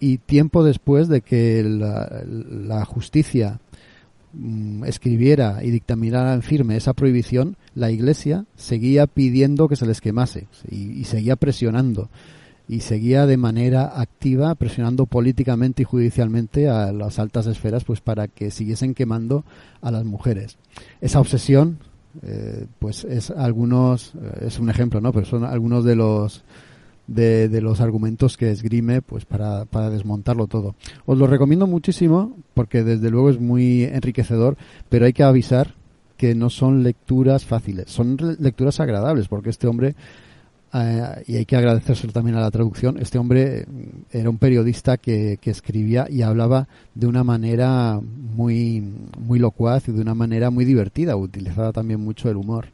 Y 0.00 0.18
tiempo 0.18 0.64
después 0.64 1.08
de 1.08 1.22
que 1.22 1.64
la, 1.64 2.84
justicia 2.84 3.58
mmm, 4.34 4.84
escribiera 4.84 5.64
y 5.64 5.70
dictaminara 5.70 6.34
en 6.34 6.42
firme 6.42 6.76
esa 6.76 6.92
prohibición, 6.92 7.56
la 7.74 7.90
Iglesia 7.90 8.44
seguía 8.54 9.06
pidiendo 9.06 9.66
que 9.66 9.76
se 9.76 9.86
les 9.86 10.02
quemase 10.02 10.46
y 10.70 11.04
seguía 11.04 11.36
presionando 11.36 12.10
y 12.68 12.80
seguía 12.80 13.26
de 13.26 13.36
manera 13.36 14.00
activa 14.00 14.54
presionando 14.54 15.06
políticamente 15.06 15.82
y 15.82 15.84
judicialmente 15.84 16.68
a 16.68 16.92
las 16.92 17.18
altas 17.18 17.46
esferas 17.46 17.84
pues 17.84 18.00
para 18.00 18.28
que 18.28 18.50
siguiesen 18.50 18.94
quemando 18.94 19.44
a 19.80 19.90
las 19.90 20.04
mujeres. 20.04 20.58
Esa 21.00 21.20
obsesión 21.20 21.78
eh, 22.22 22.66
pues 22.78 23.04
es 23.04 23.30
algunos 23.30 24.12
es 24.40 24.58
un 24.58 24.70
ejemplo, 24.70 25.00
¿no? 25.00 25.12
Pero 25.12 25.26
son 25.26 25.44
algunos 25.44 25.84
de 25.84 25.96
los 25.96 26.44
de, 27.06 27.48
de, 27.48 27.60
los 27.60 27.80
argumentos 27.80 28.36
que 28.36 28.50
esgrime 28.50 29.00
pues 29.00 29.24
para, 29.24 29.64
para 29.64 29.90
desmontarlo 29.90 30.48
todo. 30.48 30.74
Os 31.04 31.16
lo 31.16 31.28
recomiendo 31.28 31.68
muchísimo 31.68 32.36
porque 32.52 32.82
desde 32.82 33.10
luego 33.10 33.30
es 33.30 33.38
muy 33.38 33.84
enriquecedor, 33.84 34.56
pero 34.88 35.06
hay 35.06 35.12
que 35.12 35.22
avisar 35.22 35.74
que 36.16 36.34
no 36.34 36.50
son 36.50 36.82
lecturas 36.82 37.44
fáciles, 37.44 37.90
son 37.90 38.16
lecturas 38.40 38.80
agradables 38.80 39.28
porque 39.28 39.50
este 39.50 39.68
hombre 39.68 39.94
Uh, 40.74 41.22
y 41.26 41.36
hay 41.36 41.46
que 41.46 41.56
agradecerse 41.56 42.08
también 42.08 42.36
a 42.36 42.40
la 42.40 42.50
traducción. 42.50 42.98
Este 42.98 43.18
hombre 43.18 43.66
era 44.10 44.28
un 44.28 44.38
periodista 44.38 44.96
que, 44.96 45.38
que, 45.40 45.50
escribía 45.50 46.06
y 46.10 46.22
hablaba 46.22 46.68
de 46.94 47.06
una 47.06 47.24
manera 47.24 48.00
muy, 48.02 48.82
muy 49.18 49.38
locuaz 49.38 49.88
y 49.88 49.92
de 49.92 50.02
una 50.02 50.14
manera 50.14 50.50
muy 50.50 50.64
divertida. 50.64 51.16
Utilizaba 51.16 51.72
también 51.72 52.00
mucho 52.00 52.28
el 52.28 52.36
humor. 52.36 52.66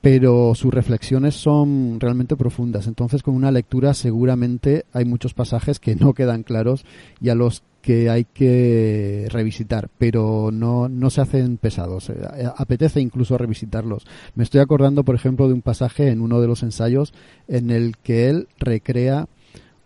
Pero 0.00 0.54
sus 0.54 0.72
reflexiones 0.72 1.34
son 1.34 1.98
realmente 1.98 2.36
profundas. 2.36 2.86
Entonces, 2.86 3.22
con 3.22 3.34
una 3.34 3.50
lectura 3.50 3.94
seguramente 3.94 4.84
hay 4.92 5.06
muchos 5.06 5.32
pasajes 5.32 5.80
que 5.80 5.96
no 5.96 6.12
quedan 6.12 6.42
claros 6.42 6.84
y 7.22 7.30
a 7.30 7.34
los 7.34 7.62
que 7.84 8.08
hay 8.08 8.24
que 8.24 9.26
revisitar, 9.30 9.90
pero 9.98 10.48
no, 10.50 10.88
no 10.88 11.10
se 11.10 11.20
hacen 11.20 11.58
pesados. 11.58 12.08
Eh, 12.08 12.14
apetece 12.56 13.02
incluso 13.02 13.36
revisitarlos. 13.36 14.06
Me 14.34 14.42
estoy 14.42 14.62
acordando, 14.62 15.04
por 15.04 15.14
ejemplo, 15.14 15.48
de 15.48 15.54
un 15.54 15.60
pasaje 15.60 16.08
en 16.08 16.22
uno 16.22 16.40
de 16.40 16.46
los 16.46 16.62
ensayos 16.62 17.12
en 17.46 17.70
el 17.70 17.98
que 17.98 18.30
él 18.30 18.48
recrea 18.58 19.28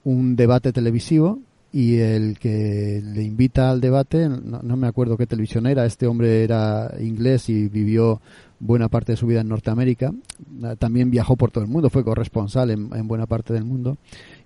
un 0.05 0.37
debate 0.37 0.73
televisivo 0.73 1.41
y 1.73 1.97
el 1.97 2.39
que 2.39 3.03
le 3.05 3.25
invita 3.25 3.69
al 3.69 3.81
debate, 3.81 4.29
no, 4.29 4.77
me 4.77 4.87
acuerdo 4.87 5.17
qué 5.17 5.27
televisión 5.27 5.67
era, 5.67 5.85
este 5.85 6.07
hombre 6.07 6.45
era 6.45 6.95
inglés 7.01 7.49
y 7.49 7.69
vivió 7.69 8.23
buena 8.61 8.89
parte 8.89 9.13
de 9.13 9.17
su 9.17 9.27
vida 9.27 9.43
en 9.43 9.49
Norteamérica, 9.49 10.13
también 10.79 11.11
viajó 11.11 11.37
por 11.37 11.51
todo 11.51 11.63
el 11.63 11.71
mundo, 11.71 11.91
fue 11.91 12.05
corresponsal 12.05 12.71
en 12.71 13.07
buena 13.07 13.27
parte 13.27 13.53
del 13.53 13.65
mundo 13.65 13.99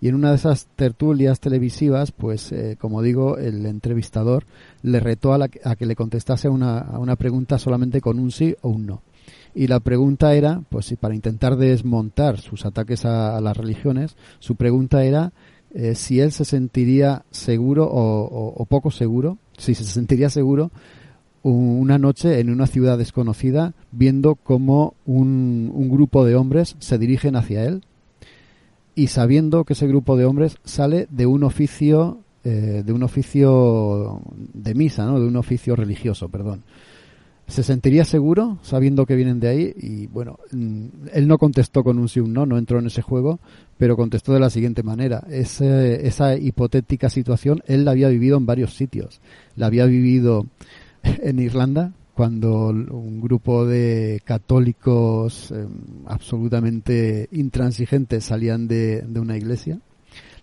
y 0.02 0.08
en 0.08 0.16
una 0.16 0.30
de 0.30 0.34
esas 0.34 0.66
tertulias 0.74 1.38
televisivas, 1.38 2.10
pues 2.10 2.50
eh, 2.50 2.76
como 2.76 3.02
digo, 3.02 3.38
el 3.38 3.64
entrevistador 3.66 4.46
le 4.82 4.98
retó 4.98 5.32
a, 5.32 5.48
que 5.48 5.86
le 5.86 5.94
contestase 5.94 6.48
una, 6.48 6.78
a 6.78 6.98
una 6.98 7.14
pregunta 7.14 7.56
solamente 7.56 8.00
con 8.00 8.18
un 8.18 8.32
sí 8.32 8.56
o 8.62 8.70
un 8.70 8.84
no. 8.84 9.02
Y 9.54 9.68
la 9.68 9.78
pregunta 9.78 10.34
era, 10.34 10.60
pues 10.70 10.92
para 10.98 11.14
intentar 11.14 11.54
desmontar 11.56 12.40
sus 12.40 12.66
ataques 12.66 13.04
a, 13.04 13.40
las 13.40 13.56
religiones, 13.56 14.16
su 14.40 14.56
pregunta 14.56 15.04
era 15.04 15.32
eh, 15.72 15.94
si 15.94 16.18
él 16.18 16.32
se 16.32 16.44
sentiría 16.44 17.24
seguro 17.30 17.86
o, 17.86 18.24
o, 18.24 18.54
o, 18.56 18.64
poco 18.64 18.90
seguro, 18.90 19.38
si 19.56 19.76
se 19.76 19.84
sentiría 19.84 20.30
seguro 20.30 20.72
una 21.44 21.98
noche 21.98 22.40
en 22.40 22.50
una 22.50 22.66
ciudad 22.66 22.98
desconocida 22.98 23.74
viendo 23.92 24.34
cómo 24.34 24.94
un, 25.06 25.70
un 25.72 25.88
grupo 25.88 26.24
de 26.24 26.34
hombres 26.34 26.74
se 26.80 26.98
dirigen 26.98 27.36
hacia 27.36 27.64
él 27.64 27.84
y 28.94 29.08
sabiendo 29.08 29.64
que 29.64 29.72
ese 29.72 29.86
grupo 29.86 30.16
de 30.16 30.24
hombres 30.24 30.58
sale 30.64 31.06
de 31.10 31.26
un 31.26 31.44
oficio 31.44 32.18
eh, 32.44 32.82
de 32.84 32.92
un 32.92 33.04
oficio 33.04 34.20
de 34.34 34.74
misa, 34.74 35.06
¿no? 35.06 35.20
De 35.20 35.26
un 35.26 35.36
oficio 35.36 35.76
religioso, 35.76 36.28
perdón. 36.28 36.64
¿Se 37.46 37.62
sentiría 37.62 38.04
seguro 38.04 38.58
sabiendo 38.62 39.06
que 39.06 39.14
vienen 39.14 39.38
de 39.38 39.48
ahí? 39.48 39.74
Y 39.76 40.06
bueno, 40.08 40.40
mm, 40.50 40.86
él 41.12 41.28
no 41.28 41.38
contestó 41.38 41.84
con 41.84 41.98
un 41.98 42.08
sí 42.08 42.18
o 42.18 42.24
un 42.24 42.32
no, 42.32 42.44
no 42.44 42.58
entró 42.58 42.80
en 42.80 42.86
ese 42.86 43.00
juego, 43.00 43.38
pero 43.78 43.96
contestó 43.96 44.32
de 44.32 44.40
la 44.40 44.50
siguiente 44.50 44.82
manera. 44.82 45.22
Ese, 45.30 46.04
esa 46.04 46.36
hipotética 46.36 47.10
situación 47.10 47.62
él 47.66 47.84
la 47.84 47.92
había 47.92 48.08
vivido 48.08 48.38
en 48.38 48.46
varios 48.46 48.74
sitios. 48.74 49.20
La 49.54 49.66
había 49.66 49.86
vivido 49.86 50.46
en 51.02 51.38
Irlanda, 51.38 51.92
cuando 52.14 52.68
un 52.68 53.20
grupo 53.20 53.66
de 53.66 54.20
católicos 54.24 55.50
eh, 55.50 55.66
absolutamente 56.06 57.28
intransigentes 57.32 58.24
salían 58.24 58.68
de, 58.68 59.02
de, 59.02 59.20
una 59.20 59.36
iglesia. 59.36 59.78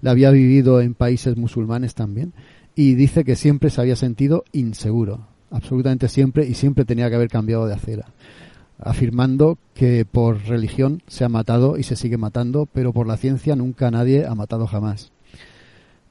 La 0.01 0.11
había 0.11 0.31
vivido 0.31 0.81
en 0.81 0.95
países 0.95 1.37
musulmanes 1.37 1.93
también 1.93 2.33
y 2.75 2.95
dice 2.95 3.23
que 3.23 3.35
siempre 3.35 3.69
se 3.69 3.81
había 3.81 3.95
sentido 3.95 4.45
inseguro, 4.51 5.27
absolutamente 5.51 6.07
siempre 6.07 6.47
y 6.47 6.53
siempre 6.53 6.85
tenía 6.85 7.09
que 7.09 7.15
haber 7.15 7.29
cambiado 7.29 7.67
de 7.67 7.73
acera, 7.73 8.05
afirmando 8.79 9.57
que 9.73 10.05
por 10.05 10.43
religión 10.45 11.03
se 11.07 11.25
ha 11.25 11.29
matado 11.29 11.77
y 11.77 11.83
se 11.83 11.95
sigue 11.95 12.17
matando, 12.17 12.67
pero 12.71 12.93
por 12.93 13.07
la 13.07 13.17
ciencia 13.17 13.55
nunca 13.55 13.91
nadie 13.91 14.25
ha 14.25 14.33
matado 14.33 14.65
jamás. 14.65 15.11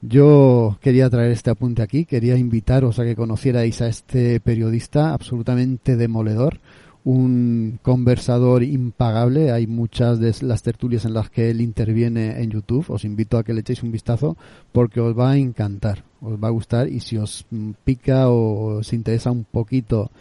Yo 0.01 0.77
quería 0.81 1.09
traer 1.09 1.31
este 1.31 1.49
apunte 1.49 1.81
aquí, 1.81 2.05
quería 2.05 2.37
invitaros 2.37 2.99
a 2.99 3.03
que 3.03 3.17
conocierais 3.17 3.81
a 3.81 3.89
este 3.89 4.39
periodista 4.39 5.13
absolutamente 5.13 5.97
demoledor, 5.97 6.61
un 7.03 7.79
conversador 7.81 8.63
impagable. 8.63 9.51
Hay 9.51 9.67
muchas 9.67 10.19
de 10.21 10.33
las 10.41 10.63
tertulias 10.63 11.03
en 11.03 11.13
las 11.13 11.29
que 11.29 11.49
él 11.49 11.59
interviene 11.59 12.41
en 12.41 12.49
YouTube. 12.49 12.89
Os 12.89 13.03
invito 13.03 13.37
a 13.37 13.43
que 13.43 13.53
le 13.53 13.59
echéis 13.59 13.83
un 13.83 13.91
vistazo 13.91 14.37
porque 14.71 15.01
os 15.01 15.17
va 15.17 15.31
a 15.31 15.37
encantar, 15.37 16.05
os 16.21 16.41
va 16.41 16.47
a 16.47 16.51
gustar 16.51 16.87
y 16.87 17.01
si 17.01 17.17
os 17.17 17.45
pica 17.83 18.29
o 18.29 18.77
os 18.79 18.93
interesa 18.93 19.31
un 19.31 19.43
poquito 19.43 20.11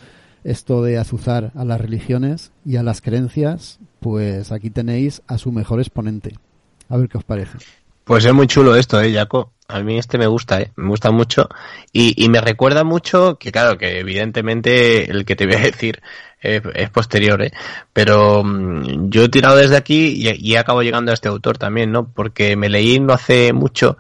esto 0.43 0.83
de 0.83 0.99
azuzar 0.99 1.53
a 1.55 1.65
las 1.65 1.81
religiones 1.81 2.51
y 2.65 2.77
a 2.77 2.83
las 2.83 3.01
creencias, 3.01 3.79
pues 4.01 4.51
aquí 4.51 4.71
tenéis 4.71 5.23
a 5.29 5.39
su 5.39 5.53
mejor 5.53 5.79
exponente. 5.79 6.35
A 6.89 6.97
ver 6.97 7.09
qué 7.09 7.19
os 7.19 7.25
parece. 7.25 7.59
Pues 8.09 8.25
es 8.25 8.33
muy 8.33 8.47
chulo 8.47 8.75
esto, 8.75 9.03
eh, 9.03 9.13
Jaco. 9.13 9.53
A 9.69 9.81
mí 9.81 9.99
este 9.99 10.17
me 10.17 10.27
gusta, 10.27 10.63
¿eh? 10.63 10.73
me 10.77 10.89
gusta 10.89 11.11
mucho. 11.11 11.47
Y, 11.93 12.25
y, 12.25 12.31
me 12.31 12.41
recuerda 12.41 12.83
mucho 12.83 13.37
que, 13.39 13.53
claro, 13.53 13.77
que 13.77 13.99
evidentemente 13.99 15.11
el 15.11 15.27
que 15.27 15.37
te 15.37 15.45
voy 15.45 15.57
a 15.57 15.59
decir 15.59 16.01
es, 16.41 16.89
posterior, 16.89 17.43
¿eh? 17.43 17.53
Pero 17.93 18.41
um, 18.41 19.11
yo 19.11 19.25
he 19.25 19.29
tirado 19.29 19.57
desde 19.57 19.77
aquí 19.77 20.15
y, 20.17 20.53
y, 20.53 20.57
acabo 20.57 20.83
llegando 20.83 21.11
a 21.11 21.15
este 21.15 21.29
autor 21.29 21.59
también, 21.59 21.93
¿no? 21.93 22.11
Porque 22.11 22.57
me 22.57 22.71
leí 22.71 22.99
no 22.99 23.13
hace 23.13 23.53
mucho 23.53 23.99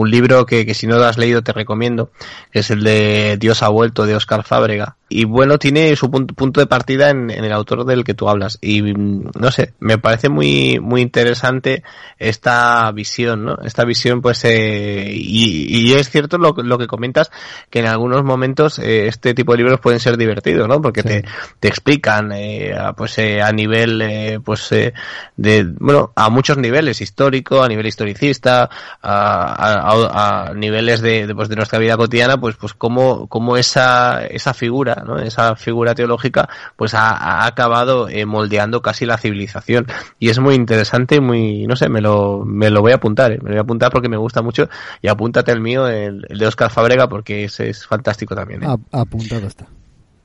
un 0.00 0.10
libro 0.10 0.46
que, 0.46 0.64
que 0.64 0.74
si 0.74 0.86
no 0.86 0.96
lo 0.96 1.04
has 1.04 1.18
leído 1.18 1.42
te 1.42 1.52
recomiendo, 1.52 2.10
que 2.50 2.60
es 2.60 2.70
el 2.70 2.82
de 2.82 3.36
Dios 3.38 3.62
ha 3.62 3.68
vuelto 3.68 4.06
de 4.06 4.14
Oscar 4.14 4.44
Fábrega. 4.44 4.96
Y 5.12 5.24
bueno, 5.24 5.58
tiene 5.58 5.96
su 5.96 6.08
punto, 6.08 6.34
punto 6.34 6.60
de 6.60 6.68
partida 6.68 7.10
en, 7.10 7.30
en, 7.30 7.44
el 7.44 7.52
autor 7.52 7.84
del 7.84 8.04
que 8.04 8.14
tú 8.14 8.28
hablas. 8.28 8.58
Y 8.60 8.80
no 8.80 9.50
sé, 9.50 9.74
me 9.80 9.98
parece 9.98 10.28
muy, 10.28 10.78
muy 10.78 11.00
interesante 11.00 11.82
esta 12.16 12.90
visión, 12.92 13.44
¿no? 13.44 13.58
Esta 13.64 13.84
visión, 13.84 14.22
pues, 14.22 14.44
eh, 14.44 15.10
y, 15.12 15.90
y, 15.90 15.94
es 15.94 16.10
cierto 16.10 16.38
lo, 16.38 16.52
lo, 16.52 16.78
que 16.78 16.86
comentas, 16.86 17.32
que 17.70 17.80
en 17.80 17.86
algunos 17.86 18.22
momentos 18.22 18.78
eh, 18.78 19.08
este 19.08 19.34
tipo 19.34 19.50
de 19.50 19.58
libros 19.58 19.80
pueden 19.80 19.98
ser 19.98 20.16
divertidos, 20.16 20.68
¿no? 20.68 20.80
Porque 20.80 21.02
sí. 21.02 21.08
te, 21.08 21.24
te, 21.58 21.66
explican, 21.66 22.30
eh, 22.32 22.72
pues, 22.96 23.18
eh, 23.18 23.42
a 23.42 23.50
nivel, 23.50 24.00
eh, 24.02 24.38
pues, 24.44 24.70
de, 24.70 25.64
bueno, 25.80 26.12
a 26.14 26.30
muchos 26.30 26.56
niveles, 26.56 27.00
histórico, 27.00 27.64
a 27.64 27.68
nivel 27.68 27.86
historicista, 27.86 28.70
a, 29.02 29.89
a 29.89 29.89
a, 29.90 30.52
niveles 30.54 31.00
de, 31.00 31.32
pues, 31.34 31.48
de 31.48 31.56
nuestra 31.56 31.78
vida 31.78 31.96
cotidiana, 31.96 32.40
pues, 32.40 32.56
pues 32.56 32.74
cómo, 32.74 33.26
cómo 33.28 33.56
esa, 33.56 34.24
esa 34.26 34.54
figura, 34.54 35.02
¿no? 35.06 35.18
esa 35.18 35.56
figura 35.56 35.94
teológica, 35.94 36.48
pues 36.76 36.94
ha, 36.94 37.46
acabado 37.46 38.08
eh, 38.08 38.26
moldeando 38.26 38.82
casi 38.82 39.06
la 39.06 39.18
civilización. 39.18 39.86
Y 40.18 40.28
es 40.28 40.38
muy 40.38 40.54
interesante, 40.54 41.20
muy, 41.20 41.66
no 41.66 41.76
sé, 41.76 41.88
me 41.88 42.00
lo, 42.00 42.44
me 42.44 42.70
lo 42.70 42.80
voy 42.80 42.92
a 42.92 42.96
apuntar, 42.96 43.32
¿eh? 43.32 43.38
me 43.42 43.50
lo 43.50 43.54
voy 43.54 43.58
a 43.58 43.62
apuntar 43.62 43.90
porque 43.90 44.08
me 44.08 44.16
gusta 44.16 44.42
mucho 44.42 44.68
y 45.02 45.08
apúntate 45.08 45.52
el 45.52 45.60
mío, 45.60 45.88
el, 45.88 46.22
de 46.22 46.46
Oscar 46.46 46.70
Fabrega, 46.70 47.08
porque 47.08 47.44
ese 47.44 47.70
es 47.70 47.86
fantástico 47.86 48.34
también. 48.34 48.62
¿eh? 48.62 48.76
apuntado 48.92 49.46
está. 49.46 49.66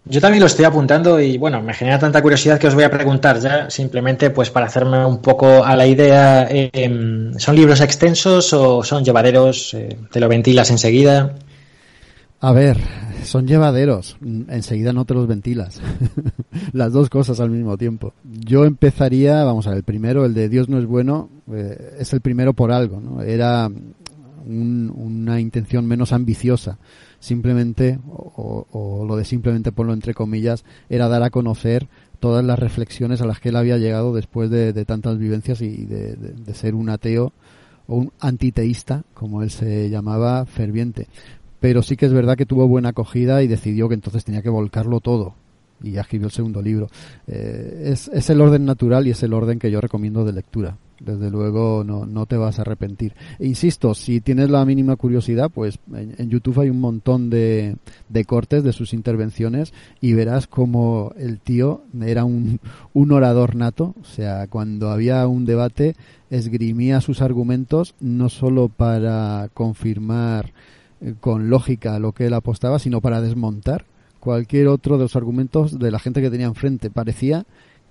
Yo 0.07 0.21
también 0.21 0.41
lo 0.41 0.45
estoy 0.45 0.65
apuntando 0.65 1.19
y 1.19 1.39
bueno, 1.39 1.63
me 1.63 1.73
genera 1.73 1.97
tanta 1.97 2.21
curiosidad 2.21 2.59
que 2.59 2.67
os 2.67 2.75
voy 2.75 2.83
a 2.83 2.91
preguntar 2.91 3.39
ya, 3.39 3.71
simplemente 3.71 4.29
pues 4.29 4.51
para 4.51 4.67
hacerme 4.67 5.03
un 5.03 5.19
poco 5.19 5.65
a 5.65 5.75
la 5.75 5.87
idea, 5.87 6.47
em, 6.47 7.33
¿son 7.39 7.55
libros 7.55 7.81
extensos 7.81 8.53
o 8.53 8.83
son 8.83 9.03
llevaderos? 9.03 9.73
Eh, 9.73 9.97
¿Te 10.11 10.19
lo 10.19 10.29
ventilas 10.29 10.69
enseguida? 10.69 11.33
A 12.39 12.51
ver, 12.51 12.77
son 13.23 13.47
llevaderos, 13.47 14.17
enseguida 14.21 14.93
no 14.93 15.05
te 15.05 15.15
los 15.15 15.25
ventilas. 15.25 15.81
Las 16.73 16.93
dos 16.93 17.09
cosas 17.09 17.39
al 17.39 17.49
mismo 17.49 17.75
tiempo. 17.75 18.13
Yo 18.23 18.65
empezaría, 18.65 19.43
vamos 19.43 19.65
a 19.65 19.71
ver, 19.71 19.77
el 19.77 19.83
primero, 19.83 20.23
el 20.25 20.35
de 20.35 20.49
Dios 20.49 20.69
no 20.69 20.77
es 20.77 20.85
bueno, 20.85 21.29
eh, 21.51 21.95
es 21.97 22.13
el 22.13 22.21
primero 22.21 22.53
por 22.53 22.71
algo, 22.71 23.01
¿no? 23.01 23.23
Era 23.23 23.71
una 24.47 25.39
intención 25.39 25.87
menos 25.87 26.13
ambiciosa 26.13 26.77
simplemente, 27.25 27.99
o, 28.07 29.03
lo 29.07 29.15
de 29.15 29.25
simplemente 29.25 29.71
ponlo 29.71 29.93
entre 29.93 30.13
comillas, 30.13 30.63
era 30.89 31.07
dar 31.07 31.23
a 31.23 31.31
conocer 31.31 31.87
todas 32.19 32.45
las 32.45 32.59
reflexiones 32.59 33.19
a 33.21 33.25
las 33.25 33.39
que 33.39 33.49
él 33.49 33.55
había 33.55 33.77
llegado 33.77 34.13
después 34.13 34.49
de, 34.49 34.85
tantas 34.85 35.17
vivencias 35.17 35.61
y 35.61 35.85
de, 35.85 36.53
ser 36.53 36.75
un 36.75 36.89
ateo 36.89 37.33
o 37.87 37.95
un 37.95 38.11
antiteísta, 38.19 39.03
como 39.13 39.41
él 39.41 39.49
se 39.49 39.89
llamaba, 39.89 40.45
ferviente. 40.45 41.07
Pero 41.59 41.81
sí 41.81 41.97
que 41.97 42.05
es 42.05 42.13
verdad 42.13 42.37
que 42.37 42.45
tuvo 42.45 42.67
buena 42.67 42.89
acogida 42.89 43.41
y 43.41 43.47
decidió 43.47 43.89
que 43.89 43.95
entonces 43.95 44.23
tenía 44.23 44.43
que 44.43 44.49
volcarlo 44.49 44.99
todo 44.99 45.33
y 45.81 45.91
ya 45.91 46.01
escribió 46.01 46.27
el 46.27 46.33
segundo 46.33 46.61
libro. 46.61 46.89
Eh, 47.27 47.89
es, 47.91 48.07
es 48.07 48.29
el 48.29 48.39
orden 48.39 48.65
natural 48.65 49.07
y 49.07 49.11
es 49.11 49.23
el 49.23 49.33
orden 49.33 49.59
que 49.59 49.71
yo 49.71 49.81
recomiendo 49.81 50.23
de 50.23 50.33
lectura 50.33 50.77
desde 50.99 51.29
luego 51.29 51.83
no, 51.83 52.05
no 52.05 52.25
te 52.25 52.37
vas 52.37 52.59
a 52.59 52.61
arrepentir. 52.61 53.13
E 53.39 53.47
insisto, 53.47 53.93
si 53.93 54.21
tienes 54.21 54.49
la 54.49 54.65
mínima 54.65 54.95
curiosidad, 54.95 55.49
pues 55.53 55.79
en, 55.93 56.29
YouTube 56.29 56.61
hay 56.61 56.69
un 56.69 56.79
montón 56.79 57.29
de, 57.29 57.77
de, 58.09 58.25
cortes 58.25 58.63
de 58.63 58.73
sus 58.73 58.93
intervenciones 58.93 59.73
y 60.01 60.13
verás 60.13 60.47
como 60.47 61.13
el 61.17 61.39
tío 61.39 61.83
era 62.01 62.25
un, 62.25 62.59
un 62.93 63.11
orador 63.11 63.55
nato, 63.55 63.95
o 64.01 64.05
sea, 64.05 64.47
cuando 64.47 64.89
había 64.89 65.27
un 65.27 65.45
debate 65.45 65.95
esgrimía 66.29 67.01
sus 67.01 67.21
argumentos 67.21 67.95
no 67.99 68.29
solo 68.29 68.69
para 68.69 69.49
confirmar 69.53 70.53
eh, 71.01 71.13
con 71.19 71.49
lógica 71.49 71.99
lo 71.99 72.13
que 72.13 72.27
él 72.27 72.33
apostaba, 72.33 72.79
sino 72.79 73.01
para 73.01 73.21
desmontar 73.21 73.85
cualquier 74.19 74.67
otro 74.67 74.97
de 74.97 75.03
los 75.03 75.15
argumentos 75.15 75.77
de 75.77 75.91
la 75.91 75.99
gente 75.99 76.21
que 76.21 76.31
tenía 76.31 76.47
enfrente. 76.47 76.89
Parecía 76.89 77.45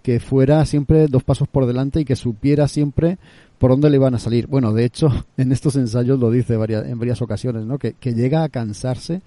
que 0.05 0.21
fuera 0.21 0.67
siempre 0.67 1.09
dos 1.09 1.25
pasos 1.25 1.49
por 1.49 1.65
delante 1.65 1.99
y 1.99 2.05
que 2.05 2.15
supiera 2.15 2.69
siempre 2.69 3.17
por 3.57 3.71
dónde 3.71 3.89
le 3.89 3.97
iban 3.97 4.15
a 4.15 4.19
salir. 4.19 4.47
Bueno, 4.47 4.75
de 4.75 4.85
hecho, 4.85 5.09
en 5.39 5.51
estos 5.51 5.77
ensayos 5.77 6.21
lo 6.21 6.31
dice 6.31 6.53
en 6.53 6.99
varias 6.99 7.23
ocasiones, 7.23 7.65
¿no? 7.65 7.79
Que 7.79 7.95
llega 8.15 8.45
a 8.45 8.51
cansarse 8.51 9.23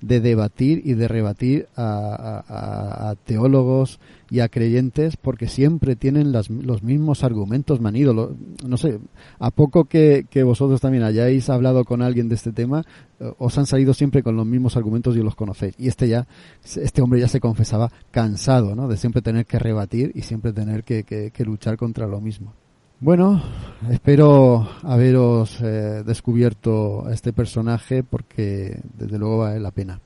de 0.00 0.20
debatir 0.20 0.82
y 0.84 0.94
de 0.94 1.08
rebatir 1.08 1.68
a, 1.76 3.14
teólogos 3.24 4.00
y 4.30 4.40
a 4.40 4.48
creyentes 4.48 5.16
porque 5.16 5.48
siempre 5.48 5.96
tienen 5.96 6.32
las, 6.32 6.48
los 6.50 6.82
mismos 6.82 7.24
argumentos 7.24 7.80
manidos. 7.80 8.30
no 8.64 8.76
sé, 8.76 8.98
a 9.38 9.50
poco 9.50 9.84
que, 9.84 10.26
que, 10.30 10.42
vosotros 10.42 10.80
también 10.80 11.04
hayáis 11.04 11.50
hablado 11.50 11.84
con 11.84 12.02
alguien 12.02 12.28
de 12.28 12.36
este 12.36 12.52
tema, 12.52 12.84
eh, 13.18 13.32
os 13.38 13.58
han 13.58 13.66
salido 13.66 13.92
siempre 13.92 14.22
con 14.22 14.36
los 14.36 14.46
mismos 14.46 14.76
argumentos 14.76 15.16
y 15.16 15.20
los 15.20 15.34
conocéis. 15.34 15.74
Y 15.78 15.88
este 15.88 16.08
ya, 16.08 16.26
este 16.64 17.02
hombre 17.02 17.20
ya 17.20 17.28
se 17.28 17.40
confesaba 17.40 17.90
cansado, 18.10 18.74
¿no? 18.74 18.88
De 18.88 18.96
siempre 18.96 19.22
tener 19.22 19.46
que 19.46 19.58
rebatir 19.58 20.12
y 20.14 20.22
siempre 20.22 20.52
tener 20.52 20.84
que, 20.84 21.04
que 21.04 21.44
luchar 21.44 21.76
contra 21.76 22.06
lo 22.06 22.20
mismo. 22.20 22.54
Bueno, 23.02 23.42
espero 23.90 24.68
haberos 24.82 25.58
eh, 25.62 26.02
descubierto 26.04 27.08
este 27.10 27.32
personaje 27.32 28.02
porque 28.02 28.78
desde 28.92 29.18
luego 29.18 29.38
vale 29.38 29.58
la 29.58 29.70
pena. 29.70 29.98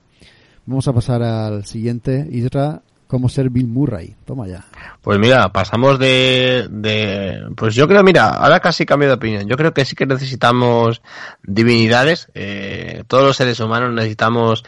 Vamos 0.64 0.86
a 0.86 0.92
pasar 0.92 1.20
al 1.24 1.66
siguiente, 1.66 2.24
Isra, 2.30 2.82
cómo 3.08 3.28
ser 3.28 3.50
Bill 3.50 3.66
Murray. 3.66 4.14
Toma 4.24 4.46
ya. 4.46 4.64
Pues 5.02 5.18
mira, 5.18 5.52
pasamos 5.52 5.98
de, 5.98 6.68
de, 6.70 7.42
pues 7.56 7.74
yo 7.74 7.86
creo, 7.88 8.02
mira, 8.02 8.28
ahora 8.28 8.60
casi 8.60 8.86
cambio 8.86 9.08
de 9.08 9.14
opinión. 9.14 9.48
Yo 9.48 9.56
creo 9.56 9.74
que 9.74 9.84
sí 9.84 9.96
que 9.96 10.06
necesitamos 10.06 11.02
divinidades. 11.42 12.28
Eh, 12.34 13.04
todos 13.06 13.24
los 13.24 13.36
seres 13.36 13.60
humanos 13.60 13.92
necesitamos 13.92 14.64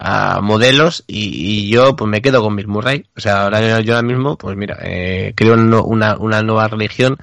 uh, 0.00 0.42
modelos 0.42 1.04
y, 1.06 1.64
y, 1.64 1.70
yo 1.70 1.96
pues 1.96 2.10
me 2.10 2.22
quedo 2.22 2.42
con 2.42 2.56
Bill 2.56 2.68
Murray. 2.68 3.06
O 3.16 3.20
sea, 3.20 3.44
ahora 3.44 3.80
yo 3.80 3.94
ahora 3.94 4.06
mismo, 4.06 4.36
pues 4.36 4.56
mira, 4.56 4.78
eh, 4.82 5.32
creo 5.34 5.54
una, 5.54 6.16
una 6.16 6.42
nueva 6.42 6.68
religión 6.68 7.18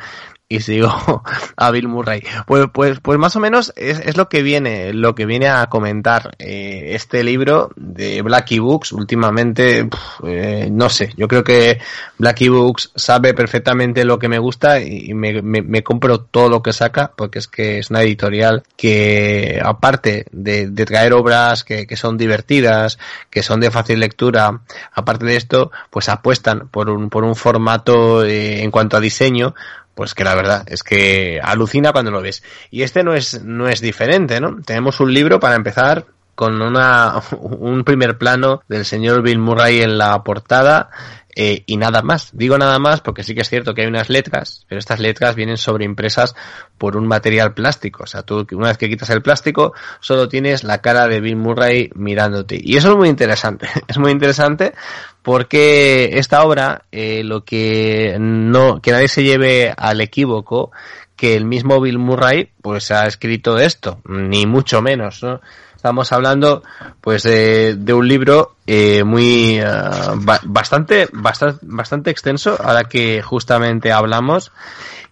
y 0.50 0.62
sigo 0.62 1.24
a 1.58 1.72
Bill 1.72 1.88
Murray. 1.88 2.24
Pues, 2.46 2.68
pues, 2.72 3.00
pues 3.02 3.20
más 3.20 3.36
o 3.36 3.40
menos 3.40 3.74
es, 3.76 4.00
es 4.00 4.18
lo 4.18 4.30
que 4.30 4.42
viene, 4.42 4.94
lo 4.94 5.14
que 5.16 5.26
viene 5.26 5.50
a 5.50 5.68
comentar 5.68 6.36
eh, 6.40 6.92
este 6.94 7.24
libro 7.24 7.72
de 7.76 8.22
Blacky 8.22 8.60
Books. 8.60 8.94
Últimamente, 8.94 9.90
eh, 10.26 10.70
no 10.72 10.90
sé, 10.90 11.14
yo 11.18 11.28
creo 11.28 11.44
que 11.44 11.80
Blacky 12.18 12.48
Books 12.48 12.92
sabe 12.96 13.34
perfectamente 13.34 14.06
lo 14.06 14.20
que 14.20 14.30
me 14.30 14.40
gusta 14.40 14.80
y 14.80 15.14
me, 15.14 15.42
me, 15.42 15.62
me, 15.62 15.84
compro 15.84 16.22
todo 16.22 16.50
lo 16.50 16.64
que 16.64 16.74
saca 16.74 17.12
porque 17.16 17.40
es 17.40 17.48
que 17.48 17.80
es 17.80 17.90
una 17.90 18.02
editorial 18.02 18.64
que, 18.76 19.60
aparte 19.64 20.26
de, 20.32 20.70
de 20.70 20.86
traer 20.86 21.14
obras 21.14 21.64
que, 21.64 21.86
que 21.86 21.98
son 21.98 22.18
divertidas, 22.18 23.00
que 23.30 23.44
son 23.44 23.60
de 23.60 23.72
fácil 23.72 24.00
lectura, 24.00 24.62
aparte 24.94 25.26
de 25.26 25.36
esto, 25.36 25.72
pues 25.90 26.10
apuestan 26.10 26.70
por 26.70 26.90
un, 26.90 27.10
por 27.10 27.24
un 27.24 27.36
formato 27.36 28.24
eh, 28.24 28.64
en 28.64 28.72
cuanto 28.72 28.98
a 28.98 29.02
diseño 29.02 29.54
pues 29.98 30.14
que 30.14 30.24
la 30.24 30.36
verdad 30.36 30.64
es 30.68 30.84
que 30.84 31.42
alucina 31.44 31.92
cuando 31.92 32.12
lo 32.12 32.22
ves. 32.22 32.44
Y 32.70 32.84
este 32.84 33.04
no 33.04 33.16
es, 33.16 33.44
no 33.44 33.68
es 33.68 33.82
diferente, 33.82 34.40
¿no? 34.40 34.62
Tenemos 34.64 35.00
un 35.00 35.12
libro 35.12 35.40
para 35.40 35.56
empezar 35.56 36.06
con 36.36 36.62
una, 36.62 37.20
un 37.42 37.84
primer 37.84 38.20
plano 38.20 38.62
del 38.68 38.86
señor 38.86 39.24
Bill 39.24 39.40
Murray 39.40 39.82
en 39.82 39.98
la 39.98 40.24
portada 40.24 40.92
eh, 41.40 41.62
y 41.68 41.78
nada 41.78 42.02
más. 42.02 42.32
Digo 42.34 42.58
nada 42.58 42.80
más 42.80 43.02
porque 43.02 43.22
sí 43.22 43.36
que 43.36 43.42
es 43.42 43.50
cierto 43.50 43.76
que 43.76 43.82
hay 43.82 43.88
unas 43.88 44.10
letras, 44.10 44.66
pero 44.68 44.80
estas 44.80 45.00
letras 45.00 45.36
vienen 45.36 45.58
sobreimpresas 45.58 46.36
por 46.80 46.98
un 46.98 47.08
material 47.08 47.54
plástico. 47.54 48.06
O 48.06 48.08
sea, 48.08 48.24
tú 48.24 48.48
una 48.54 48.70
vez 48.70 48.80
que 48.80 48.90
quitas 48.90 49.12
el 49.12 49.22
plástico, 49.22 49.74
solo 50.00 50.28
tienes 50.28 50.64
la 50.64 50.82
cara 50.82 51.08
de 51.08 51.22
Bill 51.22 51.36
Murray 51.36 51.92
mirándote. 51.94 52.60
Y 52.60 52.76
eso 52.76 52.90
es 52.90 52.98
muy 52.98 53.08
interesante. 53.08 53.68
Es 53.88 54.00
muy 54.00 54.12
interesante 54.12 54.74
porque 55.22 56.10
esta 56.14 56.44
obra, 56.44 56.86
eh, 56.92 57.24
lo 57.24 57.46
que 57.46 58.18
no, 58.20 58.82
que 58.82 58.92
nadie 58.92 59.08
se 59.08 59.24
lleve 59.24 59.72
al 59.78 60.02
equívoco, 60.02 60.72
que 61.16 61.36
el 61.36 61.46
mismo 61.46 61.80
Bill 61.80 62.00
Murray, 62.00 62.50
pues 62.64 62.90
ha 62.90 63.06
escrito 63.06 63.60
esto, 63.60 64.02
ni 64.06 64.48
mucho 64.48 64.82
menos, 64.82 65.22
¿no? 65.22 65.40
Estamos 65.88 66.12
hablando, 66.12 66.64
pues, 67.00 67.24
de, 67.24 67.94
un 67.94 68.06
libro 68.06 68.58
eh, 68.68 69.06
muy 69.06 69.62
uh, 69.62 70.20
bastante, 70.44 71.08
bastante, 71.14 71.60
bastante 71.62 72.12
extenso, 72.12 72.58
ahora 72.62 72.84
que 72.84 73.22
justamente 73.22 73.94
hablamos. 73.94 74.52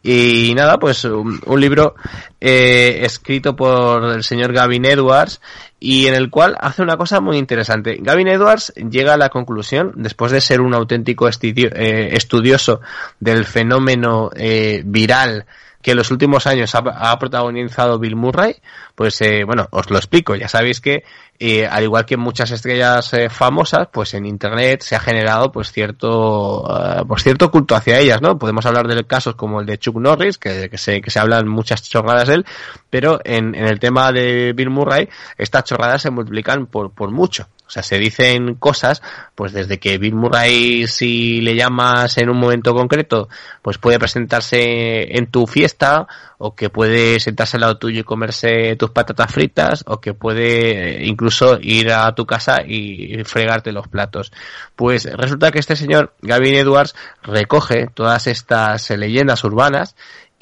Y 0.03 0.53
nada, 0.53 0.77
pues 0.77 1.05
un, 1.05 1.39
un 1.45 1.61
libro 1.61 1.95
eh, 2.41 2.99
escrito 3.03 3.55
por 3.55 4.03
el 4.03 4.23
señor 4.25 4.51
Gavin 4.51 4.83
Edwards 4.83 5.39
y 5.79 6.07
en 6.07 6.13
el 6.13 6.29
cual 6.29 6.57
hace 6.59 6.81
una 6.81 6.97
cosa 6.97 7.21
muy 7.21 7.37
interesante. 7.37 7.97
Gavin 8.01 8.27
Edwards 8.27 8.73
llega 8.75 9.13
a 9.13 9.17
la 9.17 9.29
conclusión, 9.29 9.93
después 9.95 10.33
de 10.33 10.41
ser 10.41 10.59
un 10.59 10.73
auténtico 10.73 11.29
estudio, 11.29 11.69
eh, 11.73 12.09
estudioso 12.11 12.81
del 13.21 13.45
fenómeno 13.45 14.29
eh, 14.35 14.83
viral 14.85 15.45
que 15.85 15.91
en 15.91 15.97
los 15.97 16.09
últimos 16.09 16.47
años 16.47 16.73
ha, 16.73 17.19
protagonizado 17.19 17.99
Bill 17.99 18.15
Murray, 18.15 18.55
pues 18.95 19.21
eh, 19.21 19.43
bueno, 19.45 19.67
os 19.69 19.87
lo 19.91 19.97
explico. 19.97 20.35
Ya 20.35 20.47
sabéis 20.47 20.81
que 20.81 21.03
eh, 21.37 21.67
al 21.67 21.83
igual 21.83 22.07
que 22.07 22.17
muchas 22.17 22.49
estrellas 22.49 23.13
eh, 23.13 23.29
famosas, 23.29 23.89
pues 23.93 24.15
en 24.15 24.25
Internet 24.25 24.81
se 24.81 24.95
ha 24.95 24.99
generado 24.99 25.51
pues 25.51 25.71
cierto, 25.71 26.63
uh, 26.63 27.05
pues 27.07 27.21
cierto 27.21 27.51
culto 27.51 27.75
hacia 27.75 27.99
ellas, 27.99 28.19
¿no? 28.19 28.39
Podemos 28.39 28.65
hablar 28.65 28.87
de 28.87 29.03
casos 29.03 29.35
como 29.35 29.59
el 29.59 29.67
de 29.67 29.77
Chuck 29.77 29.97
Norris, 29.97 30.39
que, 30.39 30.71
que 30.71 30.79
se, 30.79 31.01
que 31.01 31.11
se 31.11 31.19
hablan 31.19 31.47
muchas 31.47 31.87
chorradas 31.87 32.29
de 32.29 32.33
él, 32.33 32.45
pero 32.89 33.19
en, 33.23 33.53
en 33.53 33.67
el 33.67 33.79
tema 33.79 34.11
de 34.11 34.53
Bill 34.53 34.71
Murray, 34.71 35.07
estas 35.37 35.65
chorradas 35.65 36.01
se 36.01 36.09
multiplican 36.09 36.65
por, 36.65 36.93
por 36.93 37.11
mucho. 37.11 37.47
O 37.67 37.69
sea, 37.69 37.81
se 37.81 37.97
dicen 37.97 38.55
cosas, 38.55 39.01
pues 39.33 39.51
desde 39.51 39.79
que 39.79 39.97
Bill 39.97 40.15
Murray, 40.15 40.87
si 40.87 41.41
le 41.41 41.55
llamas 41.55 42.17
en 42.17 42.29
un 42.29 42.37
momento 42.37 42.73
concreto, 42.73 43.27
pues 43.61 43.77
puede 43.79 43.97
presentarse 43.97 45.17
en 45.17 45.27
tu 45.27 45.47
fiesta, 45.47 46.07
o 46.37 46.53
que 46.53 46.69
puede 46.69 47.19
sentarse 47.19 47.57
al 47.57 47.61
lado 47.61 47.77
tuyo 47.77 48.01
y 48.01 48.03
comerse 48.03 48.75
tus 48.75 48.91
patatas 48.91 49.31
fritas, 49.31 49.83
o 49.87 49.99
que 49.99 50.13
puede 50.13 51.01
eh, 51.01 51.05
incluso 51.05 51.57
ir 51.59 51.91
a 51.91 52.13
tu 52.13 52.25
casa 52.25 52.61
y 52.65 53.23
fregarte 53.23 53.71
los 53.71 53.87
platos. 53.87 54.31
Pues 54.75 55.05
resulta 55.05 55.51
que 55.51 55.59
este 55.59 55.75
señor, 55.75 56.13
Gavin 56.21 56.55
Edwards, 56.55 56.93
recoge 57.23 57.87
todas 57.93 58.27
estas 58.27 58.89
leyendas 58.91 59.43
urbanas 59.43 59.95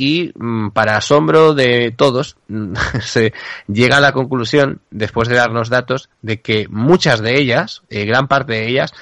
y 0.03 0.33
mm, 0.35 0.71
para 0.71 0.97
asombro 0.97 1.53
de 1.53 1.93
todos 1.95 2.35
se 3.01 3.31
llega 3.69 3.97
a 3.97 4.01
la 4.01 4.11
conclusión 4.11 4.81
después 4.91 5.29
de 5.29 5.35
darnos 5.35 5.69
datos 5.69 6.09
de 6.21 6.41
que 6.41 6.67
muchas 6.69 7.21
de 7.21 7.39
ellas, 7.39 7.83
eh, 7.89 8.03
gran 8.03 8.27
parte 8.27 8.51
de 8.51 8.67
ellas, 8.67 8.93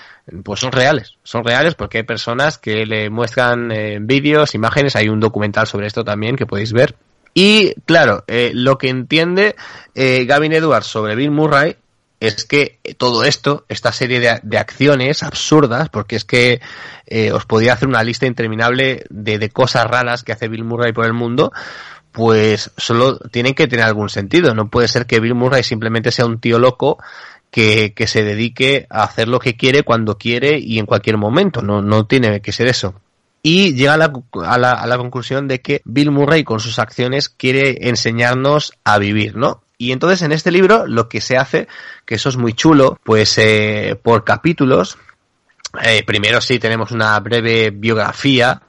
pues 0.44 0.60
son 0.60 0.72
reales, 0.72 1.18
son 1.24 1.44
reales 1.44 1.74
porque 1.74 1.98
hay 1.98 2.04
personas 2.04 2.60
que 2.60 2.86
le 2.86 3.10
muestran 3.10 3.72
eh, 3.72 3.98
vídeos, 4.00 4.54
imágenes, 4.54 4.96
hay 4.96 5.10
un 5.10 5.20
documental 5.20 5.66
sobre 5.66 5.88
esto 5.88 6.04
también 6.04 6.36
que 6.36 6.46
podéis 6.46 6.72
ver. 6.72 6.96
Y 7.34 7.74
claro, 7.86 8.24
eh, 8.28 8.52
lo 8.54 8.78
que 8.78 8.90
entiende 8.90 9.56
Gavin 9.96 10.54
Edwards 10.54 10.86
sobre 10.86 11.16
Bill 11.16 11.32
Murray 11.32 11.78
es 12.22 12.46
que 12.46 12.80
todo 12.98 13.24
esto, 13.24 13.66
esta 13.68 13.92
serie 13.92 14.20
de, 14.20 14.58
acciones 14.58 15.24
absurdas, 15.24 15.90
porque 15.90 16.16
es 16.16 16.24
que 16.24 16.62
eh, 17.08 17.32
os 17.32 17.48
podía 17.48 17.74
hacer 17.74 17.88
una 17.88 18.04
lista 18.04 18.28
interminable 18.28 19.04
de, 19.10 19.50
cosas 19.50 19.88
raras 19.88 20.24
que 20.24 20.32
hace 20.32 20.48
Bill 20.48 20.64
Murray 20.64 20.94
por 20.94 21.06
el 21.06 21.14
mundo, 21.14 21.52
pues 22.12 22.72
solo 22.78 23.18
tienen 23.18 23.56
que 23.56 23.68
tener 23.68 23.86
algún 23.86 24.10
sentido. 24.10 24.54
No 24.54 24.70
puede 24.70 24.88
ser 24.88 25.08
que 25.08 25.20
Bill 25.20 25.34
Murray 25.34 25.64
simplemente 25.64 26.12
sea 26.12 26.28
un 26.28 26.40
tío 26.40 26.60
loco 26.60 27.00
que, 27.50 27.94
que 27.96 28.06
se 28.06 28.24
dedique 28.24 28.86
a 28.92 29.02
hacer 29.02 29.28
lo 29.28 29.40
que 29.40 29.58
quiere 29.58 29.82
cuando 29.82 30.20
quiere 30.20 30.60
y 30.60 30.78
en 30.78 30.86
cualquier 30.86 31.18
momento. 31.18 31.64
No, 31.64 31.82
no 31.82 32.06
tiene 32.06 32.40
que 32.42 32.52
ser 32.52 32.68
eso. 32.68 32.94
Y 33.42 33.74
llega 33.74 33.96
a 33.96 33.98
la, 33.98 34.14
a, 34.46 34.60
la, 34.60 34.74
a 34.74 34.86
la 34.86 34.98
conclusión 35.00 35.48
de 35.48 35.60
que 35.60 35.82
Bill 35.86 36.12
Murray 36.12 36.44
con 36.44 36.60
sus 36.60 36.78
acciones 36.78 37.30
quiere 37.30 37.90
enseñarnos 37.90 38.74
a 38.84 39.00
vivir, 39.00 39.36
¿no? 39.36 39.64
Y 39.82 39.94
entonces 39.94 40.22
en 40.22 40.32
este 40.32 40.52
libro 40.52 40.86
lo 40.86 41.10
que 41.10 41.22
se 41.22 41.38
hace, 41.38 41.68
que 42.06 42.14
eso 42.14 42.30
es 42.30 42.38
muy 42.38 42.54
chulo, 42.54 43.00
pues 43.04 43.36
eh, 43.40 44.00
por 44.00 44.24
capítulos, 44.24 45.00
eh, 45.84 46.04
primero 46.06 46.40
sí 46.40 46.60
tenemos 46.60 46.92
una 46.92 47.20
breve 47.20 47.72
biografía, 47.72 48.62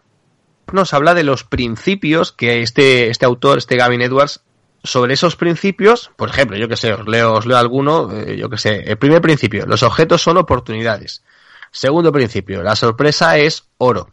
nos 0.73 0.95
habla 0.95 1.13
de 1.13 1.23
los 1.23 1.45
principios 1.45 2.33
que 2.33 2.63
este, 2.63 3.11
este 3.11 3.27
autor, 3.27 3.59
este 3.59 3.77
Gavin 3.77 4.01
Edwards, 4.01 4.41
sobre 4.85 5.13
esos 5.13 5.37
principios, 5.37 6.11
por 6.17 6.31
ejemplo, 6.31 6.57
yo 6.57 6.67
que 6.67 6.79
sé, 6.79 6.95
os 6.95 7.07
leo, 7.07 7.35
os 7.35 7.45
leo 7.45 7.59
alguno, 7.59 8.11
eh, 8.11 8.39
yo 8.39 8.49
que 8.49 8.57
sé, 8.57 8.77
el 8.77 8.97
primer 8.97 9.21
principio, 9.21 9.67
los 9.67 9.83
objetos 9.83 10.23
son 10.23 10.39
oportunidades. 10.39 11.23
Segundo 11.71 12.11
principio, 12.11 12.63
la 12.63 12.75
sorpresa 12.75 13.37
es 13.37 13.65
oro. 13.77 14.09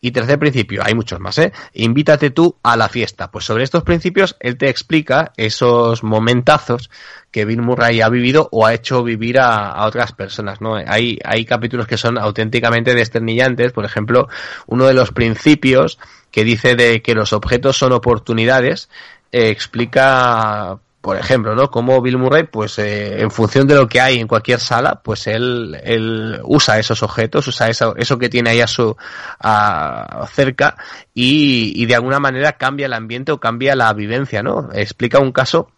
Y 0.00 0.10
tercer 0.10 0.38
principio, 0.38 0.82
hay 0.84 0.94
muchos 0.94 1.20
más, 1.20 1.38
¿eh? 1.38 1.52
Invítate 1.74 2.30
tú 2.30 2.56
a 2.62 2.76
la 2.76 2.88
fiesta. 2.88 3.30
Pues 3.30 3.44
sobre 3.44 3.64
estos 3.64 3.82
principios, 3.82 4.36
él 4.40 4.56
te 4.56 4.68
explica 4.68 5.32
esos 5.36 6.02
momentazos 6.02 6.90
que 7.30 7.44
Bill 7.44 7.62
Murray 7.62 8.00
ha 8.00 8.08
vivido 8.08 8.48
o 8.52 8.66
ha 8.66 8.74
hecho 8.74 9.02
vivir 9.02 9.38
a, 9.38 9.70
a 9.70 9.86
otras 9.86 10.12
personas, 10.12 10.60
¿no? 10.60 10.76
Hay, 10.76 11.18
hay 11.24 11.44
capítulos 11.44 11.86
que 11.86 11.98
son 11.98 12.18
auténticamente 12.18 12.94
desternillantes. 12.94 13.72
Por 13.72 13.84
ejemplo, 13.84 14.28
uno 14.66 14.86
de 14.86 14.94
los 14.94 15.12
principios 15.12 15.98
que 16.30 16.44
dice 16.44 16.76
de 16.76 17.02
que 17.02 17.14
los 17.14 17.32
objetos 17.32 17.76
son 17.76 17.92
oportunidades, 17.92 18.88
eh, 19.32 19.50
explica 19.50 20.78
por 21.06 21.16
ejemplo, 21.16 21.54
¿no? 21.54 21.70
Como 21.70 22.02
Bill 22.02 22.18
Murray, 22.18 22.48
pues 22.50 22.80
eh, 22.80 23.20
en 23.20 23.30
función 23.30 23.68
de 23.68 23.76
lo 23.76 23.86
que 23.86 24.00
hay 24.00 24.18
en 24.18 24.26
cualquier 24.26 24.58
sala, 24.58 25.02
pues 25.04 25.28
él, 25.28 25.80
él 25.84 26.40
usa 26.42 26.80
esos 26.80 27.00
objetos, 27.04 27.46
usa 27.46 27.68
eso, 27.68 27.94
eso 27.94 28.18
que 28.18 28.28
tiene 28.28 28.50
ahí 28.50 28.60
a 28.60 28.66
su 28.66 28.96
a, 29.38 30.26
cerca 30.32 30.76
y, 31.14 31.80
y 31.80 31.86
de 31.86 31.94
alguna 31.94 32.18
manera 32.18 32.54
cambia 32.54 32.86
el 32.86 32.92
ambiente 32.92 33.30
o 33.30 33.38
cambia 33.38 33.76
la 33.76 33.92
vivencia, 33.92 34.42
¿no? 34.42 34.68
Explica 34.72 35.20
un 35.20 35.30
caso 35.30 35.70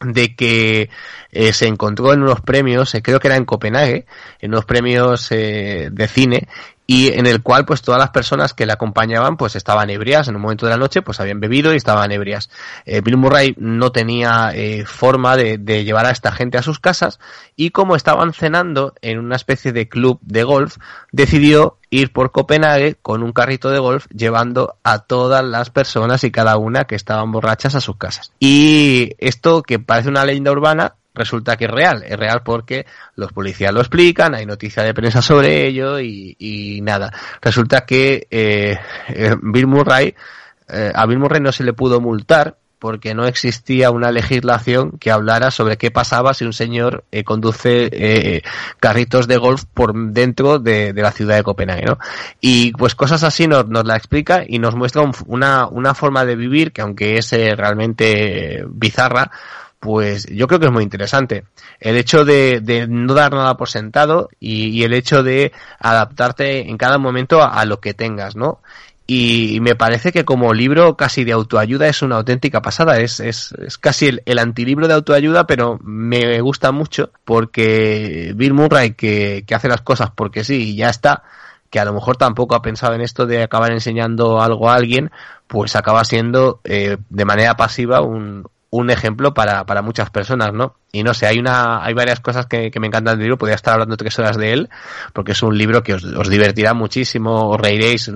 de 0.00 0.34
que 0.34 0.90
eh, 1.32 1.52
se 1.52 1.66
encontró 1.66 2.12
en 2.12 2.22
unos 2.22 2.40
premios, 2.40 2.94
eh, 2.94 3.02
creo 3.02 3.20
que 3.20 3.28
era 3.28 3.36
en 3.36 3.44
Copenhague, 3.44 4.06
en 4.40 4.52
unos 4.52 4.64
premios 4.64 5.30
eh, 5.30 5.88
de 5.90 6.08
cine, 6.08 6.48
y 6.86 7.08
en 7.08 7.26
el 7.26 7.42
cual 7.42 7.64
pues 7.64 7.82
todas 7.82 7.98
las 7.98 8.10
personas 8.10 8.52
que 8.52 8.66
le 8.66 8.72
acompañaban 8.72 9.36
pues 9.36 9.56
estaban 9.56 9.90
ebrias. 9.90 10.28
En 10.28 10.36
un 10.36 10.42
momento 10.42 10.66
de 10.66 10.72
la 10.72 10.78
noche 10.78 11.02
pues 11.02 11.20
habían 11.20 11.40
bebido 11.40 11.72
y 11.72 11.76
estaban 11.76 12.12
ebrias. 12.12 12.50
Eh, 12.84 13.00
Bill 13.00 13.16
Murray 13.16 13.54
no 13.58 13.92
tenía 13.92 14.50
eh, 14.54 14.84
forma 14.84 15.36
de, 15.36 15.58
de, 15.58 15.84
llevar 15.84 16.06
a 16.06 16.10
esta 16.10 16.32
gente 16.32 16.58
a 16.58 16.62
sus 16.62 16.80
casas 16.80 17.18
y 17.56 17.70
como 17.70 17.96
estaban 17.96 18.32
cenando 18.32 18.94
en 19.00 19.18
una 19.18 19.36
especie 19.36 19.72
de 19.72 19.88
club 19.88 20.18
de 20.22 20.44
golf 20.44 20.76
decidió 21.12 21.78
ir 21.90 22.12
por 22.12 22.32
Copenhague 22.32 22.96
con 23.00 23.22
un 23.22 23.32
carrito 23.32 23.70
de 23.70 23.78
golf 23.78 24.06
llevando 24.12 24.76
a 24.82 25.00
todas 25.00 25.44
las 25.44 25.70
personas 25.70 26.24
y 26.24 26.30
cada 26.30 26.56
una 26.56 26.84
que 26.84 26.96
estaban 26.96 27.30
borrachas 27.30 27.74
a 27.76 27.80
sus 27.80 27.96
casas. 27.96 28.32
Y 28.40 29.12
esto 29.18 29.62
que 29.62 29.78
parece 29.78 30.08
una 30.08 30.24
leyenda 30.24 30.52
urbana 30.52 30.96
resulta 31.14 31.56
que 31.56 31.66
es 31.66 31.70
real. 31.70 32.02
Es 32.06 32.18
real 32.18 32.42
porque 32.44 32.86
los 33.16 33.32
policías 33.32 33.72
lo 33.72 33.80
explican, 33.80 34.34
hay 34.34 34.46
noticia 34.46 34.82
de 34.82 34.94
prensa 34.94 35.22
sobre 35.22 35.66
ello 35.66 36.00
y, 36.00 36.36
y 36.38 36.80
nada. 36.82 37.12
Resulta 37.40 37.86
que 37.86 38.26
eh, 38.30 38.78
Bill 39.42 39.66
Murray, 39.66 40.14
eh, 40.68 40.92
a 40.94 41.06
Bill 41.06 41.18
Murray 41.18 41.40
no 41.40 41.52
se 41.52 41.64
le 41.64 41.72
pudo 41.72 42.00
multar 42.00 42.56
porque 42.84 43.14
no 43.14 43.24
existía 43.24 43.90
una 43.90 44.12
legislación 44.12 44.98
que 44.98 45.10
hablara 45.10 45.50
sobre 45.50 45.78
qué 45.78 45.90
pasaba 45.90 46.34
si 46.34 46.44
un 46.44 46.52
señor 46.52 47.04
eh, 47.12 47.24
conduce 47.24 47.88
eh, 47.90 48.42
carritos 48.78 49.26
de 49.26 49.38
golf 49.38 49.64
por 49.72 49.94
dentro 49.94 50.58
de, 50.58 50.92
de, 50.92 51.00
la 51.00 51.10
ciudad 51.10 51.36
de 51.36 51.42
Copenhague, 51.42 51.86
¿no? 51.86 51.98
Y 52.42 52.72
pues 52.72 52.94
cosas 52.94 53.22
así 53.22 53.46
nos, 53.48 53.70
nos 53.70 53.86
la 53.86 53.96
explica 53.96 54.44
y 54.46 54.58
nos 54.58 54.74
muestra 54.74 55.00
un, 55.00 55.12
una, 55.24 55.66
una 55.66 55.94
forma 55.94 56.26
de 56.26 56.36
vivir 56.36 56.72
que 56.72 56.82
aunque 56.82 57.16
es 57.16 57.32
eh, 57.32 57.54
realmente 57.56 58.66
bizarra, 58.68 59.30
pues 59.84 60.26
yo 60.32 60.46
creo 60.46 60.58
que 60.58 60.64
es 60.64 60.72
muy 60.72 60.82
interesante. 60.82 61.44
El 61.78 61.98
hecho 61.98 62.24
de, 62.24 62.60
de 62.62 62.88
no 62.88 63.12
dar 63.12 63.32
nada 63.32 63.58
por 63.58 63.68
sentado 63.68 64.30
y, 64.40 64.68
y, 64.68 64.82
el 64.82 64.94
hecho 64.94 65.22
de 65.22 65.52
adaptarte 65.78 66.70
en 66.70 66.78
cada 66.78 66.96
momento 66.96 67.42
a, 67.42 67.62
lo 67.66 67.80
que 67.80 67.92
tengas, 67.92 68.34
¿no? 68.34 68.60
Y, 69.06 69.58
me 69.60 69.74
parece 69.74 70.10
que 70.10 70.24
como 70.24 70.54
libro 70.54 70.96
casi 70.96 71.24
de 71.24 71.32
autoayuda 71.32 71.86
es 71.86 72.00
una 72.00 72.16
auténtica 72.16 72.62
pasada. 72.62 72.96
Es, 72.98 73.20
es, 73.20 73.52
es 73.58 73.76
casi 73.76 74.06
el, 74.06 74.22
el, 74.24 74.38
antilibro 74.38 74.88
de 74.88 74.94
autoayuda, 74.94 75.46
pero 75.46 75.78
me 75.82 76.40
gusta 76.40 76.72
mucho 76.72 77.10
porque 77.26 78.32
Bill 78.34 78.54
Murray, 78.54 78.94
que, 78.94 79.44
que 79.46 79.54
hace 79.54 79.68
las 79.68 79.82
cosas 79.82 80.10
porque 80.16 80.44
sí 80.44 80.70
y 80.70 80.76
ya 80.76 80.88
está, 80.88 81.24
que 81.68 81.78
a 81.78 81.84
lo 81.84 81.92
mejor 81.92 82.16
tampoco 82.16 82.54
ha 82.54 82.62
pensado 82.62 82.94
en 82.94 83.02
esto 83.02 83.26
de 83.26 83.42
acabar 83.42 83.70
enseñando 83.70 84.40
algo 84.40 84.70
a 84.70 84.76
alguien, 84.76 85.10
pues 85.46 85.76
acaba 85.76 86.06
siendo 86.06 86.60
eh, 86.64 86.96
de 87.10 87.24
manera 87.26 87.54
pasiva 87.58 88.00
un, 88.00 88.46
un 88.76 88.90
ejemplo 88.90 89.34
para, 89.34 89.64
para 89.66 89.82
muchas 89.82 90.10
personas, 90.10 90.52
¿no? 90.52 90.74
Y 90.90 91.04
no 91.04 91.14
sé, 91.14 91.28
hay 91.28 91.38
una, 91.38 91.84
hay 91.84 91.94
varias 91.94 92.18
cosas 92.18 92.46
que, 92.46 92.72
me 92.80 92.88
encantan 92.88 93.16
del 93.16 93.20
libro, 93.20 93.38
podría 93.38 93.54
estar 93.54 93.74
hablando 93.74 93.96
tres 93.96 94.18
horas 94.18 94.36
de 94.36 94.52
él, 94.52 94.68
porque 95.12 95.30
es 95.30 95.42
un 95.44 95.56
libro 95.56 95.84
que 95.84 95.94
os, 95.94 96.02
os 96.02 96.28
divertirá 96.28 96.74
muchísimo, 96.74 97.50
os 97.50 97.60
reiréis 97.60 98.10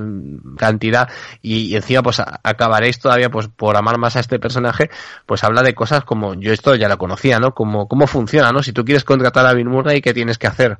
cantidad, 0.56 1.08
y, 1.42 1.76
encima 1.76 2.02
pues 2.02 2.20
acabaréis 2.20 2.98
todavía 2.98 3.30
pues 3.30 3.46
por 3.46 3.76
amar 3.76 3.98
más 3.98 4.16
a 4.16 4.20
este 4.20 4.40
personaje, 4.40 4.90
pues 5.26 5.44
habla 5.44 5.62
de 5.62 5.74
cosas 5.76 6.02
como, 6.02 6.34
yo 6.34 6.52
esto 6.52 6.74
ya 6.74 6.88
lo 6.88 6.98
conocía, 6.98 7.38
¿no? 7.38 7.54
Como, 7.54 7.86
cómo 7.86 8.08
funciona, 8.08 8.50
¿no? 8.50 8.60
Si 8.64 8.72
tú 8.72 8.84
quieres 8.84 9.04
contratar 9.04 9.46
a 9.46 9.54
Bill 9.54 9.68
Murray, 9.68 10.00
¿qué 10.00 10.12
tienes 10.12 10.38
que 10.38 10.48
hacer? 10.48 10.78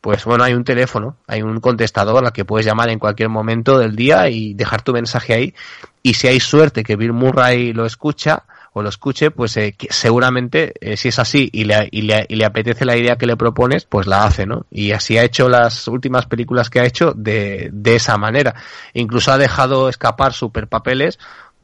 pues 0.00 0.24
bueno, 0.24 0.44
hay 0.44 0.54
un 0.54 0.64
teléfono, 0.64 1.18
hay 1.26 1.42
un 1.42 1.60
contestador 1.60 2.24
al 2.24 2.32
que 2.32 2.46
puedes 2.46 2.64
llamar 2.64 2.88
en 2.88 2.98
cualquier 2.98 3.28
momento 3.28 3.78
del 3.78 3.96
día 3.96 4.30
y 4.30 4.54
dejar 4.54 4.80
tu 4.80 4.94
mensaje 4.94 5.34
ahí. 5.34 5.54
Y 6.02 6.14
si 6.14 6.26
hay 6.26 6.40
suerte 6.40 6.82
que 6.82 6.96
Bill 6.96 7.12
Murray 7.12 7.74
lo 7.74 7.84
escucha, 7.84 8.44
o 8.72 8.82
lo 8.82 8.88
escuche, 8.88 9.30
pues 9.30 9.56
eh, 9.56 9.76
seguramente 9.90 10.72
eh, 10.80 10.96
si 10.96 11.08
es 11.08 11.18
así 11.18 11.48
y 11.52 11.64
le, 11.64 11.88
y, 11.90 12.02
le, 12.02 12.26
y 12.28 12.36
le 12.36 12.44
apetece 12.44 12.84
la 12.84 12.96
idea 12.96 13.16
que 13.16 13.26
le 13.26 13.36
propones, 13.36 13.84
pues 13.84 14.06
la 14.06 14.24
hace, 14.24 14.46
¿no? 14.46 14.66
Y 14.70 14.92
así 14.92 15.18
ha 15.18 15.24
hecho 15.24 15.48
las 15.48 15.88
últimas 15.88 16.26
películas 16.26 16.70
que 16.70 16.80
ha 16.80 16.84
hecho 16.84 17.12
de, 17.16 17.70
de 17.72 17.96
esa 17.96 18.16
manera. 18.16 18.54
Incluso 18.94 19.32
ha 19.32 19.38
dejado 19.38 19.88
escapar 19.88 20.32
superpapeles 20.32 21.18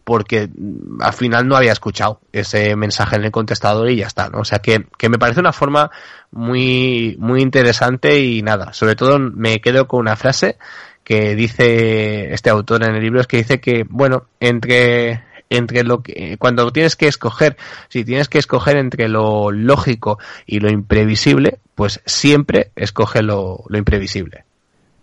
porque 0.07 0.49
al 1.01 1.13
final 1.13 1.49
no 1.49 1.57
había 1.57 1.73
escuchado 1.73 2.21
ese 2.33 2.77
mensaje 2.77 3.17
en 3.17 3.25
el 3.25 3.33
contestador 3.33 3.91
y 3.91 3.97
ya 3.97 4.07
está, 4.07 4.29
¿no? 4.29 4.39
O 4.39 4.45
sea 4.45 4.61
que, 4.61 4.87
que 4.97 5.09
me 5.09 5.19
parece 5.19 5.41
una 5.41 5.53
forma 5.53 5.91
muy, 6.31 7.17
muy 7.19 7.43
interesante 7.43 8.21
y 8.21 8.41
nada, 8.41 8.73
sobre 8.73 8.95
todo 8.95 9.19
me 9.19 9.61
quedo 9.61 9.89
con 9.89 10.01
una 10.01 10.15
frase 10.15 10.59
que 11.03 11.35
dice 11.35 12.33
este 12.33 12.51
autor 12.51 12.85
en 12.85 12.95
el 12.95 13.03
libro, 13.03 13.21
es 13.21 13.27
que 13.27 13.37
dice 13.39 13.61
que, 13.61 13.85
bueno, 13.89 14.27
entre, 14.39 15.23
entre 15.51 15.85
lo 15.85 16.03
que, 16.03 16.37
cuando 16.39 16.71
tienes 16.73 16.97
que 16.97 17.09
escoger, 17.09 17.57
si 17.89 18.05
tienes 18.05 18.29
que 18.29 18.39
escoger 18.39 18.77
entre 18.77 19.09
lo 19.09 19.51
lógico 19.51 20.19
y 20.47 20.61
lo 20.61 20.71
imprevisible, 20.71 21.59
pues 21.75 22.01
siempre 22.05 22.71
escoge 22.77 23.23
lo, 23.23 23.65
lo 23.69 23.79
imprevisible. 23.79 24.45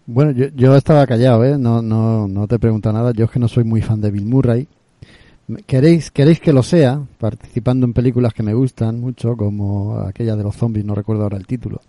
Bueno, 0.05 0.31
yo, 0.31 0.47
yo 0.53 0.75
estaba 0.75 1.07
callado, 1.07 1.45
¿eh? 1.45 1.57
No, 1.57 1.81
no, 1.81 2.27
no 2.27 2.47
te 2.47 2.59
pregunto 2.59 2.91
nada. 2.91 3.11
Yo 3.13 3.25
es 3.25 3.31
que 3.31 3.39
no 3.39 3.47
soy 3.47 3.63
muy 3.63 3.81
fan 3.81 4.01
de 4.01 4.11
Bill 4.11 4.25
Murray. 4.25 4.67
¿Queréis, 5.65 6.11
queréis 6.11 6.39
que 6.39 6.53
lo 6.53 6.63
sea, 6.63 7.01
participando 7.19 7.85
en 7.85 7.93
películas 7.93 8.33
que 8.33 8.43
me 8.43 8.53
gustan 8.53 8.99
mucho, 8.99 9.35
como 9.35 9.99
aquella 9.99 10.35
de 10.35 10.43
los 10.43 10.55
zombies, 10.55 10.85
no 10.85 10.95
recuerdo 10.95 11.23
ahora 11.23 11.37
el 11.37 11.45
título, 11.45 11.81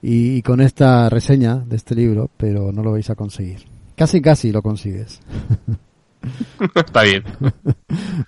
y 0.00 0.40
con 0.42 0.60
esta 0.60 1.08
reseña 1.08 1.56
de 1.56 1.74
este 1.74 1.96
libro, 1.96 2.30
pero 2.36 2.70
no 2.70 2.84
lo 2.84 2.92
vais 2.92 3.10
a 3.10 3.16
conseguir. 3.16 3.64
Casi, 3.96 4.20
casi 4.20 4.52
lo 4.52 4.62
consigues. 4.62 5.20
Está 6.74 7.02
bien. 7.02 7.22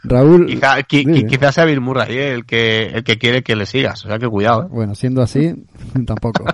Raúl. 0.04 0.46
Quizá, 0.46 0.82
qui, 0.82 1.04
quizás 1.26 1.54
sea 1.54 1.64
Bill 1.64 1.80
Murray 1.80 2.16
¿eh? 2.16 2.32
el 2.32 2.44
que, 2.44 2.86
el 2.86 3.04
que 3.04 3.18
quiere 3.18 3.42
que 3.42 3.56
le 3.56 3.66
sigas, 3.66 4.04
o 4.04 4.08
sea 4.08 4.18
que 4.18 4.28
cuidado. 4.28 4.64
¿eh? 4.64 4.68
Bueno, 4.70 4.94
siendo 4.94 5.22
así, 5.22 5.54
tampoco. 6.06 6.44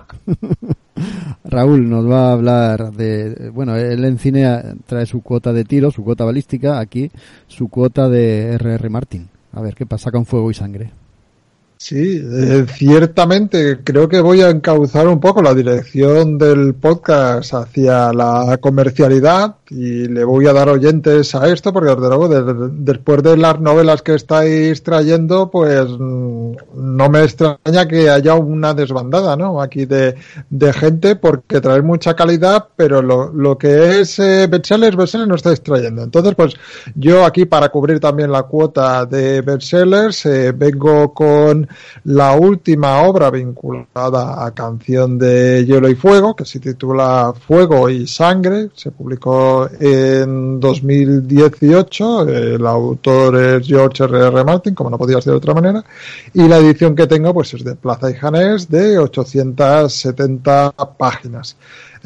Raúl 1.43 1.89
nos 1.89 2.09
va 2.09 2.29
a 2.29 2.33
hablar 2.33 2.91
de, 2.91 3.49
bueno, 3.53 3.75
él 3.75 4.03
en 4.05 4.17
cine 4.17 4.61
trae 4.85 5.05
su 5.05 5.21
cuota 5.21 5.53
de 5.53 5.65
tiro, 5.65 5.91
su 5.91 6.03
cuota 6.03 6.23
balística, 6.23 6.79
aquí 6.79 7.11
su 7.47 7.67
cuota 7.69 8.09
de 8.09 8.53
R.R. 8.53 8.89
Martin. 8.89 9.29
A 9.51 9.61
ver 9.61 9.75
qué 9.75 9.85
pasa 9.85 10.11
con 10.11 10.25
fuego 10.25 10.51
y 10.51 10.53
sangre. 10.53 10.91
Sí, 11.77 12.21
eh, 12.23 12.65
ciertamente 12.73 13.79
creo 13.83 14.07
que 14.07 14.21
voy 14.21 14.41
a 14.41 14.49
encauzar 14.49 15.07
un 15.07 15.19
poco 15.19 15.41
la 15.41 15.53
dirección 15.53 16.37
del 16.37 16.73
podcast 16.73 17.53
hacia 17.53 18.13
la 18.13 18.57
comercialidad 18.61 19.57
y 19.69 20.07
le 20.07 20.23
voy 20.23 20.47
a 20.47 20.53
dar 20.53 20.69
oyentes 20.69 21.35
a 21.35 21.47
esto 21.49 21.73
porque 21.73 21.89
desde 21.89 22.07
luego 22.07 22.29
después 22.29 23.23
de 23.23 23.35
las 23.37 23.59
novelas 23.59 24.01
que 24.01 24.13
estáis 24.13 24.83
trayendo 24.83 25.49
pues 25.49 25.85
mm, 25.89 26.55
no 26.75 27.09
me 27.09 27.23
extraña 27.23 27.87
que 27.87 28.09
haya 28.09 28.35
una 28.35 28.73
desbandada 28.73 29.35
¿no? 29.35 29.61
aquí 29.61 29.85
de, 29.85 30.15
gente 30.73 31.15
porque 31.15 31.61
trae 31.61 31.81
mucha 31.81 32.15
calidad 32.15 32.67
pero 32.75 33.01
lo, 33.01 33.33
lo 33.33 33.57
que 33.57 33.99
es 33.99 34.17
eh, 34.19 34.47
bestsellers, 34.47 34.95
bestsellers 34.95 35.27
no 35.27 35.35
estáis 35.35 35.61
trayendo 35.61 36.03
entonces 36.03 36.35
pues 36.35 36.53
yo 36.95 37.25
aquí 37.25 37.45
para 37.45 37.69
cubrir 37.69 37.99
también 37.99 38.31
la 38.31 38.43
cuota 38.43 39.05
de 39.05 39.41
bestsellers 39.41 40.25
eh, 40.25 40.51
vengo 40.51 41.13
con 41.13 41.64
la 42.05 42.33
última 42.33 43.01
obra 43.03 43.29
vinculada 43.31 44.45
a 44.45 44.51
Canción 44.51 45.17
de 45.17 45.65
Hielo 45.65 45.89
y 45.89 45.95
Fuego, 45.95 46.35
que 46.35 46.45
se 46.45 46.59
titula 46.59 47.33
Fuego 47.47 47.89
y 47.89 48.07
Sangre, 48.07 48.69
se 48.73 48.91
publicó 48.91 49.69
en 49.79 50.59
2018, 50.59 52.29
el 52.29 52.65
autor 52.65 53.37
es 53.37 53.67
George 53.67 54.03
R. 54.03 54.27
R. 54.27 54.43
Martin, 54.43 54.75
como 54.75 54.89
no 54.89 54.97
podía 54.97 55.21
ser 55.21 55.33
de 55.33 55.37
otra 55.37 55.53
manera, 55.53 55.83
y 56.33 56.47
la 56.47 56.57
edición 56.57 56.95
que 56.95 57.07
tengo 57.07 57.33
pues 57.33 57.53
es 57.53 57.63
de 57.63 57.75
Plaza 57.75 58.09
y 58.09 58.13
Janés 58.13 58.69
de 58.69 58.97
870 58.97 60.73
páginas. 60.97 61.57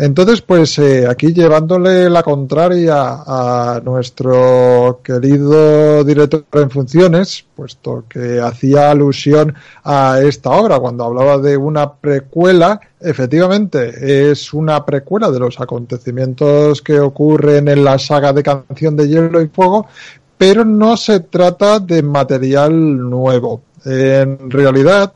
Entonces, 0.01 0.41
pues 0.41 0.79
eh, 0.79 1.05
aquí 1.05 1.33
llevándole 1.33 2.09
la 2.09 2.23
contraria 2.23 2.95
a 2.95 3.81
nuestro 3.83 5.01
querido 5.03 6.05
director 6.05 6.45
en 6.53 6.69
funciones, 6.69 7.45
puesto 7.53 8.05
que 8.07 8.39
hacía 8.39 8.91
alusión 8.91 9.53
a 9.83 10.21
esta 10.21 10.51
obra 10.51 10.79
cuando 10.79 11.03
hablaba 11.03 11.37
de 11.39 11.57
una 11.57 11.91
precuela, 11.91 12.79
efectivamente 13.01 14.31
es 14.31 14.53
una 14.53 14.85
precuela 14.85 15.29
de 15.31 15.39
los 15.39 15.59
acontecimientos 15.59 16.81
que 16.81 16.97
ocurren 16.97 17.67
en 17.67 17.83
la 17.83 17.99
saga 17.99 18.31
de 18.31 18.41
Canción 18.41 18.95
de 18.95 19.09
Hielo 19.09 19.41
y 19.41 19.49
Fuego, 19.49 19.85
pero 20.37 20.63
no 20.63 20.95
se 20.95 21.19
trata 21.19 21.81
de 21.81 22.03
material 22.03 22.71
nuevo. 23.09 23.63
En 23.83 24.49
realidad, 24.49 25.11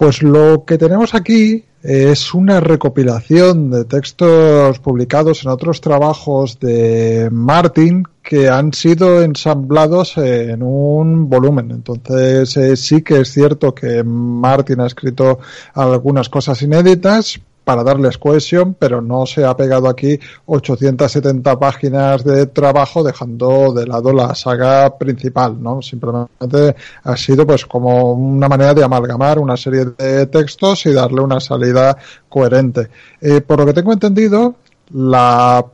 pues 0.00 0.22
lo 0.22 0.64
que 0.64 0.78
tenemos 0.78 1.14
aquí 1.14 1.66
es 1.82 2.32
una 2.32 2.58
recopilación 2.58 3.70
de 3.70 3.84
textos 3.84 4.78
publicados 4.78 5.44
en 5.44 5.50
otros 5.50 5.82
trabajos 5.82 6.58
de 6.58 7.28
Martin 7.30 8.04
que 8.22 8.48
han 8.48 8.72
sido 8.72 9.22
ensamblados 9.22 10.16
en 10.16 10.62
un 10.62 11.28
volumen. 11.28 11.70
Entonces 11.70 12.56
eh, 12.56 12.76
sí 12.78 13.02
que 13.02 13.20
es 13.20 13.30
cierto 13.30 13.74
que 13.74 14.02
Martin 14.02 14.80
ha 14.80 14.86
escrito 14.86 15.38
algunas 15.74 16.30
cosas 16.30 16.62
inéditas, 16.62 17.38
para 17.64 17.84
darles 17.84 18.18
cohesión, 18.18 18.74
pero 18.78 19.00
no 19.00 19.26
se 19.26 19.44
ha 19.44 19.56
pegado 19.56 19.88
aquí 19.88 20.18
870 20.46 21.58
páginas 21.58 22.24
de 22.24 22.46
trabajo 22.46 23.02
dejando 23.02 23.72
de 23.72 23.86
lado 23.86 24.12
la 24.12 24.34
saga 24.34 24.98
principal, 24.98 25.62
¿no? 25.62 25.82
Simplemente 25.82 26.74
ha 27.04 27.16
sido 27.16 27.46
pues 27.46 27.66
como 27.66 28.12
una 28.12 28.48
manera 28.48 28.74
de 28.74 28.84
amalgamar 28.84 29.38
una 29.38 29.56
serie 29.56 29.86
de 29.96 30.26
textos 30.26 30.86
y 30.86 30.92
darle 30.92 31.20
una 31.20 31.40
salida 31.40 31.96
coherente. 32.28 32.88
Eh, 33.20 33.40
por 33.40 33.58
lo 33.58 33.66
que 33.66 33.72
tengo 33.72 33.92
entendido, 33.92 34.56
la, 34.92 35.64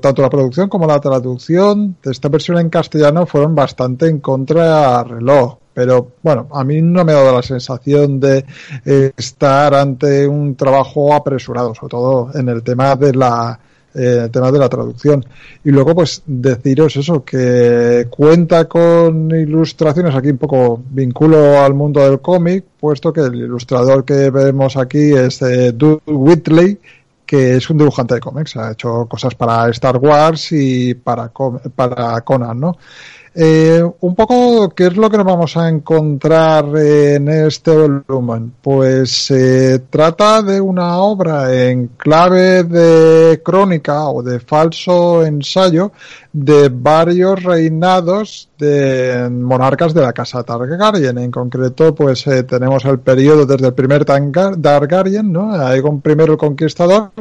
tanto 0.00 0.22
la 0.22 0.30
producción 0.30 0.68
como 0.68 0.86
la 0.86 1.00
traducción 1.00 1.96
de 2.02 2.10
esta 2.10 2.28
versión 2.28 2.58
en 2.58 2.70
castellano 2.70 3.26
fueron 3.26 3.54
bastante 3.54 4.08
en 4.08 4.20
contra 4.20 5.02
reloj 5.04 5.58
pero 5.76 6.12
bueno, 6.22 6.48
a 6.52 6.64
mí 6.64 6.80
no 6.80 7.04
me 7.04 7.12
ha 7.12 7.16
dado 7.16 7.36
la 7.36 7.42
sensación 7.42 8.18
de 8.18 8.46
eh, 8.86 9.12
estar 9.14 9.74
ante 9.74 10.26
un 10.26 10.56
trabajo 10.56 11.12
apresurado, 11.12 11.74
sobre 11.74 11.90
todo 11.90 12.30
en 12.32 12.48
el 12.48 12.62
tema 12.62 12.96
de 12.96 13.12
la 13.12 13.60
eh, 13.98 14.28
tema 14.30 14.52
de 14.52 14.58
la 14.58 14.68
traducción. 14.68 15.24
Y 15.64 15.70
luego, 15.70 15.94
pues, 15.94 16.22
deciros 16.26 16.96
eso, 16.96 17.24
que 17.24 18.06
cuenta 18.10 18.66
con 18.66 19.30
ilustraciones, 19.30 20.14
aquí 20.14 20.28
un 20.28 20.38
poco 20.38 20.82
vinculo 20.90 21.60
al 21.60 21.72
mundo 21.74 22.00
del 22.00 22.20
cómic, 22.20 22.64
puesto 22.78 23.12
que 23.12 23.22
el 23.22 23.34
ilustrador 23.34 24.04
que 24.04 24.30
vemos 24.30 24.76
aquí 24.76 25.12
es 25.12 25.40
eh, 25.42 25.72
Doug 25.72 26.02
Whitley, 26.06 26.78
que 27.26 27.56
es 27.56 27.68
un 27.68 27.78
dibujante 27.78 28.14
de 28.14 28.20
cómics, 28.20 28.56
ha 28.56 28.72
hecho 28.72 29.06
cosas 29.06 29.34
para 29.34 29.68
Star 29.70 29.98
Wars 29.98 30.52
y 30.52 30.94
para, 30.94 31.30
para 31.74 32.20
Conan, 32.22 32.60
¿no? 32.60 32.76
Eh, 33.38 33.82
un 34.00 34.14
poco, 34.14 34.70
¿qué 34.70 34.86
es 34.86 34.96
lo 34.96 35.10
que 35.10 35.18
nos 35.18 35.26
vamos 35.26 35.58
a 35.58 35.68
encontrar 35.68 36.74
en 36.74 37.28
este 37.28 37.70
volumen? 37.70 38.54
Pues 38.62 39.26
se 39.26 39.80
trata 39.90 40.40
de 40.40 40.58
una 40.58 40.96
obra 41.00 41.52
en 41.52 41.88
clave 41.98 42.64
de 42.64 43.42
crónica 43.42 44.08
o 44.08 44.22
de 44.22 44.40
falso 44.40 45.22
ensayo 45.22 45.92
de 46.38 46.68
varios 46.68 47.42
reinados 47.42 48.50
de 48.58 49.30
monarcas 49.30 49.94
de 49.94 50.02
la 50.02 50.12
casa 50.12 50.42
Targaryen. 50.42 51.16
En 51.16 51.30
concreto, 51.30 51.94
pues 51.94 52.26
eh, 52.26 52.42
tenemos 52.42 52.84
el 52.84 52.98
periodo 52.98 53.46
desde 53.46 53.68
el 53.68 53.72
primer 53.72 54.04
Targaryen, 54.04 55.32
¿no? 55.32 55.54
Aegon 55.54 56.02
I 56.04 56.10
el 56.10 56.36
Conquistador, 56.36 57.12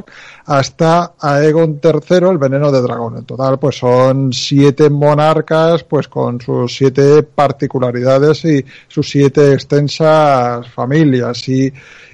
hasta 0.45 1.13
Aegon 1.17 1.79
III 1.81 2.29
el 2.29 2.37
Veneno 2.37 2.73
de 2.73 2.81
Dragón. 2.81 3.19
En 3.19 3.23
total, 3.23 3.57
pues 3.57 3.77
son 3.77 4.33
siete 4.33 4.89
monarcas, 4.89 5.85
pues 5.85 6.09
con 6.09 6.41
sus 6.41 6.75
siete 6.75 7.23
particularidades 7.23 8.43
y 8.43 8.65
sus 8.89 9.09
siete 9.09 9.53
extensas 9.53 10.67
familias. 10.67 11.47
Y, 11.47 11.71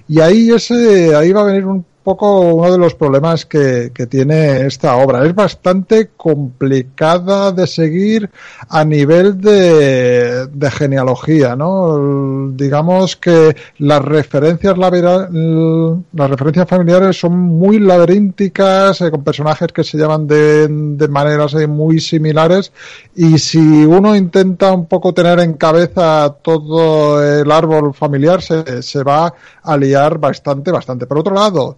y 0.07 0.19
ahí 0.19 0.51
ese, 0.51 1.15
ahí 1.15 1.31
va 1.31 1.41
a 1.41 1.45
venir 1.45 1.65
un 1.65 1.83
poco 2.03 2.39
uno 2.41 2.71
de 2.71 2.77
los 2.77 2.95
problemas 2.95 3.45
que, 3.45 3.91
que, 3.93 4.07
tiene 4.07 4.65
esta 4.65 4.95
obra. 4.97 5.25
Es 5.25 5.33
bastante 5.33 6.09
complicada 6.17 7.51
de 7.51 7.67
seguir 7.67 8.29
a 8.69 8.83
nivel 8.83 9.39
de, 9.39 10.47
de 10.47 10.71
genealogía, 10.71 11.55
¿no? 11.55 12.51
Digamos 12.51 13.15
que 13.15 13.55
las 13.77 14.03
referencias 14.03 14.77
las 14.77 16.29
referencias 16.29 16.67
familiares 16.67 17.19
son 17.19 17.37
muy 17.37 17.79
laberínticas, 17.79 19.01
eh, 19.01 19.11
con 19.11 19.23
personajes 19.23 19.69
que 19.71 19.83
se 19.83 19.97
llaman 19.97 20.27
de, 20.27 20.67
de 20.67 21.07
maneras 21.07 21.53
eh, 21.53 21.67
muy 21.67 21.99
similares 21.99 22.71
y 23.15 23.37
si 23.37 23.59
uno 23.59 24.15
intenta 24.15 24.71
un 24.71 24.85
poco 24.85 25.13
tener 25.13 25.39
en 25.39 25.53
cabeza 25.53 26.35
todo 26.41 27.23
el 27.23 27.51
árbol 27.51 27.93
familiar 27.93 28.41
se, 28.41 28.81
se 28.81 29.03
va 29.03 29.33
a 29.63 29.77
liar 29.77 30.17
bastante, 30.17 30.71
bastante. 30.71 31.05
Por 31.05 31.19
otro 31.19 31.33
lado, 31.33 31.75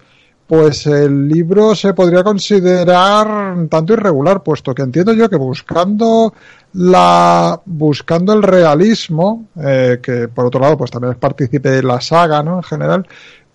pues 0.47 0.85
el 0.87 1.27
libro 1.27 1.73
se 1.73 1.93
podría 1.93 2.23
considerar 2.23 3.67
tanto 3.69 3.93
irregular, 3.93 4.43
puesto 4.43 4.75
que 4.75 4.81
entiendo 4.81 5.13
yo 5.13 5.29
que 5.29 5.35
buscando 5.35 6.33
la 6.73 7.61
buscando 7.65 8.33
el 8.33 8.43
realismo, 8.43 9.47
eh, 9.61 9.99
que 10.01 10.27
por 10.27 10.45
otro 10.45 10.59
lado 10.59 10.77
pues 10.77 10.91
también 10.91 11.13
es 11.13 11.19
partícipe 11.19 11.69
de 11.69 11.83
la 11.83 12.01
saga, 12.01 12.43
¿no? 12.43 12.57
En 12.57 12.63
general, 12.63 13.07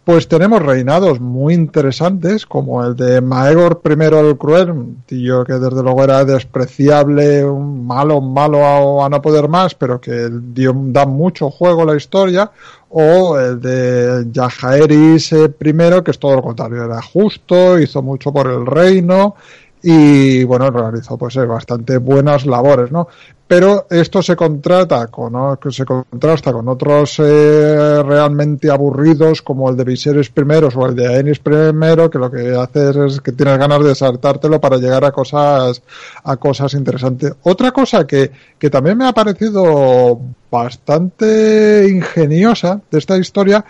pues 0.09 0.27
tenemos 0.27 0.63
reinados 0.63 1.21
muy 1.21 1.53
interesantes, 1.53 2.47
como 2.47 2.83
el 2.83 2.97
de 2.97 3.21
Maegor 3.21 3.83
I 3.85 4.05
el 4.05 4.39
Cruel, 4.39 4.71
un 4.71 5.03
tío 5.05 5.45
que 5.45 5.53
desde 5.53 5.83
luego 5.83 6.03
era 6.03 6.25
despreciable, 6.25 7.45
un 7.45 7.87
malo, 7.87 8.23
malo 8.23 9.05
a, 9.05 9.09
no 9.11 9.21
poder 9.21 9.49
más, 9.49 9.75
pero 9.75 10.01
que 10.01 10.31
dio, 10.33 10.73
da 10.75 11.05
mucho 11.05 11.51
juego 11.51 11.83
a 11.83 11.85
la 11.85 11.97
historia, 11.97 12.51
o 12.89 13.39
el 13.39 13.61
de 13.61 14.29
Yajaeris 14.33 15.33
I, 15.33 16.03
que 16.03 16.11
es 16.11 16.19
todo 16.19 16.37
lo 16.37 16.43
contrario, 16.43 16.87
era 16.87 17.03
justo, 17.03 17.79
hizo 17.79 18.01
mucho 18.01 18.33
por 18.33 18.47
el 18.47 18.65
reino, 18.65 19.35
y 19.83 20.45
bueno, 20.45 20.71
realizó 20.71 21.17
pues 21.17 21.37
bastante 21.37 21.99
buenas 21.99 22.47
labores, 22.47 22.91
¿no? 22.91 23.09
Pero 23.47 23.87
esto 23.89 24.23
se 24.23 24.37
contrata 24.37 25.07
con, 25.07 25.33
se 25.71 25.87
contrasta 25.87 26.53
con 26.53 26.69
otros 26.69 27.19
eh, 27.19 28.03
realmente 28.03 28.71
aburridos 28.71 29.41
como 29.41 29.71
el 29.71 29.77
de 29.77 29.85
Viserys 29.85 30.31
I 30.37 30.43
o 30.77 30.87
el 30.87 30.95
de 30.95 31.17
Aenys 31.17 31.39
I, 31.39 32.11
que 32.11 32.19
lo 32.19 32.31
que 32.31 32.55
haces 32.55 32.97
es 32.97 33.21
que 33.23 33.33
tienes 33.33 33.57
ganas 33.57 33.83
de 33.83 33.95
saltártelo 33.95 34.61
para 34.61 34.77
llegar 34.77 35.03
a 35.07 35.13
cosas, 35.13 35.83
a 36.25 36.37
cosas 36.37 36.75
interesantes. 36.75 37.37
Otra 37.43 37.73
cosa 37.73 38.07
que, 38.07 38.31
que 38.59 38.69
también 38.69 38.99
me 38.99 39.07
ha 39.07 39.13
parecido 39.13 40.21
bastante 40.51 41.89
ingeniosa 41.89 42.83
de 42.91 42.99
esta 42.99 43.17
historia 43.17 43.65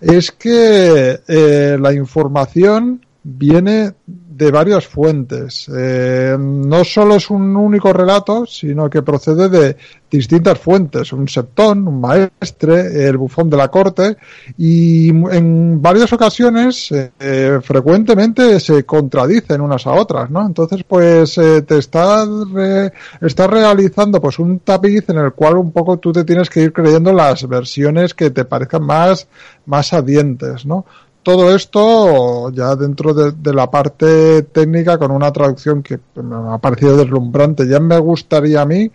es 0.00 0.30
que 0.30 1.20
eh, 1.26 1.76
la 1.80 1.92
información 1.92 3.04
viene 3.24 3.94
de 4.38 4.52
varias 4.52 4.86
fuentes. 4.86 5.68
Eh, 5.76 6.36
no 6.38 6.84
solo 6.84 7.16
es 7.16 7.28
un 7.28 7.56
único 7.56 7.92
relato, 7.92 8.46
sino 8.46 8.88
que 8.88 9.02
procede 9.02 9.48
de 9.48 9.76
distintas 10.08 10.60
fuentes. 10.60 11.12
Un 11.12 11.26
septón, 11.26 11.88
un 11.88 12.00
maestre, 12.00 13.08
el 13.08 13.16
bufón 13.16 13.50
de 13.50 13.56
la 13.56 13.66
corte, 13.66 14.16
y 14.56 15.08
en 15.08 15.82
varias 15.82 16.12
ocasiones, 16.12 16.88
eh, 16.92 17.58
frecuentemente 17.62 18.60
se 18.60 18.84
contradicen 18.84 19.60
unas 19.60 19.84
a 19.88 19.92
otras, 19.92 20.30
¿no? 20.30 20.46
Entonces, 20.46 20.84
pues, 20.86 21.36
eh, 21.38 21.62
te 21.62 21.78
estás, 21.78 22.28
estás 23.20 23.50
realizando, 23.50 24.20
pues, 24.20 24.38
un 24.38 24.60
tapiz 24.60 25.10
en 25.10 25.18
el 25.18 25.32
cual 25.32 25.56
un 25.56 25.72
poco 25.72 25.98
tú 25.98 26.12
te 26.12 26.24
tienes 26.24 26.48
que 26.48 26.62
ir 26.62 26.72
creyendo 26.72 27.12
las 27.12 27.46
versiones 27.48 28.14
que 28.14 28.30
te 28.30 28.44
parezcan 28.44 28.84
más, 28.84 29.26
más 29.66 29.92
adientes, 29.92 30.64
¿no? 30.64 30.86
Todo 31.22 31.54
esto 31.54 32.50
ya 32.50 32.74
dentro 32.76 33.12
de, 33.12 33.52
la 33.52 33.70
parte 33.70 34.42
técnica 34.42 34.98
con 34.98 35.10
una 35.10 35.32
traducción 35.32 35.82
que 35.82 35.98
me 36.16 36.54
ha 36.54 36.58
parecido 36.58 36.96
deslumbrante. 36.96 37.68
Ya 37.68 37.80
me 37.80 37.98
gustaría 37.98 38.62
a 38.62 38.66
mí 38.66 38.90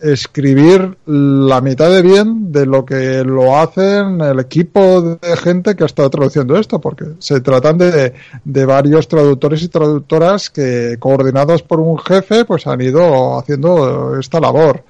escribir 0.00 0.96
la 1.06 1.60
mitad 1.60 1.90
de 1.90 2.02
bien 2.02 2.52
de 2.52 2.66
lo 2.66 2.84
que 2.84 3.24
lo 3.24 3.58
hacen 3.58 4.20
el 4.20 4.38
equipo 4.38 5.18
de 5.20 5.36
gente 5.36 5.74
que 5.74 5.82
ha 5.82 5.86
estado 5.86 6.10
traduciendo 6.10 6.56
esto, 6.56 6.80
porque 6.80 7.04
se 7.18 7.40
tratan 7.40 7.78
de, 7.78 8.12
de 8.44 8.64
varios 8.64 9.08
traductores 9.08 9.62
y 9.62 9.68
traductoras 9.68 10.50
que 10.50 10.96
coordinados 10.98 11.62
por 11.62 11.80
un 11.80 11.98
jefe 11.98 12.44
pues 12.44 12.66
han 12.66 12.80
ido 12.80 13.38
haciendo 13.38 14.18
esta 14.18 14.40
labor. 14.40 14.84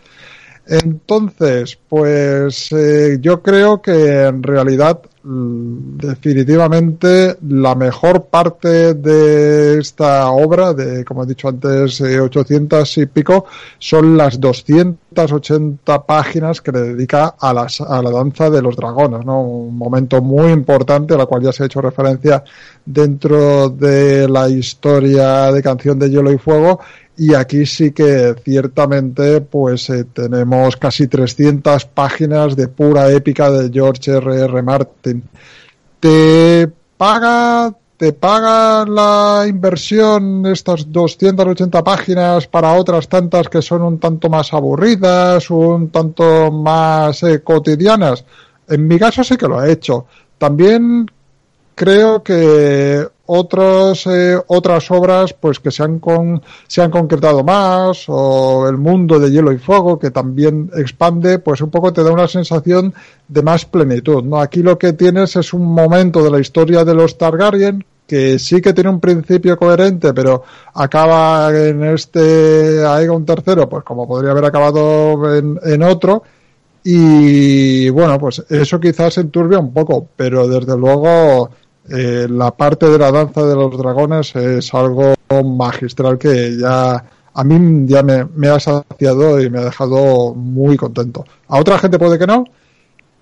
Entonces, 0.69 1.79
pues 1.89 2.71
eh, 2.73 3.19
yo 3.21 3.43
creo 3.43 3.81
que 3.81 4.25
en 4.25 4.43
realidad 4.43 5.01
Mm, 5.31 5.99
definitivamente 5.99 7.37
la 7.49 7.75
mejor 7.75 8.27
parte 8.27 8.95
de 8.95 9.79
esta 9.79 10.31
obra, 10.31 10.73
de 10.73 11.05
como 11.05 11.25
he 11.25 11.27
dicho 11.27 11.49
antes, 11.49 12.01
800 12.01 12.97
eh, 12.97 13.01
y 13.03 13.07
pico, 13.07 13.45
son 13.79 14.17
las 14.17 14.41
280 14.41 16.07
páginas 16.07 16.63
que 16.63 16.73
le 16.73 16.81
dedica 16.81 17.35
a, 17.39 17.53
las, 17.53 17.79
a 17.83 18.01
la 18.01 18.11
danza 18.11 18.49
de 18.49 18.63
los 18.63 18.75
dragones, 18.75 19.27
¿no? 19.27 19.43
Un 19.43 19.77
momento 19.77 20.23
muy 20.23 20.51
importante, 20.51 21.13
a 21.13 21.19
la 21.19 21.27
cual 21.27 21.43
ya 21.43 21.53
se 21.53 21.65
ha 21.65 21.67
hecho 21.67 21.83
referencia 21.83 22.43
dentro 22.87 23.69
de 23.69 24.27
la 24.31 24.49
historia 24.49 25.53
de 25.53 25.63
Canción 25.63 25.99
de 25.99 26.09
Hielo 26.09 26.33
y 26.33 26.39
Fuego 26.39 26.81
y 27.19 27.35
aquí 27.35 27.67
sí 27.67 27.91
que 27.91 28.37
ciertamente 28.45 29.41
pues 29.41 29.91
eh, 29.91 30.05
tenemos 30.05 30.77
casi 30.77 31.09
300 31.09 31.85
páginas 31.87 32.55
de 32.55 32.69
pura 32.69 33.11
épica 33.11 33.51
de 33.51 33.71
George 33.71 34.13
R. 34.13 34.41
R. 34.45 34.63
Martin. 34.63 35.25
Te 35.99 36.71
paga 36.97 37.75
te 37.97 38.13
paga 38.13 38.85
la 38.87 39.47
inversión 39.49 40.47
estas 40.47 40.93
280 40.93 41.83
páginas 41.83 42.47
para 42.47 42.75
otras 42.75 43.09
tantas 43.09 43.49
que 43.49 43.61
son 43.61 43.83
un 43.83 43.99
tanto 43.99 44.29
más 44.29 44.55
aburridas, 44.55 45.51
un 45.51 45.91
tanto 45.91 46.53
más 46.53 47.25
eh, 47.25 47.43
cotidianas. 47.43 48.25
En 48.69 48.87
mi 48.87 48.97
caso 48.97 49.25
sí 49.25 49.37
que 49.37 49.49
lo 49.49 49.59
ha 49.59 49.69
hecho. 49.69 50.07
También 50.39 51.11
creo 51.75 52.23
que 52.23 53.09
otros, 53.31 54.07
eh, 54.07 54.41
otras 54.47 54.91
obras 54.91 55.35
pues 55.35 55.61
que 55.61 55.71
se 55.71 55.83
han, 55.83 55.99
con, 55.99 56.43
se 56.67 56.81
han 56.81 56.91
concretado 56.91 57.45
más 57.45 58.05
o 58.09 58.67
el 58.67 58.79
mundo 58.79 59.19
de 59.19 59.31
hielo 59.31 59.53
y 59.53 59.59
fuego 59.59 59.99
que 59.99 60.11
también 60.11 60.71
expande 60.75 61.39
pues 61.39 61.61
un 61.61 61.71
poco 61.71 61.93
te 61.93 62.03
da 62.03 62.11
una 62.11 62.27
sensación 62.27 62.95
de 63.29 63.43
más 63.43 63.67
plenitud 63.67 64.25
no 64.25 64.41
aquí 64.41 64.63
lo 64.63 64.79
que 64.79 64.95
tienes 64.95 65.37
es 65.37 65.53
un 65.53 65.67
momento 65.67 66.25
de 66.25 66.31
la 66.31 66.41
historia 66.41 66.87
de 66.87 66.95
los 66.95 67.19
Targaryen 67.19 67.85
que 68.07 68.39
sí 68.39 68.63
que 68.63 68.73
tiene 68.73 68.89
un 68.89 69.01
principio 69.01 69.59
coherente 69.59 70.15
pero 70.15 70.45
acaba 70.73 71.55
en 71.55 71.85
este 71.85 72.83
Aegon 72.83 73.27
III 73.29 73.67
pues 73.69 73.85
como 73.85 74.09
podría 74.09 74.31
haber 74.31 74.47
acabado 74.47 75.37
en, 75.37 75.61
en 75.65 75.83
otro 75.83 76.23
y 76.83 77.91
bueno 77.91 78.19
pues 78.19 78.43
eso 78.49 78.81
quizás 78.81 79.19
enturbia 79.19 79.59
un 79.59 79.75
poco 79.75 80.09
pero 80.17 80.49
desde 80.49 80.79
luego 80.79 81.51
eh, 81.91 82.27
la 82.29 82.51
parte 82.51 82.89
de 82.89 82.99
la 82.99 83.11
danza 83.11 83.45
de 83.47 83.55
los 83.55 83.77
dragones 83.77 84.35
es 84.37 84.75
algo 84.75 85.15
magistral 85.45 86.19
que 86.19 86.57
ya 86.59 87.05
a 87.35 87.45
mí 87.45 87.87
ya 87.87 88.03
me, 88.03 88.49
ha 88.49 88.59
saciado 88.59 89.41
y 89.41 89.49
me 89.49 89.59
ha 89.59 89.65
dejado 89.67 90.35
muy 90.35 90.77
contento. 90.77 91.25
A 91.47 91.61
otra 91.61 91.79
gente 91.79 91.99
puede 91.99 92.19
que 92.19 92.27
no. 92.27 92.45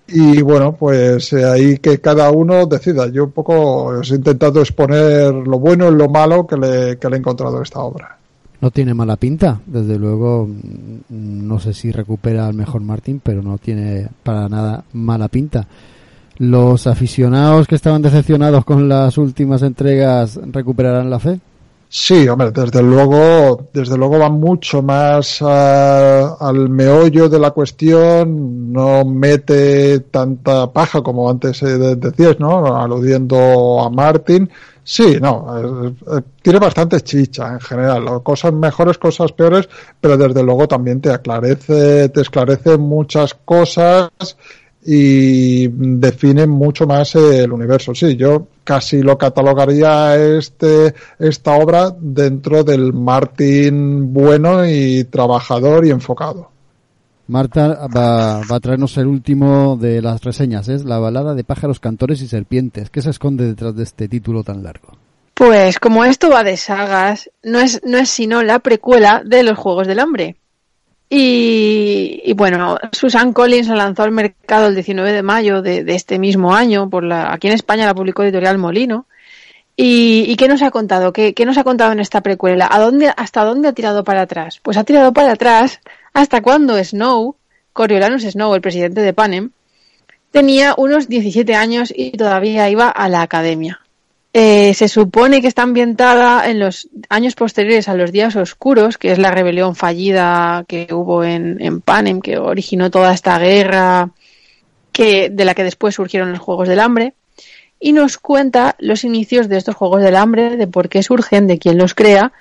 Y 0.07 0.41
bueno, 0.41 0.73
pues 0.73 1.33
eh, 1.33 1.45
ahí 1.45 1.77
que 1.77 1.99
cada 1.99 2.31
uno 2.31 2.65
decida. 2.65 3.07
Yo 3.07 3.25
un 3.25 3.31
poco 3.31 3.83
os 3.85 4.09
he 4.09 4.15
intentado 4.15 4.61
exponer 4.61 5.33
lo 5.33 5.59
bueno 5.59 5.89
y 5.89 5.95
lo 5.95 6.09
malo 6.09 6.47
que 6.47 6.57
le, 6.57 6.97
que 6.97 7.09
le 7.09 7.17
he 7.17 7.19
encontrado 7.19 7.59
a 7.59 7.63
esta 7.63 7.79
obra. 7.81 8.17
No 8.59 8.71
tiene 8.71 8.93
mala 8.93 9.17
pinta, 9.17 9.59
desde 9.65 9.99
luego. 9.99 10.49
No 11.09 11.59
sé 11.59 11.73
si 11.73 11.91
recupera 11.91 12.47
al 12.47 12.55
mejor 12.55 12.81
Martín, 12.81 13.21
pero 13.23 13.43
no 13.43 13.57
tiene 13.59 14.07
para 14.23 14.49
nada 14.49 14.83
mala 14.93 15.27
pinta. 15.27 15.67
¿Los 16.37 16.85
aficionados 16.85 17.67
que 17.67 17.75
estaban 17.75 18.01
decepcionados 18.01 18.63
con 18.63 18.87
las 18.87 19.17
últimas 19.17 19.63
entregas 19.63 20.39
recuperarán 20.51 21.09
la 21.09 21.19
fe? 21.19 21.39
Sí, 21.89 22.27
hombre, 22.27 22.51
desde 22.51 22.83
luego, 22.83 23.69
desde 23.73 23.97
luego 23.97 24.19
va 24.19 24.29
mucho 24.29 24.81
más 24.81 25.41
al 25.41 26.69
meollo 26.69 27.29
de 27.29 27.39
la 27.39 27.51
cuestión, 27.51 28.73
no 28.73 29.05
mete 29.05 30.01
tanta 30.01 30.71
paja 30.71 31.01
como 31.01 31.29
antes 31.29 31.63
eh, 31.63 31.95
decías, 31.95 32.39
¿no? 32.39 32.77
Aludiendo 32.77 33.79
a 33.81 33.89
Martin. 33.89 34.49
Sí, 34.83 35.17
no, 35.21 35.95
tiene 36.41 36.59
bastante 36.59 37.01
chicha 37.01 37.53
en 37.53 37.59
general, 37.59 38.21
cosas 38.23 38.53
mejores, 38.53 38.97
cosas 38.97 39.31
peores, 39.33 39.67
pero 39.99 40.17
desde 40.17 40.43
luego 40.43 40.67
también 40.67 41.01
te 41.01 41.11
aclarece, 41.11 42.09
te 42.09 42.21
esclarece 42.21 42.77
muchas 42.77 43.33
cosas 43.33 44.09
y 44.89 45.67
define 45.67 46.47
mucho 46.47 46.87
más 46.87 47.13
el 47.15 47.51
universo. 47.51 47.93
Sí, 47.93 48.15
yo 48.15 48.47
casi 48.63 49.01
lo 49.01 49.17
catalogaría 49.17 50.15
este, 50.15 50.95
esta 51.19 51.55
obra 51.55 51.93
dentro 51.99 52.63
del 52.63 52.93
Martin 52.93 54.13
bueno 54.13 54.65
y 54.65 55.03
trabajador 55.03 55.85
y 55.85 55.89
enfocado. 55.89 56.51
Marta 57.27 57.85
va, 57.93 58.39
va, 58.49 58.55
a 58.55 58.59
traernos 58.61 58.97
el 58.97 59.07
último 59.07 59.75
de 59.75 60.01
las 60.01 60.23
reseñas, 60.23 60.69
es 60.69 60.85
la 60.85 60.99
balada 60.99 61.35
de 61.35 61.43
pájaros, 61.43 61.81
cantores 61.81 62.21
y 62.21 62.29
serpientes. 62.29 62.89
¿Qué 62.89 63.01
se 63.01 63.09
esconde 63.09 63.45
detrás 63.45 63.75
de 63.75 63.83
este 63.83 64.07
título 64.07 64.45
tan 64.45 64.63
largo? 64.63 64.97
Pues 65.33 65.79
como 65.79 66.05
esto 66.05 66.29
va 66.29 66.45
de 66.45 66.55
sagas, 66.55 67.29
no 67.43 67.59
es, 67.59 67.81
no 67.83 67.97
es 67.97 68.09
sino 68.09 68.41
la 68.41 68.59
precuela 68.59 69.21
de 69.25 69.43
los 69.43 69.57
Juegos 69.57 69.85
del 69.85 69.99
Hambre. 69.99 70.37
Y, 71.09 72.33
bueno, 72.33 72.77
Susan 72.91 73.31
Collins 73.31 73.67
la 73.67 73.75
lanzó 73.75 74.03
al 74.03 74.11
mercado 74.11 74.67
el 74.67 74.75
19 74.75 75.13
de 75.13 75.23
mayo 75.23 75.61
de, 75.61 75.83
este 75.87 76.19
mismo 76.19 76.53
año. 76.53 76.89
Por 76.89 77.03
la, 77.03 77.33
aquí 77.33 77.47
en 77.47 77.53
España 77.53 77.85
la 77.85 77.95
publicó 77.95 78.23
Editorial 78.23 78.57
Molino. 78.57 79.05
¿Y, 79.79 80.35
qué 80.37 80.47
nos 80.47 80.63
ha 80.63 80.71
contado? 80.71 81.13
¿Qué, 81.13 81.33
nos 81.45 81.57
ha 81.57 81.63
contado 81.63 81.91
en 81.91 81.99
esta 81.99 82.21
precuela? 82.21 82.67
¿A 82.69 82.79
dónde, 82.79 83.13
¿Hasta 83.15 83.43
dónde 83.43 83.69
ha 83.69 83.73
tirado 83.73 84.03
para 84.03 84.21
atrás? 84.21 84.59
Pues 84.61 84.75
ha 84.75 84.83
tirado 84.83 85.13
para 85.13 85.33
atrás 85.33 85.79
hasta 86.13 86.41
cuando 86.41 86.83
Snow, 86.83 87.35
Coriolanus 87.73 88.23
Snow, 88.23 88.55
el 88.55 88.61
presidente 88.61 89.01
de 89.01 89.13
Panem, 89.13 89.51
tenía 90.31 90.73
unos 90.77 91.07
17 91.07 91.55
años 91.55 91.93
y 91.95 92.11
todavía 92.11 92.69
iba 92.69 92.89
a 92.89 93.07
la 93.07 93.21
academia. 93.21 93.81
Eh, 94.33 94.73
se 94.73 94.87
supone 94.87 95.41
que 95.41 95.47
está 95.47 95.63
ambientada 95.63 96.49
en 96.49 96.59
los 96.59 96.89
años 97.09 97.33
posteriores 97.33 97.87
a 97.87 97.95
los 97.95 98.11
días 98.11 98.35
oscuros, 98.35 98.97
que 98.97 99.11
es 99.11 99.17
la 99.17 99.31
rebelión 99.31 99.75
fallida 99.75 100.65
que 100.67 100.87
hubo 100.91 101.23
en, 101.23 101.81
Panem, 101.81 102.21
que 102.21 102.37
originó 102.37 102.91
toda 102.91 103.13
esta 103.13 103.39
guerra 103.39 104.11
que, 104.91 105.29
de 105.29 105.45
la 105.45 105.55
que 105.55 105.63
después 105.63 105.95
surgieron 105.95 106.31
los 106.31 106.39
Juegos 106.39 106.67
del 106.67 106.79
Hambre, 106.79 107.13
y 107.79 107.93
nos 107.93 108.17
cuenta 108.17 108.75
los 108.79 109.03
inicios 109.03 109.49
de 109.49 109.57
estos 109.57 109.75
Juegos 109.75 110.01
del 110.01 110.15
Hambre, 110.15 110.57
de 110.57 110.67
por 110.67 110.89
qué 110.89 111.03
surgen, 111.03 111.47
de 111.47 111.57
quién 111.57 111.77
los 111.77 111.93
crea, 111.93 112.31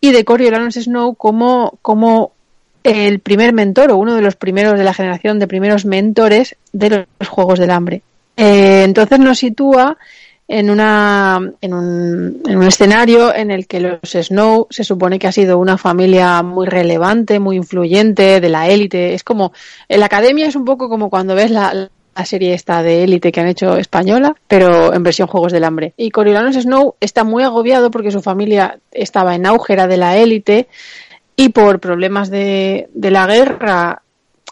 y 0.00 0.12
de 0.12 0.24
Coriolanus 0.24 0.74
Snow 0.74 1.14
como, 1.14 1.78
como 1.82 2.32
el 2.84 3.20
primer 3.20 3.52
mentor 3.52 3.90
o 3.90 3.96
uno 3.96 4.14
de 4.14 4.22
los 4.22 4.36
primeros 4.36 4.78
de 4.78 4.84
la 4.84 4.94
generación 4.94 5.38
de 5.38 5.48
primeros 5.48 5.84
mentores 5.84 6.56
de 6.72 7.06
los 7.18 7.28
Juegos 7.28 7.58
del 7.58 7.70
Hambre. 7.70 8.02
Eh, 8.36 8.82
entonces 8.84 9.18
nos 9.18 9.38
sitúa 9.38 9.98
en, 10.48 10.70
una, 10.70 11.38
en, 11.60 11.74
un, 11.74 12.42
en 12.46 12.56
un 12.56 12.62
escenario 12.64 13.34
en 13.34 13.50
el 13.50 13.66
que 13.66 13.80
los 13.80 14.00
Snow 14.02 14.66
se 14.70 14.82
supone 14.82 15.18
que 15.18 15.28
ha 15.28 15.32
sido 15.32 15.58
una 15.58 15.76
familia 15.76 16.42
muy 16.42 16.66
relevante, 16.66 17.38
muy 17.38 17.56
influyente, 17.56 18.40
de 18.40 18.48
la 18.48 18.68
élite. 18.68 19.12
Es 19.12 19.22
como, 19.22 19.52
en 19.88 20.00
la 20.00 20.06
academia 20.06 20.46
es 20.46 20.56
un 20.56 20.64
poco 20.64 20.88
como 20.88 21.10
cuando 21.10 21.34
ves 21.34 21.50
la, 21.50 21.90
la 22.18 22.24
serie 22.24 22.54
esta 22.54 22.82
de 22.82 23.04
élite 23.04 23.30
que 23.30 23.40
han 23.40 23.46
hecho 23.46 23.76
española, 23.76 24.34
pero 24.48 24.94
en 24.94 25.02
versión 25.02 25.28
Juegos 25.28 25.52
del 25.52 25.64
Hambre. 25.64 25.92
Y 25.98 26.10
Coriolanus 26.10 26.56
Snow 26.56 26.94
está 26.98 27.24
muy 27.24 27.42
agobiado 27.42 27.90
porque 27.90 28.10
su 28.10 28.22
familia 28.22 28.80
estaba 28.90 29.34
en 29.34 29.44
auge, 29.44 29.74
era 29.74 29.86
de 29.86 29.98
la 29.98 30.16
élite, 30.16 30.66
y 31.36 31.50
por 31.50 31.78
problemas 31.78 32.30
de, 32.30 32.88
de 32.94 33.10
la 33.10 33.26
guerra, 33.26 34.02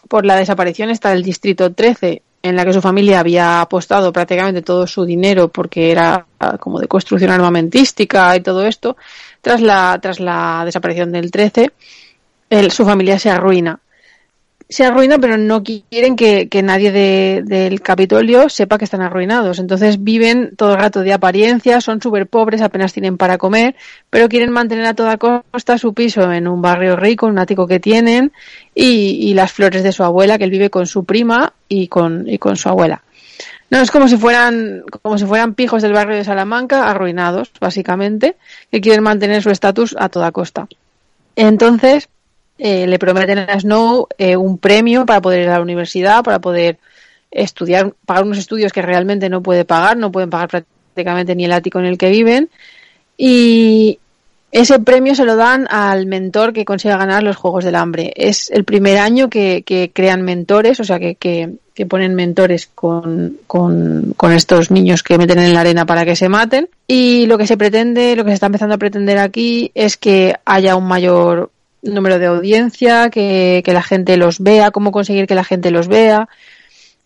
por 0.07 0.25
la 0.25 0.35
desaparición 0.35 0.91
está 0.91 1.09
del 1.09 1.23
Distrito 1.23 1.73
13, 1.73 2.21
en 2.47 2.55
la 2.55 2.65
que 2.65 2.73
su 2.73 2.81
familia 2.81 3.19
había 3.19 3.61
apostado 3.61 4.11
prácticamente 4.13 4.61
todo 4.61 4.87
su 4.87 5.05
dinero 5.05 5.49
porque 5.49 5.91
era 5.91 6.25
ah, 6.39 6.57
como 6.57 6.79
de 6.79 6.87
construcción 6.87 7.31
armamentística 7.31 8.35
y 8.35 8.41
todo 8.41 8.65
esto, 8.65 8.97
tras 9.41 9.61
la, 9.61 9.97
tras 10.01 10.19
la 10.19 10.63
desaparición 10.65 11.11
del 11.11 11.29
13, 11.31 11.71
él- 12.49 12.71
su 12.71 12.85
familia 12.85 13.19
se 13.19 13.29
arruina. 13.29 13.79
Se 14.69 14.83
arruina, 14.83 15.17
pero 15.17 15.37
no 15.37 15.63
quieren 15.63 16.17
que, 16.17 16.49
que 16.49 16.61
nadie 16.61 16.91
de- 16.91 17.41
del 17.45 17.79
Capitolio 17.81 18.49
sepa 18.49 18.77
que 18.77 18.83
están 18.83 19.01
arruinados. 19.01 19.59
Entonces 19.59 20.03
viven 20.03 20.55
todo 20.57 20.73
el 20.73 20.79
rato 20.79 21.01
de 21.03 21.13
apariencia, 21.13 21.79
son 21.79 22.01
súper 22.01 22.27
pobres, 22.27 22.61
apenas 22.61 22.91
tienen 22.91 23.15
para 23.15 23.37
comer, 23.37 23.77
pero 24.09 24.27
quieren 24.27 24.51
mantener 24.51 24.85
a 24.85 24.93
toda 24.93 25.15
costa 25.17 25.77
su 25.77 25.93
piso 25.93 26.33
en 26.33 26.49
un 26.49 26.61
barrio 26.61 26.97
rico, 26.97 27.27
un 27.27 27.39
ático 27.39 27.65
que 27.65 27.79
tienen, 27.79 28.33
y, 28.75 29.29
y 29.29 29.33
las 29.35 29.53
flores 29.53 29.83
de 29.83 29.93
su 29.93 30.03
abuela, 30.03 30.37
que 30.37 30.43
él 30.43 30.51
vive 30.51 30.69
con 30.69 30.85
su 30.85 31.05
prima 31.05 31.53
y 31.69 31.87
con, 31.87 32.27
y 32.27 32.37
con 32.37 32.57
su 32.57 32.67
abuela. 32.67 33.03
No, 33.69 33.79
es 33.79 33.89
como 33.89 34.09
si 34.09 34.17
fueran, 34.17 34.83
como 35.01 35.17
si 35.17 35.25
fueran 35.25 35.53
pijos 35.53 35.81
del 35.81 35.93
barrio 35.93 36.17
de 36.17 36.25
Salamanca, 36.25 36.89
arruinados, 36.89 37.51
básicamente, 37.61 38.35
que 38.69 38.81
quieren 38.81 39.03
mantener 39.03 39.41
su 39.43 39.49
estatus 39.49 39.95
a 39.97 40.09
toda 40.09 40.31
costa. 40.33 40.67
Entonces, 41.35 42.09
eh, 42.57 42.87
le 42.87 42.99
prometen 42.99 43.39
a 43.39 43.59
Snow 43.59 44.07
eh, 44.17 44.35
un 44.35 44.57
premio 44.57 45.05
para 45.05 45.21
poder 45.21 45.41
ir 45.43 45.49
a 45.49 45.57
la 45.57 45.61
universidad, 45.61 46.23
para 46.23 46.39
poder 46.39 46.79
estudiar, 47.29 47.93
pagar 48.05 48.23
unos 48.23 48.37
estudios 48.37 48.71
que 48.71 48.81
realmente 48.81 49.29
no 49.29 49.41
puede 49.41 49.65
pagar, 49.65 49.97
no 49.97 50.11
pueden 50.11 50.29
pagar 50.29 50.49
prácticamente 50.49 51.35
ni 51.35 51.45
el 51.45 51.51
ático 51.51 51.79
en 51.79 51.85
el 51.85 51.97
que 51.97 52.09
viven. 52.09 52.49
Y 53.17 53.99
ese 54.51 54.79
premio 54.79 55.13
se 55.13 55.25
lo 55.25 55.35
dan 55.35 55.67
al 55.69 56.05
mentor 56.05 56.53
que 56.53 56.65
consiga 56.65 56.97
ganar 56.97 57.21
los 57.21 57.35
Juegos 57.35 57.65
del 57.65 57.75
Hambre. 57.75 58.13
Es 58.15 58.49
el 58.49 58.63
primer 58.63 58.97
año 58.97 59.29
que, 59.29 59.63
que 59.63 59.91
crean 59.93 60.21
mentores, 60.21 60.79
o 60.79 60.83
sea, 60.83 60.99
que, 60.99 61.57
ponen 61.87 62.15
mentores 62.15 62.67
con 62.73 63.37
estos 64.33 64.71
niños 64.71 65.03
que 65.03 65.19
meten 65.19 65.37
en 65.37 65.53
la 65.53 65.59
arena 65.59 65.85
para 65.85 66.05
que 66.05 66.15
se 66.15 66.27
maten. 66.29 66.69
Y 66.87 67.27
lo 67.27 67.37
que 67.37 67.45
se 67.45 67.57
pretende, 67.57 68.15
lo 68.15 68.23
que 68.23 68.31
se 68.31 68.35
está 68.35 68.47
empezando 68.47 68.75
a 68.75 68.79
pretender 68.79 69.19
aquí 69.19 69.71
es 69.75 69.95
que 69.95 70.35
haya 70.45 70.75
un 70.75 70.87
mayor 70.87 71.51
número 71.81 72.19
de 72.19 72.25
audiencia, 72.27 73.09
que, 73.09 73.61
que 73.63 73.73
la 73.73 73.83
gente 73.83 74.17
los 74.17 74.39
vea, 74.39 74.71
cómo 74.71 74.91
conseguir 74.91 75.27
que 75.27 75.35
la 75.35 75.43
gente 75.43 75.71
los 75.71 75.87
vea. 75.87 76.27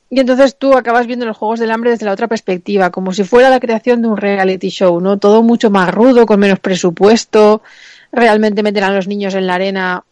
Y 0.10 0.20
entonces 0.20 0.58
tú 0.58 0.76
acabas 0.76 1.08
viendo 1.08 1.26
los 1.26 1.38
Juegos 1.38 1.62
del 1.62 1.72
Hambre 1.72 1.92
desde 1.92 2.06
la 2.06 2.12
otra 2.12 2.28
perspectiva, 2.28 2.90
como 2.90 3.14
si 3.14 3.24
fuera 3.24 3.50
la 3.50 3.62
creación 3.62 4.02
de 4.02 4.10
un 4.10 4.18
reality 4.18 4.70
show, 4.70 5.00
¿no? 5.00 5.18
Todo 5.18 5.42
mucho 5.42 5.72
más 5.72 5.90
rudo, 5.90 6.26
con 6.26 6.38
menos 6.38 6.60
presupuesto, 6.60 7.62
realmente 8.12 8.62
meter 8.62 8.84
a 8.84 8.92
los 8.92 9.08
niños 9.08 9.36
en 9.36 9.48
la 9.48 9.56
arena. 9.56 10.04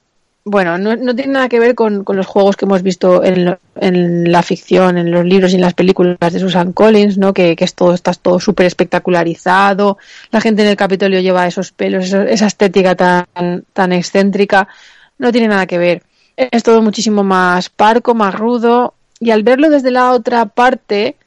Bueno, 0.46 0.78
no, 0.78 0.96
no 0.96 1.16
tiene 1.16 1.34
nada 1.34 1.50
que 1.50 1.60
ver 1.60 1.76
con, 1.76 2.04
los 2.08 2.26
juegos 2.26 2.56
que 2.56 2.66
hemos 2.66 2.82
visto 2.82 3.24
en, 3.24 3.46
lo- 3.46 3.60
en 3.76 4.32
la 4.32 4.42
ficción, 4.42 4.98
en 4.98 5.12
los 5.12 5.24
libros 5.26 5.52
y 5.52 5.56
en 5.56 5.62
las 5.62 5.74
películas 5.76 6.18
de 6.34 6.40
Susan 6.40 6.74
Collins, 6.74 7.18
¿no? 7.18 7.34
Que, 7.34 7.56
que 7.56 7.66
es 7.66 7.76
todo, 7.76 7.94
está 7.94 8.14
todo 8.14 8.40
súper 8.40 8.66
espectacularizado, 8.66 9.98
la 10.32 10.42
gente 10.42 10.64
en 10.64 10.70
el 10.70 10.76
Capitolio 10.76 11.20
lleva 11.20 11.46
esos 11.46 11.72
pelos, 11.72 12.12
esa 12.14 12.48
estética 12.48 12.96
tan, 12.96 13.28
tan 13.74 13.92
excéntrica, 13.92 14.68
no 15.20 15.32
tiene 15.32 15.50
nada 15.50 15.68
que 15.68 15.78
ver. 15.78 16.04
Es 16.36 16.64
todo 16.64 16.82
muchísimo 16.82 17.24
más 17.24 17.70
parco, 17.70 18.16
más 18.16 18.34
rudo, 18.34 18.96
y 19.20 19.32
al 19.32 19.44
verlo 19.44 19.70
desde 19.70 19.92
la 19.92 20.14
otra 20.14 20.46
parte, 20.46 21.18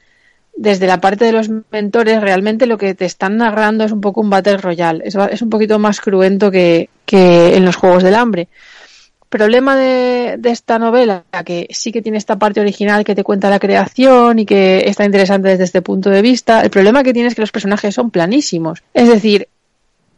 desde 0.57 0.87
la 0.87 1.01
parte 1.01 1.27
de 1.27 1.33
los 1.33 1.49
mentores, 1.71 2.21
realmente 2.21 2.67
lo 2.67 2.79
que 2.79 2.95
te 2.95 3.05
están 3.05 3.37
narrando 3.37 3.85
es 3.85 3.93
un 3.93 4.01
poco 4.01 4.21
un 4.23 4.31
Battle 4.31 4.57
Royale. 4.57 5.05
Es, 5.07 5.15
es 5.15 5.43
un 5.43 5.51
poquito 5.51 5.79
más 5.79 6.01
cruento 6.01 6.51
que, 6.51 6.89
que 7.05 7.57
en 7.57 7.65
los 7.65 7.77
Juegos 7.77 8.03
del 8.03 8.15
Hambre. 8.15 8.49
Problema 9.33 9.77
de, 9.77 10.39
esta 10.45 10.79
novela, 10.79 11.25
que 11.47 11.67
sí 11.71 11.91
que 11.91 12.03
tiene 12.03 12.19
esta 12.19 12.39
parte 12.39 12.61
original 12.61 13.03
que 13.03 13.15
te 13.15 13.25
cuenta 13.25 13.49
la 13.49 13.59
creación 13.59 14.39
y 14.39 14.45
que 14.45 14.83
está 14.87 15.07
interesante 15.07 15.49
desde 15.49 15.65
este 15.65 15.81
punto 15.81 16.11
de 16.11 16.21
vista. 16.21 16.61
El 16.61 16.69
problema 16.69 17.03
que 17.03 17.15
tiene 17.15 17.29
es 17.29 17.35
que 17.35 17.41
los 17.41 17.51
personajes 17.51 17.95
son 17.95 18.11
planísimos. 18.11 18.83
Es 18.93 19.09
decir, 19.09 19.49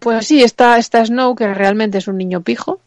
pues 0.01 0.27
sí, 0.27 0.43
está, 0.43 0.79
está 0.79 1.07
Snow, 1.07 1.37
que 1.37 1.47
realmente 1.55 1.99
es 1.99 2.09
un 2.09 2.19
niño 2.19 2.41
pijo. 2.41 2.81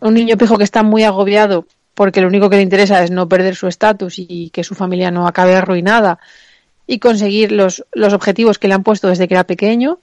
Un 0.00 0.14
niño 0.14 0.38
pijo 0.38 0.56
que 0.56 0.64
está 0.64 0.82
muy 0.82 1.02
agobiado 1.02 1.66
porque 1.92 2.22
lo 2.22 2.28
único 2.28 2.48
que 2.48 2.56
le 2.56 2.62
interesa 2.62 3.04
es 3.04 3.10
no 3.10 3.28
perder 3.28 3.54
su 3.54 3.66
estatus 3.66 4.14
y 4.16 4.48
que 4.54 4.64
su 4.64 4.74
familia 4.74 5.10
no 5.10 5.28
acabe 5.28 5.56
arruinada 5.56 6.18
y 6.86 7.00
conseguir 7.00 7.52
los, 7.52 7.84
los 7.92 8.14
objetivos 8.14 8.58
que 8.58 8.68
le 8.68 8.72
han 8.72 8.82
puesto 8.82 9.08
desde 9.08 9.28
que 9.28 9.34
era 9.34 9.44
pequeño. 9.44 9.98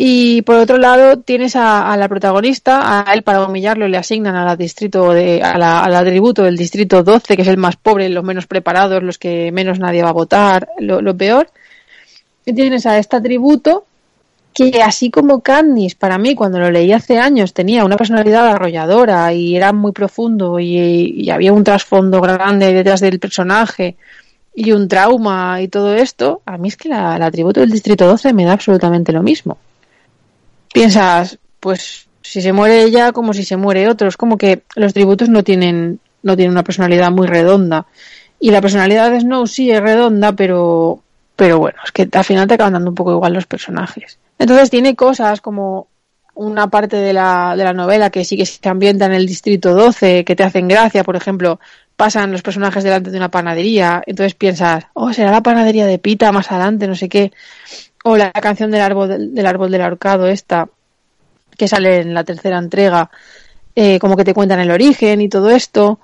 Y 0.00 0.42
por 0.42 0.54
otro 0.54 0.78
lado, 0.78 1.18
tienes 1.18 1.56
a, 1.56 1.96
la 1.96 2.08
protagonista, 2.08 3.02
a 3.02 3.12
él 3.12 3.22
para 3.24 3.44
humillarlo 3.44 3.88
le 3.88 3.98
asignan 3.98 4.36
a 4.36 4.44
la 4.44 4.54
distrito 4.54 5.12
de, 5.12 5.42
a 5.42 5.58
la, 5.58 5.82
al 5.82 5.92
atributo 5.96 6.44
del 6.44 6.56
distrito 6.56 7.02
12, 7.02 7.34
que 7.34 7.42
es 7.42 7.48
el 7.48 7.56
más 7.56 7.74
pobre, 7.74 8.08
los 8.08 8.22
menos 8.22 8.46
preparados, 8.46 9.02
los 9.02 9.18
que 9.18 9.50
menos 9.50 9.80
nadie 9.80 10.04
va 10.04 10.10
a 10.10 10.12
votar, 10.12 10.68
lo, 10.78 11.02
lo 11.02 11.16
peor. 11.16 11.50
Y 12.46 12.52
tienes 12.52 12.86
a 12.86 12.96
este 12.96 13.16
atributo 13.16 13.86
que 14.54 14.82
así 14.82 15.10
como 15.10 15.40
Candice, 15.40 15.96
para 15.98 16.16
mí, 16.16 16.36
cuando 16.36 16.60
lo 16.60 16.70
leí 16.70 16.92
hace 16.92 17.18
años, 17.18 17.52
tenía 17.52 17.84
una 17.84 17.96
personalidad 17.96 18.46
arrolladora 18.46 19.32
y 19.32 19.56
era 19.56 19.72
muy 19.72 19.90
profundo 19.90 20.60
y, 20.60 21.28
había 21.28 21.52
un 21.52 21.64
trasfondo 21.64 22.20
grande 22.20 22.72
detrás 22.72 23.00
del 23.00 23.18
personaje 23.18 23.96
y 24.54 24.70
un 24.70 24.86
trauma 24.86 25.60
y 25.60 25.68
todo 25.68 25.94
esto, 25.94 26.42
a 26.46 26.56
mí 26.56 26.68
es 26.68 26.76
que 26.76 26.88
la, 26.88 27.16
el 27.16 27.22
atributo 27.22 27.60
del 27.60 27.70
Distrito 27.70 28.06
12 28.06 28.32
me 28.32 28.44
da 28.44 28.52
absolutamente 28.52 29.12
lo 29.12 29.24
mismo. 29.24 29.58
Piensas, 30.72 31.38
pues 31.60 32.08
si 32.22 32.42
se 32.42 32.52
muere 32.52 32.82
ella 32.82 33.12
como 33.12 33.32
si 33.32 33.44
se 33.44 33.56
muere 33.56 33.88
otro, 33.88 34.08
es 34.08 34.16
como 34.16 34.36
que 34.36 34.62
los 34.76 34.92
tributos 34.92 35.28
no 35.28 35.42
tienen, 35.42 36.00
no 36.22 36.36
tienen 36.36 36.52
una 36.52 36.64
personalidad 36.64 37.10
muy 37.10 37.26
redonda. 37.26 37.86
Y 38.40 38.50
la 38.50 38.60
personalidad 38.60 39.10
de 39.10 39.20
Snow 39.20 39.46
sí 39.46 39.70
es 39.70 39.80
redonda, 39.80 40.32
pero, 40.32 41.02
pero 41.36 41.58
bueno, 41.58 41.78
es 41.84 41.92
que 41.92 42.08
al 42.12 42.24
final 42.24 42.46
te 42.46 42.54
acaban 42.54 42.74
dando 42.74 42.90
un 42.90 42.94
poco 42.94 43.12
igual 43.12 43.32
los 43.32 43.46
personajes. 43.46 44.18
Entonces 44.38 44.70
tiene 44.70 44.94
cosas 44.94 45.40
como 45.40 45.88
una 46.34 46.68
parte 46.68 46.96
de 46.96 47.12
la, 47.12 47.54
de 47.56 47.64
la 47.64 47.72
novela 47.72 48.10
que 48.10 48.24
sí 48.24 48.36
que 48.36 48.46
se 48.46 48.68
ambienta 48.68 49.06
en 49.06 49.12
el 49.12 49.26
distrito 49.26 49.74
12, 49.74 50.24
que 50.24 50.36
te 50.36 50.44
hacen 50.44 50.68
gracia, 50.68 51.02
por 51.02 51.16
ejemplo, 51.16 51.58
pasan 51.96 52.30
los 52.30 52.42
personajes 52.42 52.84
delante 52.84 53.10
de 53.10 53.16
una 53.16 53.28
panadería, 53.28 54.04
entonces 54.06 54.34
piensas, 54.34 54.84
oh, 54.94 55.12
será 55.12 55.32
la 55.32 55.42
panadería 55.42 55.84
de 55.84 55.98
Pita 55.98 56.30
más 56.30 56.52
adelante, 56.52 56.86
no 56.86 56.94
sé 56.94 57.08
qué, 57.08 57.32
o 58.08 58.16
la 58.16 58.32
canción 58.32 58.70
del 58.70 58.80
árbol 58.80 59.34
del, 59.34 59.46
árbol 59.46 59.70
del 59.70 59.82
ahorcado 59.82 60.26
esta, 60.28 60.68
que 61.56 61.68
sale 61.68 62.00
en 62.00 62.14
la 62.14 62.24
tercera 62.24 62.58
entrega, 62.58 63.10
eh, 63.76 63.98
como 63.98 64.16
que 64.16 64.24
te 64.24 64.34
cuentan 64.34 64.60
el 64.60 64.70
origen 64.70 65.20
y 65.20 65.28
todo 65.28 65.50
esto, 65.50 66.00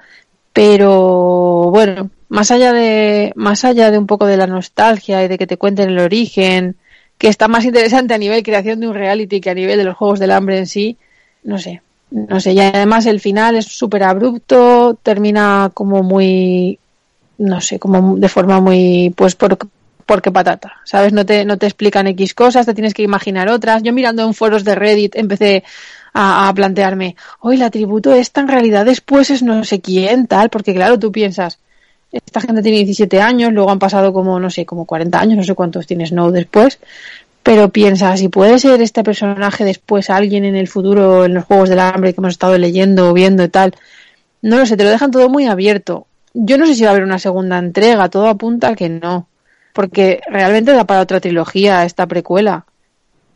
pero 0.52 1.70
bueno, 1.70 2.10
más 2.28 2.50
allá 2.50 2.72
de, 2.72 3.32
más 3.36 3.64
allá 3.64 3.90
de 3.90 3.98
un 3.98 4.06
poco 4.06 4.26
de 4.26 4.36
la 4.36 4.46
nostalgia 4.46 5.24
y 5.24 5.28
de 5.28 5.38
que 5.38 5.46
te 5.46 5.56
cuenten 5.56 5.90
el 5.90 5.98
origen, 5.98 6.76
que 7.16 7.28
está 7.28 7.48
más 7.48 7.64
interesante 7.64 8.12
a 8.14 8.18
nivel 8.18 8.42
creación 8.42 8.80
de 8.80 8.88
un 8.88 8.94
reality 8.94 9.40
que 9.40 9.50
a 9.50 9.54
nivel 9.54 9.78
de 9.78 9.84
los 9.84 9.96
juegos 9.96 10.18
del 10.18 10.32
hambre 10.32 10.58
en 10.58 10.66
sí, 10.66 10.98
no 11.42 11.58
sé, 11.58 11.80
no 12.10 12.38
sé, 12.38 12.52
y 12.52 12.60
además 12.60 13.06
el 13.06 13.20
final 13.20 13.56
es 13.56 13.66
súper 13.66 14.02
abrupto, 14.02 14.98
termina 15.02 15.70
como 15.72 16.02
muy, 16.02 16.78
no 17.38 17.60
sé, 17.60 17.78
como 17.78 18.16
de 18.16 18.28
forma 18.28 18.60
muy, 18.60 19.12
pues 19.16 19.34
por, 19.34 19.56
porque 20.06 20.30
patata, 20.30 20.80
¿sabes? 20.84 21.12
No 21.12 21.24
te, 21.26 21.44
no 21.44 21.58
te 21.58 21.66
explican 21.66 22.06
X 22.08 22.34
cosas, 22.34 22.66
te 22.66 22.74
tienes 22.74 22.94
que 22.94 23.02
imaginar 23.02 23.48
otras. 23.48 23.82
Yo 23.82 23.92
mirando 23.92 24.24
en 24.24 24.34
foros 24.34 24.64
de 24.64 24.74
Reddit 24.74 25.16
empecé 25.16 25.64
a, 26.14 26.52
plantearme, 26.54 27.16
hoy 27.40 27.56
la 27.56 27.70
tributo 27.70 28.14
esta 28.14 28.40
en 28.40 28.48
realidad 28.48 28.84
después 28.84 29.30
es 29.30 29.42
no 29.42 29.64
sé 29.64 29.80
quién, 29.80 30.28
tal, 30.28 30.48
porque 30.48 30.72
claro, 30.72 30.96
tú 30.96 31.10
piensas, 31.10 31.58
esta 32.12 32.40
gente 32.40 32.62
tiene 32.62 32.78
17 32.78 33.20
años, 33.20 33.52
luego 33.52 33.70
han 33.70 33.80
pasado 33.80 34.12
como, 34.12 34.38
no 34.38 34.48
sé, 34.48 34.64
como 34.64 34.84
40 34.84 35.20
años, 35.20 35.36
no 35.36 35.42
sé 35.42 35.54
cuántos 35.56 35.88
tiene 35.88 36.06
Snow 36.06 36.30
después, 36.30 36.78
pero 37.42 37.68
piensas, 37.70 38.20
si 38.20 38.28
puede 38.28 38.60
ser 38.60 38.80
este 38.80 39.02
personaje 39.02 39.64
después 39.64 40.08
alguien 40.08 40.44
en 40.44 40.54
el 40.54 40.68
futuro, 40.68 41.24
en 41.24 41.34
los 41.34 41.44
Juegos 41.44 41.68
del 41.68 41.80
Hambre 41.80 42.14
que 42.14 42.20
hemos 42.20 42.32
estado 42.32 42.56
leyendo 42.58 43.10
o 43.10 43.12
viendo 43.12 43.42
y 43.42 43.48
tal, 43.48 43.74
no 44.40 44.56
lo 44.56 44.66
sé, 44.66 44.76
te 44.76 44.84
lo 44.84 44.90
dejan 44.90 45.10
todo 45.10 45.28
muy 45.28 45.46
abierto. 45.46 46.06
Yo 46.32 46.58
no 46.58 46.66
sé 46.66 46.74
si 46.74 46.84
va 46.84 46.90
a 46.90 46.92
haber 46.92 47.04
una 47.04 47.18
segunda 47.18 47.58
entrega, 47.58 48.08
todo 48.08 48.28
apunta 48.28 48.68
a 48.68 48.76
que 48.76 48.88
no, 48.88 49.26
porque 49.74 50.20
realmente 50.28 50.72
da 50.72 50.84
para 50.84 51.02
otra 51.02 51.20
trilogía 51.20 51.84
esta 51.84 52.06
precuela. 52.06 52.64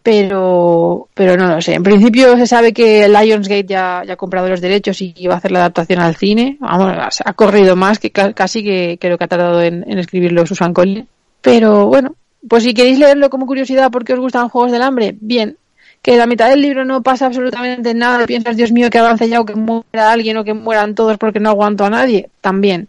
Pero, 0.02 1.09
pero 1.12 1.36
no 1.36 1.48
lo 1.48 1.60
sé. 1.60 1.74
En 1.74 1.82
principio 1.82 2.35
se 2.36 2.47
sabe 2.47 2.73
que 2.73 3.09
Lionsgate 3.09 3.66
ya, 3.66 4.02
ya 4.06 4.15
ha 4.15 4.16
comprado 4.16 4.48
los 4.48 4.62
derechos 4.62 5.02
y 5.02 5.27
va 5.27 5.35
a 5.35 5.36
hacer 5.39 5.51
la 5.51 5.59
adaptación 5.59 6.01
al 6.01 6.16
cine. 6.16 6.56
Vamos, 6.60 7.20
ha 7.23 7.32
corrido 7.35 7.77
más 7.77 7.98
que 7.98 8.10
casi 8.10 8.62
que, 8.62 8.97
que 8.98 9.10
lo 9.10 9.19
que 9.19 9.24
ha 9.24 9.28
tardado 9.28 9.60
en, 9.60 9.85
en 9.86 9.98
escribirlo 9.98 10.47
Susan 10.47 10.73
Collins. 10.73 11.09
Pero 11.43 11.89
bueno, 11.89 12.15
pues 12.48 12.62
si 12.62 12.73
queréis 12.73 12.98
leerlo 12.98 13.28
como 13.28 13.44
curiosidad 13.44 13.90
porque 13.90 14.15
os 14.15 14.20
gustan 14.20 14.48
Juegos 14.48 14.73
del 14.73 14.82
Hambre, 14.82 15.16
bien. 15.20 15.59
Que 16.01 16.16
la 16.16 16.27
mitad 16.27 16.48
del 16.48 16.62
libro 16.62 16.85
no 16.85 17.02
pasa 17.02 17.27
absolutamente 17.27 17.93
nada, 17.93 18.24
piensas, 18.24 18.56
Dios 18.56 18.70
mío, 18.70 18.89
que 18.89 18.98
avance 18.98 19.28
ya 19.28 19.40
o 19.40 19.44
que 19.44 19.56
muera 19.56 20.12
alguien 20.12 20.36
o 20.36 20.44
que 20.44 20.55
mueran 20.55 20.94
todos 20.94 21.19
porque 21.19 21.40
no 21.40 21.51
aguanto 21.51 21.85
a 21.85 21.90
nadie, 21.90 22.31
también. 22.40 22.89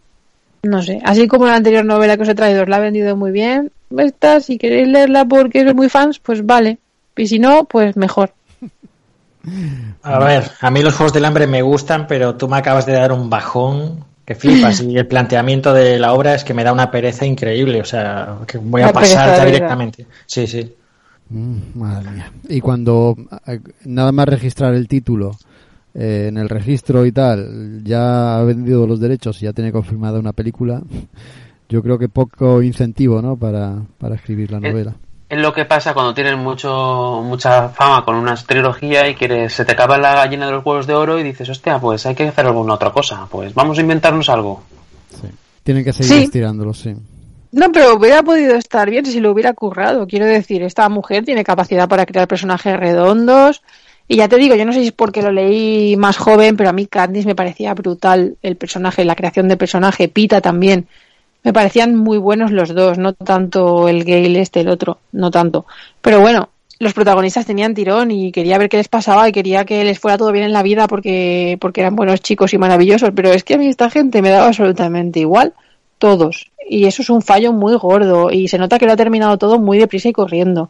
No 0.62 0.82
sé, 0.82 1.00
así 1.04 1.26
como 1.26 1.46
la 1.46 1.54
anterior 1.54 1.84
novela 1.84 2.16
que 2.16 2.22
os 2.22 2.28
he 2.28 2.34
traído 2.34 2.62
os 2.62 2.68
la 2.68 2.76
ha 2.76 2.80
vendido 2.80 3.16
muy 3.16 3.30
bien, 3.30 3.72
esta, 3.98 4.40
si 4.40 4.58
queréis 4.58 4.88
leerla 4.88 5.24
porque 5.24 5.62
sois 5.62 5.74
muy 5.74 5.88
fans, 5.88 6.18
pues 6.18 6.44
vale. 6.44 6.78
Y 7.16 7.26
si 7.26 7.38
no, 7.38 7.64
pues 7.64 7.96
mejor. 7.96 8.32
A 10.02 10.18
ver, 10.18 10.50
a 10.60 10.70
mí 10.70 10.82
los 10.82 10.94
Juegos 10.94 11.12
del 11.12 11.24
Hambre 11.24 11.46
me 11.46 11.62
gustan, 11.62 12.06
pero 12.06 12.36
tú 12.36 12.48
me 12.48 12.58
acabas 12.58 12.86
de 12.86 12.92
dar 12.92 13.12
un 13.12 13.30
bajón 13.30 14.04
que 14.24 14.34
flipas. 14.34 14.80
y 14.82 14.96
el 14.96 15.06
planteamiento 15.06 15.72
de 15.72 15.98
la 15.98 16.12
obra 16.12 16.34
es 16.34 16.44
que 16.44 16.54
me 16.54 16.64
da 16.64 16.72
una 16.72 16.90
pereza 16.90 17.26
increíble. 17.26 17.80
O 17.80 17.84
sea, 17.84 18.38
que 18.46 18.58
voy 18.58 18.82
a 18.82 18.92
pasar 18.92 19.36
ya 19.36 19.44
directamente. 19.44 20.06
Sí, 20.26 20.46
sí. 20.46 20.74
Mm, 21.30 21.78
madre 21.78 22.10
mía. 22.10 22.32
Y 22.48 22.60
cuando 22.60 23.16
eh, 23.46 23.60
nada 23.84 24.12
más 24.12 24.28
registrar 24.28 24.74
el 24.74 24.88
título 24.88 25.36
eh, 25.94 26.26
en 26.28 26.36
el 26.38 26.48
registro 26.48 27.04
y 27.06 27.12
tal, 27.12 27.82
ya 27.84 28.38
ha 28.38 28.44
vendido 28.44 28.86
los 28.86 29.00
derechos 29.00 29.40
y 29.42 29.46
ya 29.46 29.52
tiene 29.52 29.72
confirmada 29.72 30.18
una 30.18 30.32
película, 30.32 30.82
yo 31.68 31.82
creo 31.82 31.98
que 31.98 32.08
poco 32.08 32.62
incentivo, 32.62 33.20
¿no? 33.22 33.36
Para, 33.36 33.76
para 33.98 34.14
escribir 34.16 34.50
la 34.50 34.58
Eh, 34.58 34.70
novela. 34.72 34.94
Es 35.28 35.38
lo 35.38 35.52
que 35.52 35.64
pasa 35.64 35.94
cuando 35.94 36.12
tienes 36.12 36.36
mucho, 36.36 37.22
mucha 37.24 37.68
fama 37.68 38.04
con 38.04 38.16
una 38.16 38.34
trilogía 38.34 39.08
y 39.08 39.14
quieres, 39.14 39.52
se 39.52 39.64
te 39.64 39.72
acaba 39.72 39.96
la 39.96 40.14
gallina 40.16 40.46
de 40.46 40.52
los 40.52 40.66
huevos 40.66 40.88
de 40.88 40.94
oro 40.94 41.20
y 41.20 41.22
dices, 41.22 41.48
hostia, 41.48 41.78
pues 41.78 42.04
hay 42.06 42.16
que 42.16 42.26
hacer 42.26 42.46
alguna 42.46 42.74
otra 42.74 42.90
cosa. 42.90 43.28
Pues 43.30 43.54
vamos 43.54 43.78
a 43.78 43.80
inventarnos 43.80 44.28
algo. 44.28 44.60
Sí. 45.20 45.28
Tienen 45.62 45.84
que 45.84 45.92
seguir 45.92 46.12
Sí. 46.16 46.22
estirándolo, 46.24 46.74
sí. 46.74 46.96
No, 47.52 47.70
pero 47.70 47.94
hubiera 47.94 48.24
podido 48.24 48.56
estar 48.56 48.90
bien 48.90 49.06
si 49.06 49.20
lo 49.20 49.30
hubiera 49.30 49.52
currado. 49.54 50.08
Quiero 50.08 50.26
decir, 50.26 50.62
esta 50.64 50.88
mujer 50.88 51.24
tiene 51.24 51.44
capacidad 51.44 51.88
para 51.88 52.06
crear 52.06 52.26
personajes 52.26 52.76
redondos. 52.76 53.62
Y 54.12 54.16
ya 54.16 54.26
te 54.26 54.38
digo, 54.38 54.56
yo 54.56 54.64
no 54.64 54.72
sé 54.72 54.80
si 54.80 54.86
es 54.88 54.92
porque 54.92 55.22
lo 55.22 55.30
leí 55.30 55.96
más 55.96 56.16
joven, 56.16 56.56
pero 56.56 56.68
a 56.68 56.72
mí 56.72 56.86
Candice 56.86 57.28
me 57.28 57.36
parecía 57.36 57.74
brutal 57.74 58.36
el 58.42 58.56
personaje, 58.56 59.04
la 59.04 59.14
creación 59.14 59.46
del 59.46 59.56
personaje, 59.56 60.08
Pita 60.08 60.40
también. 60.40 60.88
Me 61.44 61.52
parecían 61.52 61.94
muy 61.94 62.18
buenos 62.18 62.50
los 62.50 62.74
dos, 62.74 62.98
no 62.98 63.12
tanto 63.12 63.88
el 63.88 64.02
Gale 64.02 64.40
este, 64.40 64.62
el 64.62 64.68
otro, 64.68 64.98
no 65.12 65.30
tanto. 65.30 65.64
Pero 66.00 66.20
bueno, 66.20 66.48
los 66.80 66.92
protagonistas 66.92 67.46
tenían 67.46 67.72
tirón 67.72 68.10
y 68.10 68.32
quería 68.32 68.58
ver 68.58 68.68
qué 68.68 68.78
les 68.78 68.88
pasaba 68.88 69.28
y 69.28 69.32
quería 69.32 69.64
que 69.64 69.84
les 69.84 70.00
fuera 70.00 70.18
todo 70.18 70.32
bien 70.32 70.44
en 70.44 70.52
la 70.52 70.64
vida 70.64 70.88
porque, 70.88 71.56
porque 71.60 71.82
eran 71.82 71.94
buenos 71.94 72.20
chicos 72.20 72.52
y 72.52 72.58
maravillosos. 72.58 73.12
Pero 73.14 73.30
es 73.30 73.44
que 73.44 73.54
a 73.54 73.58
mí 73.58 73.68
esta 73.68 73.90
gente 73.90 74.22
me 74.22 74.30
daba 74.30 74.48
absolutamente 74.48 75.20
igual 75.20 75.54
todos. 75.98 76.50
Y 76.68 76.86
eso 76.86 77.02
es 77.02 77.10
un 77.10 77.22
fallo 77.22 77.52
muy 77.52 77.76
gordo. 77.76 78.32
Y 78.32 78.48
se 78.48 78.58
nota 78.58 78.80
que 78.80 78.86
lo 78.86 78.92
ha 78.92 78.96
terminado 78.96 79.38
todo 79.38 79.60
muy 79.60 79.78
deprisa 79.78 80.08
y 80.08 80.12
corriendo. 80.12 80.68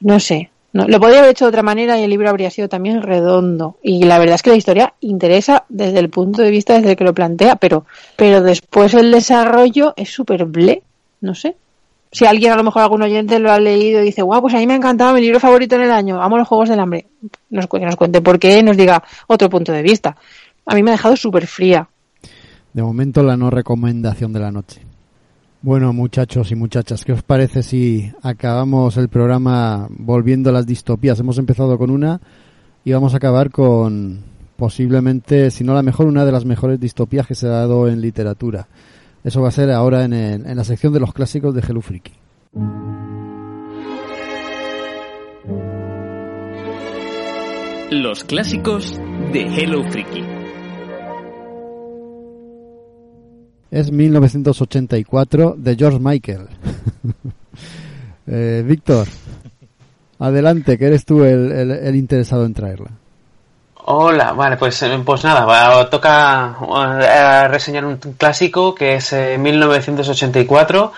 No 0.00 0.20
sé. 0.20 0.50
Lo 0.86 1.00
podría 1.00 1.20
haber 1.20 1.30
hecho 1.30 1.46
de 1.46 1.50
otra 1.50 1.62
manera 1.62 1.98
y 1.98 2.04
el 2.04 2.10
libro 2.10 2.28
habría 2.28 2.50
sido 2.50 2.68
también 2.68 3.02
redondo. 3.02 3.78
Y 3.82 4.04
la 4.04 4.18
verdad 4.18 4.34
es 4.34 4.42
que 4.42 4.50
la 4.50 4.56
historia 4.56 4.94
interesa 5.00 5.64
desde 5.68 5.98
el 5.98 6.10
punto 6.10 6.42
de 6.42 6.50
vista 6.50 6.74
desde 6.74 6.90
el 6.90 6.96
que 6.96 7.04
lo 7.04 7.14
plantea, 7.14 7.56
pero, 7.56 7.86
pero 8.16 8.42
después 8.42 8.94
el 8.94 9.10
desarrollo 9.10 9.94
es 9.96 10.10
súper 10.10 10.44
ble. 10.44 10.82
No 11.20 11.34
sé. 11.34 11.56
Si 12.12 12.24
alguien, 12.24 12.52
a 12.52 12.56
lo 12.56 12.64
mejor 12.64 12.82
algún 12.82 13.02
oyente 13.02 13.38
lo 13.38 13.50
ha 13.50 13.60
leído 13.60 14.00
y 14.00 14.06
dice, 14.06 14.22
guau, 14.22 14.40
pues 14.40 14.54
a 14.54 14.58
mí 14.58 14.66
me 14.66 14.72
ha 14.74 14.76
encantado 14.76 15.14
mi 15.14 15.20
libro 15.20 15.40
favorito 15.40 15.76
en 15.76 15.82
el 15.82 15.90
año, 15.90 16.22
amo 16.22 16.38
los 16.38 16.48
Juegos 16.48 16.68
del 16.68 16.80
Hambre. 16.80 17.06
Nos, 17.50 17.68
nos 17.70 17.96
cuente 17.96 18.20
por 18.20 18.38
qué, 18.38 18.62
nos 18.62 18.76
diga 18.76 19.02
otro 19.26 19.50
punto 19.50 19.72
de 19.72 19.82
vista. 19.82 20.16
A 20.64 20.74
mí 20.74 20.82
me 20.82 20.90
ha 20.90 20.92
dejado 20.92 21.16
súper 21.16 21.46
fría. 21.46 21.88
De 22.72 22.82
momento 22.82 23.22
la 23.22 23.36
no 23.36 23.50
recomendación 23.50 24.32
de 24.32 24.40
la 24.40 24.50
noche. 24.50 24.87
Bueno, 25.60 25.92
muchachos 25.92 26.52
y 26.52 26.54
muchachas, 26.54 27.04
¿qué 27.04 27.12
os 27.12 27.24
parece 27.24 27.64
si 27.64 28.12
acabamos 28.22 28.96
el 28.96 29.08
programa 29.08 29.88
volviendo 29.90 30.50
a 30.50 30.52
las 30.52 30.66
distopías? 30.66 31.18
Hemos 31.18 31.36
empezado 31.36 31.76
con 31.76 31.90
una 31.90 32.20
y 32.84 32.92
vamos 32.92 33.12
a 33.12 33.16
acabar 33.16 33.50
con 33.50 34.20
posiblemente, 34.56 35.50
si 35.50 35.64
no 35.64 35.74
la 35.74 35.82
mejor, 35.82 36.06
una 36.06 36.24
de 36.24 36.30
las 36.30 36.44
mejores 36.44 36.78
distopías 36.78 37.26
que 37.26 37.34
se 37.34 37.48
ha 37.48 37.50
dado 37.50 37.88
en 37.88 38.00
literatura. 38.00 38.68
Eso 39.24 39.42
va 39.42 39.48
a 39.48 39.52
ser 39.52 39.72
ahora 39.72 40.04
en, 40.04 40.12
en 40.12 40.56
la 40.56 40.62
sección 40.62 40.92
de 40.92 41.00
los 41.00 41.12
clásicos 41.12 41.52
de 41.52 41.60
Hello 41.60 41.80
Freaky. 41.80 42.12
Los 47.90 48.22
clásicos 48.22 48.96
de 49.32 49.42
Hello 49.42 49.82
Freaky. 49.90 50.37
Es 53.70 53.90
1984 53.90 55.54
de 55.58 55.76
George 55.76 55.98
Michael. 56.00 56.48
Eh, 58.30 58.62
Víctor, 58.62 59.08
adelante, 60.18 60.76
que 60.76 60.84
eres 60.86 61.06
tú 61.06 61.24
el, 61.24 61.50
interesado 61.96 62.44
en 62.44 62.52
traerla. 62.52 62.90
Hola, 63.86 64.32
vale, 64.34 64.58
pues, 64.58 64.82
eh, 64.82 65.00
pues 65.02 65.24
nada, 65.24 65.88
toca 65.88 66.54
eh, 67.00 67.48
reseñar 67.48 67.86
un 67.86 67.96
clásico 67.96 68.74
que 68.74 68.96
es 68.96 69.14
eh, 69.14 69.38
1984, 69.38 70.92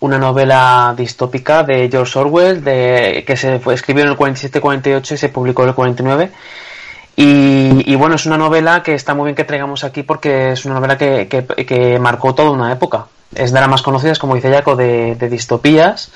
una 0.00 0.18
novela 0.18 0.92
distópica 0.96 1.62
de 1.62 1.88
George 1.88 2.18
Orwell 2.18 2.64
de, 2.64 3.22
que 3.24 3.36
se 3.36 3.60
fue- 3.60 3.74
escribió 3.74 4.02
en 4.02 4.10
el 4.10 4.16
47-48 4.16 5.12
y 5.12 5.16
se 5.18 5.28
publicó 5.28 5.62
en 5.62 5.68
el 5.68 5.74
49. 5.76 6.32
Y, 7.16 7.92
y 7.92 7.94
bueno, 7.96 8.14
es 8.14 8.24
una 8.26 8.38
novela 8.38 8.82
que 8.82 8.94
está 8.94 9.14
muy 9.14 9.26
bien 9.26 9.36
que 9.36 9.44
traigamos 9.44 9.84
aquí 9.84 10.02
porque 10.02 10.52
es 10.52 10.64
una 10.64 10.74
novela 10.76 10.96
que, 10.96 11.28
que- 11.28 11.44
que 11.66 11.98
marcó 11.98 12.34
toda 12.34 12.50
una 12.50 12.72
época. 12.72 13.06
Es 13.34 13.52
de 13.52 13.60
las 13.60 13.68
más 13.68 13.82
conocidas, 13.82 14.18
como 14.18 14.34
dice 14.34 14.50
Jaco, 14.52 14.76
de, 14.76 15.14
de 15.16 15.28
distopías. 15.28 16.10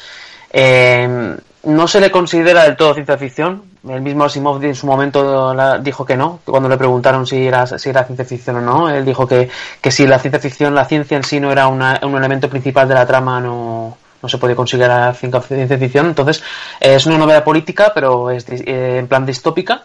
Eh, 0.52 1.36
no 1.64 1.88
se 1.88 2.00
le 2.00 2.10
considera 2.10 2.62
del 2.64 2.76
todo 2.76 2.94
ciencia 2.94 3.18
ficción. 3.18 3.62
El 3.88 4.00
mismo 4.00 4.24
Asimov 4.24 4.62
en 4.64 4.74
su 4.74 4.86
momento 4.86 5.54
dijo 5.80 6.04
que 6.04 6.16
no, 6.16 6.40
cuando 6.44 6.68
le 6.68 6.76
preguntaron 6.76 7.26
si 7.26 7.46
era, 7.46 7.66
si 7.66 7.88
era 7.88 8.04
ciencia 8.04 8.24
ficción 8.24 8.56
o 8.56 8.60
no, 8.60 8.88
él 8.90 9.04
dijo 9.04 9.26
que, 9.28 9.48
que 9.80 9.90
si 9.90 10.06
la 10.06 10.18
ciencia 10.18 10.40
ficción, 10.40 10.74
la 10.74 10.84
ciencia 10.86 11.16
en 11.16 11.22
sí 11.24 11.38
no 11.40 11.52
era 11.52 11.68
una- 11.68 12.00
un 12.02 12.16
elemento 12.16 12.48
principal 12.48 12.88
de 12.88 12.94
la 12.94 13.06
trama, 13.06 13.40
no, 13.40 13.96
no 14.22 14.28
se 14.28 14.38
puede 14.38 14.56
considerar 14.56 15.14
ciencia 15.14 15.40
ficción. 15.78 16.06
Entonces, 16.06 16.42
eh, 16.80 16.94
es 16.96 17.06
una 17.06 17.18
novela 17.18 17.44
política, 17.44 17.92
pero 17.94 18.30
es 18.30 18.44
eh, 18.48 18.98
en 18.98 19.06
plan 19.08 19.24
distópica. 19.26 19.82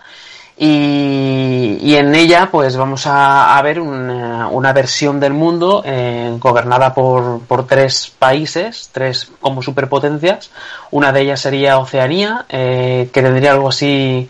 Y, 0.63 1.95
en 1.95 2.13
ella 2.13 2.49
pues 2.51 2.77
vamos 2.77 3.07
a, 3.07 3.59
ver 3.63 3.79
una, 3.81 4.47
una 4.47 4.71
versión 4.73 5.19
del 5.19 5.33
mundo 5.33 5.81
eh, 5.83 6.35
gobernada 6.37 6.93
por, 6.93 7.41
por 7.47 7.65
tres 7.65 8.11
países, 8.19 8.89
tres 8.91 9.31
como 9.41 9.63
superpotencias. 9.63 10.51
Una 10.91 11.11
de 11.11 11.21
ellas 11.21 11.41
sería 11.41 11.79
Oceanía, 11.79 12.45
eh, 12.47 13.09
que 13.11 13.23
tendría 13.23 13.53
algo 13.53 13.69
así, 13.69 14.29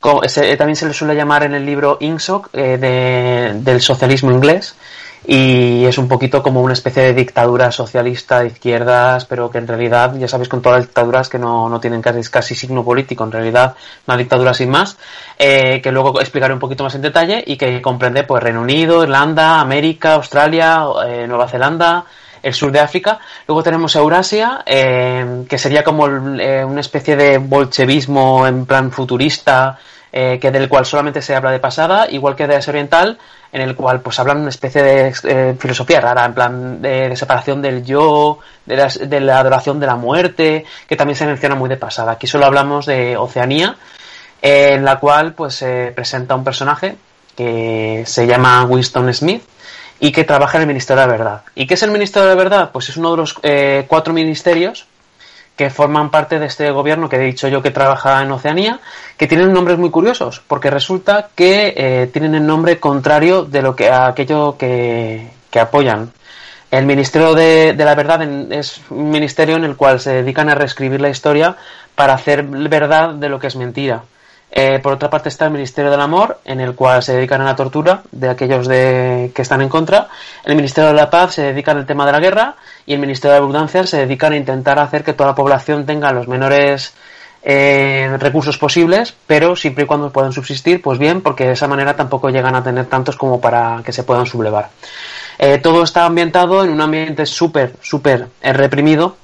co- 0.00 0.22
se- 0.28 0.56
también 0.56 0.74
se 0.74 0.86
le 0.86 0.92
suele 0.94 1.14
llamar 1.14 1.44
en 1.44 1.54
el 1.54 1.64
libro 1.64 1.96
INSOC 2.00 2.48
eh, 2.54 2.76
de- 2.76 3.60
del 3.60 3.80
socialismo 3.80 4.32
inglés. 4.32 4.74
Y 5.26 5.84
es 5.84 5.98
un 5.98 6.08
poquito 6.08 6.42
como 6.42 6.62
una 6.62 6.72
especie 6.72 7.02
de 7.02 7.12
dictadura 7.12 7.70
socialista 7.70 8.40
de 8.40 8.48
izquierdas, 8.48 9.24
pero 9.26 9.50
que 9.50 9.58
en 9.58 9.66
realidad, 9.66 10.14
ya 10.16 10.28
sabéis, 10.28 10.48
con 10.48 10.62
todas 10.62 10.78
las 10.78 10.86
dictaduras 10.86 11.28
que 11.28 11.38
no, 11.38 11.68
no 11.68 11.80
tienen 11.80 12.00
casi, 12.00 12.22
casi 12.30 12.54
signo 12.54 12.84
político, 12.84 13.24
en 13.24 13.32
realidad 13.32 13.74
una 14.06 14.16
dictadura 14.16 14.54
sin 14.54 14.70
más, 14.70 14.96
eh, 15.38 15.80
que 15.82 15.92
luego 15.92 16.20
explicaré 16.20 16.54
un 16.54 16.60
poquito 16.60 16.84
más 16.84 16.94
en 16.94 17.02
detalle 17.02 17.42
y 17.46 17.56
que 17.56 17.82
comprende 17.82 18.22
pues 18.24 18.42
Reino 18.42 18.62
Unido, 18.62 19.02
Irlanda, 19.02 19.60
América, 19.60 20.14
Australia, 20.14 20.84
eh, 21.06 21.26
Nueva 21.26 21.48
Zelanda, 21.48 22.06
el 22.42 22.54
sur 22.54 22.72
de 22.72 22.80
África. 22.80 23.18
Luego 23.46 23.62
tenemos 23.62 23.94
Eurasia, 23.96 24.62
eh, 24.66 25.44
que 25.48 25.58
sería 25.58 25.84
como 25.84 26.06
eh, 26.06 26.64
una 26.64 26.80
especie 26.80 27.16
de 27.16 27.38
bolchevismo 27.38 28.46
en 28.46 28.66
plan 28.66 28.90
futurista, 28.90 29.78
eh, 30.12 30.38
que 30.40 30.50
del 30.50 30.68
cual 30.68 30.86
solamente 30.86 31.22
se 31.22 31.34
habla 31.34 31.50
de 31.50 31.58
pasada, 31.58 32.06
igual 32.10 32.34
que 32.36 32.46
de 32.46 32.56
Asia 32.56 32.70
Oriental, 32.70 33.18
en 33.52 33.60
el 33.60 33.74
cual 33.74 34.00
pues 34.00 34.18
hablan 34.18 34.38
una 34.38 34.50
especie 34.50 34.82
de 34.82 35.14
eh, 35.24 35.54
filosofía 35.58 36.00
rara, 36.00 36.24
en 36.24 36.34
plan 36.34 36.82
de, 36.82 37.14
separación 37.16 37.62
del 37.62 37.84
yo, 37.84 38.38
de 38.66 38.76
la, 38.76 38.88
de 38.88 39.20
la 39.20 39.40
adoración 39.40 39.80
de 39.80 39.86
la 39.86 39.96
muerte, 39.96 40.64
que 40.86 40.96
también 40.96 41.16
se 41.16 41.26
menciona 41.26 41.54
muy 41.54 41.68
de 41.68 41.76
pasada. 41.76 42.12
Aquí 42.12 42.26
solo 42.26 42.46
hablamos 42.46 42.86
de 42.86 43.16
Oceanía, 43.16 43.76
eh, 44.40 44.74
en 44.74 44.84
la 44.84 44.98
cual 44.98 45.34
pues 45.34 45.54
se 45.54 45.92
presenta 45.94 46.34
un 46.34 46.44
personaje 46.44 46.96
que 47.36 48.04
se 48.06 48.26
llama 48.26 48.64
Winston 48.64 49.12
Smith 49.14 49.42
y 50.00 50.12
que 50.12 50.24
trabaja 50.24 50.58
en 50.58 50.62
el 50.62 50.68
Ministerio 50.68 51.02
de 51.02 51.06
la 51.06 51.12
Verdad. 51.12 51.42
¿Y 51.54 51.66
qué 51.66 51.74
es 51.74 51.82
el 51.82 51.90
Ministerio 51.90 52.28
de 52.28 52.34
la 52.34 52.42
Verdad? 52.42 52.70
Pues 52.72 52.88
es 52.88 52.96
uno 52.96 53.12
de 53.12 53.16
los 53.16 53.34
eh, 53.42 53.84
cuatro 53.88 54.12
ministerios 54.12 54.86
que 55.58 55.68
forman 55.70 56.10
parte 56.10 56.38
de 56.38 56.46
este 56.46 56.70
gobierno 56.70 57.08
que 57.08 57.16
he 57.16 57.18
dicho 57.18 57.48
yo 57.48 57.60
que 57.60 57.70
trabaja 57.72 58.22
en 58.22 58.30
Oceanía, 58.32 58.80
que 59.18 59.26
tienen 59.26 59.52
nombres 59.52 59.76
muy 59.76 59.90
curiosos, 59.90 60.40
porque 60.46 60.70
resulta 60.70 61.28
que 61.34 61.74
eh, 61.76 62.06
tienen 62.12 62.34
el 62.36 62.46
nombre 62.46 62.78
contrario 62.78 63.42
de 63.44 63.60
lo 63.60 63.74
que 63.76 63.90
a 63.90 64.06
aquello 64.06 64.56
que, 64.56 65.28
que 65.50 65.60
apoyan. 65.60 66.12
El 66.70 66.86
Ministerio 66.86 67.34
de, 67.34 67.74
la 67.76 67.94
Verdad 67.94 68.22
en- 68.22 68.52
es 68.52 68.80
un 68.90 69.10
ministerio 69.10 69.56
en 69.56 69.64
el 69.64 69.74
cual 69.76 69.98
se 70.00 70.12
dedican 70.12 70.48
a 70.48 70.54
reescribir 70.54 71.00
la 71.00 71.08
historia 71.08 71.56
para 71.94 72.12
hacer 72.14 72.44
verdad 72.44 73.14
de 73.14 73.28
lo 73.28 73.38
que 73.40 73.48
es 73.48 73.56
mentira. 73.56 74.02
Eh, 74.50 74.78
por 74.82 74.94
otra 74.94 75.10
parte 75.10 75.28
está 75.28 75.44
el 75.46 75.50
Ministerio 75.50 75.90
del 75.90 76.00
Amor, 76.00 76.38
en 76.44 76.60
el 76.60 76.74
cual 76.74 77.02
se 77.02 77.14
dedican 77.14 77.40
a 77.42 77.44
la 77.44 77.56
tortura 77.56 78.02
de 78.12 78.30
aquellos 78.30 78.66
de, 78.68 79.30
que 79.34 79.42
están 79.42 79.60
en 79.60 79.68
contra. 79.68 80.08
El 80.44 80.56
Ministerio 80.56 80.88
de 80.88 80.94
la 80.94 81.10
Paz 81.10 81.34
se 81.34 81.42
dedica 81.42 81.72
al 81.72 81.84
tema 81.84 82.06
de 82.06 82.12
la 82.12 82.20
guerra 82.20 82.54
y 82.88 82.94
el 82.94 83.00
Ministerio 83.00 83.32
de 83.32 83.38
Abundancia 83.40 83.86
se 83.86 83.98
dedican 83.98 84.32
a 84.32 84.36
intentar 84.36 84.78
hacer 84.78 85.04
que 85.04 85.12
toda 85.12 85.28
la 85.28 85.34
población 85.34 85.84
tenga 85.84 86.10
los 86.10 86.26
menores 86.26 86.94
eh, 87.42 88.16
recursos 88.18 88.56
posibles, 88.56 89.14
pero 89.26 89.56
siempre 89.56 89.84
y 89.84 89.86
cuando 89.86 90.10
puedan 90.10 90.32
subsistir, 90.32 90.80
pues 90.80 90.98
bien, 90.98 91.20
porque 91.20 91.44
de 91.44 91.52
esa 91.52 91.68
manera 91.68 91.94
tampoco 91.94 92.30
llegan 92.30 92.54
a 92.54 92.64
tener 92.64 92.86
tantos 92.86 93.16
como 93.16 93.42
para 93.42 93.82
que 93.84 93.92
se 93.92 94.04
puedan 94.04 94.24
sublevar. 94.24 94.70
Eh, 95.38 95.58
todo 95.58 95.82
está 95.82 96.06
ambientado 96.06 96.64
en 96.64 96.70
un 96.70 96.80
ambiente 96.80 97.26
súper, 97.26 97.74
súper 97.82 98.28
eh, 98.40 98.54
reprimido 98.54 99.16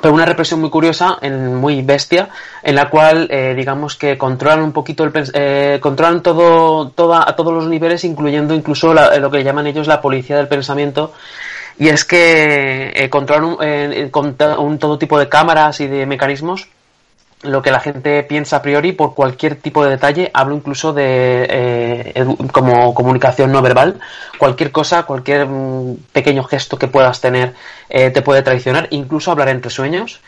pero 0.00 0.14
una 0.14 0.24
represión 0.24 0.60
muy 0.60 0.70
curiosa, 0.70 1.18
en, 1.20 1.56
muy 1.56 1.82
bestia, 1.82 2.28
en 2.62 2.76
la 2.76 2.88
cual 2.88 3.26
eh, 3.28 3.54
digamos 3.56 3.96
que 3.96 4.16
controlan 4.16 4.62
un 4.62 4.72
poquito 4.72 5.02
el 5.02 5.80
controlan 5.80 6.22
todo, 6.22 6.90
toda, 6.90 7.28
a 7.28 7.34
todos 7.34 7.52
los 7.52 7.66
niveles, 7.66 8.04
incluyendo 8.04 8.54
incluso 8.54 8.94
la, 8.94 9.16
lo 9.18 9.30
que 9.30 9.42
llaman 9.42 9.66
ellos 9.66 9.88
la 9.88 10.00
policía 10.00 10.36
del 10.36 10.46
pensamiento, 10.46 11.12
y 11.80 11.88
es 11.88 12.04
que 12.04 12.92
eh, 12.94 13.08
controlan 13.08 13.44
un, 13.44 13.56
eh, 13.62 14.08
con 14.10 14.36
un 14.58 14.78
todo 14.78 14.98
tipo 14.98 15.18
de 15.18 15.30
cámaras 15.30 15.80
y 15.80 15.86
de 15.88 16.04
mecanismos 16.04 16.68
lo 17.42 17.62
que 17.62 17.70
la 17.70 17.80
gente 17.80 18.22
piensa 18.22 18.56
a 18.56 18.62
priori 18.62 18.92
por 18.92 19.14
cualquier 19.14 19.56
tipo 19.56 19.82
de 19.82 19.90
detalle. 19.90 20.30
Hablo 20.34 20.54
incluso 20.54 20.92
de 20.92 21.46
eh, 21.48 22.24
como 22.52 22.92
comunicación 22.92 23.50
no 23.50 23.62
verbal. 23.62 23.98
Cualquier 24.38 24.70
cosa, 24.72 25.04
cualquier 25.04 25.46
mm, 25.46 25.96
pequeño 26.12 26.44
gesto 26.44 26.78
que 26.78 26.86
puedas 26.86 27.20
tener 27.20 27.54
eh, 27.88 28.10
te 28.10 28.20
puede 28.20 28.42
traicionar. 28.42 28.88
Incluso 28.90 29.30
hablar 29.30 29.48
entre 29.48 29.70
sueños. 29.70 30.20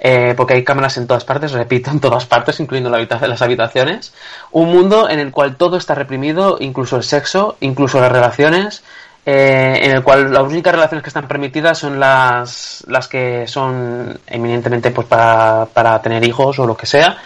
Eh, 0.00 0.34
porque 0.36 0.54
hay 0.54 0.62
cámaras 0.62 0.96
en 0.96 1.08
todas 1.08 1.24
partes, 1.24 1.50
repito, 1.50 1.90
en 1.90 1.98
todas 1.98 2.24
partes, 2.24 2.60
incluyendo 2.60 2.88
la 2.88 2.98
las 3.26 3.42
habitaciones. 3.42 4.14
Un 4.52 4.70
mundo 4.70 5.08
en 5.08 5.18
el 5.18 5.32
cual 5.32 5.56
todo 5.56 5.76
está 5.76 5.96
reprimido, 5.96 6.58
incluso 6.60 6.96
el 6.96 7.02
sexo, 7.02 7.56
incluso 7.58 8.00
las 8.00 8.12
relaciones, 8.12 8.84
eh, 9.30 9.80
en 9.82 9.90
el 9.90 10.02
cual 10.02 10.32
las 10.32 10.42
únicas 10.44 10.72
relaciones 10.72 11.02
que 11.02 11.10
están 11.10 11.28
permitidas 11.28 11.76
son 11.76 12.00
las, 12.00 12.82
las 12.88 13.08
que 13.08 13.46
son 13.46 14.18
eminentemente 14.26 14.90
pues 14.90 15.06
para, 15.06 15.68
para 15.70 16.00
tener 16.00 16.24
hijos 16.24 16.58
o 16.58 16.66
lo 16.66 16.74
que 16.74 16.86
sea. 16.86 17.18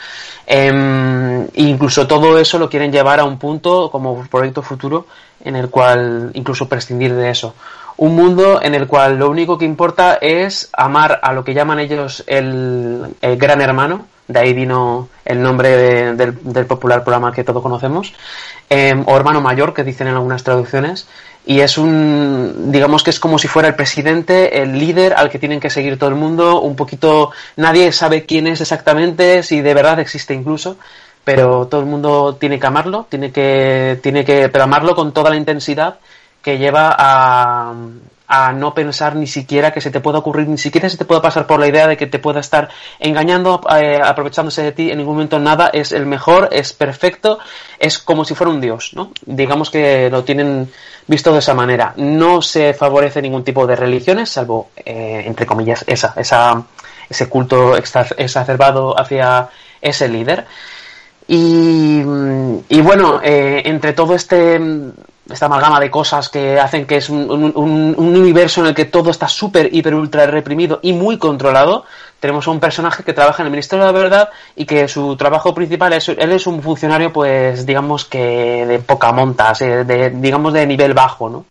Eh, 0.45 1.47
incluso 1.55 2.09
todo 2.09 2.41
eso 2.41 2.59
lo 2.59 2.69
quieren 2.69 2.91
llevar 2.91 3.21
a 3.21 3.25
un 3.25 3.39
punto 3.39 3.89
como 3.89 4.21
proyecto 4.27 4.63
futuro 4.63 5.07
en 5.45 5.55
el 5.55 5.71
cual 5.71 6.33
incluso 6.35 6.69
prescindir 6.69 7.15
de 7.15 7.31
eso. 7.31 7.55
Un 7.99 8.17
mundo 8.17 8.61
en 8.61 8.75
el 8.75 8.89
cual 8.89 9.17
lo 9.17 9.31
único 9.31 9.57
que 9.57 9.65
importa 9.65 10.19
es 10.21 10.71
amar 10.73 11.21
a 11.23 11.33
lo 11.33 11.45
que 11.45 11.55
llaman 11.55 11.79
ellos 11.79 12.25
el, 12.27 13.15
el 13.21 13.37
gran 13.37 13.61
hermano, 13.61 14.07
de 14.27 14.41
ahí 14.41 14.53
vino 14.53 15.09
el 15.25 15.41
nombre 15.41 15.77
de, 15.77 16.15
del, 16.15 16.39
del, 16.43 16.67
popular 16.67 17.05
programa 17.05 17.33
que 17.33 17.45
todos 17.45 17.63
conocemos, 17.63 18.15
eh, 18.71 18.95
o 19.07 19.17
hermano 19.17 19.41
mayor, 19.41 19.75
que 19.75 19.85
dicen 19.85 20.07
en 20.07 20.15
algunas 20.15 20.43
traducciones, 20.43 21.07
y 21.45 21.61
es 21.61 21.77
un, 21.77 22.71
digamos 22.71 23.03
que 23.03 23.11
es 23.11 23.19
como 23.19 23.39
si 23.39 23.49
fuera 23.49 23.69
el 23.69 23.75
presidente, 23.75 24.63
el 24.63 24.79
líder 24.79 25.15
al 25.15 25.29
que 25.29 25.39
tienen 25.39 25.61
que 25.61 25.71
seguir 25.71 25.99
todo 25.99 26.11
el 26.11 26.15
mundo, 26.15 26.61
un 26.61 26.77
poquito, 26.77 27.33
nadie 27.57 27.91
sabe 27.93 28.25
quién 28.25 28.47
es 28.47 28.61
exactamente, 28.61 29.43
si 29.43 29.61
de 29.61 29.75
verdad 29.75 29.99
existe 29.99 30.35
incluso, 30.35 30.77
pero 31.25 31.67
todo 31.67 31.81
el 31.81 31.87
mundo 31.87 32.37
tiene 32.37 32.61
que 32.61 32.67
amarlo, 32.67 33.07
tiene 33.09 33.33
que, 33.33 33.99
tiene 34.03 34.25
que, 34.25 34.49
pero 34.49 34.65
amarlo 34.65 34.95
con 34.95 35.13
toda 35.13 35.31
la 35.31 35.37
intensidad 35.37 35.99
que 36.43 36.59
lleva 36.59 36.95
a, 36.97 37.75
a 38.35 38.51
no 38.51 38.73
pensar 38.73 39.15
ni 39.15 39.27
siquiera 39.27 39.73
que 39.73 39.83
se 39.83 39.91
te 39.91 40.01
pueda 40.01 40.21
ocurrir, 40.21 40.49
ni 40.49 40.57
siquiera 40.57 40.89
se 40.89 40.97
te 40.97 41.05
pueda 41.05 41.21
pasar 41.21 41.47
por 41.47 41.61
la 41.61 41.67
idea 41.67 41.87
de 41.87 41.99
que 41.99 42.07
te 42.07 42.19
pueda 42.19 42.41
estar 42.41 42.71
engañando, 42.99 43.61
eh, 43.79 44.01
aprovechándose 44.03 44.63
de 44.63 44.73
ti, 44.73 44.91
en 44.91 44.97
ningún 44.97 45.17
momento 45.17 45.39
nada, 45.39 45.69
es 45.71 45.93
el 45.93 46.07
mejor, 46.07 46.49
es 46.51 46.73
perfecto, 46.73 47.41
es 47.79 47.99
como 47.99 48.25
si 48.25 48.35
fuera 48.35 48.51
un 48.51 48.63
dios, 48.63 48.93
¿no? 48.95 49.13
Digamos 49.27 49.69
que 49.69 50.09
lo 50.09 50.25
tienen 50.25 50.71
visto 51.07 51.31
de 51.31 51.41
esa 51.41 51.53
manera. 51.53 51.93
No 51.99 52.41
se 52.41 52.73
favorece 52.73 53.21
ningún 53.21 53.45
tipo 53.45 53.67
de 53.67 53.77
religiones, 53.77 54.31
salvo, 54.31 54.71
eh, 54.77 55.25
entre 55.27 55.45
comillas, 55.45 55.85
esa, 55.87 56.15
esa, 56.17 56.63
ese 57.11 57.29
culto 57.29 57.77
exacerbado 57.77 58.99
hacia 58.99 59.51
ese 59.79 60.09
líder. 60.09 60.47
Y, 61.29 62.01
y 62.71 62.81
bueno, 62.81 63.21
eh, 63.23 63.61
entre 63.67 63.93
todo 63.93 64.15
este 64.15 64.59
esta 65.31 65.47
amalgama 65.47 65.79
de 65.79 65.91
cosas 65.91 66.29
que 66.29 66.59
hacen 66.59 66.87
que 66.87 66.97
es 66.97 67.09
un, 67.09 67.31
un, 67.31 67.95
un 67.97 68.17
universo 68.17 68.61
en 68.61 68.69
el 68.69 68.75
que 68.75 68.87
todo 68.87 69.11
está 69.11 69.29
súper, 69.29 69.73
hiper, 69.73 69.95
ultra 69.95 70.27
reprimido 70.27 70.81
y 70.83 70.93
muy 70.93 71.19
controlado. 71.19 71.85
Tenemos 72.19 72.47
a 72.47 72.51
un 72.51 72.61
personaje 72.61 73.03
que 73.03 73.13
trabaja 73.13 73.43
en 73.43 73.47
el 73.47 73.51
Ministerio 73.51 73.85
de 73.85 73.93
la 73.93 73.99
Verdad 73.99 74.29
y 74.55 74.65
que 74.65 74.87
su 74.87 75.17
trabajo 75.17 75.55
principal 75.55 75.93
es, 75.93 76.09
él 76.09 76.33
es 76.33 76.47
un 76.47 76.63
funcionario, 76.63 77.13
pues, 77.13 77.67
digamos 77.67 78.05
que 78.05 78.65
de 78.67 78.79
poca 78.79 79.13
monta, 79.13 79.53
de, 79.53 80.11
digamos 80.11 80.53
de 80.53 80.67
nivel 80.67 80.95
bajo, 80.95 81.29
¿no? 81.29 81.47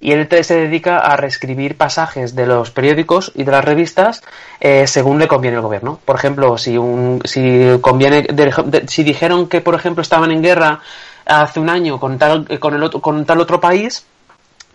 Y 0.00 0.12
él 0.12 0.28
se 0.44 0.54
dedica 0.54 0.98
a 0.98 1.16
reescribir 1.16 1.76
pasajes 1.76 2.34
de 2.34 2.46
los 2.46 2.70
periódicos 2.70 3.32
y 3.34 3.44
de 3.44 3.52
las 3.52 3.64
revistas 3.64 4.22
eh, 4.60 4.86
según 4.86 5.18
le 5.18 5.26
conviene 5.26 5.56
el 5.56 5.62
gobierno. 5.62 5.98
Por 6.04 6.16
ejemplo, 6.16 6.58
si 6.58 6.76
un, 6.76 7.22
si 7.24 7.78
conviene, 7.80 8.22
de, 8.22 8.52
de, 8.66 8.88
si 8.88 9.04
dijeron 9.04 9.48
que, 9.48 9.62
por 9.62 9.74
ejemplo, 9.74 10.02
estaban 10.02 10.30
en 10.32 10.42
guerra 10.42 10.80
hace 11.26 11.60
un 11.60 11.68
año 11.68 12.00
con 12.00 12.18
tal, 12.18 12.46
con 12.58 12.74
el 12.74 12.82
otro, 12.82 13.00
con 13.00 13.24
tal 13.24 13.40
otro 13.40 13.60
país, 13.60 14.06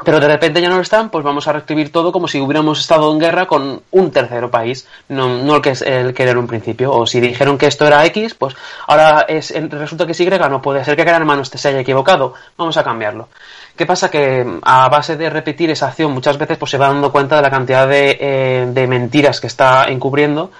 pero 0.03 0.19
de 0.19 0.27
repente 0.27 0.61
ya 0.61 0.69
no 0.69 0.75
lo 0.75 0.81
están, 0.81 1.09
pues 1.09 1.23
vamos 1.23 1.47
a 1.47 1.53
reescribir 1.53 1.91
todo 1.91 2.11
como 2.11 2.27
si 2.27 2.39
hubiéramos 2.39 2.79
estado 2.79 3.11
en 3.11 3.19
guerra 3.19 3.45
con 3.45 3.81
un 3.91 4.11
tercero 4.11 4.49
país, 4.49 4.87
no, 5.09 5.43
no 5.43 5.57
el 5.57 5.61
que 5.61 5.71
es 5.71 5.81
el 5.81 6.13
que 6.13 6.23
era 6.23 6.31
en 6.31 6.39
un 6.39 6.47
principio. 6.47 6.91
O 6.91 7.05
si 7.05 7.19
dijeron 7.19 7.57
que 7.57 7.67
esto 7.67 7.85
era 7.85 8.03
X, 8.05 8.33
pues 8.33 8.55
ahora 8.87 9.25
es 9.27 9.53
resulta 9.69 10.05
que 10.05 10.13
es 10.13 10.19
Y, 10.19 10.27
no 10.27 10.61
puede 10.61 10.83
ser 10.83 10.95
que 10.95 11.05
cada 11.05 11.17
hermano 11.17 11.45
se 11.45 11.67
haya 11.67 11.79
equivocado, 11.79 12.33
vamos 12.57 12.77
a 12.77 12.83
cambiarlo. 12.83 13.29
¿Qué 13.75 13.85
pasa? 13.85 14.09
Que 14.09 14.45
a 14.63 14.89
base 14.89 15.15
de 15.17 15.29
repetir 15.29 15.69
esa 15.69 15.87
acción 15.87 16.11
muchas 16.11 16.37
veces 16.37 16.57
pues 16.57 16.71
se 16.71 16.77
va 16.77 16.87
dando 16.87 17.11
cuenta 17.11 17.35
de 17.35 17.41
la 17.43 17.49
cantidad 17.49 17.87
de, 17.87 18.17
eh, 18.19 18.67
de 18.69 18.87
mentiras 18.87 19.39
que 19.39 19.47
está 19.47 19.85
encubriendo 19.85 20.51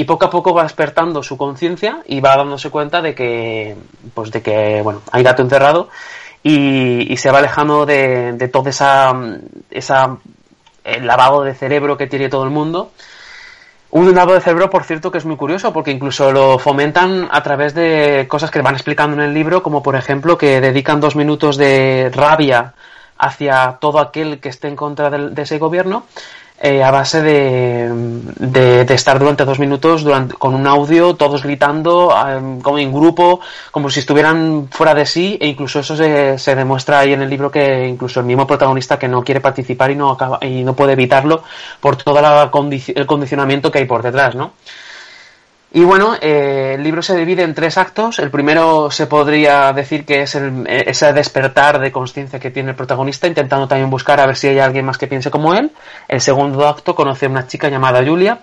y 0.00 0.04
poco 0.04 0.24
a 0.24 0.30
poco 0.30 0.54
va 0.54 0.62
despertando 0.62 1.22
su 1.22 1.36
conciencia 1.36 1.98
y 2.06 2.20
va 2.20 2.34
dándose 2.34 2.70
cuenta 2.70 3.02
de 3.02 3.14
que 3.14 3.76
pues 4.14 4.30
de 4.30 4.40
que 4.40 4.80
bueno 4.82 5.02
hay 5.12 5.22
gato 5.22 5.42
encerrado 5.42 5.90
y, 6.42 7.12
y 7.12 7.18
se 7.18 7.30
va 7.30 7.40
alejando 7.40 7.84
de, 7.84 8.32
de 8.32 8.48
toda 8.48 8.70
esa 8.70 9.12
esa 9.70 10.16
el 10.84 11.06
lavado 11.06 11.42
de 11.42 11.54
cerebro 11.54 11.98
que 11.98 12.06
tiene 12.06 12.30
todo 12.30 12.44
el 12.44 12.50
mundo. 12.50 12.92
Un 13.90 14.06
lavado 14.14 14.34
de 14.36 14.40
cerebro, 14.40 14.70
por 14.70 14.84
cierto, 14.84 15.10
que 15.10 15.18
es 15.18 15.26
muy 15.26 15.36
curioso, 15.36 15.70
porque 15.70 15.90
incluso 15.90 16.32
lo 16.32 16.58
fomentan 16.58 17.28
a 17.30 17.42
través 17.42 17.74
de 17.74 18.26
cosas 18.26 18.50
que 18.50 18.62
van 18.62 18.74
explicando 18.74 19.16
en 19.16 19.22
el 19.22 19.34
libro, 19.34 19.62
como 19.62 19.82
por 19.82 19.96
ejemplo 19.96 20.38
que 20.38 20.62
dedican 20.62 21.00
dos 21.00 21.14
minutos 21.14 21.58
de 21.58 22.10
rabia 22.14 22.72
hacia 23.18 23.76
todo 23.80 23.98
aquel 23.98 24.40
que 24.40 24.48
esté 24.48 24.68
en 24.68 24.76
contra 24.76 25.10
de 25.10 25.42
ese 25.42 25.58
gobierno, 25.58 26.06
eh, 26.62 26.84
a 26.84 26.90
base 26.90 27.22
de, 27.22 27.88
de, 28.36 28.84
de, 28.84 28.94
estar 28.94 29.18
durante 29.18 29.46
dos 29.46 29.58
minutos 29.58 30.04
durante, 30.04 30.34
con 30.34 30.54
un 30.54 30.66
audio, 30.66 31.14
todos 31.14 31.42
gritando, 31.42 32.08
um, 32.08 32.60
como 32.60 32.78
en 32.78 32.92
grupo, 32.92 33.40
como 33.70 33.88
si 33.88 34.00
estuvieran 34.00 34.68
fuera 34.70 34.94
de 34.94 35.06
sí, 35.06 35.38
e 35.40 35.48
incluso 35.48 35.80
eso 35.80 35.96
se, 35.96 36.38
se, 36.38 36.54
demuestra 36.54 36.98
ahí 36.98 37.14
en 37.14 37.22
el 37.22 37.30
libro 37.30 37.50
que 37.50 37.88
incluso 37.88 38.20
el 38.20 38.26
mismo 38.26 38.46
protagonista 38.46 38.98
que 38.98 39.08
no 39.08 39.24
quiere 39.24 39.40
participar 39.40 39.90
y 39.90 39.96
no 39.96 40.10
acaba, 40.10 40.38
y 40.42 40.62
no 40.62 40.74
puede 40.74 40.92
evitarlo 40.92 41.42
por 41.80 41.96
todo 41.96 42.20
la 42.20 42.50
el 42.52 43.06
condicionamiento 43.06 43.72
que 43.72 43.78
hay 43.78 43.86
por 43.86 44.02
detrás, 44.02 44.34
¿no? 44.34 44.52
Y 45.72 45.84
bueno, 45.84 46.16
eh, 46.20 46.72
el 46.74 46.82
libro 46.82 47.00
se 47.00 47.16
divide 47.16 47.44
en 47.44 47.54
tres 47.54 47.78
actos. 47.78 48.18
El 48.18 48.30
primero 48.30 48.90
se 48.90 49.06
podría 49.06 49.72
decir 49.72 50.04
que 50.04 50.22
es 50.22 50.34
el, 50.34 50.66
ese 50.66 51.12
despertar 51.12 51.78
de 51.78 51.92
conciencia 51.92 52.40
que 52.40 52.50
tiene 52.50 52.70
el 52.70 52.76
protagonista, 52.76 53.28
intentando 53.28 53.68
también 53.68 53.88
buscar 53.88 54.18
a 54.18 54.26
ver 54.26 54.36
si 54.36 54.48
hay 54.48 54.58
alguien 54.58 54.84
más 54.84 54.98
que 54.98 55.06
piense 55.06 55.30
como 55.30 55.54
él. 55.54 55.70
El 56.08 56.20
segundo 56.20 56.66
acto 56.66 56.96
conoce 56.96 57.26
a 57.26 57.28
una 57.28 57.46
chica 57.46 57.68
llamada 57.68 58.04
Julia, 58.04 58.40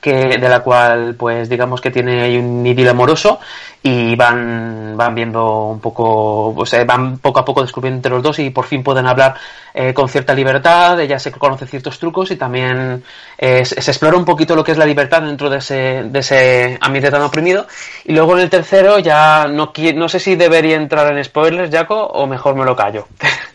que 0.00 0.38
de 0.38 0.48
la 0.48 0.60
cual 0.60 1.14
pues 1.14 1.48
digamos 1.48 1.80
que 1.80 1.90
tiene 1.90 2.38
un 2.38 2.64
idilio 2.66 2.92
amoroso 2.92 3.38
y 3.82 4.14
van 4.16 4.94
van 4.96 5.14
viendo 5.14 5.68
un 5.68 5.80
poco 5.80 6.54
van 6.86 7.18
poco 7.18 7.40
a 7.40 7.44
poco 7.44 7.62
descubriendo 7.62 7.98
entre 7.98 8.12
los 8.12 8.22
dos 8.22 8.38
y 8.38 8.50
por 8.50 8.66
fin 8.66 8.82
pueden 8.82 9.06
hablar 9.06 9.34
eh, 9.72 9.94
con 9.94 10.08
cierta 10.08 10.34
libertad. 10.34 10.98
Ella 11.00 11.18
se 11.18 11.30
conoce 11.32 11.66
ciertos 11.66 11.98
trucos 11.98 12.30
y 12.30 12.36
también 12.36 13.02
eh, 13.38 13.64
se, 13.64 13.80
se, 13.80 13.90
explora 13.90 14.16
un 14.16 14.24
poquito 14.24 14.56
lo 14.56 14.64
que 14.64 14.72
es 14.72 14.78
la 14.78 14.86
libertad 14.86 15.22
dentro 15.22 15.48
de 15.48 15.58
ese 15.58 16.04
de 16.04 16.18
ese 16.18 16.78
ambiente 16.80 17.10
tan 17.10 17.22
oprimido. 17.22 17.66
Y 18.04 18.12
luego 18.12 18.34
en 18.36 18.40
el 18.40 18.50
tercero 18.50 18.98
ya 18.98 19.46
no 19.48 19.72
no 19.94 20.08
sé 20.08 20.20
si 20.20 20.36
debería 20.36 20.76
entrar 20.76 21.12
en 21.12 21.22
spoilers 21.24 21.70
Jaco 21.70 22.04
o 22.04 22.26
mejor 22.26 22.54
me 22.56 22.64
lo 22.64 22.76
callo 22.76 23.06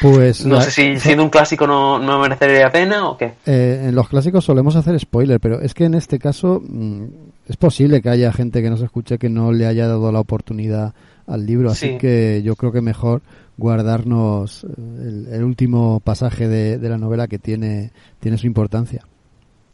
Pues 0.00 0.46
no 0.46 0.56
la... 0.56 0.62
sé 0.62 0.70
si 0.70 1.00
siendo 1.00 1.22
un 1.24 1.30
clásico 1.30 1.66
no, 1.66 1.98
no 1.98 2.18
merecería 2.20 2.60
la 2.60 2.72
pena 2.72 3.08
o 3.08 3.16
qué. 3.16 3.34
Eh, 3.44 3.86
en 3.88 3.94
los 3.94 4.08
clásicos 4.08 4.44
solemos 4.44 4.76
hacer 4.76 4.98
spoiler, 4.98 5.40
pero 5.40 5.60
es 5.60 5.74
que 5.74 5.84
en 5.84 5.94
este 5.94 6.18
caso 6.18 6.62
mmm, 6.66 7.04
es 7.46 7.56
posible 7.56 8.00
que 8.00 8.08
haya 8.08 8.32
gente 8.32 8.62
que 8.62 8.70
nos 8.70 8.80
escuche 8.80 9.18
que 9.18 9.28
no 9.28 9.52
le 9.52 9.66
haya 9.66 9.86
dado 9.86 10.10
la 10.10 10.20
oportunidad 10.20 10.94
al 11.26 11.46
libro, 11.46 11.70
así 11.70 11.90
sí. 11.90 11.98
que 11.98 12.42
yo 12.42 12.56
creo 12.56 12.72
que 12.72 12.80
mejor 12.80 13.22
guardarnos 13.56 14.64
el, 14.64 15.28
el 15.30 15.44
último 15.44 16.00
pasaje 16.00 16.48
de, 16.48 16.78
de, 16.78 16.88
la 16.88 16.96
novela 16.96 17.28
que 17.28 17.38
tiene, 17.38 17.92
tiene 18.18 18.38
su 18.38 18.46
importancia. 18.46 19.04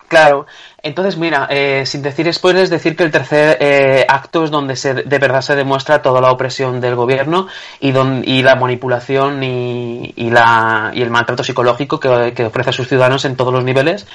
Claro, 0.08 0.46
entonces 0.82 1.16
mira, 1.16 1.48
eh, 1.50 1.82
sin 1.84 2.00
decir 2.00 2.32
spoilers, 2.32 2.70
decir 2.70 2.94
que 2.94 3.02
el 3.02 3.10
tercer 3.10 3.58
eh, 3.60 4.06
acto 4.08 4.44
es 4.44 4.52
donde 4.52 4.76
se, 4.76 4.94
de 4.94 5.18
verdad 5.18 5.40
se 5.40 5.56
demuestra 5.56 6.00
toda 6.00 6.20
la 6.20 6.30
opresión 6.30 6.80
del 6.80 6.94
gobierno 6.94 7.48
y, 7.80 7.90
don, 7.90 8.22
y 8.24 8.42
la 8.42 8.54
manipulación 8.54 9.42
y, 9.42 10.12
la, 10.30 10.92
y 10.94 11.02
el 11.02 11.10
maltrato 11.10 11.42
psicológico 11.42 11.98
que, 11.98 12.44
ofrece 12.44 12.70
a 12.70 12.72
sus 12.72 12.86
ciudadanos 12.86 13.24
en 13.24 13.34
todos 13.34 13.52
los 13.52 13.64
niveles 13.64 14.06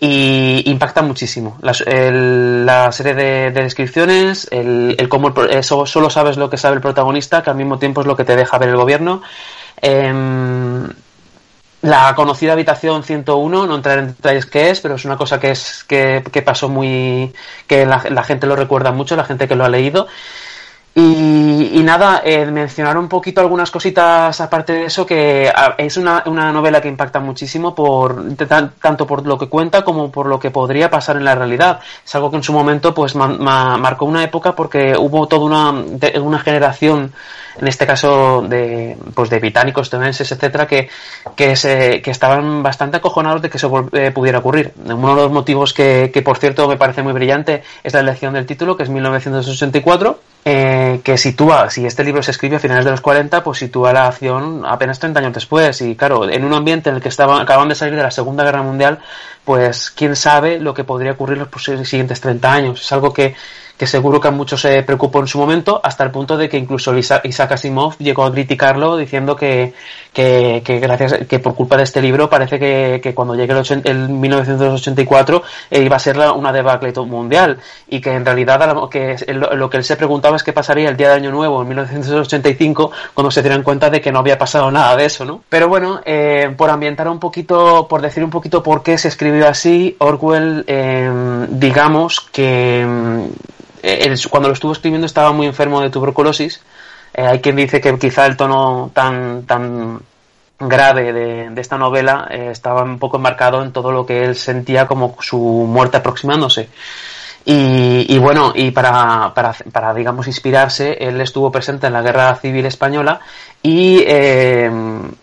y 0.00 0.64
impacta 0.66 1.00
muchísimo. 1.00 1.56
La, 1.62 1.72
serie 2.92 3.14
de, 3.14 3.50
de 3.50 3.62
descripciones, 3.62 4.48
el, 4.50 4.96
el 4.98 5.08
cómo 5.08 5.32
eso, 5.48 5.86
solo 5.86 6.10
sabes 6.10 6.36
lo 6.36 6.50
que 6.50 6.58
sabe 6.58 6.76
el 6.76 6.82
protagonista, 6.82 7.42
que 7.42 7.48
al 7.48 7.56
mismo 7.56 7.78
tiempo 7.78 8.02
es 8.02 8.06
lo 8.06 8.16
que 8.16 8.24
te 8.24 8.36
deja 8.36 8.58
ver 8.58 8.68
el 8.68 8.76
gobierno. 8.76 9.22
Eh, 9.80 10.12
la 11.82 12.14
conocida 12.14 12.52
habitación 12.54 13.04
101, 13.04 13.66
no 13.66 13.74
entraré 13.74 14.00
en 14.00 14.08
detalles 14.08 14.46
qué 14.46 14.70
es, 14.70 14.80
pero 14.80 14.96
es 14.96 15.04
una 15.04 15.16
cosa 15.16 15.38
que 15.38 15.50
es 15.50 15.84
que, 15.84 16.24
que 16.32 16.42
pasó 16.42 16.68
muy 16.68 17.32
que 17.66 17.86
la, 17.86 18.04
la, 18.10 18.24
gente 18.24 18.46
lo 18.46 18.56
recuerda 18.56 18.90
mucho, 18.90 19.14
la 19.14 19.24
gente 19.24 19.46
que 19.46 19.54
lo 19.54 19.64
ha 19.64 19.68
leído 19.68 20.08
y, 21.00 21.80
nada, 21.84 22.22
eh, 22.24 22.44
mencionar 22.46 22.98
un 22.98 23.08
poquito 23.08 23.40
algunas 23.40 23.70
cositas 23.70 24.40
aparte 24.40 24.72
de 24.72 24.84
eso, 24.86 25.06
que 25.06 25.50
es 25.78 25.96
una, 25.96 26.24
una 26.26 26.50
novela 26.50 26.80
que 26.80 26.88
impacta 26.88 27.20
muchísimo 27.20 27.72
por 27.72 28.34
tanto 28.36 29.06
por 29.06 29.24
lo 29.24 29.38
que 29.38 29.48
cuenta 29.48 29.84
como 29.84 30.10
por 30.10 30.26
lo 30.26 30.40
que 30.40 30.50
podría 30.50 30.90
pasar 30.90 31.16
en 31.16 31.24
la 31.24 31.36
realidad. 31.36 31.78
Es 32.04 32.14
algo 32.16 32.30
que 32.32 32.38
en 32.38 32.42
su 32.42 32.52
momento 32.52 32.94
pues 32.94 33.14
marcó 33.14 34.06
una 34.06 34.24
época 34.24 34.56
porque 34.56 34.96
hubo 34.98 35.28
toda 35.28 35.44
una, 35.44 35.84
una 36.20 36.40
generación, 36.40 37.12
en 37.60 37.68
este 37.68 37.86
caso 37.86 38.42
de, 38.42 38.96
pues 39.14 39.30
de 39.30 39.38
británicos, 39.38 39.86
estadounidenses, 39.86 40.32
etcétera, 40.32 40.66
que, 40.66 40.88
que, 41.36 41.54
se, 41.54 42.02
que 42.02 42.10
estaban 42.10 42.62
bastante 42.64 42.96
acojonados 42.96 43.40
de 43.40 43.50
que 43.50 43.56
eso 43.58 43.88
eh, 43.92 44.10
pudiera 44.10 44.40
ocurrir. 44.40 44.72
Uno 44.84 45.14
de 45.14 45.22
los 45.22 45.30
motivos 45.30 45.72
que, 45.72 46.10
que, 46.12 46.22
por 46.22 46.38
cierto, 46.38 46.66
me 46.66 46.76
parece 46.76 47.04
muy 47.04 47.12
brillante 47.12 47.62
es 47.84 47.94
la 47.94 48.00
elección 48.00 48.34
del 48.34 48.46
título, 48.46 48.76
que 48.76 48.82
es 48.82 48.88
1984 48.88 50.18
eh, 50.50 51.02
que 51.04 51.18
sitúa, 51.18 51.68
si 51.68 51.84
este 51.84 52.02
libro 52.02 52.22
se 52.22 52.30
escribe 52.30 52.56
a 52.56 52.58
finales 52.58 52.86
de 52.86 52.90
los 52.90 53.02
40, 53.02 53.44
pues 53.44 53.58
sitúa 53.58 53.92
la 53.92 54.06
acción 54.06 54.64
apenas 54.64 54.98
30 54.98 55.20
años 55.20 55.34
después. 55.34 55.82
Y 55.82 55.94
claro, 55.94 56.26
en 56.26 56.42
un 56.42 56.54
ambiente 56.54 56.88
en 56.88 56.96
el 56.96 57.02
que 57.02 57.10
estaban, 57.10 57.38
acaban 57.38 57.68
de 57.68 57.74
salir 57.74 57.94
de 57.94 58.02
la 58.02 58.10
Segunda 58.10 58.44
Guerra 58.44 58.62
Mundial, 58.62 58.98
pues 59.48 59.90
quién 59.90 60.14
sabe 60.14 60.60
lo 60.60 60.74
que 60.74 60.84
podría 60.84 61.12
ocurrir 61.12 61.38
en 61.38 61.78
los 61.78 61.88
siguientes 61.88 62.20
30 62.20 62.52
años. 62.52 62.82
Es 62.82 62.92
algo 62.92 63.14
que, 63.14 63.34
que 63.78 63.86
seguro 63.86 64.20
que 64.20 64.28
a 64.28 64.30
muchos 64.30 64.60
se 64.60 64.82
preocupó 64.82 65.20
en 65.20 65.28
su 65.28 65.38
momento, 65.38 65.80
hasta 65.82 66.02
el 66.02 66.10
punto 66.10 66.36
de 66.36 66.48
que 66.48 66.58
incluso 66.58 66.94
Isaac 66.98 67.52
Asimov 67.52 67.96
llegó 67.98 68.24
a 68.24 68.32
criticarlo 68.32 68.96
diciendo 68.96 69.36
que, 69.36 69.72
que, 70.12 70.60
gracias, 70.80 71.26
que 71.28 71.38
por 71.38 71.54
culpa 71.54 71.76
de 71.76 71.84
este 71.84 72.02
libro 72.02 72.28
parece 72.28 72.58
que, 72.58 73.00
que 73.00 73.14
cuando 73.14 73.36
llegue 73.36 73.52
el, 73.52 73.82
el 73.84 74.08
1984 74.08 75.42
eh, 75.70 75.82
iba 75.82 75.94
a 75.94 76.00
ser 76.00 76.16
la, 76.16 76.32
una 76.32 76.52
debacle 76.52 76.92
mundial 77.06 77.58
y 77.88 78.00
que 78.00 78.10
en 78.10 78.26
realidad 78.26 78.58
que 78.90 79.16
lo, 79.32 79.54
lo, 79.54 79.70
que 79.70 79.76
él 79.76 79.84
se 79.84 79.94
preguntaba 79.94 80.34
es 80.36 80.42
qué 80.42 80.52
pasaría 80.52 80.88
el 80.88 80.96
día 80.96 81.10
de 81.10 81.14
Año 81.14 81.30
Nuevo 81.30 81.62
en 81.62 81.68
1985 81.68 82.90
cuando 83.14 83.30
se 83.30 83.42
dieran 83.42 83.62
cuenta 83.62 83.90
de 83.90 84.00
que 84.00 84.10
no 84.10 84.18
había 84.18 84.36
pasado 84.36 84.72
nada 84.72 84.96
de 84.96 85.04
eso, 85.04 85.24
¿no? 85.24 85.42
Pero 85.48 85.68
bueno, 85.68 86.00
eh, 86.04 86.52
por 86.56 86.68
ambientar 86.70 87.06
un 87.08 87.20
poquito, 87.20 87.86
por 87.88 88.02
decir 88.02 88.24
un 88.24 88.30
poquito 88.30 88.60
por 88.60 88.82
qué 88.82 88.98
se 88.98 89.06
así, 89.46 89.96
Orwell, 89.98 90.64
eh, 90.66 91.46
digamos 91.50 92.20
que 92.20 93.28
eh, 93.82 94.14
cuando 94.30 94.48
lo 94.48 94.54
estuvo 94.54 94.72
escribiendo 94.72 95.06
estaba 95.06 95.32
muy 95.32 95.46
enfermo 95.46 95.80
de 95.80 95.90
tuberculosis. 95.90 96.60
Eh, 97.14 97.26
hay 97.26 97.40
quien 97.40 97.56
dice 97.56 97.80
que 97.80 97.96
quizá 97.98 98.26
el 98.26 98.36
tono 98.36 98.90
tan, 98.94 99.44
tan 99.44 100.00
grave 100.58 101.12
de, 101.12 101.60
esta 101.60 101.78
novela 101.78 102.28
eh, 102.30 102.48
estaba 102.50 102.82
un 102.82 102.98
poco 102.98 103.16
enmarcado 103.16 103.62
en 103.62 103.72
todo 103.72 103.92
lo 103.92 104.04
que 104.04 104.24
él 104.24 104.36
sentía 104.36 104.86
como 104.86 105.16
su 105.20 105.38
muerte 105.38 105.96
aproximándose. 105.96 106.68
Y, 107.50 108.18
bueno, 108.18 108.52
y 108.54 108.72
para, 108.72 109.32
para, 109.34 109.54
para, 109.72 109.94
digamos, 109.94 110.26
inspirarse, 110.26 110.98
él 111.00 111.18
estuvo 111.22 111.50
presente 111.50 111.86
en 111.86 111.94
la 111.94 112.02
Guerra 112.02 112.34
Civil 112.34 112.66
Española 112.66 113.20
y, 113.62 114.04
eh, 114.06 114.70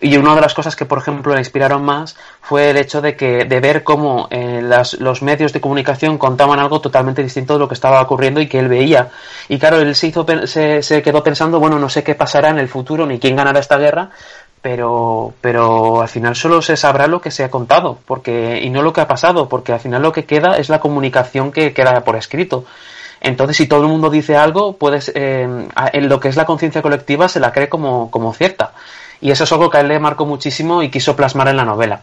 y 0.00 0.16
una 0.16 0.34
de 0.34 0.40
las 0.40 0.52
cosas 0.52 0.74
que, 0.74 0.86
por 0.86 0.98
ejemplo, 0.98 1.34
le 1.34 1.38
inspiraron 1.38 1.84
más 1.84 2.16
fue 2.40 2.70
el 2.70 2.78
hecho 2.78 3.00
de, 3.00 3.14
que, 3.14 3.44
de 3.44 3.60
ver 3.60 3.84
cómo 3.84 4.26
eh, 4.32 4.60
las, 4.60 4.94
los 4.94 5.22
medios 5.22 5.52
de 5.52 5.60
comunicación 5.60 6.18
contaban 6.18 6.58
algo 6.58 6.80
totalmente 6.80 7.22
distinto 7.22 7.52
de 7.52 7.60
lo 7.60 7.68
que 7.68 7.74
estaba 7.74 8.02
ocurriendo 8.02 8.40
y 8.40 8.48
que 8.48 8.58
él 8.58 8.66
veía. 8.66 9.08
Y 9.48 9.60
claro, 9.60 9.78
él 9.78 9.94
se, 9.94 10.08
hizo, 10.08 10.26
se, 10.46 10.82
se 10.82 11.02
quedó 11.02 11.22
pensando, 11.22 11.60
bueno, 11.60 11.78
no 11.78 11.88
sé 11.88 12.02
qué 12.02 12.16
pasará 12.16 12.48
en 12.48 12.58
el 12.58 12.68
futuro 12.68 13.06
ni 13.06 13.20
quién 13.20 13.36
ganará 13.36 13.60
esta 13.60 13.78
guerra, 13.78 14.10
pero, 14.62 15.34
pero 15.40 16.02
al 16.02 16.08
final 16.08 16.34
solo 16.34 16.60
se 16.62 16.76
sabrá 16.76 17.06
lo 17.06 17.20
que 17.20 17.30
se 17.30 17.44
ha 17.44 17.50
contado 17.50 17.98
porque, 18.06 18.60
y 18.62 18.70
no 18.70 18.82
lo 18.82 18.92
que 18.92 19.00
ha 19.00 19.08
pasado, 19.08 19.48
porque 19.48 19.72
al 19.72 19.80
final 19.80 20.02
lo 20.02 20.12
que 20.12 20.24
queda 20.24 20.56
es 20.56 20.68
la 20.68 20.80
comunicación 20.80 21.52
que 21.52 21.72
queda 21.72 22.02
por 22.02 22.16
escrito. 22.16 22.64
Entonces, 23.20 23.56
si 23.56 23.66
todo 23.66 23.82
el 23.82 23.88
mundo 23.88 24.10
dice 24.10 24.36
algo, 24.36 24.76
puedes, 24.76 25.10
eh, 25.14 25.48
en 25.92 26.08
lo 26.08 26.20
que 26.20 26.28
es 26.28 26.36
la 26.36 26.44
conciencia 26.44 26.82
colectiva 26.82 27.28
se 27.28 27.40
la 27.40 27.52
cree 27.52 27.68
como, 27.68 28.10
como 28.10 28.32
cierta. 28.34 28.72
Y 29.20 29.30
eso 29.30 29.44
es 29.44 29.52
algo 29.52 29.70
que 29.70 29.78
a 29.78 29.80
él 29.80 29.88
le 29.88 29.98
marcó 29.98 30.26
muchísimo 30.26 30.82
y 30.82 30.90
quiso 30.90 31.16
plasmar 31.16 31.48
en 31.48 31.56
la 31.56 31.64
novela. 31.64 32.02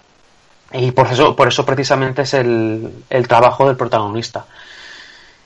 Y 0.71 0.91
por 0.91 1.07
eso, 1.07 1.35
por 1.35 1.47
eso 1.47 1.65
precisamente 1.65 2.23
es 2.23 2.33
el, 2.33 2.91
el 3.09 3.27
trabajo 3.27 3.67
del 3.67 3.77
protagonista. 3.77 4.45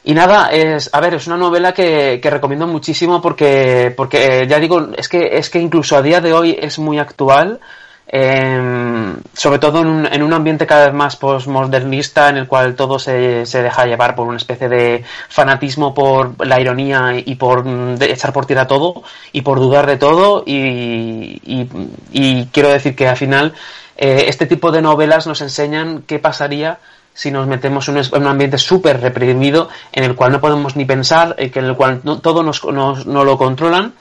Y 0.07 0.13
nada, 0.13 0.47
es, 0.51 0.89
a 0.93 1.01
ver, 1.01 1.15
es 1.15 1.27
una 1.27 1.35
novela 1.35 1.73
que, 1.73 2.21
que 2.21 2.29
recomiendo 2.29 2.65
muchísimo 2.65 3.21
porque, 3.21 3.93
porque 3.97 4.43
eh, 4.43 4.47
ya 4.47 4.57
digo, 4.57 4.87
es 4.95 5.09
que, 5.09 5.37
es 5.37 5.49
que 5.49 5.59
incluso 5.59 5.97
a 5.97 6.01
día 6.01 6.21
de 6.21 6.31
hoy 6.31 6.57
es 6.57 6.79
muy 6.79 6.97
actual, 6.97 7.59
eh, 8.07 9.13
sobre 9.33 9.59
todo 9.59 9.81
en 9.81 9.87
un, 9.87 10.05
en 10.05 10.23
un, 10.23 10.31
ambiente 10.31 10.65
cada 10.65 10.85
vez 10.85 10.93
más 10.93 11.17
postmodernista 11.17 12.29
en 12.29 12.37
el 12.37 12.47
cual 12.47 12.73
todo 12.73 12.97
se, 12.99 13.45
se, 13.45 13.61
deja 13.61 13.85
llevar 13.85 14.15
por 14.15 14.29
una 14.29 14.37
especie 14.37 14.69
de 14.69 15.03
fanatismo 15.27 15.93
por 15.93 16.47
la 16.47 16.61
ironía 16.61 17.11
y 17.25 17.35
por 17.35 17.65
echar 17.99 18.31
por 18.31 18.45
tierra 18.45 18.65
todo 18.65 19.03
y 19.33 19.41
por 19.41 19.59
dudar 19.59 19.87
de 19.87 19.97
todo 19.97 20.41
y, 20.45 21.41
y, 21.43 21.69
y 22.13 22.45
quiero 22.45 22.69
decir 22.69 22.95
que 22.95 23.09
al 23.09 23.17
final 23.17 23.53
eh, 23.97 24.23
este 24.29 24.45
tipo 24.45 24.71
de 24.71 24.81
novelas 24.81 25.27
nos 25.27 25.41
enseñan 25.41 26.03
qué 26.03 26.17
pasaría 26.17 26.79
si 27.17 27.31
nos 27.31 27.47
metemos 27.47 27.89
en 27.89 27.97
un, 27.97 28.27
ambiente 28.27 28.59
súper 28.59 29.01
reprimido 29.01 29.69
en 29.91 30.03
el 30.03 30.15
cual 30.15 30.31
no 30.33 30.39
podemos 30.39 30.75
ni 30.75 30.85
pensar, 30.85 31.35
en 31.39 31.65
el 31.65 31.75
cual 31.75 32.01
no, 32.03 32.19
todo 32.19 32.43
nos, 32.43 32.63
nos, 32.63 33.07
no 33.07 33.25
lo 33.25 33.39
controlan 33.39 33.93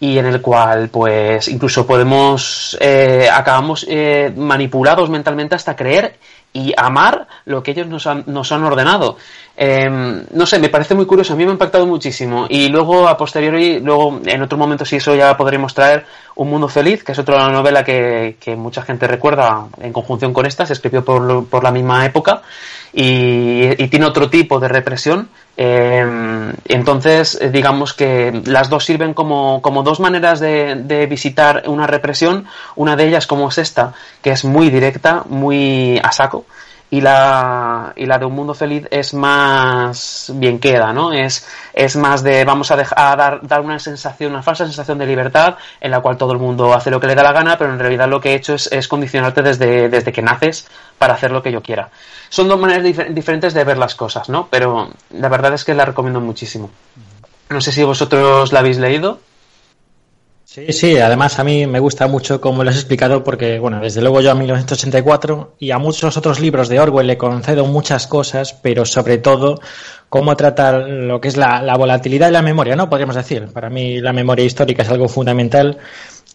y 0.00 0.18
en 0.18 0.26
el 0.26 0.40
cual 0.40 0.88
pues 0.88 1.46
incluso 1.46 1.86
podemos 1.86 2.76
eh, 2.80 3.28
acabamos 3.32 3.86
eh, 3.88 4.32
manipulados 4.36 5.08
mentalmente 5.08 5.54
hasta 5.54 5.76
creer 5.76 6.16
y 6.54 6.72
amar 6.76 7.26
lo 7.46 7.62
que 7.62 7.72
ellos 7.72 7.88
nos 7.88 8.06
han, 8.06 8.22
nos 8.26 8.52
han 8.52 8.62
ordenado. 8.62 9.18
Eh, 9.56 10.24
no 10.30 10.46
sé, 10.46 10.60
me 10.60 10.68
parece 10.68 10.94
muy 10.94 11.04
curioso, 11.04 11.32
a 11.32 11.36
mí 11.36 11.44
me 11.44 11.50
ha 11.50 11.52
impactado 11.52 11.84
muchísimo. 11.84 12.46
Y 12.48 12.68
luego, 12.68 13.08
a 13.08 13.16
posteriori, 13.16 13.80
luego 13.80 14.20
en 14.24 14.40
otro 14.40 14.56
momento, 14.56 14.84
si 14.84 14.96
eso 14.96 15.14
ya 15.16 15.36
podremos 15.36 15.74
traer 15.74 16.06
Un 16.36 16.48
Mundo 16.48 16.68
Feliz, 16.68 17.02
que 17.02 17.12
es 17.12 17.18
otra 17.18 17.48
novela 17.48 17.84
que, 17.84 18.36
que 18.40 18.54
mucha 18.54 18.82
gente 18.82 19.08
recuerda 19.08 19.66
en 19.80 19.92
conjunción 19.92 20.32
con 20.32 20.46
esta, 20.46 20.64
se 20.64 20.74
escribió 20.74 21.04
por, 21.04 21.46
por 21.46 21.64
la 21.64 21.72
misma 21.72 22.06
época 22.06 22.42
y, 22.94 23.82
y, 23.82 23.88
tiene 23.88 24.06
otro 24.06 24.30
tipo 24.30 24.60
de 24.60 24.68
represión. 24.68 25.28
Eh, 25.56 26.52
entonces, 26.66 27.38
digamos 27.52 27.92
que 27.92 28.42
las 28.46 28.68
dos 28.70 28.84
sirven 28.84 29.14
como, 29.14 29.60
como 29.62 29.82
dos 29.82 30.00
maneras 30.00 30.40
de, 30.40 30.76
de 30.76 31.06
visitar 31.06 31.64
una 31.66 31.86
represión. 31.86 32.46
Una 32.76 32.96
de 32.96 33.08
ellas, 33.08 33.26
como 33.26 33.48
es 33.48 33.58
esta, 33.58 33.94
que 34.22 34.30
es 34.30 34.44
muy 34.44 34.70
directa, 34.70 35.24
muy 35.28 35.98
a 36.02 36.12
saco 36.12 36.46
y 36.94 37.00
la, 37.00 37.92
y 37.96 38.06
la 38.06 38.20
de 38.20 38.24
un 38.24 38.34
mundo 38.36 38.54
feliz 38.54 38.86
es 38.88 39.14
más 39.14 40.30
bien 40.36 40.60
queda, 40.60 40.92
¿no? 40.92 41.12
Es, 41.12 41.44
es 41.72 41.96
más 41.96 42.22
de 42.22 42.44
vamos 42.44 42.70
a, 42.70 42.76
dejar, 42.76 43.18
dar, 43.18 43.40
dar 43.42 43.62
una 43.62 43.80
sensación, 43.80 44.30
una 44.30 44.44
falsa 44.44 44.64
sensación 44.64 44.98
de 44.98 45.06
libertad 45.06 45.56
en 45.80 45.90
la 45.90 45.98
cual 45.98 46.16
todo 46.16 46.32
el 46.32 46.38
mundo 46.38 46.72
hace 46.72 46.92
lo 46.92 47.00
que 47.00 47.08
le 47.08 47.16
da 47.16 47.24
la 47.24 47.32
gana, 47.32 47.58
pero 47.58 47.72
en 47.72 47.80
realidad 47.80 48.08
lo 48.08 48.20
que 48.20 48.30
he 48.30 48.34
hecho 48.36 48.54
es, 48.54 48.70
es 48.70 48.86
condicionarte 48.86 49.42
desde, 49.42 49.88
desde 49.88 50.12
que 50.12 50.22
naces 50.22 50.68
para 50.96 51.14
hacer 51.14 51.32
lo 51.32 51.42
que 51.42 51.50
yo 51.50 51.62
quiera. 51.62 51.90
Son 52.28 52.46
dos 52.46 52.60
maneras 52.60 52.84
dif 52.84 53.00
diferentes 53.08 53.54
de 53.54 53.64
ver 53.64 53.76
las 53.76 53.96
cosas, 53.96 54.28
¿no? 54.28 54.46
Pero 54.48 54.90
la 55.10 55.28
verdad 55.28 55.52
es 55.52 55.64
que 55.64 55.74
la 55.74 55.84
recomiendo 55.84 56.20
muchísimo. 56.20 56.70
No 57.48 57.60
sé 57.60 57.72
si 57.72 57.82
vosotros 57.82 58.52
la 58.52 58.60
habéis 58.60 58.78
leído. 58.78 59.18
Sí, 60.54 60.72
sí, 60.72 60.98
además 60.98 61.40
a 61.40 61.42
mí 61.42 61.66
me 61.66 61.80
gusta 61.80 62.06
mucho 62.06 62.40
como 62.40 62.62
lo 62.62 62.70
has 62.70 62.76
explicado 62.76 63.24
porque, 63.24 63.58
bueno, 63.58 63.80
desde 63.80 64.00
luego 64.00 64.20
yo 64.20 64.30
a 64.30 64.36
1984 64.36 65.56
y 65.58 65.72
a 65.72 65.78
muchos 65.78 66.16
otros 66.16 66.38
libros 66.38 66.68
de 66.68 66.78
Orwell 66.78 67.08
le 67.08 67.18
concedo 67.18 67.66
muchas 67.66 68.06
cosas, 68.06 68.52
pero 68.52 68.84
sobre 68.84 69.18
todo 69.18 69.58
cómo 70.08 70.36
tratar 70.36 70.88
lo 70.88 71.20
que 71.20 71.26
es 71.26 71.36
la, 71.36 71.60
la 71.60 71.76
volatilidad 71.76 72.26
de 72.26 72.32
la 72.34 72.42
memoria, 72.42 72.76
¿no? 72.76 72.88
Podríamos 72.88 73.16
decir. 73.16 73.48
Para 73.52 73.68
mí 73.68 74.00
la 74.00 74.12
memoria 74.12 74.44
histórica 74.44 74.84
es 74.84 74.90
algo 74.90 75.08
fundamental 75.08 75.76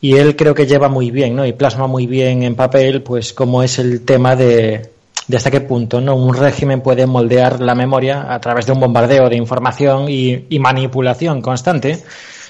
y 0.01 0.17
él 0.17 0.35
creo 0.35 0.53
que 0.53 0.67
lleva 0.67 0.89
muy 0.89 1.11
bien, 1.11 1.33
¿no? 1.33 1.45
Y 1.45 1.53
plasma 1.53 1.87
muy 1.87 2.05
bien 2.05 2.43
en 2.43 2.55
papel, 2.55 3.01
pues, 3.01 3.31
cómo 3.31 3.63
es 3.63 3.79
el 3.79 4.03
tema 4.03 4.35
de, 4.35 4.89
de 5.29 5.37
hasta 5.37 5.49
qué 5.49 5.61
punto 5.61 6.01
¿no? 6.01 6.17
un 6.17 6.33
régimen 6.35 6.81
puede 6.81 7.05
moldear 7.05 7.61
la 7.61 7.73
memoria 7.73 8.33
a 8.33 8.41
través 8.41 8.65
de 8.65 8.73
un 8.73 8.81
bombardeo 8.81 9.29
de 9.29 9.37
información 9.37 10.07
y 10.09 10.59
manipulación 10.59 11.41
constante 11.41 12.03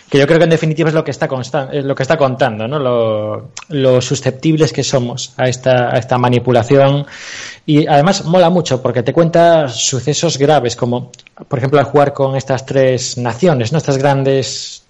que 0.10 0.18
yo 0.18 0.26
creo 0.26 0.40
que 0.40 0.46
en 0.46 0.50
definitiva 0.50 0.90
es 0.90 0.96
lo 0.96 1.04
que 1.04 1.12
está, 1.12 1.30
es 1.72 1.86
lo 1.86 1.94
que 1.94 2.04
está 2.04 2.18
contando, 2.18 2.68
¿no? 2.68 2.80
Lo, 3.70 4.02
susceptibles 4.02 4.74
que 4.74 4.84
somos 4.84 5.34
a 5.38 5.48
esta, 5.48 5.94
a 5.94 6.00
esta 6.00 6.18
manipulación. 6.18 7.06
Y 7.66 7.86
además 7.86 8.26
mola 8.26 8.50
mucho 8.50 8.82
porque 8.82 9.04
te 9.04 9.14
cuenta 9.14 9.68
sucesos 9.68 10.38
graves, 10.38 10.76
como 10.76 11.12
por 11.48 11.60
ejemplo 11.60 11.80
al 11.80 11.86
jugar 11.86 12.14
con 12.14 12.36
estas 12.36 12.66
tres 12.66 13.18
naciones, 13.18 13.72
¿no? 13.72 13.78
estas 13.78 13.98
grandes 14.00 14.84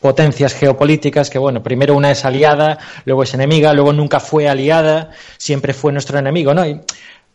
potencias 0.00 0.52
geopolíticas 0.52 1.30
que 1.30 1.38
bueno 1.38 1.62
primero 1.62 1.96
una 1.96 2.10
es 2.10 2.24
aliada 2.26 2.78
luego 3.06 3.22
es 3.22 3.32
enemiga 3.32 3.72
luego 3.72 3.94
nunca 3.94 4.20
fue 4.20 4.46
aliada 4.46 5.10
siempre 5.38 5.72
fue 5.72 5.90
nuestro 5.90 6.18
enemigo 6.18 6.52
no 6.52 6.64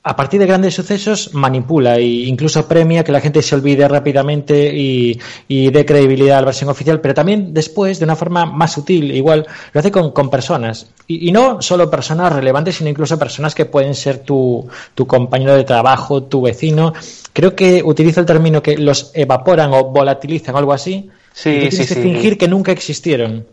a 0.03 0.15
partir 0.15 0.39
de 0.39 0.47
grandes 0.47 0.73
sucesos 0.73 1.33
manipula 1.33 1.97
e 1.97 2.25
incluso 2.25 2.67
premia 2.67 3.03
que 3.03 3.11
la 3.11 3.21
gente 3.21 3.43
se 3.43 3.53
olvide 3.53 3.87
rápidamente 3.87 4.75
y, 4.75 5.19
y 5.47 5.69
dé 5.69 5.85
credibilidad 5.85 6.39
a 6.39 6.41
la 6.41 6.45
versión 6.45 6.71
oficial, 6.71 6.99
pero 7.01 7.13
también 7.13 7.53
después, 7.53 7.99
de 7.99 8.05
una 8.05 8.15
forma 8.15 8.45
más 8.45 8.73
sutil, 8.73 9.11
igual, 9.11 9.45
lo 9.71 9.79
hace 9.79 9.91
con, 9.91 10.11
con 10.11 10.31
personas. 10.31 10.87
Y, 11.05 11.29
y, 11.29 11.31
no 11.31 11.61
solo 11.61 11.91
personas 11.91 12.33
relevantes, 12.33 12.77
sino 12.77 12.89
incluso 12.89 13.19
personas 13.19 13.53
que 13.53 13.65
pueden 13.65 13.93
ser 13.93 14.19
tu, 14.19 14.67
tu 14.95 15.05
compañero 15.05 15.55
de 15.55 15.65
trabajo, 15.65 16.23
tu 16.23 16.41
vecino. 16.41 16.93
Creo 17.31 17.55
que 17.55 17.83
utilizo 17.83 18.21
el 18.21 18.25
término 18.25 18.63
que 18.63 18.77
los 18.77 19.11
evaporan 19.13 19.71
o 19.71 19.85
volatilizan 19.85 20.55
o 20.55 20.57
algo 20.57 20.73
así. 20.73 21.11
Sí, 21.31 21.49
y 21.49 21.53
tienes 21.53 21.75
sí, 21.75 21.87
que 21.87 21.93
sí. 21.93 22.01
fingir 22.01 22.37
que 22.39 22.47
nunca 22.47 22.71
existieron. 22.71 23.45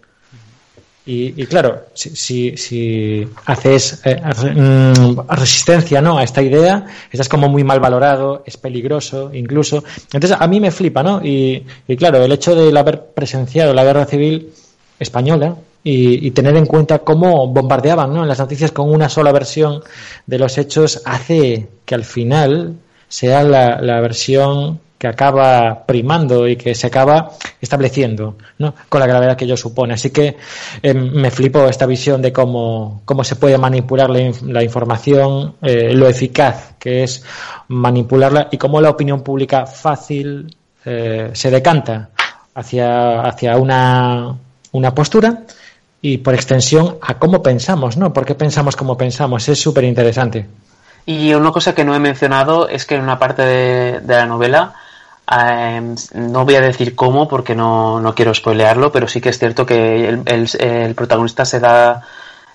Y, 1.11 1.33
y, 1.43 1.47
claro, 1.47 1.87
si, 1.95 2.55
si, 2.59 3.27
haces 3.47 4.03
eh, 4.05 4.21
mm, 4.21 5.21
resistencia 5.31 6.03
¿no? 6.03 6.19
a 6.19 6.23
esta 6.23 6.43
idea, 6.43 6.85
estás 7.11 7.31
como 7.31 7.49
muy 7.49 7.65
mal 7.65 7.81
valorado, 7.81 8.43
es 8.45 8.59
peligroso 8.59 9.31
incluso. 9.33 9.83
Entonces 10.13 10.37
a 10.39 10.47
mí 10.47 10.61
me 10.61 10.71
flipa, 10.71 11.03
¿no? 11.03 11.25
Y, 11.25 11.65
y 11.87 11.97
claro, 11.97 12.23
el 12.23 12.31
hecho 12.31 12.55
de 12.55 12.79
haber 12.79 13.07
presenciado 13.15 13.73
la 13.73 13.85
guerra 13.85 14.05
civil 14.05 14.53
española 14.99 15.57
y, 15.83 16.27
y, 16.27 16.31
tener 16.33 16.55
en 16.57 16.67
cuenta 16.67 16.99
cómo 16.99 17.49
bombardeaban 17.49 18.13
¿no? 18.13 18.21
en 18.25 18.29
las 18.29 18.41
noticias 18.41 18.71
con 18.71 18.93
una 18.93 19.09
sola 19.09 19.33
versión 19.33 19.81
de 20.27 20.39
los 20.39 20.59
hechos 20.59 21.01
hace 21.07 21.69
que 21.87 21.95
al 21.95 22.05
final 22.05 22.75
sea 23.09 23.45
la 23.45 24.01
versión 24.03 24.79
que 24.99 25.07
acaba 25.07 25.87
primando 25.87 26.49
y 26.49 26.57
que 26.57 26.75
se 26.75 26.89
acaba 26.89 27.31
estableciendo, 27.61 28.37
¿no? 28.59 28.75
Con 28.89 29.01
la 29.01 29.07
gravedad 29.07 29.37
que 29.37 29.45
ello 29.45 29.57
supone. 29.57 29.95
Así 29.95 30.11
que 30.11 30.37
eh, 30.83 30.95
me 30.95 31.31
flipó 31.31 31.67
esta 31.67 31.87
visión 31.87 32.21
de 32.21 32.33
cómo, 32.33 33.03
cómo 33.05 33.23
se 33.23 33.37
puede 33.37 33.57
manipular 33.57 34.11
la, 34.11 34.63
información, 34.63 35.55
eh, 35.63 35.93
lo 35.95 36.09
eficaz 36.09 36.75
que 36.81 37.05
es 37.05 37.25
manipularla 37.69 38.49
y 38.51 38.59
cómo 38.59 38.81
la 38.81 38.91
opinión 38.91 39.23
pública 39.23 39.67
fácil 39.67 40.57
eh, 40.85 41.31
se 41.33 41.51
decanta 41.51 42.11
hacia, 42.55 43.21
hacia 43.21 43.57
una, 43.57 44.35
una 44.73 44.95
postura 44.95 45.45
y 46.03 46.19
por 46.19 46.35
extensión 46.35 46.97
a 47.03 47.19
cómo 47.19 47.41
pensamos, 47.41 47.97
¿no? 47.97 48.13
¿Por 48.13 48.25
qué 48.25 48.35
pensamos 48.35 48.75
como 48.75 48.97
pensamos? 48.97 49.49
Es 49.49 49.61
súper 49.61 49.85
interesante. 49.85 50.47
Y 51.07 51.33
una 51.35 51.53
cosa 51.53 51.75
que 51.75 51.85
no 51.85 51.95
he 51.95 52.01
mencionado 52.01 52.69
es 52.69 52.85
que 52.85 52.97
en 52.97 53.03
una 53.03 53.19
parte 53.19 53.43
de 53.43 54.01
la 54.07 54.27
novela 54.27 54.75
eh, 55.31 55.95
no 56.15 56.45
voy 56.45 56.55
a 56.55 56.61
decir 56.61 56.95
cómo 56.95 57.29
porque 57.29 57.55
no, 57.55 58.01
no, 58.01 58.15
quiero 58.15 58.35
spoilearlo, 58.35 58.91
pero 58.93 59.09
sí 59.09 59.21
que 59.21 59.29
es 59.29 59.39
cierto 59.39 59.67
que 59.67 60.09
el, 60.09 60.49
el 60.59 60.95
protagonista 60.95 61.45
se 61.45 61.61
da 61.61 62.03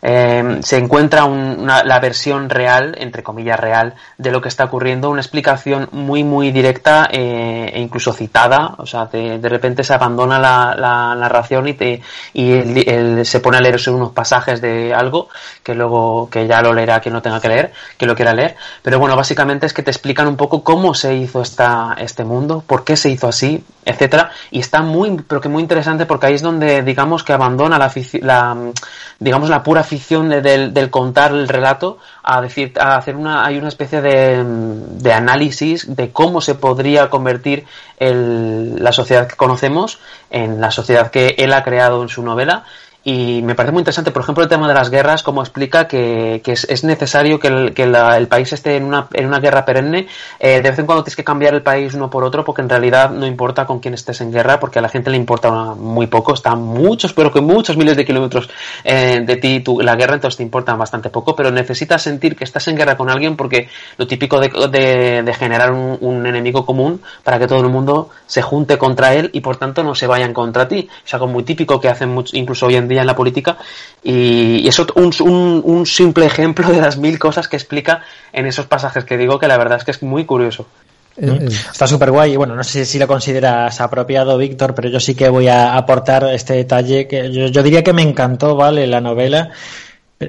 eh, 0.05 0.59
se 0.61 0.77
encuentra 0.77 1.23
un, 1.23 1.65
la 1.65 1.99
versión 2.01 2.49
real, 2.49 2.93
entre 2.99 3.23
comillas 3.23 3.57
real, 3.57 3.93
de 4.17 4.31
lo 4.31 4.41
que 4.41 4.49
está 4.49 4.65
ocurriendo, 4.65 5.09
una 5.09 5.21
explicación 5.21 5.87
muy 5.93 6.25
muy 6.25 6.51
directa 6.51 7.07
eh, 7.09 7.71
e 7.73 7.79
incluso 7.79 8.11
citada, 8.11 8.75
o 8.79 8.85
sea, 8.85 9.05
de, 9.05 9.39
repente 9.47 9.81
se 9.85 9.93
abandona 9.93 10.39
la, 10.39 11.15
narración 11.15 11.69
y, 11.69 11.73
te, 11.73 12.01
y 12.33 12.51
el, 12.51 13.25
se 13.25 13.39
pone 13.39 13.57
a 13.57 13.61
leerse 13.61 13.91
unos 13.91 14.11
pasajes 14.11 14.59
de 14.59 14.93
algo 14.93 15.29
que 15.63 15.73
luego 15.73 16.29
que 16.29 16.47
ya 16.47 16.61
lo 16.61 16.73
leerá 16.73 16.99
quien 16.99 17.13
no 17.13 17.21
tenga 17.21 17.39
que 17.39 17.47
leer, 17.47 17.71
que 17.97 18.05
lo 18.05 18.13
quiera 18.13 18.33
leer, 18.33 18.57
pero 18.81 18.99
bueno, 18.99 19.15
básicamente 19.15 19.67
es 19.67 19.73
que 19.73 19.83
te 19.83 19.91
explican 19.91 20.27
un 20.27 20.35
poco 20.35 20.65
cómo 20.65 20.93
se 20.93 21.15
hizo 21.15 21.41
esta, 21.41 21.95
este 21.97 22.25
mundo, 22.25 22.61
por 22.67 22.83
qué 22.83 22.97
se 22.97 23.09
hizo 23.09 23.29
así, 23.29 23.63
etcétera, 23.85 24.31
y 24.51 24.59
está 24.59 24.81
muy, 24.81 25.21
pero 25.25 25.39
que 25.39 25.47
muy 25.47 25.61
interesante 25.61 26.05
porque 26.05 26.27
ahí 26.27 26.33
es 26.33 26.41
donde 26.41 26.83
digamos 26.83 27.23
que 27.23 27.31
abandona 27.31 27.77
la, 27.77 27.91
la 28.21 28.57
digamos 29.19 29.49
la 29.49 29.63
pura 29.63 29.83
de, 30.29 30.41
del, 30.41 30.73
del, 30.73 30.89
contar 30.89 31.31
el 31.31 31.47
relato 31.47 31.97
a 32.23 32.41
decir 32.41 32.73
a 32.79 32.95
hacer 32.95 33.15
una 33.15 33.45
hay 33.45 33.57
una 33.57 33.67
especie 33.67 34.01
de, 34.01 34.43
de 34.43 35.13
análisis 35.13 35.95
de 35.95 36.11
cómo 36.11 36.41
se 36.41 36.55
podría 36.55 37.09
convertir 37.09 37.65
el, 37.97 38.83
la 38.83 38.91
sociedad 38.91 39.27
que 39.27 39.35
conocemos 39.35 39.99
en 40.29 40.59
la 40.59 40.71
sociedad 40.71 41.11
que 41.11 41.35
él 41.37 41.53
ha 41.53 41.63
creado 41.63 42.01
en 42.01 42.09
su 42.09 42.23
novela 42.23 42.63
y 43.05 43.41
me 43.41 43.53
parece 43.53 43.73
muy 43.73 43.81
interesante, 43.81 44.11
por 44.11 44.21
ejemplo, 44.21 44.43
el 44.43 44.49
tema 44.49 44.65
de 44.65 44.73
las 44.73 44.89
guerras, 44.89 45.23
cómo 45.23 45.41
explica 45.41 45.89
que, 45.89 46.41
que 46.41 46.53
es, 46.53 46.63
es, 46.69 46.85
necesario 46.85 47.37
que, 47.37 47.49
el, 47.49 47.73
que 47.73 47.83
el, 47.83 48.27
país 48.29 48.53
esté 48.53 48.77
en 48.77 48.85
una, 48.85 49.07
en 49.11 49.25
una 49.25 49.41
guerra 49.41 49.65
perenne. 49.65 50.07
Eh, 50.39 50.61
de 50.61 50.69
vez 50.69 50.79
en 50.79 50.85
cuando 50.85 51.03
tienes 51.03 51.17
que 51.17 51.23
cambiar 51.25 51.53
el 51.53 51.61
país 51.61 51.93
uno 51.95 52.09
por 52.09 52.23
otro, 52.23 52.45
porque 52.45 52.61
en 52.61 52.69
realidad 52.69 53.09
no 53.09 53.25
importa 53.25 53.65
con 53.65 53.81
quién 53.81 53.93
estés 53.93 54.21
en 54.21 54.31
guerra, 54.31 54.57
porque 54.57 54.79
a 54.79 54.81
la 54.81 54.87
gente 54.87 55.09
le 55.09 55.17
importa 55.17 55.51
muy 55.51 56.07
poco. 56.07 56.33
Está 56.33 56.55
muchos, 56.55 57.11
pero 57.11 57.29
que 57.29 57.41
muchos 57.41 57.75
miles 57.75 57.97
de 57.97 58.05
kilómetros 58.05 58.49
eh, 58.85 59.21
de 59.25 59.35
ti 59.35 59.59
tu, 59.59 59.81
la 59.81 59.97
guerra, 59.97 60.13
entonces 60.13 60.37
te 60.37 60.43
importa 60.43 60.73
bastante 60.75 61.09
poco, 61.09 61.35
pero 61.35 61.51
necesitas 61.51 62.01
sentir 62.01 62.37
que 62.37 62.45
estás 62.45 62.69
en 62.69 62.77
guerra 62.77 62.95
con 62.95 63.09
alguien, 63.09 63.35
porque 63.35 63.67
lo 63.97 64.07
típico 64.07 64.39
de, 64.39 64.49
de, 64.69 65.23
de 65.23 65.33
generar 65.33 65.73
un, 65.73 65.97
un, 65.99 66.25
enemigo 66.25 66.65
común 66.65 67.01
para 67.21 67.37
que 67.37 67.47
todo 67.47 67.59
el 67.59 67.67
mundo 67.67 68.11
se 68.27 68.41
junte 68.41 68.77
contra 68.77 69.13
él 69.13 69.29
y 69.33 69.41
por 69.41 69.57
tanto 69.57 69.83
no 69.83 69.93
se 69.93 70.07
vayan 70.07 70.33
contra 70.33 70.69
ti. 70.69 70.87
Es 71.05 71.13
algo 71.13 71.27
muy 71.27 71.43
típico 71.43 71.81
que 71.81 71.89
hacen 71.89 72.07
mucho, 72.07 72.37
incluso 72.37 72.67
hoy 72.67 72.77
en 72.77 72.87
día 72.87 72.92
en 73.01 73.07
la 73.07 73.15
política 73.15 73.57
y, 74.03 74.61
y 74.63 74.67
eso 74.67 74.85
un, 74.95 75.11
un, 75.21 75.61
un, 75.63 75.85
simple 75.85 76.25
ejemplo 76.25 76.69
de 76.69 76.81
las 76.81 76.97
mil 76.97 77.19
cosas 77.19 77.47
que 77.47 77.55
explica 77.55 78.03
en 78.31 78.45
esos 78.45 78.65
pasajes 78.65 79.05
que 79.05 79.17
digo 79.17 79.39
que 79.39 79.47
la 79.47 79.57
verdad 79.57 79.77
es 79.79 79.83
que 79.83 79.91
es 79.91 80.03
muy 80.03 80.25
curioso. 80.25 80.67
¿Mm? 81.15 81.47
Está 81.47 81.85
súper 81.85 82.09
guay 82.09 82.33
y 82.33 82.37
bueno, 82.37 82.55
no 82.55 82.63
sé 82.63 82.85
si 82.85 82.97
lo 82.97 83.07
consideras 83.07 83.79
apropiado, 83.81 84.37
Víctor, 84.37 84.73
pero 84.73 84.89
yo 84.89 84.99
sí 84.99 85.13
que 85.13 85.29
voy 85.29 85.47
a 85.47 85.77
aportar 85.77 86.23
este 86.33 86.53
detalle 86.53 87.07
que 87.07 87.31
yo, 87.31 87.47
yo 87.47 87.61
diría 87.61 87.83
que 87.83 87.93
me 87.93 88.01
encantó, 88.01 88.55
¿vale? 88.55 88.87
La 88.87 88.99
novela 88.99 89.51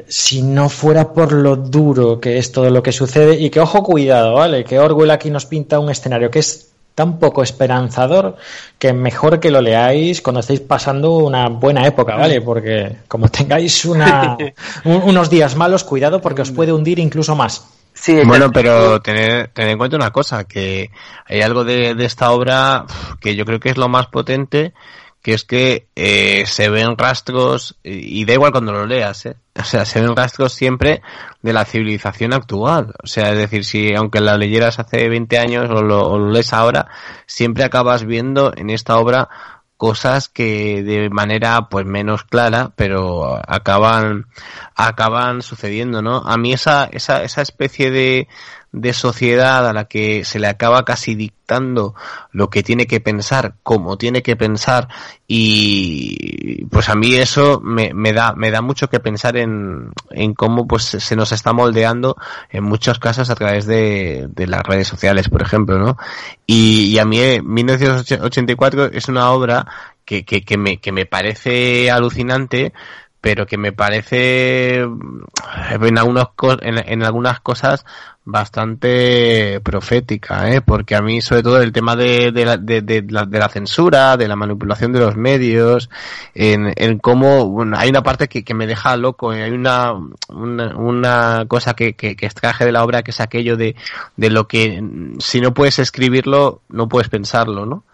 si 0.08 0.42
no 0.42 0.68
fuera 0.68 1.12
por 1.12 1.32
lo 1.32 1.56
duro 1.56 2.20
que 2.20 2.38
es 2.38 2.52
todo 2.52 2.70
lo 2.70 2.82
que 2.82 2.92
sucede 2.92 3.40
y 3.40 3.50
que 3.50 3.60
ojo 3.60 3.82
cuidado, 3.82 4.34
¿vale? 4.34 4.64
Que 4.64 4.78
Orwell 4.78 5.10
aquí 5.10 5.30
nos 5.30 5.46
pinta 5.46 5.78
un 5.78 5.90
escenario 5.90 6.30
que 6.30 6.40
es 6.40 6.73
tan 6.94 7.18
poco 7.18 7.42
esperanzador 7.42 8.36
que 8.78 8.92
mejor 8.92 9.40
que 9.40 9.50
lo 9.50 9.60
leáis 9.60 10.22
cuando 10.22 10.40
estéis 10.40 10.60
pasando 10.60 11.16
una 11.18 11.48
buena 11.48 11.86
época, 11.86 12.16
¿vale? 12.16 12.40
Porque 12.40 12.96
como 13.08 13.28
tengáis 13.28 13.84
una, 13.84 14.36
un, 14.84 15.02
unos 15.02 15.30
días 15.30 15.56
malos, 15.56 15.84
cuidado 15.84 16.20
porque 16.20 16.42
os 16.42 16.50
puede 16.50 16.72
hundir 16.72 16.98
incluso 16.98 17.34
más. 17.34 17.66
Sí, 17.94 18.22
bueno, 18.24 18.50
pero 18.50 19.00
tener, 19.00 19.48
tener 19.48 19.70
en 19.70 19.78
cuenta 19.78 19.96
una 19.96 20.10
cosa, 20.10 20.44
que 20.44 20.90
hay 21.26 21.42
algo 21.42 21.64
de, 21.64 21.94
de 21.94 22.04
esta 22.04 22.32
obra 22.32 22.86
que 23.20 23.36
yo 23.36 23.44
creo 23.44 23.60
que 23.60 23.70
es 23.70 23.76
lo 23.76 23.88
más 23.88 24.08
potente, 24.08 24.74
que 25.24 25.32
es 25.32 25.44
que 25.44 25.88
eh, 25.96 26.44
se 26.46 26.68
ven 26.68 26.98
rastros, 26.98 27.78
y 27.82 28.26
da 28.26 28.34
igual 28.34 28.52
cuando 28.52 28.72
lo 28.72 28.84
leas, 28.84 29.24
¿eh? 29.24 29.36
o 29.58 29.64
sea, 29.64 29.86
se 29.86 30.02
ven 30.02 30.14
rastros 30.14 30.52
siempre 30.52 31.00
de 31.40 31.54
la 31.54 31.64
civilización 31.64 32.34
actual. 32.34 32.92
O 33.02 33.06
sea, 33.06 33.32
es 33.32 33.38
decir, 33.38 33.64
si 33.64 33.94
aunque 33.94 34.20
la 34.20 34.36
leyeras 34.36 34.78
hace 34.78 35.08
20 35.08 35.38
años 35.38 35.70
o 35.70 35.80
lo, 35.82 36.06
o 36.06 36.18
lo 36.18 36.30
lees 36.30 36.52
ahora, 36.52 36.88
siempre 37.24 37.64
acabas 37.64 38.04
viendo 38.04 38.52
en 38.54 38.68
esta 38.68 38.98
obra 38.98 39.30
cosas 39.78 40.28
que 40.28 40.82
de 40.82 41.08
manera 41.08 41.68
pues 41.70 41.86
menos 41.86 42.24
clara 42.24 42.72
pero 42.76 43.40
acaban 43.48 44.26
acaban 44.76 45.42
sucediendo 45.42 46.00
no 46.00 46.18
a 46.18 46.36
mí 46.36 46.52
esa 46.52 46.84
esa 46.84 47.24
esa 47.24 47.42
especie 47.42 47.90
de 47.90 48.28
de 48.74 48.92
sociedad 48.92 49.68
a 49.68 49.72
la 49.72 49.84
que 49.84 50.24
se 50.24 50.40
le 50.40 50.48
acaba 50.48 50.84
casi 50.84 51.14
dictando 51.14 51.94
lo 52.32 52.50
que 52.50 52.64
tiene 52.64 52.86
que 52.86 53.00
pensar, 53.00 53.54
como 53.62 53.96
tiene 53.96 54.22
que 54.22 54.34
pensar 54.34 54.88
y 55.28 56.64
pues 56.66 56.88
a 56.88 56.96
mí 56.96 57.14
eso 57.14 57.60
me, 57.62 57.94
me 57.94 58.12
da 58.12 58.34
me 58.34 58.50
da 58.50 58.62
mucho 58.62 58.90
que 58.90 58.98
pensar 58.98 59.36
en, 59.36 59.92
en 60.10 60.34
cómo 60.34 60.66
pues 60.66 60.82
se 60.84 61.16
nos 61.16 61.30
está 61.30 61.52
moldeando 61.52 62.16
en 62.50 62.64
muchos 62.64 62.98
casos 62.98 63.30
a 63.30 63.36
través 63.36 63.66
de, 63.66 64.26
de 64.28 64.46
las 64.48 64.62
redes 64.64 64.88
sociales, 64.88 65.28
por 65.28 65.42
ejemplo, 65.42 65.78
¿no? 65.78 65.96
Y, 66.44 66.86
y 66.86 66.98
a 66.98 67.04
mí 67.04 67.20
1984 67.42 68.86
es 68.86 69.08
una 69.08 69.30
obra 69.30 69.66
que, 70.04 70.24
que, 70.24 70.42
que, 70.42 70.58
me, 70.58 70.78
que 70.78 70.92
me 70.92 71.06
parece 71.06 71.90
alucinante 71.90 72.72
pero 73.24 73.46
que 73.46 73.56
me 73.56 73.72
parece 73.72 74.80
en, 74.80 75.98
algunos, 75.98 76.28
en, 76.60 77.02
algunas 77.02 77.40
cosas 77.40 77.86
bastante 78.26 79.62
profética, 79.62 80.50
¿eh? 80.50 80.60
porque 80.60 80.94
a 80.94 81.00
mí 81.00 81.22
sobre 81.22 81.42
todo 81.42 81.62
el 81.62 81.72
tema 81.72 81.96
de, 81.96 82.32
de, 82.32 82.44
la, 82.44 82.58
de, 82.58 83.02
la, 83.08 83.48
censura, 83.48 84.18
de 84.18 84.28
la 84.28 84.36
manipulación 84.36 84.92
de 84.92 85.00
los 85.00 85.16
medios, 85.16 85.88
en, 86.34 86.98
cómo 86.98 87.48
bueno, 87.48 87.78
hay 87.78 87.88
una 87.88 88.02
parte 88.02 88.28
que, 88.28 88.44
que 88.44 88.52
me 88.52 88.66
deja 88.66 88.94
loco, 88.98 89.30
hay 89.30 89.52
una, 89.52 89.94
una, 90.28 90.76
una 90.76 91.44
cosa 91.48 91.72
que, 91.72 91.94
que, 91.94 92.16
que, 92.16 92.26
extraje 92.26 92.66
de 92.66 92.72
la 92.72 92.84
obra 92.84 93.02
que 93.02 93.12
es 93.12 93.20
aquello 93.20 93.56
de, 93.56 93.74
de 94.18 94.28
lo 94.28 94.48
que 94.48 94.84
si 95.18 95.40
no 95.40 95.54
puedes 95.54 95.78
escribirlo, 95.78 96.60
no 96.68 96.88
puedes 96.88 97.08
pensarlo, 97.08 97.64
¿no? 97.64 97.84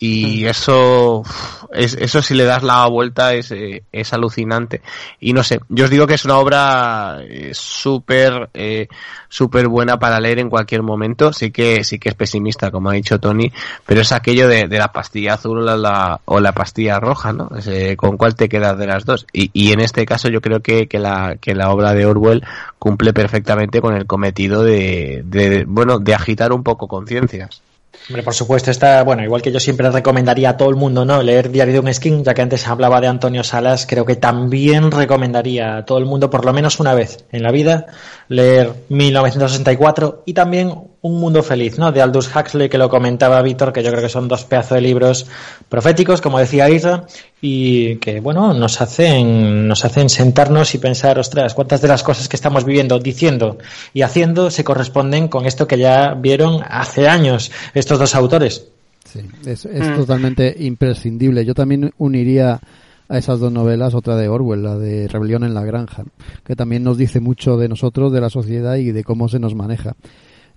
Y 0.00 0.46
eso 0.46 1.24
es, 1.72 1.94
eso 1.94 2.22
si 2.22 2.34
le 2.34 2.44
das 2.44 2.62
la 2.62 2.86
vuelta 2.86 3.34
es, 3.34 3.50
eh, 3.50 3.82
es 3.90 4.12
alucinante. 4.12 4.80
Y 5.18 5.32
no 5.32 5.42
sé 5.42 5.60
yo 5.68 5.84
os 5.84 5.90
digo 5.90 6.06
que 6.06 6.14
es 6.14 6.24
una 6.24 6.38
obra 6.38 7.18
eh, 7.22 7.50
súper 7.52 8.48
eh, 8.54 8.88
súper 9.28 9.68
buena 9.68 9.98
para 9.98 10.20
leer 10.20 10.38
en 10.38 10.50
cualquier 10.50 10.82
momento. 10.82 11.32
Sí 11.32 11.50
que 11.50 11.82
sí 11.82 11.98
que 11.98 12.10
es 12.10 12.14
pesimista 12.14 12.70
como 12.70 12.90
ha 12.90 12.94
dicho 12.94 13.18
Tony 13.18 13.50
pero 13.86 14.02
es 14.02 14.12
aquello 14.12 14.46
de, 14.48 14.68
de 14.68 14.78
la 14.78 14.92
pastilla 14.92 15.34
azul 15.34 15.68
o 15.68 15.76
la, 15.76 16.20
o 16.24 16.40
la 16.40 16.52
pastilla 16.52 17.00
roja 17.00 17.32
no 17.32 17.50
con 17.96 18.16
cuál 18.16 18.34
te 18.34 18.48
quedas 18.48 18.78
de 18.78 18.86
las 18.86 19.04
dos 19.04 19.26
y, 19.32 19.50
y 19.52 19.72
en 19.72 19.80
este 19.80 20.06
caso 20.06 20.28
yo 20.28 20.40
creo 20.40 20.60
que, 20.60 20.86
que 20.86 20.98
la 20.98 21.36
que 21.40 21.54
la 21.54 21.70
obra 21.70 21.94
de 21.94 22.06
Orwell 22.06 22.44
cumple 22.78 23.12
perfectamente 23.12 23.80
con 23.80 23.94
el 23.94 24.06
cometido 24.06 24.62
de, 24.62 25.22
de 25.24 25.64
bueno 25.66 25.98
de 25.98 26.14
agitar 26.14 26.52
un 26.52 26.62
poco 26.62 26.86
conciencias 26.88 27.62
Hombre, 28.08 28.22
por 28.22 28.34
supuesto, 28.34 28.70
está, 28.70 29.02
bueno, 29.02 29.22
igual 29.22 29.42
que 29.42 29.52
yo 29.52 29.60
siempre 29.60 29.90
recomendaría 29.90 30.50
a 30.50 30.56
todo 30.56 30.70
el 30.70 30.76
mundo, 30.76 31.04
¿no? 31.04 31.22
Leer 31.22 31.50
Diario 31.50 31.74
de 31.74 31.80
un 31.80 31.92
Skin, 31.92 32.24
ya 32.24 32.32
que 32.32 32.40
antes 32.40 32.66
hablaba 32.66 33.02
de 33.02 33.06
Antonio 33.06 33.44
Salas, 33.44 33.86
creo 33.86 34.06
que 34.06 34.16
también 34.16 34.90
recomendaría 34.90 35.76
a 35.76 35.84
todo 35.84 35.98
el 35.98 36.06
mundo, 36.06 36.30
por 36.30 36.46
lo 36.46 36.54
menos 36.54 36.80
una 36.80 36.94
vez 36.94 37.26
en 37.32 37.42
la 37.42 37.50
vida, 37.50 37.86
leer 38.28 38.72
1964 38.88 40.22
y 40.24 40.32
también 40.32 40.72
Un 41.02 41.20
Mundo 41.20 41.42
Feliz, 41.42 41.78
¿no? 41.78 41.92
De 41.92 42.00
Aldous 42.00 42.34
Huxley, 42.34 42.70
que 42.70 42.78
lo 42.78 42.88
comentaba 42.88 43.42
Víctor, 43.42 43.72
que 43.72 43.82
yo 43.82 43.90
creo 43.90 44.02
que 44.02 44.08
son 44.08 44.26
dos 44.26 44.44
pedazos 44.44 44.76
de 44.76 44.80
libros 44.80 45.26
proféticos, 45.68 46.22
como 46.22 46.38
decía 46.38 46.70
Isra, 46.70 47.04
y 47.40 47.96
que, 47.96 48.20
bueno, 48.20 48.52
nos 48.52 48.80
hacen, 48.80 49.68
nos 49.68 49.84
hacen 49.84 50.08
sentarnos 50.08 50.74
y 50.74 50.78
pensar, 50.78 51.18
ostras, 51.18 51.54
cuántas 51.54 51.80
de 51.80 51.88
las 51.88 52.02
cosas 52.02 52.28
que 52.28 52.36
estamos 52.36 52.64
viviendo, 52.64 52.98
diciendo 52.98 53.58
y 53.94 54.02
haciendo 54.02 54.50
se 54.50 54.64
corresponden 54.64 55.28
con 55.28 55.46
esto 55.46 55.66
que 55.66 55.78
ya 55.78 56.14
vieron 56.14 56.60
hace 56.68 57.08
años 57.08 57.52
estos 57.74 57.98
dos 57.98 58.14
autores. 58.14 58.66
Sí, 59.04 59.20
es, 59.46 59.64
es 59.64 59.94
totalmente 59.94 60.54
imprescindible. 60.58 61.44
Yo 61.44 61.54
también 61.54 61.92
uniría 61.96 62.60
a 63.08 63.18
esas 63.18 63.40
dos 63.40 63.50
novelas, 63.50 63.94
otra 63.94 64.16
de 64.16 64.28
Orwell, 64.28 64.62
la 64.62 64.76
de 64.76 65.08
Rebelión 65.08 65.44
en 65.44 65.54
la 65.54 65.64
Granja, 65.64 66.04
que 66.44 66.54
también 66.54 66.82
nos 66.82 66.98
dice 66.98 67.20
mucho 67.20 67.56
de 67.56 67.68
nosotros, 67.68 68.12
de 68.12 68.20
la 68.20 68.28
sociedad 68.28 68.76
y 68.76 68.92
de 68.92 69.04
cómo 69.04 69.28
se 69.28 69.38
nos 69.38 69.54
maneja. 69.54 69.96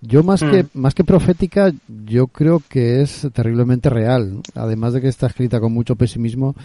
Yo 0.02 0.24
más 0.24 0.42
que 0.42 0.66
más 0.74 0.96
que 0.96 1.04
profética, 1.04 1.72
yo 2.06 2.28
creo 2.28 2.62
que 2.68 3.02
es 3.02 3.28
terriblemente 3.34 3.90
real. 3.90 4.42
Además 4.56 4.94
de 4.94 5.02
que 5.02 5.08
está 5.08 5.28
escrita 5.28 5.60
con 5.60 5.74
mucho 5.74 5.96
pesimismo, 5.96 6.56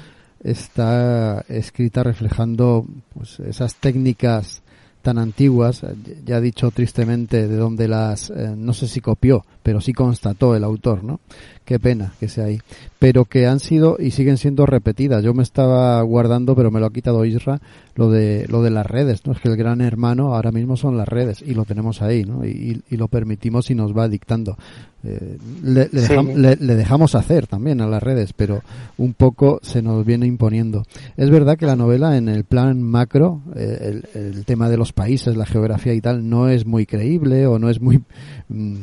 está 0.43 1.45
escrita 1.49 2.03
reflejando 2.03 2.87
pues, 3.13 3.41
esas 3.41 3.75
técnicas 3.77 4.63
tan 5.03 5.19
antiguas, 5.19 5.83
ya 6.25 6.37
ha 6.37 6.41
dicho 6.41 6.73
tristemente 6.73 7.47
de 7.47 7.57
dónde 7.57 7.87
las, 7.87 8.29
eh, 8.31 8.55
no 8.57 8.73
sé 8.73 8.89
si 8.89 9.01
copió, 9.01 9.45
pero 9.63 9.81
sí 9.81 9.93
constató 9.93 10.57
el 10.57 10.65
autor, 10.65 11.05
¿no? 11.05 11.21
Qué 11.67 11.79
pena 11.81 12.13
que 12.21 12.29
sea 12.29 12.45
ahí. 12.47 12.61
Pero 13.01 13.25
que 13.27 13.47
han 13.47 13.59
sido 13.61 13.97
y 13.99 14.13
siguen 14.13 14.39
siendo 14.39 14.65
repetidas. 14.67 15.23
Yo 15.23 15.35
me 15.35 15.43
estaba 15.43 16.01
guardando, 16.03 16.55
pero 16.57 16.71
me 16.71 16.81
lo 16.81 16.87
ha 16.87 16.93
quitado 16.93 17.25
Isra, 17.25 17.61
lo 17.97 18.09
de, 18.11 18.47
lo 18.49 18.63
de 18.63 18.71
las 18.71 18.87
redes, 18.87 19.27
¿no? 19.27 19.33
Es 19.33 19.41
que 19.41 19.49
el 19.49 19.57
gran 19.57 19.81
hermano 19.81 20.35
ahora 20.35 20.53
mismo 20.53 20.77
son 20.77 20.97
las 20.97 21.09
redes 21.09 21.43
y 21.45 21.55
lo 21.55 21.65
tenemos 21.65 22.01
ahí, 22.03 22.25
¿no? 22.25 22.47
Y, 22.47 22.83
y 22.89 22.97
lo 22.97 23.09
permitimos 23.09 23.69
y 23.71 23.75
nos 23.75 23.95
va 23.97 24.09
dictando. 24.09 24.57
Eh, 25.05 25.37
le, 25.63 25.89
le, 25.93 26.01
Sí. 26.03 26.13
dejam- 26.13 26.35
le- 26.37 26.57
le 26.57 26.75
dejamos 26.77 27.15
hacer 27.17 27.47
también 27.49 27.81
a 27.81 27.87
las 27.87 28.03
redes, 28.03 28.33
pero 28.33 28.63
un 28.97 29.13
poco 29.13 29.59
se 29.63 29.83
nos 29.83 30.07
viene 30.07 30.27
imponiendo. 30.27 30.85
Es 31.17 31.31
verdad 31.31 31.59
que 31.59 31.67
la 31.67 31.77
novela 31.77 32.17
en 32.17 32.29
el 32.29 32.45
plan 32.45 32.81
macro, 32.83 33.41
eh, 33.57 34.03
el, 34.15 34.21
el 34.21 34.45
tema 34.45 34.69
de 34.69 34.77
los 34.79 34.93
países, 34.93 35.37
la 35.37 35.47
geografía 35.47 35.95
y 35.95 36.01
tal, 36.01 36.29
no 36.29 36.49
es 36.49 36.65
muy 36.65 36.87
creíble 36.87 37.47
o 37.47 37.59
no 37.59 37.69
es 37.71 37.81
muy, 37.81 38.03
mm, 38.49 38.75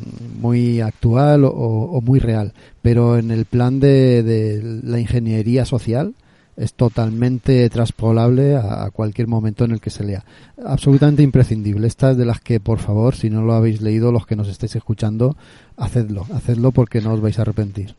muy 0.41 0.81
actual 0.81 1.45
o, 1.45 1.49
o 1.51 2.01
muy 2.01 2.19
real, 2.19 2.53
pero 2.84 3.18
en 3.18 3.31
el 3.31 3.45
plan 3.45 3.80
de, 3.80 4.22
de 4.22 4.61
la 4.84 4.99
ingeniería 4.99 5.65
social, 5.65 6.14
es 6.55 6.76
totalmente 6.76 7.68
traspolable 7.72 8.55
a, 8.55 8.84
a 8.84 8.91
cualquier 8.91 9.27
momento 9.27 9.65
en 9.65 9.72
el 9.72 9.81
que 9.81 9.89
se 9.89 10.03
lea. 10.03 10.23
Absolutamente 10.64 11.23
imprescindible. 11.23 11.88
Esta 11.88 12.11
es 12.11 12.18
de 12.18 12.26
las 12.26 12.39
que, 12.41 12.60
por 12.60 12.77
favor, 12.77 13.15
si 13.15 13.31
no 13.31 13.41
lo 13.41 13.53
habéis 13.53 13.81
leído, 13.81 14.11
los 14.11 14.27
que 14.27 14.35
nos 14.35 14.47
estáis 14.47 14.76
escuchando, 14.76 15.35
hacedlo. 15.77 16.27
Hacedlo 16.31 16.72
porque 16.72 17.01
no 17.01 17.14
os 17.14 17.22
vais 17.22 17.39
a 17.39 17.41
arrepentir. 17.41 17.95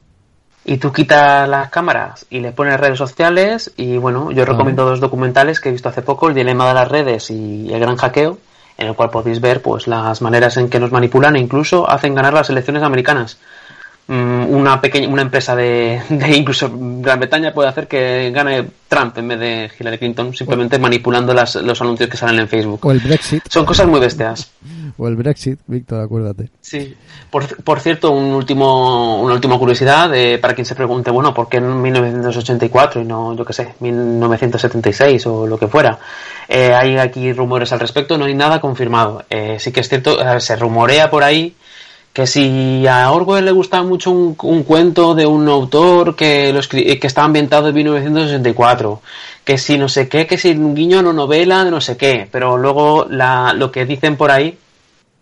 Y 0.67 0.79
tú 0.79 0.93
quitas 0.93 1.49
las 1.49 1.69
cámaras 1.71 2.27
y 2.31 2.41
le 2.41 2.53
pones 2.53 2.81
redes 2.81 2.97
sociales 2.97 3.73
y 3.77 3.99
bueno, 3.99 4.31
yo 4.31 4.47
recomiendo 4.47 4.87
dos 4.87 5.01
documentales 5.01 5.61
que 5.61 5.69
he 5.69 5.73
visto 5.73 5.91
hace 5.91 6.01
poco, 6.01 6.29
El 6.29 6.35
dilema 6.35 6.69
de 6.69 6.75
las 6.75 6.89
redes 6.89 7.31
y 7.31 7.71
El 7.71 7.81
gran 7.81 7.97
hackeo, 7.97 8.39
en 8.79 8.87
el 8.87 8.95
cual 8.95 9.11
podéis 9.11 9.41
ver 9.41 9.61
pues 9.61 9.87
las 9.87 10.23
maneras 10.23 10.57
en 10.57 10.71
que 10.71 10.81
nos 10.81 10.91
manipulan 10.91 11.37
e 11.37 11.41
incluso 11.41 11.91
hacen 11.91 12.15
ganar 12.15 12.33
las 12.33 12.49
elecciones 12.49 12.83
americanas. 12.83 13.39
Mm, 14.07 14.51
Una 14.51 14.83
pequeña 14.83 15.09
una 15.09 15.23
empresa 15.23 15.57
de, 15.57 16.03
de 16.11 16.37
incluso 16.37 16.71
Gran 16.75 17.19
Bretaña 17.19 17.55
puede 17.55 17.71
hacer 17.71 17.89
que 17.89 18.31
gane 18.33 18.67
Trump 18.87 19.17
en 19.17 19.29
vez 19.29 19.39
de 19.41 19.71
Hillary 19.81 19.97
Clinton 19.99 20.35
simplemente 20.35 20.79
manipulando 20.79 21.33
las, 21.33 21.55
los 21.57 21.81
anuncios 21.81 22.11
que 22.11 22.17
salen 22.19 22.39
en 22.41 22.49
Facebook. 22.49 22.85
O 22.85 22.93
el 22.93 23.01
Brexit. 23.01 23.43
Son 23.49 23.65
cosas 23.65 23.87
muy 23.87 24.01
bestias. 24.01 24.51
O 24.99 25.09
el 25.09 25.17
Brexit, 25.17 25.59
Víctor, 25.67 26.03
acuérdate. 26.03 26.51
Sí. 26.61 26.95
Por, 27.31 27.63
por 27.65 27.81
cierto, 27.81 28.13
un 28.13 28.33
último, 28.35 29.23
una 29.23 29.35
última 29.35 29.59
curiosidad 29.59 30.15
eh, 30.15 30.39
para 30.39 30.55
quien 30.55 30.67
se 30.67 30.75
pregunte, 30.75 31.11
bueno, 31.11 31.33
¿por 31.33 31.49
qué 31.49 31.57
en 31.57 31.81
1984 31.81 33.01
y 33.01 33.05
no, 33.07 33.35
yo 33.35 33.45
qué 33.45 33.53
sé, 33.55 33.75
1976 33.81 35.27
o 35.27 35.47
lo 35.47 35.59
que 35.59 35.67
fuera? 35.67 35.99
Eh, 36.49 36.75
hay 36.75 36.99
aquí 36.99 37.33
rumores 37.33 37.73
al 37.73 37.81
respecto, 37.81 38.19
no 38.19 38.27
hay 38.27 38.35
nada 38.35 38.61
confirmado. 38.61 39.25
Eh, 39.31 39.57
sí 39.59 39.73
que 39.73 39.81
es 39.81 39.89
cierto, 39.89 40.21
eh, 40.21 40.41
se 40.41 40.57
rumorea 40.57 41.11
por 41.11 41.25
ahí 41.25 41.55
que 42.15 42.27
si 42.27 42.87
a 42.87 43.11
Orwell 43.13 43.45
le 43.45 43.51
gustaba 43.51 43.83
mucho 43.83 44.11
un, 44.13 44.35
un 44.43 44.63
cuento 44.63 45.15
de 45.15 45.27
un 45.27 45.47
autor 45.49 46.17
que, 46.17 46.53
lo 46.53 46.61
escri- 46.61 46.85
eh, 46.87 46.99
que 46.99 47.09
está 47.09 47.25
ambientado 47.25 47.69
en 47.69 47.75
1964, 47.75 49.03
que 49.45 49.59
si 49.59 49.77
no 49.77 49.89
sé 49.89 50.09
qué, 50.09 50.27
que 50.27 50.39
si 50.39 50.53
un 50.53 50.75
guiño 50.75 50.99
a 50.99 51.01
una 51.01 51.13
novela 51.13 51.65
de 51.65 51.71
no 51.71 51.81
sé 51.83 51.97
qué, 51.99 52.27
pero 52.31 52.57
luego 52.57 53.07
la, 53.11 53.53
lo 53.53 53.71
que 53.73 53.85
dicen 53.85 54.17
por 54.17 54.31
ahí 54.31 54.57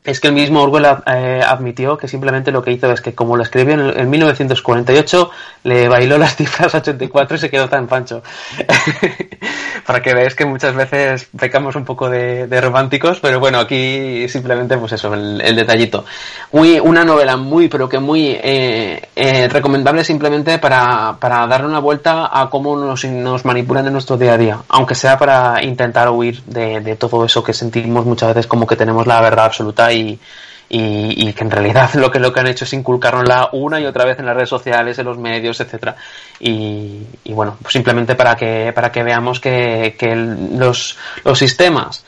es 0.04 0.18
que 0.18 0.28
el 0.28 0.34
mismo 0.34 0.62
Orwell 0.62 0.86
eh, 1.06 1.40
admitió 1.46 1.96
que 1.96 2.08
simplemente 2.08 2.50
lo 2.50 2.62
que 2.62 2.72
hizo 2.72 2.90
es 2.90 3.00
que 3.00 3.14
como 3.14 3.36
lo 3.36 3.42
escribió 3.44 3.74
en, 3.74 3.80
el- 3.80 3.98
en 4.00 4.10
1948 4.10 5.30
le 5.64 5.88
bailó 5.88 6.18
las 6.18 6.34
cifras 6.36 6.74
84 6.74 7.36
y 7.36 7.38
se 7.40 7.48
quedó 7.50 7.68
tan 7.68 7.86
pancho. 7.86 8.22
Para 9.86 10.00
que 10.00 10.14
veáis 10.14 10.34
que 10.34 10.44
muchas 10.44 10.74
veces 10.74 11.28
pecamos 11.38 11.74
un 11.76 11.84
poco 11.84 12.08
de, 12.08 12.46
románticos 12.60 13.18
pero 13.20 13.40
bueno 13.40 13.58
aquí 13.58 14.28
simplemente 14.28 14.76
pues 14.78 14.92
eso 14.92 15.12
el, 15.14 15.40
el 15.40 15.56
detallito. 15.56 16.04
Muy, 16.52 16.78
una 16.80 17.04
novela 17.04 17.36
muy 17.36 17.68
pero 17.68 17.88
que 17.88 17.98
muy 17.98 18.30
eh, 18.42 19.08
eh, 19.16 19.48
recomendable 19.48 20.04
simplemente 20.04 20.58
para, 20.58 21.16
para 21.18 21.46
darle 21.46 21.66
una 21.66 21.80
vuelta 21.80 22.28
a 22.32 22.48
cómo 22.50 22.76
nos, 22.76 23.04
nos 23.04 23.44
manipulan 23.44 23.86
en 23.86 23.92
nuestro 23.92 24.16
día 24.16 24.34
a 24.34 24.38
día 24.38 24.58
aunque 24.68 24.94
sea 24.94 25.18
para 25.18 25.62
intentar 25.62 26.08
huir 26.10 26.42
de, 26.44 26.80
de 26.80 26.96
todo 26.96 27.24
eso 27.24 27.42
que 27.42 27.52
sentimos 27.52 28.04
muchas 28.04 28.28
veces 28.34 28.46
como 28.46 28.66
que 28.66 28.76
tenemos 28.76 29.06
la 29.06 29.20
verdad 29.20 29.46
absoluta 29.46 29.91
y, 29.94 30.19
que 30.69 31.44
en 31.44 31.51
realidad 31.51 31.93
lo 31.94 32.10
que 32.10 32.19
lo 32.19 32.32
que 32.32 32.40
han 32.40 32.47
hecho 32.47 32.64
es 32.64 32.73
inculcárnosla 32.73 33.51
una 33.52 33.78
y 33.81 33.85
otra 33.86 34.05
vez 34.05 34.19
en 34.19 34.27
las 34.27 34.35
redes 34.35 34.48
sociales, 34.48 34.98
en 34.98 35.05
los 35.06 35.19
medios, 35.19 35.60
etcétera. 35.60 35.97
Y, 36.40 37.02
bueno, 37.27 37.56
pues 37.60 37.73
simplemente 37.73 38.14
para 38.14 38.35
que 38.36 38.73
para 38.74 38.90
que 38.90 39.02
veamos 39.02 39.39
que, 39.40 39.94
que 39.98 40.14
los, 40.16 40.97
los 41.24 41.39
sistemas 41.39 42.05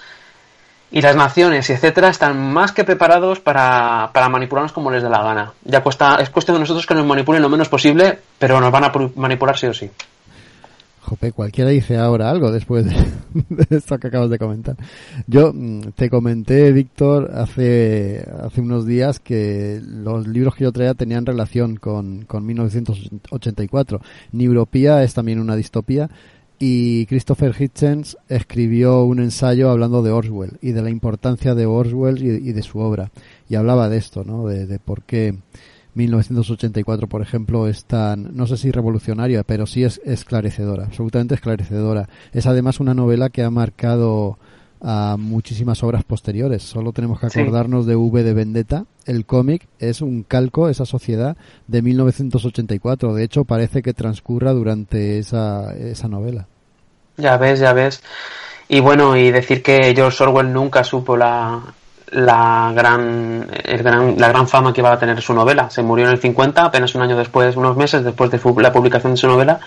y 0.91 1.01
las 1.03 1.17
naciones, 1.17 1.69
etcétera, 1.71 2.09
están 2.09 2.53
más 2.53 2.71
que 2.71 2.85
preparados 2.85 3.41
para, 3.41 4.11
para 4.13 4.29
manipularnos 4.29 4.73
como 4.73 4.91
les 4.93 5.03
dé 5.03 5.11
la 5.11 5.23
gana. 5.23 5.53
Ya 5.65 5.83
cuesta, 5.83 6.19
es 6.21 6.31
cuestión 6.31 6.55
de 6.55 6.61
nosotros 6.61 6.87
que 6.87 6.95
nos 6.95 7.05
manipulen 7.05 7.43
lo 7.43 7.49
menos 7.49 7.69
posible, 7.69 8.19
pero 8.39 8.61
nos 8.61 8.71
van 8.71 8.85
a 8.85 8.93
pu- 8.93 9.13
manipular 9.17 9.59
sí 9.59 9.67
o 9.67 9.75
sí. 9.75 9.91
Jope, 11.05 11.33
cualquiera 11.33 11.71
dice 11.71 11.99
ahora 11.99 12.31
algo 12.31 12.51
después 12.51 12.87
de, 13.49 13.67
esto 13.77 13.99
que 13.99 14.07
acabas 14.07 14.31
de 14.31 14.39
comentar. 14.39 14.77
Yo 15.27 15.53
mm, 15.53 15.93
te 15.95 16.09
comenté, 16.09 16.73
Víctor, 16.73 17.31
hace, 17.35 18.27
hace 18.43 18.61
unos 18.61 18.87
días 18.87 19.21
que 19.21 19.81
los 19.85 20.27
libros 20.27 20.55
que 20.55 20.65
yo 20.65 20.73
traía 20.73 20.95
tenían 20.95 21.27
relación 21.27 21.77
con, 21.77 22.25
con 22.25 22.47
1984. 22.47 24.01
Neuropía 24.33 25.03
es 25.03 25.13
también 25.13 25.41
una 25.41 25.57
distopía 25.57 26.09
y 26.59 27.05
Christopher 27.07 27.55
Hitchens 27.59 28.17
escribió 28.29 29.05
un 29.05 29.19
ensayo 29.19 29.71
hablando 29.71 30.03
de 30.03 30.11
Orwell 30.11 30.59
y 30.63 30.73
de 30.73 30.83
la 30.83 30.89
importancia 30.89 31.55
de 31.55 31.67
Orwell 31.67 32.23
y, 32.23 32.53
de 32.53 32.63
su 32.63 32.79
obra. 32.79 33.11
Y 33.49 33.57
hablaba 33.57 33.91
de 33.91 33.99
esto, 33.99 34.25
¿no? 34.25 34.47
De 34.47 34.79
por 34.79 35.03
qué 35.03 35.37
1984, 35.95 37.07
por 37.09 37.23
ejemplo, 37.23 37.69
es 37.69 37.85
tan, 37.85 38.37
no 38.37 38.47
sé 38.47 38.57
si 38.57 38.71
revolucionaria, 38.71 39.43
pero 39.45 39.67
sí 39.67 39.85
es 39.85 40.01
esclarecedora, 40.05 40.85
absolutamente 40.85 41.35
esclarecedora. 41.35 42.09
Es 42.33 42.47
además 42.47 42.81
una 42.81 42.95
novela 42.95 43.31
que 43.31 43.43
ha 43.43 43.51
marcado 43.51 44.39
a 44.87 45.17
muchísimas 45.19 45.83
obras 45.83 46.05
posteriores. 46.05 46.63
Solo 46.63 46.93
tenemos 46.93 47.19
que 47.19 47.31
Sí. 47.31 47.41
acordarnos 47.41 47.87
de 47.87 47.97
V 47.97 48.23
de 48.23 48.35
Vendetta. 48.35 48.85
El 49.07 49.25
cómic 49.25 49.67
es 49.79 50.03
un 50.03 50.25
calco, 50.25 50.69
esa 50.69 50.85
sociedad, 50.85 51.37
de 51.69 51.81
1984. 51.81 53.15
De 53.15 53.25
hecho, 53.25 53.45
parece 53.45 53.83
que 53.83 53.95
transcurra 53.95 54.53
durante 54.53 55.19
esa, 55.19 55.75
esa 55.75 56.09
novela. 56.09 56.49
Ya 57.17 57.37
ves, 57.39 57.61
ya 57.61 57.73
ves. 57.73 58.03
Y 58.69 58.81
bueno, 58.81 59.17
y 59.17 59.31
decir 59.31 59.63
que 59.63 59.95
George 59.95 60.23
Orwell 60.25 60.53
nunca 60.53 60.85
supo 60.85 61.17
la, 61.17 61.63
la 62.15 62.73
gran, 62.75 63.49
el 63.65 63.83
gran, 63.83 64.15
la 64.19 64.29
gran 64.29 64.47
fama 64.49 64.73
que 64.73 64.81
iba 64.81 64.93
a 64.93 64.99
tener 64.99 65.21
su 65.21 65.35
novela. 65.35 65.69
Se 65.71 65.83
murió 65.83 66.07
en 66.07 66.13
el 66.13 66.21
50, 66.21 66.65
apenas 66.65 66.95
un 66.95 67.03
año 67.03 67.17
después, 67.17 67.57
unos 67.57 67.77
meses 67.77 68.05
después 68.05 68.31
de 68.31 68.41
la 68.63 68.73
publicación 68.73 69.13
de 69.13 69.17
su 69.19 69.27
novela, 69.27 69.61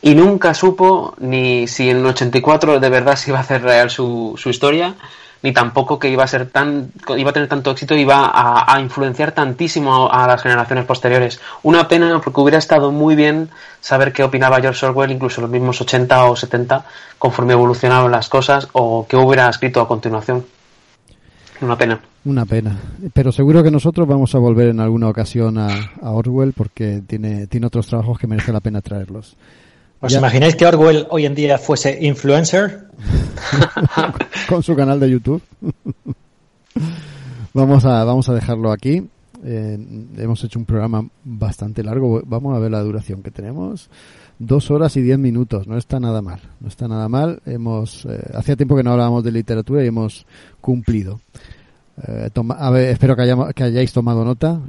y 0.00 0.14
nunca 0.14 0.54
supo 0.54 1.14
ni 1.18 1.66
si 1.66 1.90
en 1.90 1.98
el 1.98 2.06
84 2.06 2.80
de 2.80 2.88
verdad 2.88 3.16
se 3.16 3.30
iba 3.30 3.38
a 3.38 3.42
hacer 3.42 3.62
real 3.62 3.90
su, 3.90 4.34
su 4.36 4.50
historia, 4.50 4.94
ni 5.42 5.52
tampoco 5.52 5.98
que 5.98 6.08
iba 6.08 6.24
a 6.24 6.26
ser 6.26 6.48
tan 6.48 6.90
iba 7.16 7.28
a 7.28 7.32
tener 7.34 7.50
tanto 7.50 7.70
éxito 7.70 7.94
y 7.94 8.00
iba 8.00 8.32
a, 8.32 8.80
influenciar 8.80 9.32
tantísimo 9.32 10.10
a, 10.10 10.26
las 10.26 10.40
generaciones 10.42 10.86
posteriores. 10.86 11.38
Una 11.62 11.86
pena 11.86 12.18
porque 12.24 12.40
hubiera 12.40 12.56
estado 12.56 12.92
muy 12.92 13.14
bien 13.14 13.50
saber 13.82 14.14
qué 14.14 14.24
opinaba 14.24 14.62
George 14.62 14.86
Orwell 14.86 15.10
incluso 15.10 15.42
los 15.42 15.50
mismos 15.50 15.78
80 15.82 16.24
o 16.24 16.34
70 16.34 16.86
conforme 17.18 17.52
evolucionaban 17.52 18.10
las 18.10 18.30
cosas 18.30 18.68
o 18.72 19.06
qué 19.06 19.18
hubiera 19.18 19.50
escrito 19.50 19.82
a 19.82 19.86
continuación. 19.86 20.46
Una 21.60 21.76
pena. 21.78 22.00
Una 22.24 22.44
pena. 22.44 22.78
Pero 23.12 23.32
seguro 23.32 23.62
que 23.62 23.70
nosotros 23.70 24.08
vamos 24.08 24.34
a 24.34 24.38
volver 24.38 24.68
en 24.68 24.80
alguna 24.80 25.08
ocasión 25.08 25.58
a, 25.58 25.68
a 26.02 26.10
Orwell 26.10 26.52
porque 26.52 27.02
tiene, 27.06 27.46
tiene 27.46 27.66
otros 27.66 27.86
trabajos 27.86 28.18
que 28.18 28.26
merece 28.26 28.52
la 28.52 28.60
pena 28.60 28.80
traerlos. 28.80 29.36
¿Os 30.00 30.12
imagináis 30.12 30.54
que 30.54 30.66
Orwell 30.66 31.06
hoy 31.08 31.24
en 31.24 31.34
día 31.34 31.56
fuese 31.56 31.98
influencer? 32.04 32.88
Con 34.48 34.62
su 34.62 34.76
canal 34.76 35.00
de 35.00 35.10
YouTube. 35.10 35.42
vamos, 37.54 37.84
a, 37.86 38.04
vamos 38.04 38.28
a 38.28 38.34
dejarlo 38.34 38.70
aquí. 38.70 39.02
Eh, 39.46 39.78
hemos 40.18 40.44
hecho 40.44 40.58
un 40.58 40.66
programa 40.66 41.08
bastante 41.24 41.82
largo. 41.82 42.22
Vamos 42.26 42.54
a 42.54 42.58
ver 42.58 42.70
la 42.70 42.80
duración 42.80 43.22
que 43.22 43.30
tenemos. 43.30 43.88
Dos 44.38 44.70
horas 44.70 44.96
y 44.96 45.02
diez 45.02 45.18
minutos. 45.18 45.66
No 45.66 45.76
está 45.76 46.00
nada 46.00 46.22
mal. 46.22 46.40
No 46.60 46.68
está 46.68 46.88
nada 46.88 47.08
mal. 47.08 47.40
Hemos, 47.46 48.04
eh, 48.06 48.30
hacía 48.34 48.56
tiempo 48.56 48.76
que 48.76 48.82
no 48.82 48.92
hablábamos 48.92 49.24
de 49.24 49.32
literatura 49.32 49.84
y 49.84 49.88
hemos 49.88 50.26
cumplido. 50.60 51.20
Eh, 52.06 52.30
espero 52.88 53.16
que, 53.16 53.52
que 53.54 53.62
hayáis 53.62 53.92
tomado 53.92 54.24
nota. 54.24 54.60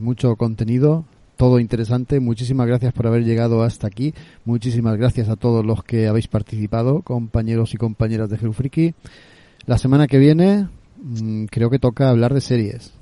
mucho 0.00 0.36
contenido 0.36 1.04
todo 1.36 1.60
interesante. 1.60 2.18
Muchísimas 2.20 2.66
gracias 2.66 2.92
por 2.92 3.06
haber 3.06 3.24
llegado 3.24 3.62
hasta 3.62 3.86
aquí. 3.86 4.14
Muchísimas 4.44 4.96
gracias 4.96 5.28
a 5.28 5.36
todos 5.36 5.64
los 5.64 5.84
que 5.84 6.08
habéis 6.08 6.28
participado, 6.28 7.02
compañeros 7.02 7.74
y 7.74 7.76
compañeras 7.76 8.30
de 8.30 8.38
Friki. 8.38 8.94
La 9.66 9.78
semana 9.78 10.06
que 10.06 10.18
viene 10.18 10.68
mm, 11.02 11.44
creo 11.46 11.70
que 11.70 11.78
toca 11.78 12.08
hablar 12.08 12.34
de 12.34 12.40
series. 12.40 12.92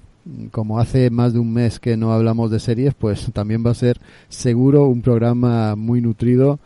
Como 0.50 0.78
hace 0.78 1.10
más 1.10 1.32
de 1.32 1.38
un 1.38 1.52
mes 1.52 1.78
que 1.78 1.96
no 1.96 2.12
hablamos 2.12 2.50
de 2.50 2.58
series, 2.58 2.94
pues 2.94 3.30
también 3.32 3.64
va 3.64 3.72
a 3.72 3.74
ser 3.74 4.00
seguro 4.28 4.84
un 4.84 5.02
programa 5.02 5.76
muy 5.76 6.00
nutrido 6.00 6.58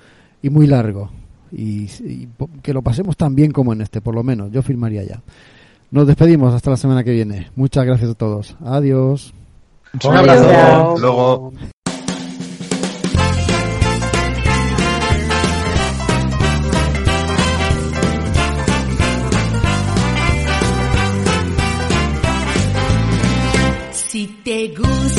y 0.43 0.51
muy 0.51 0.67
largo. 0.67 1.11
Y, 1.51 1.85
y 2.05 2.29
que 2.63 2.73
lo 2.73 2.83
pasemos 2.83 3.17
tan 3.17 3.35
bien 3.35 3.51
como 3.51 3.73
en 3.73 3.81
este, 3.81 4.01
por 4.01 4.15
lo 4.15 4.23
menos. 4.23 4.53
Yo 4.53 4.63
firmaría 4.63 5.03
ya. 5.03 5.23
Nos 5.91 6.07
despedimos 6.07 6.55
hasta 6.55 6.71
la 6.71 6.77
semana 6.77 7.03
que 7.03 7.13
viene. 7.13 7.51
Muchas 7.57 7.85
gracias 7.87 8.11
a 8.11 8.15
todos. 8.15 8.57
Adiós. 8.65 9.33
Un 10.05 10.17
abrazo. 10.17 10.97
Luego. 11.01 11.53
Si 24.19 24.27
te 24.43 24.75
gusta 24.75 25.18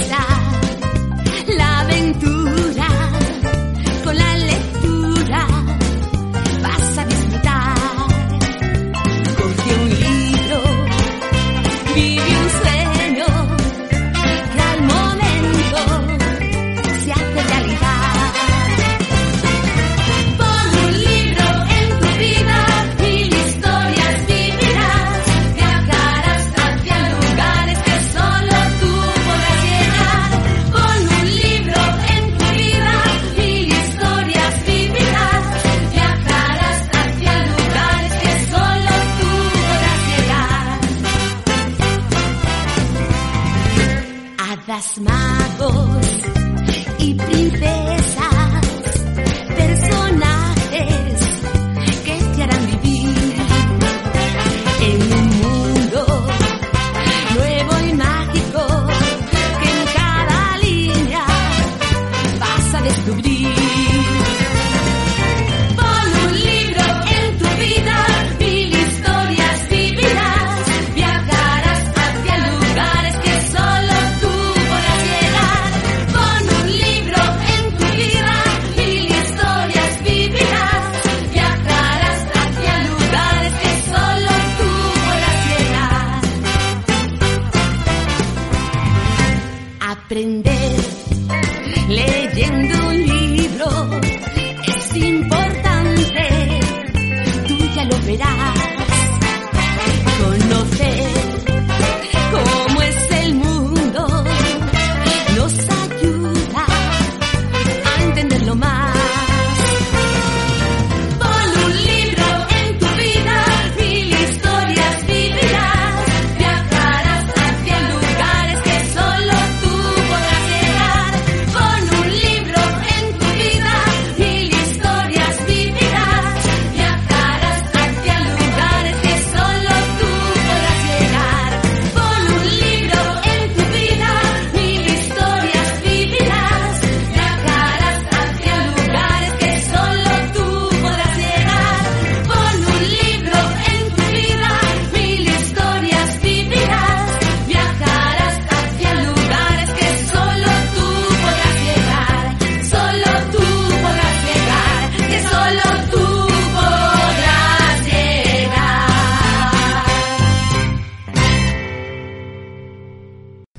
Aprender 90.10 90.49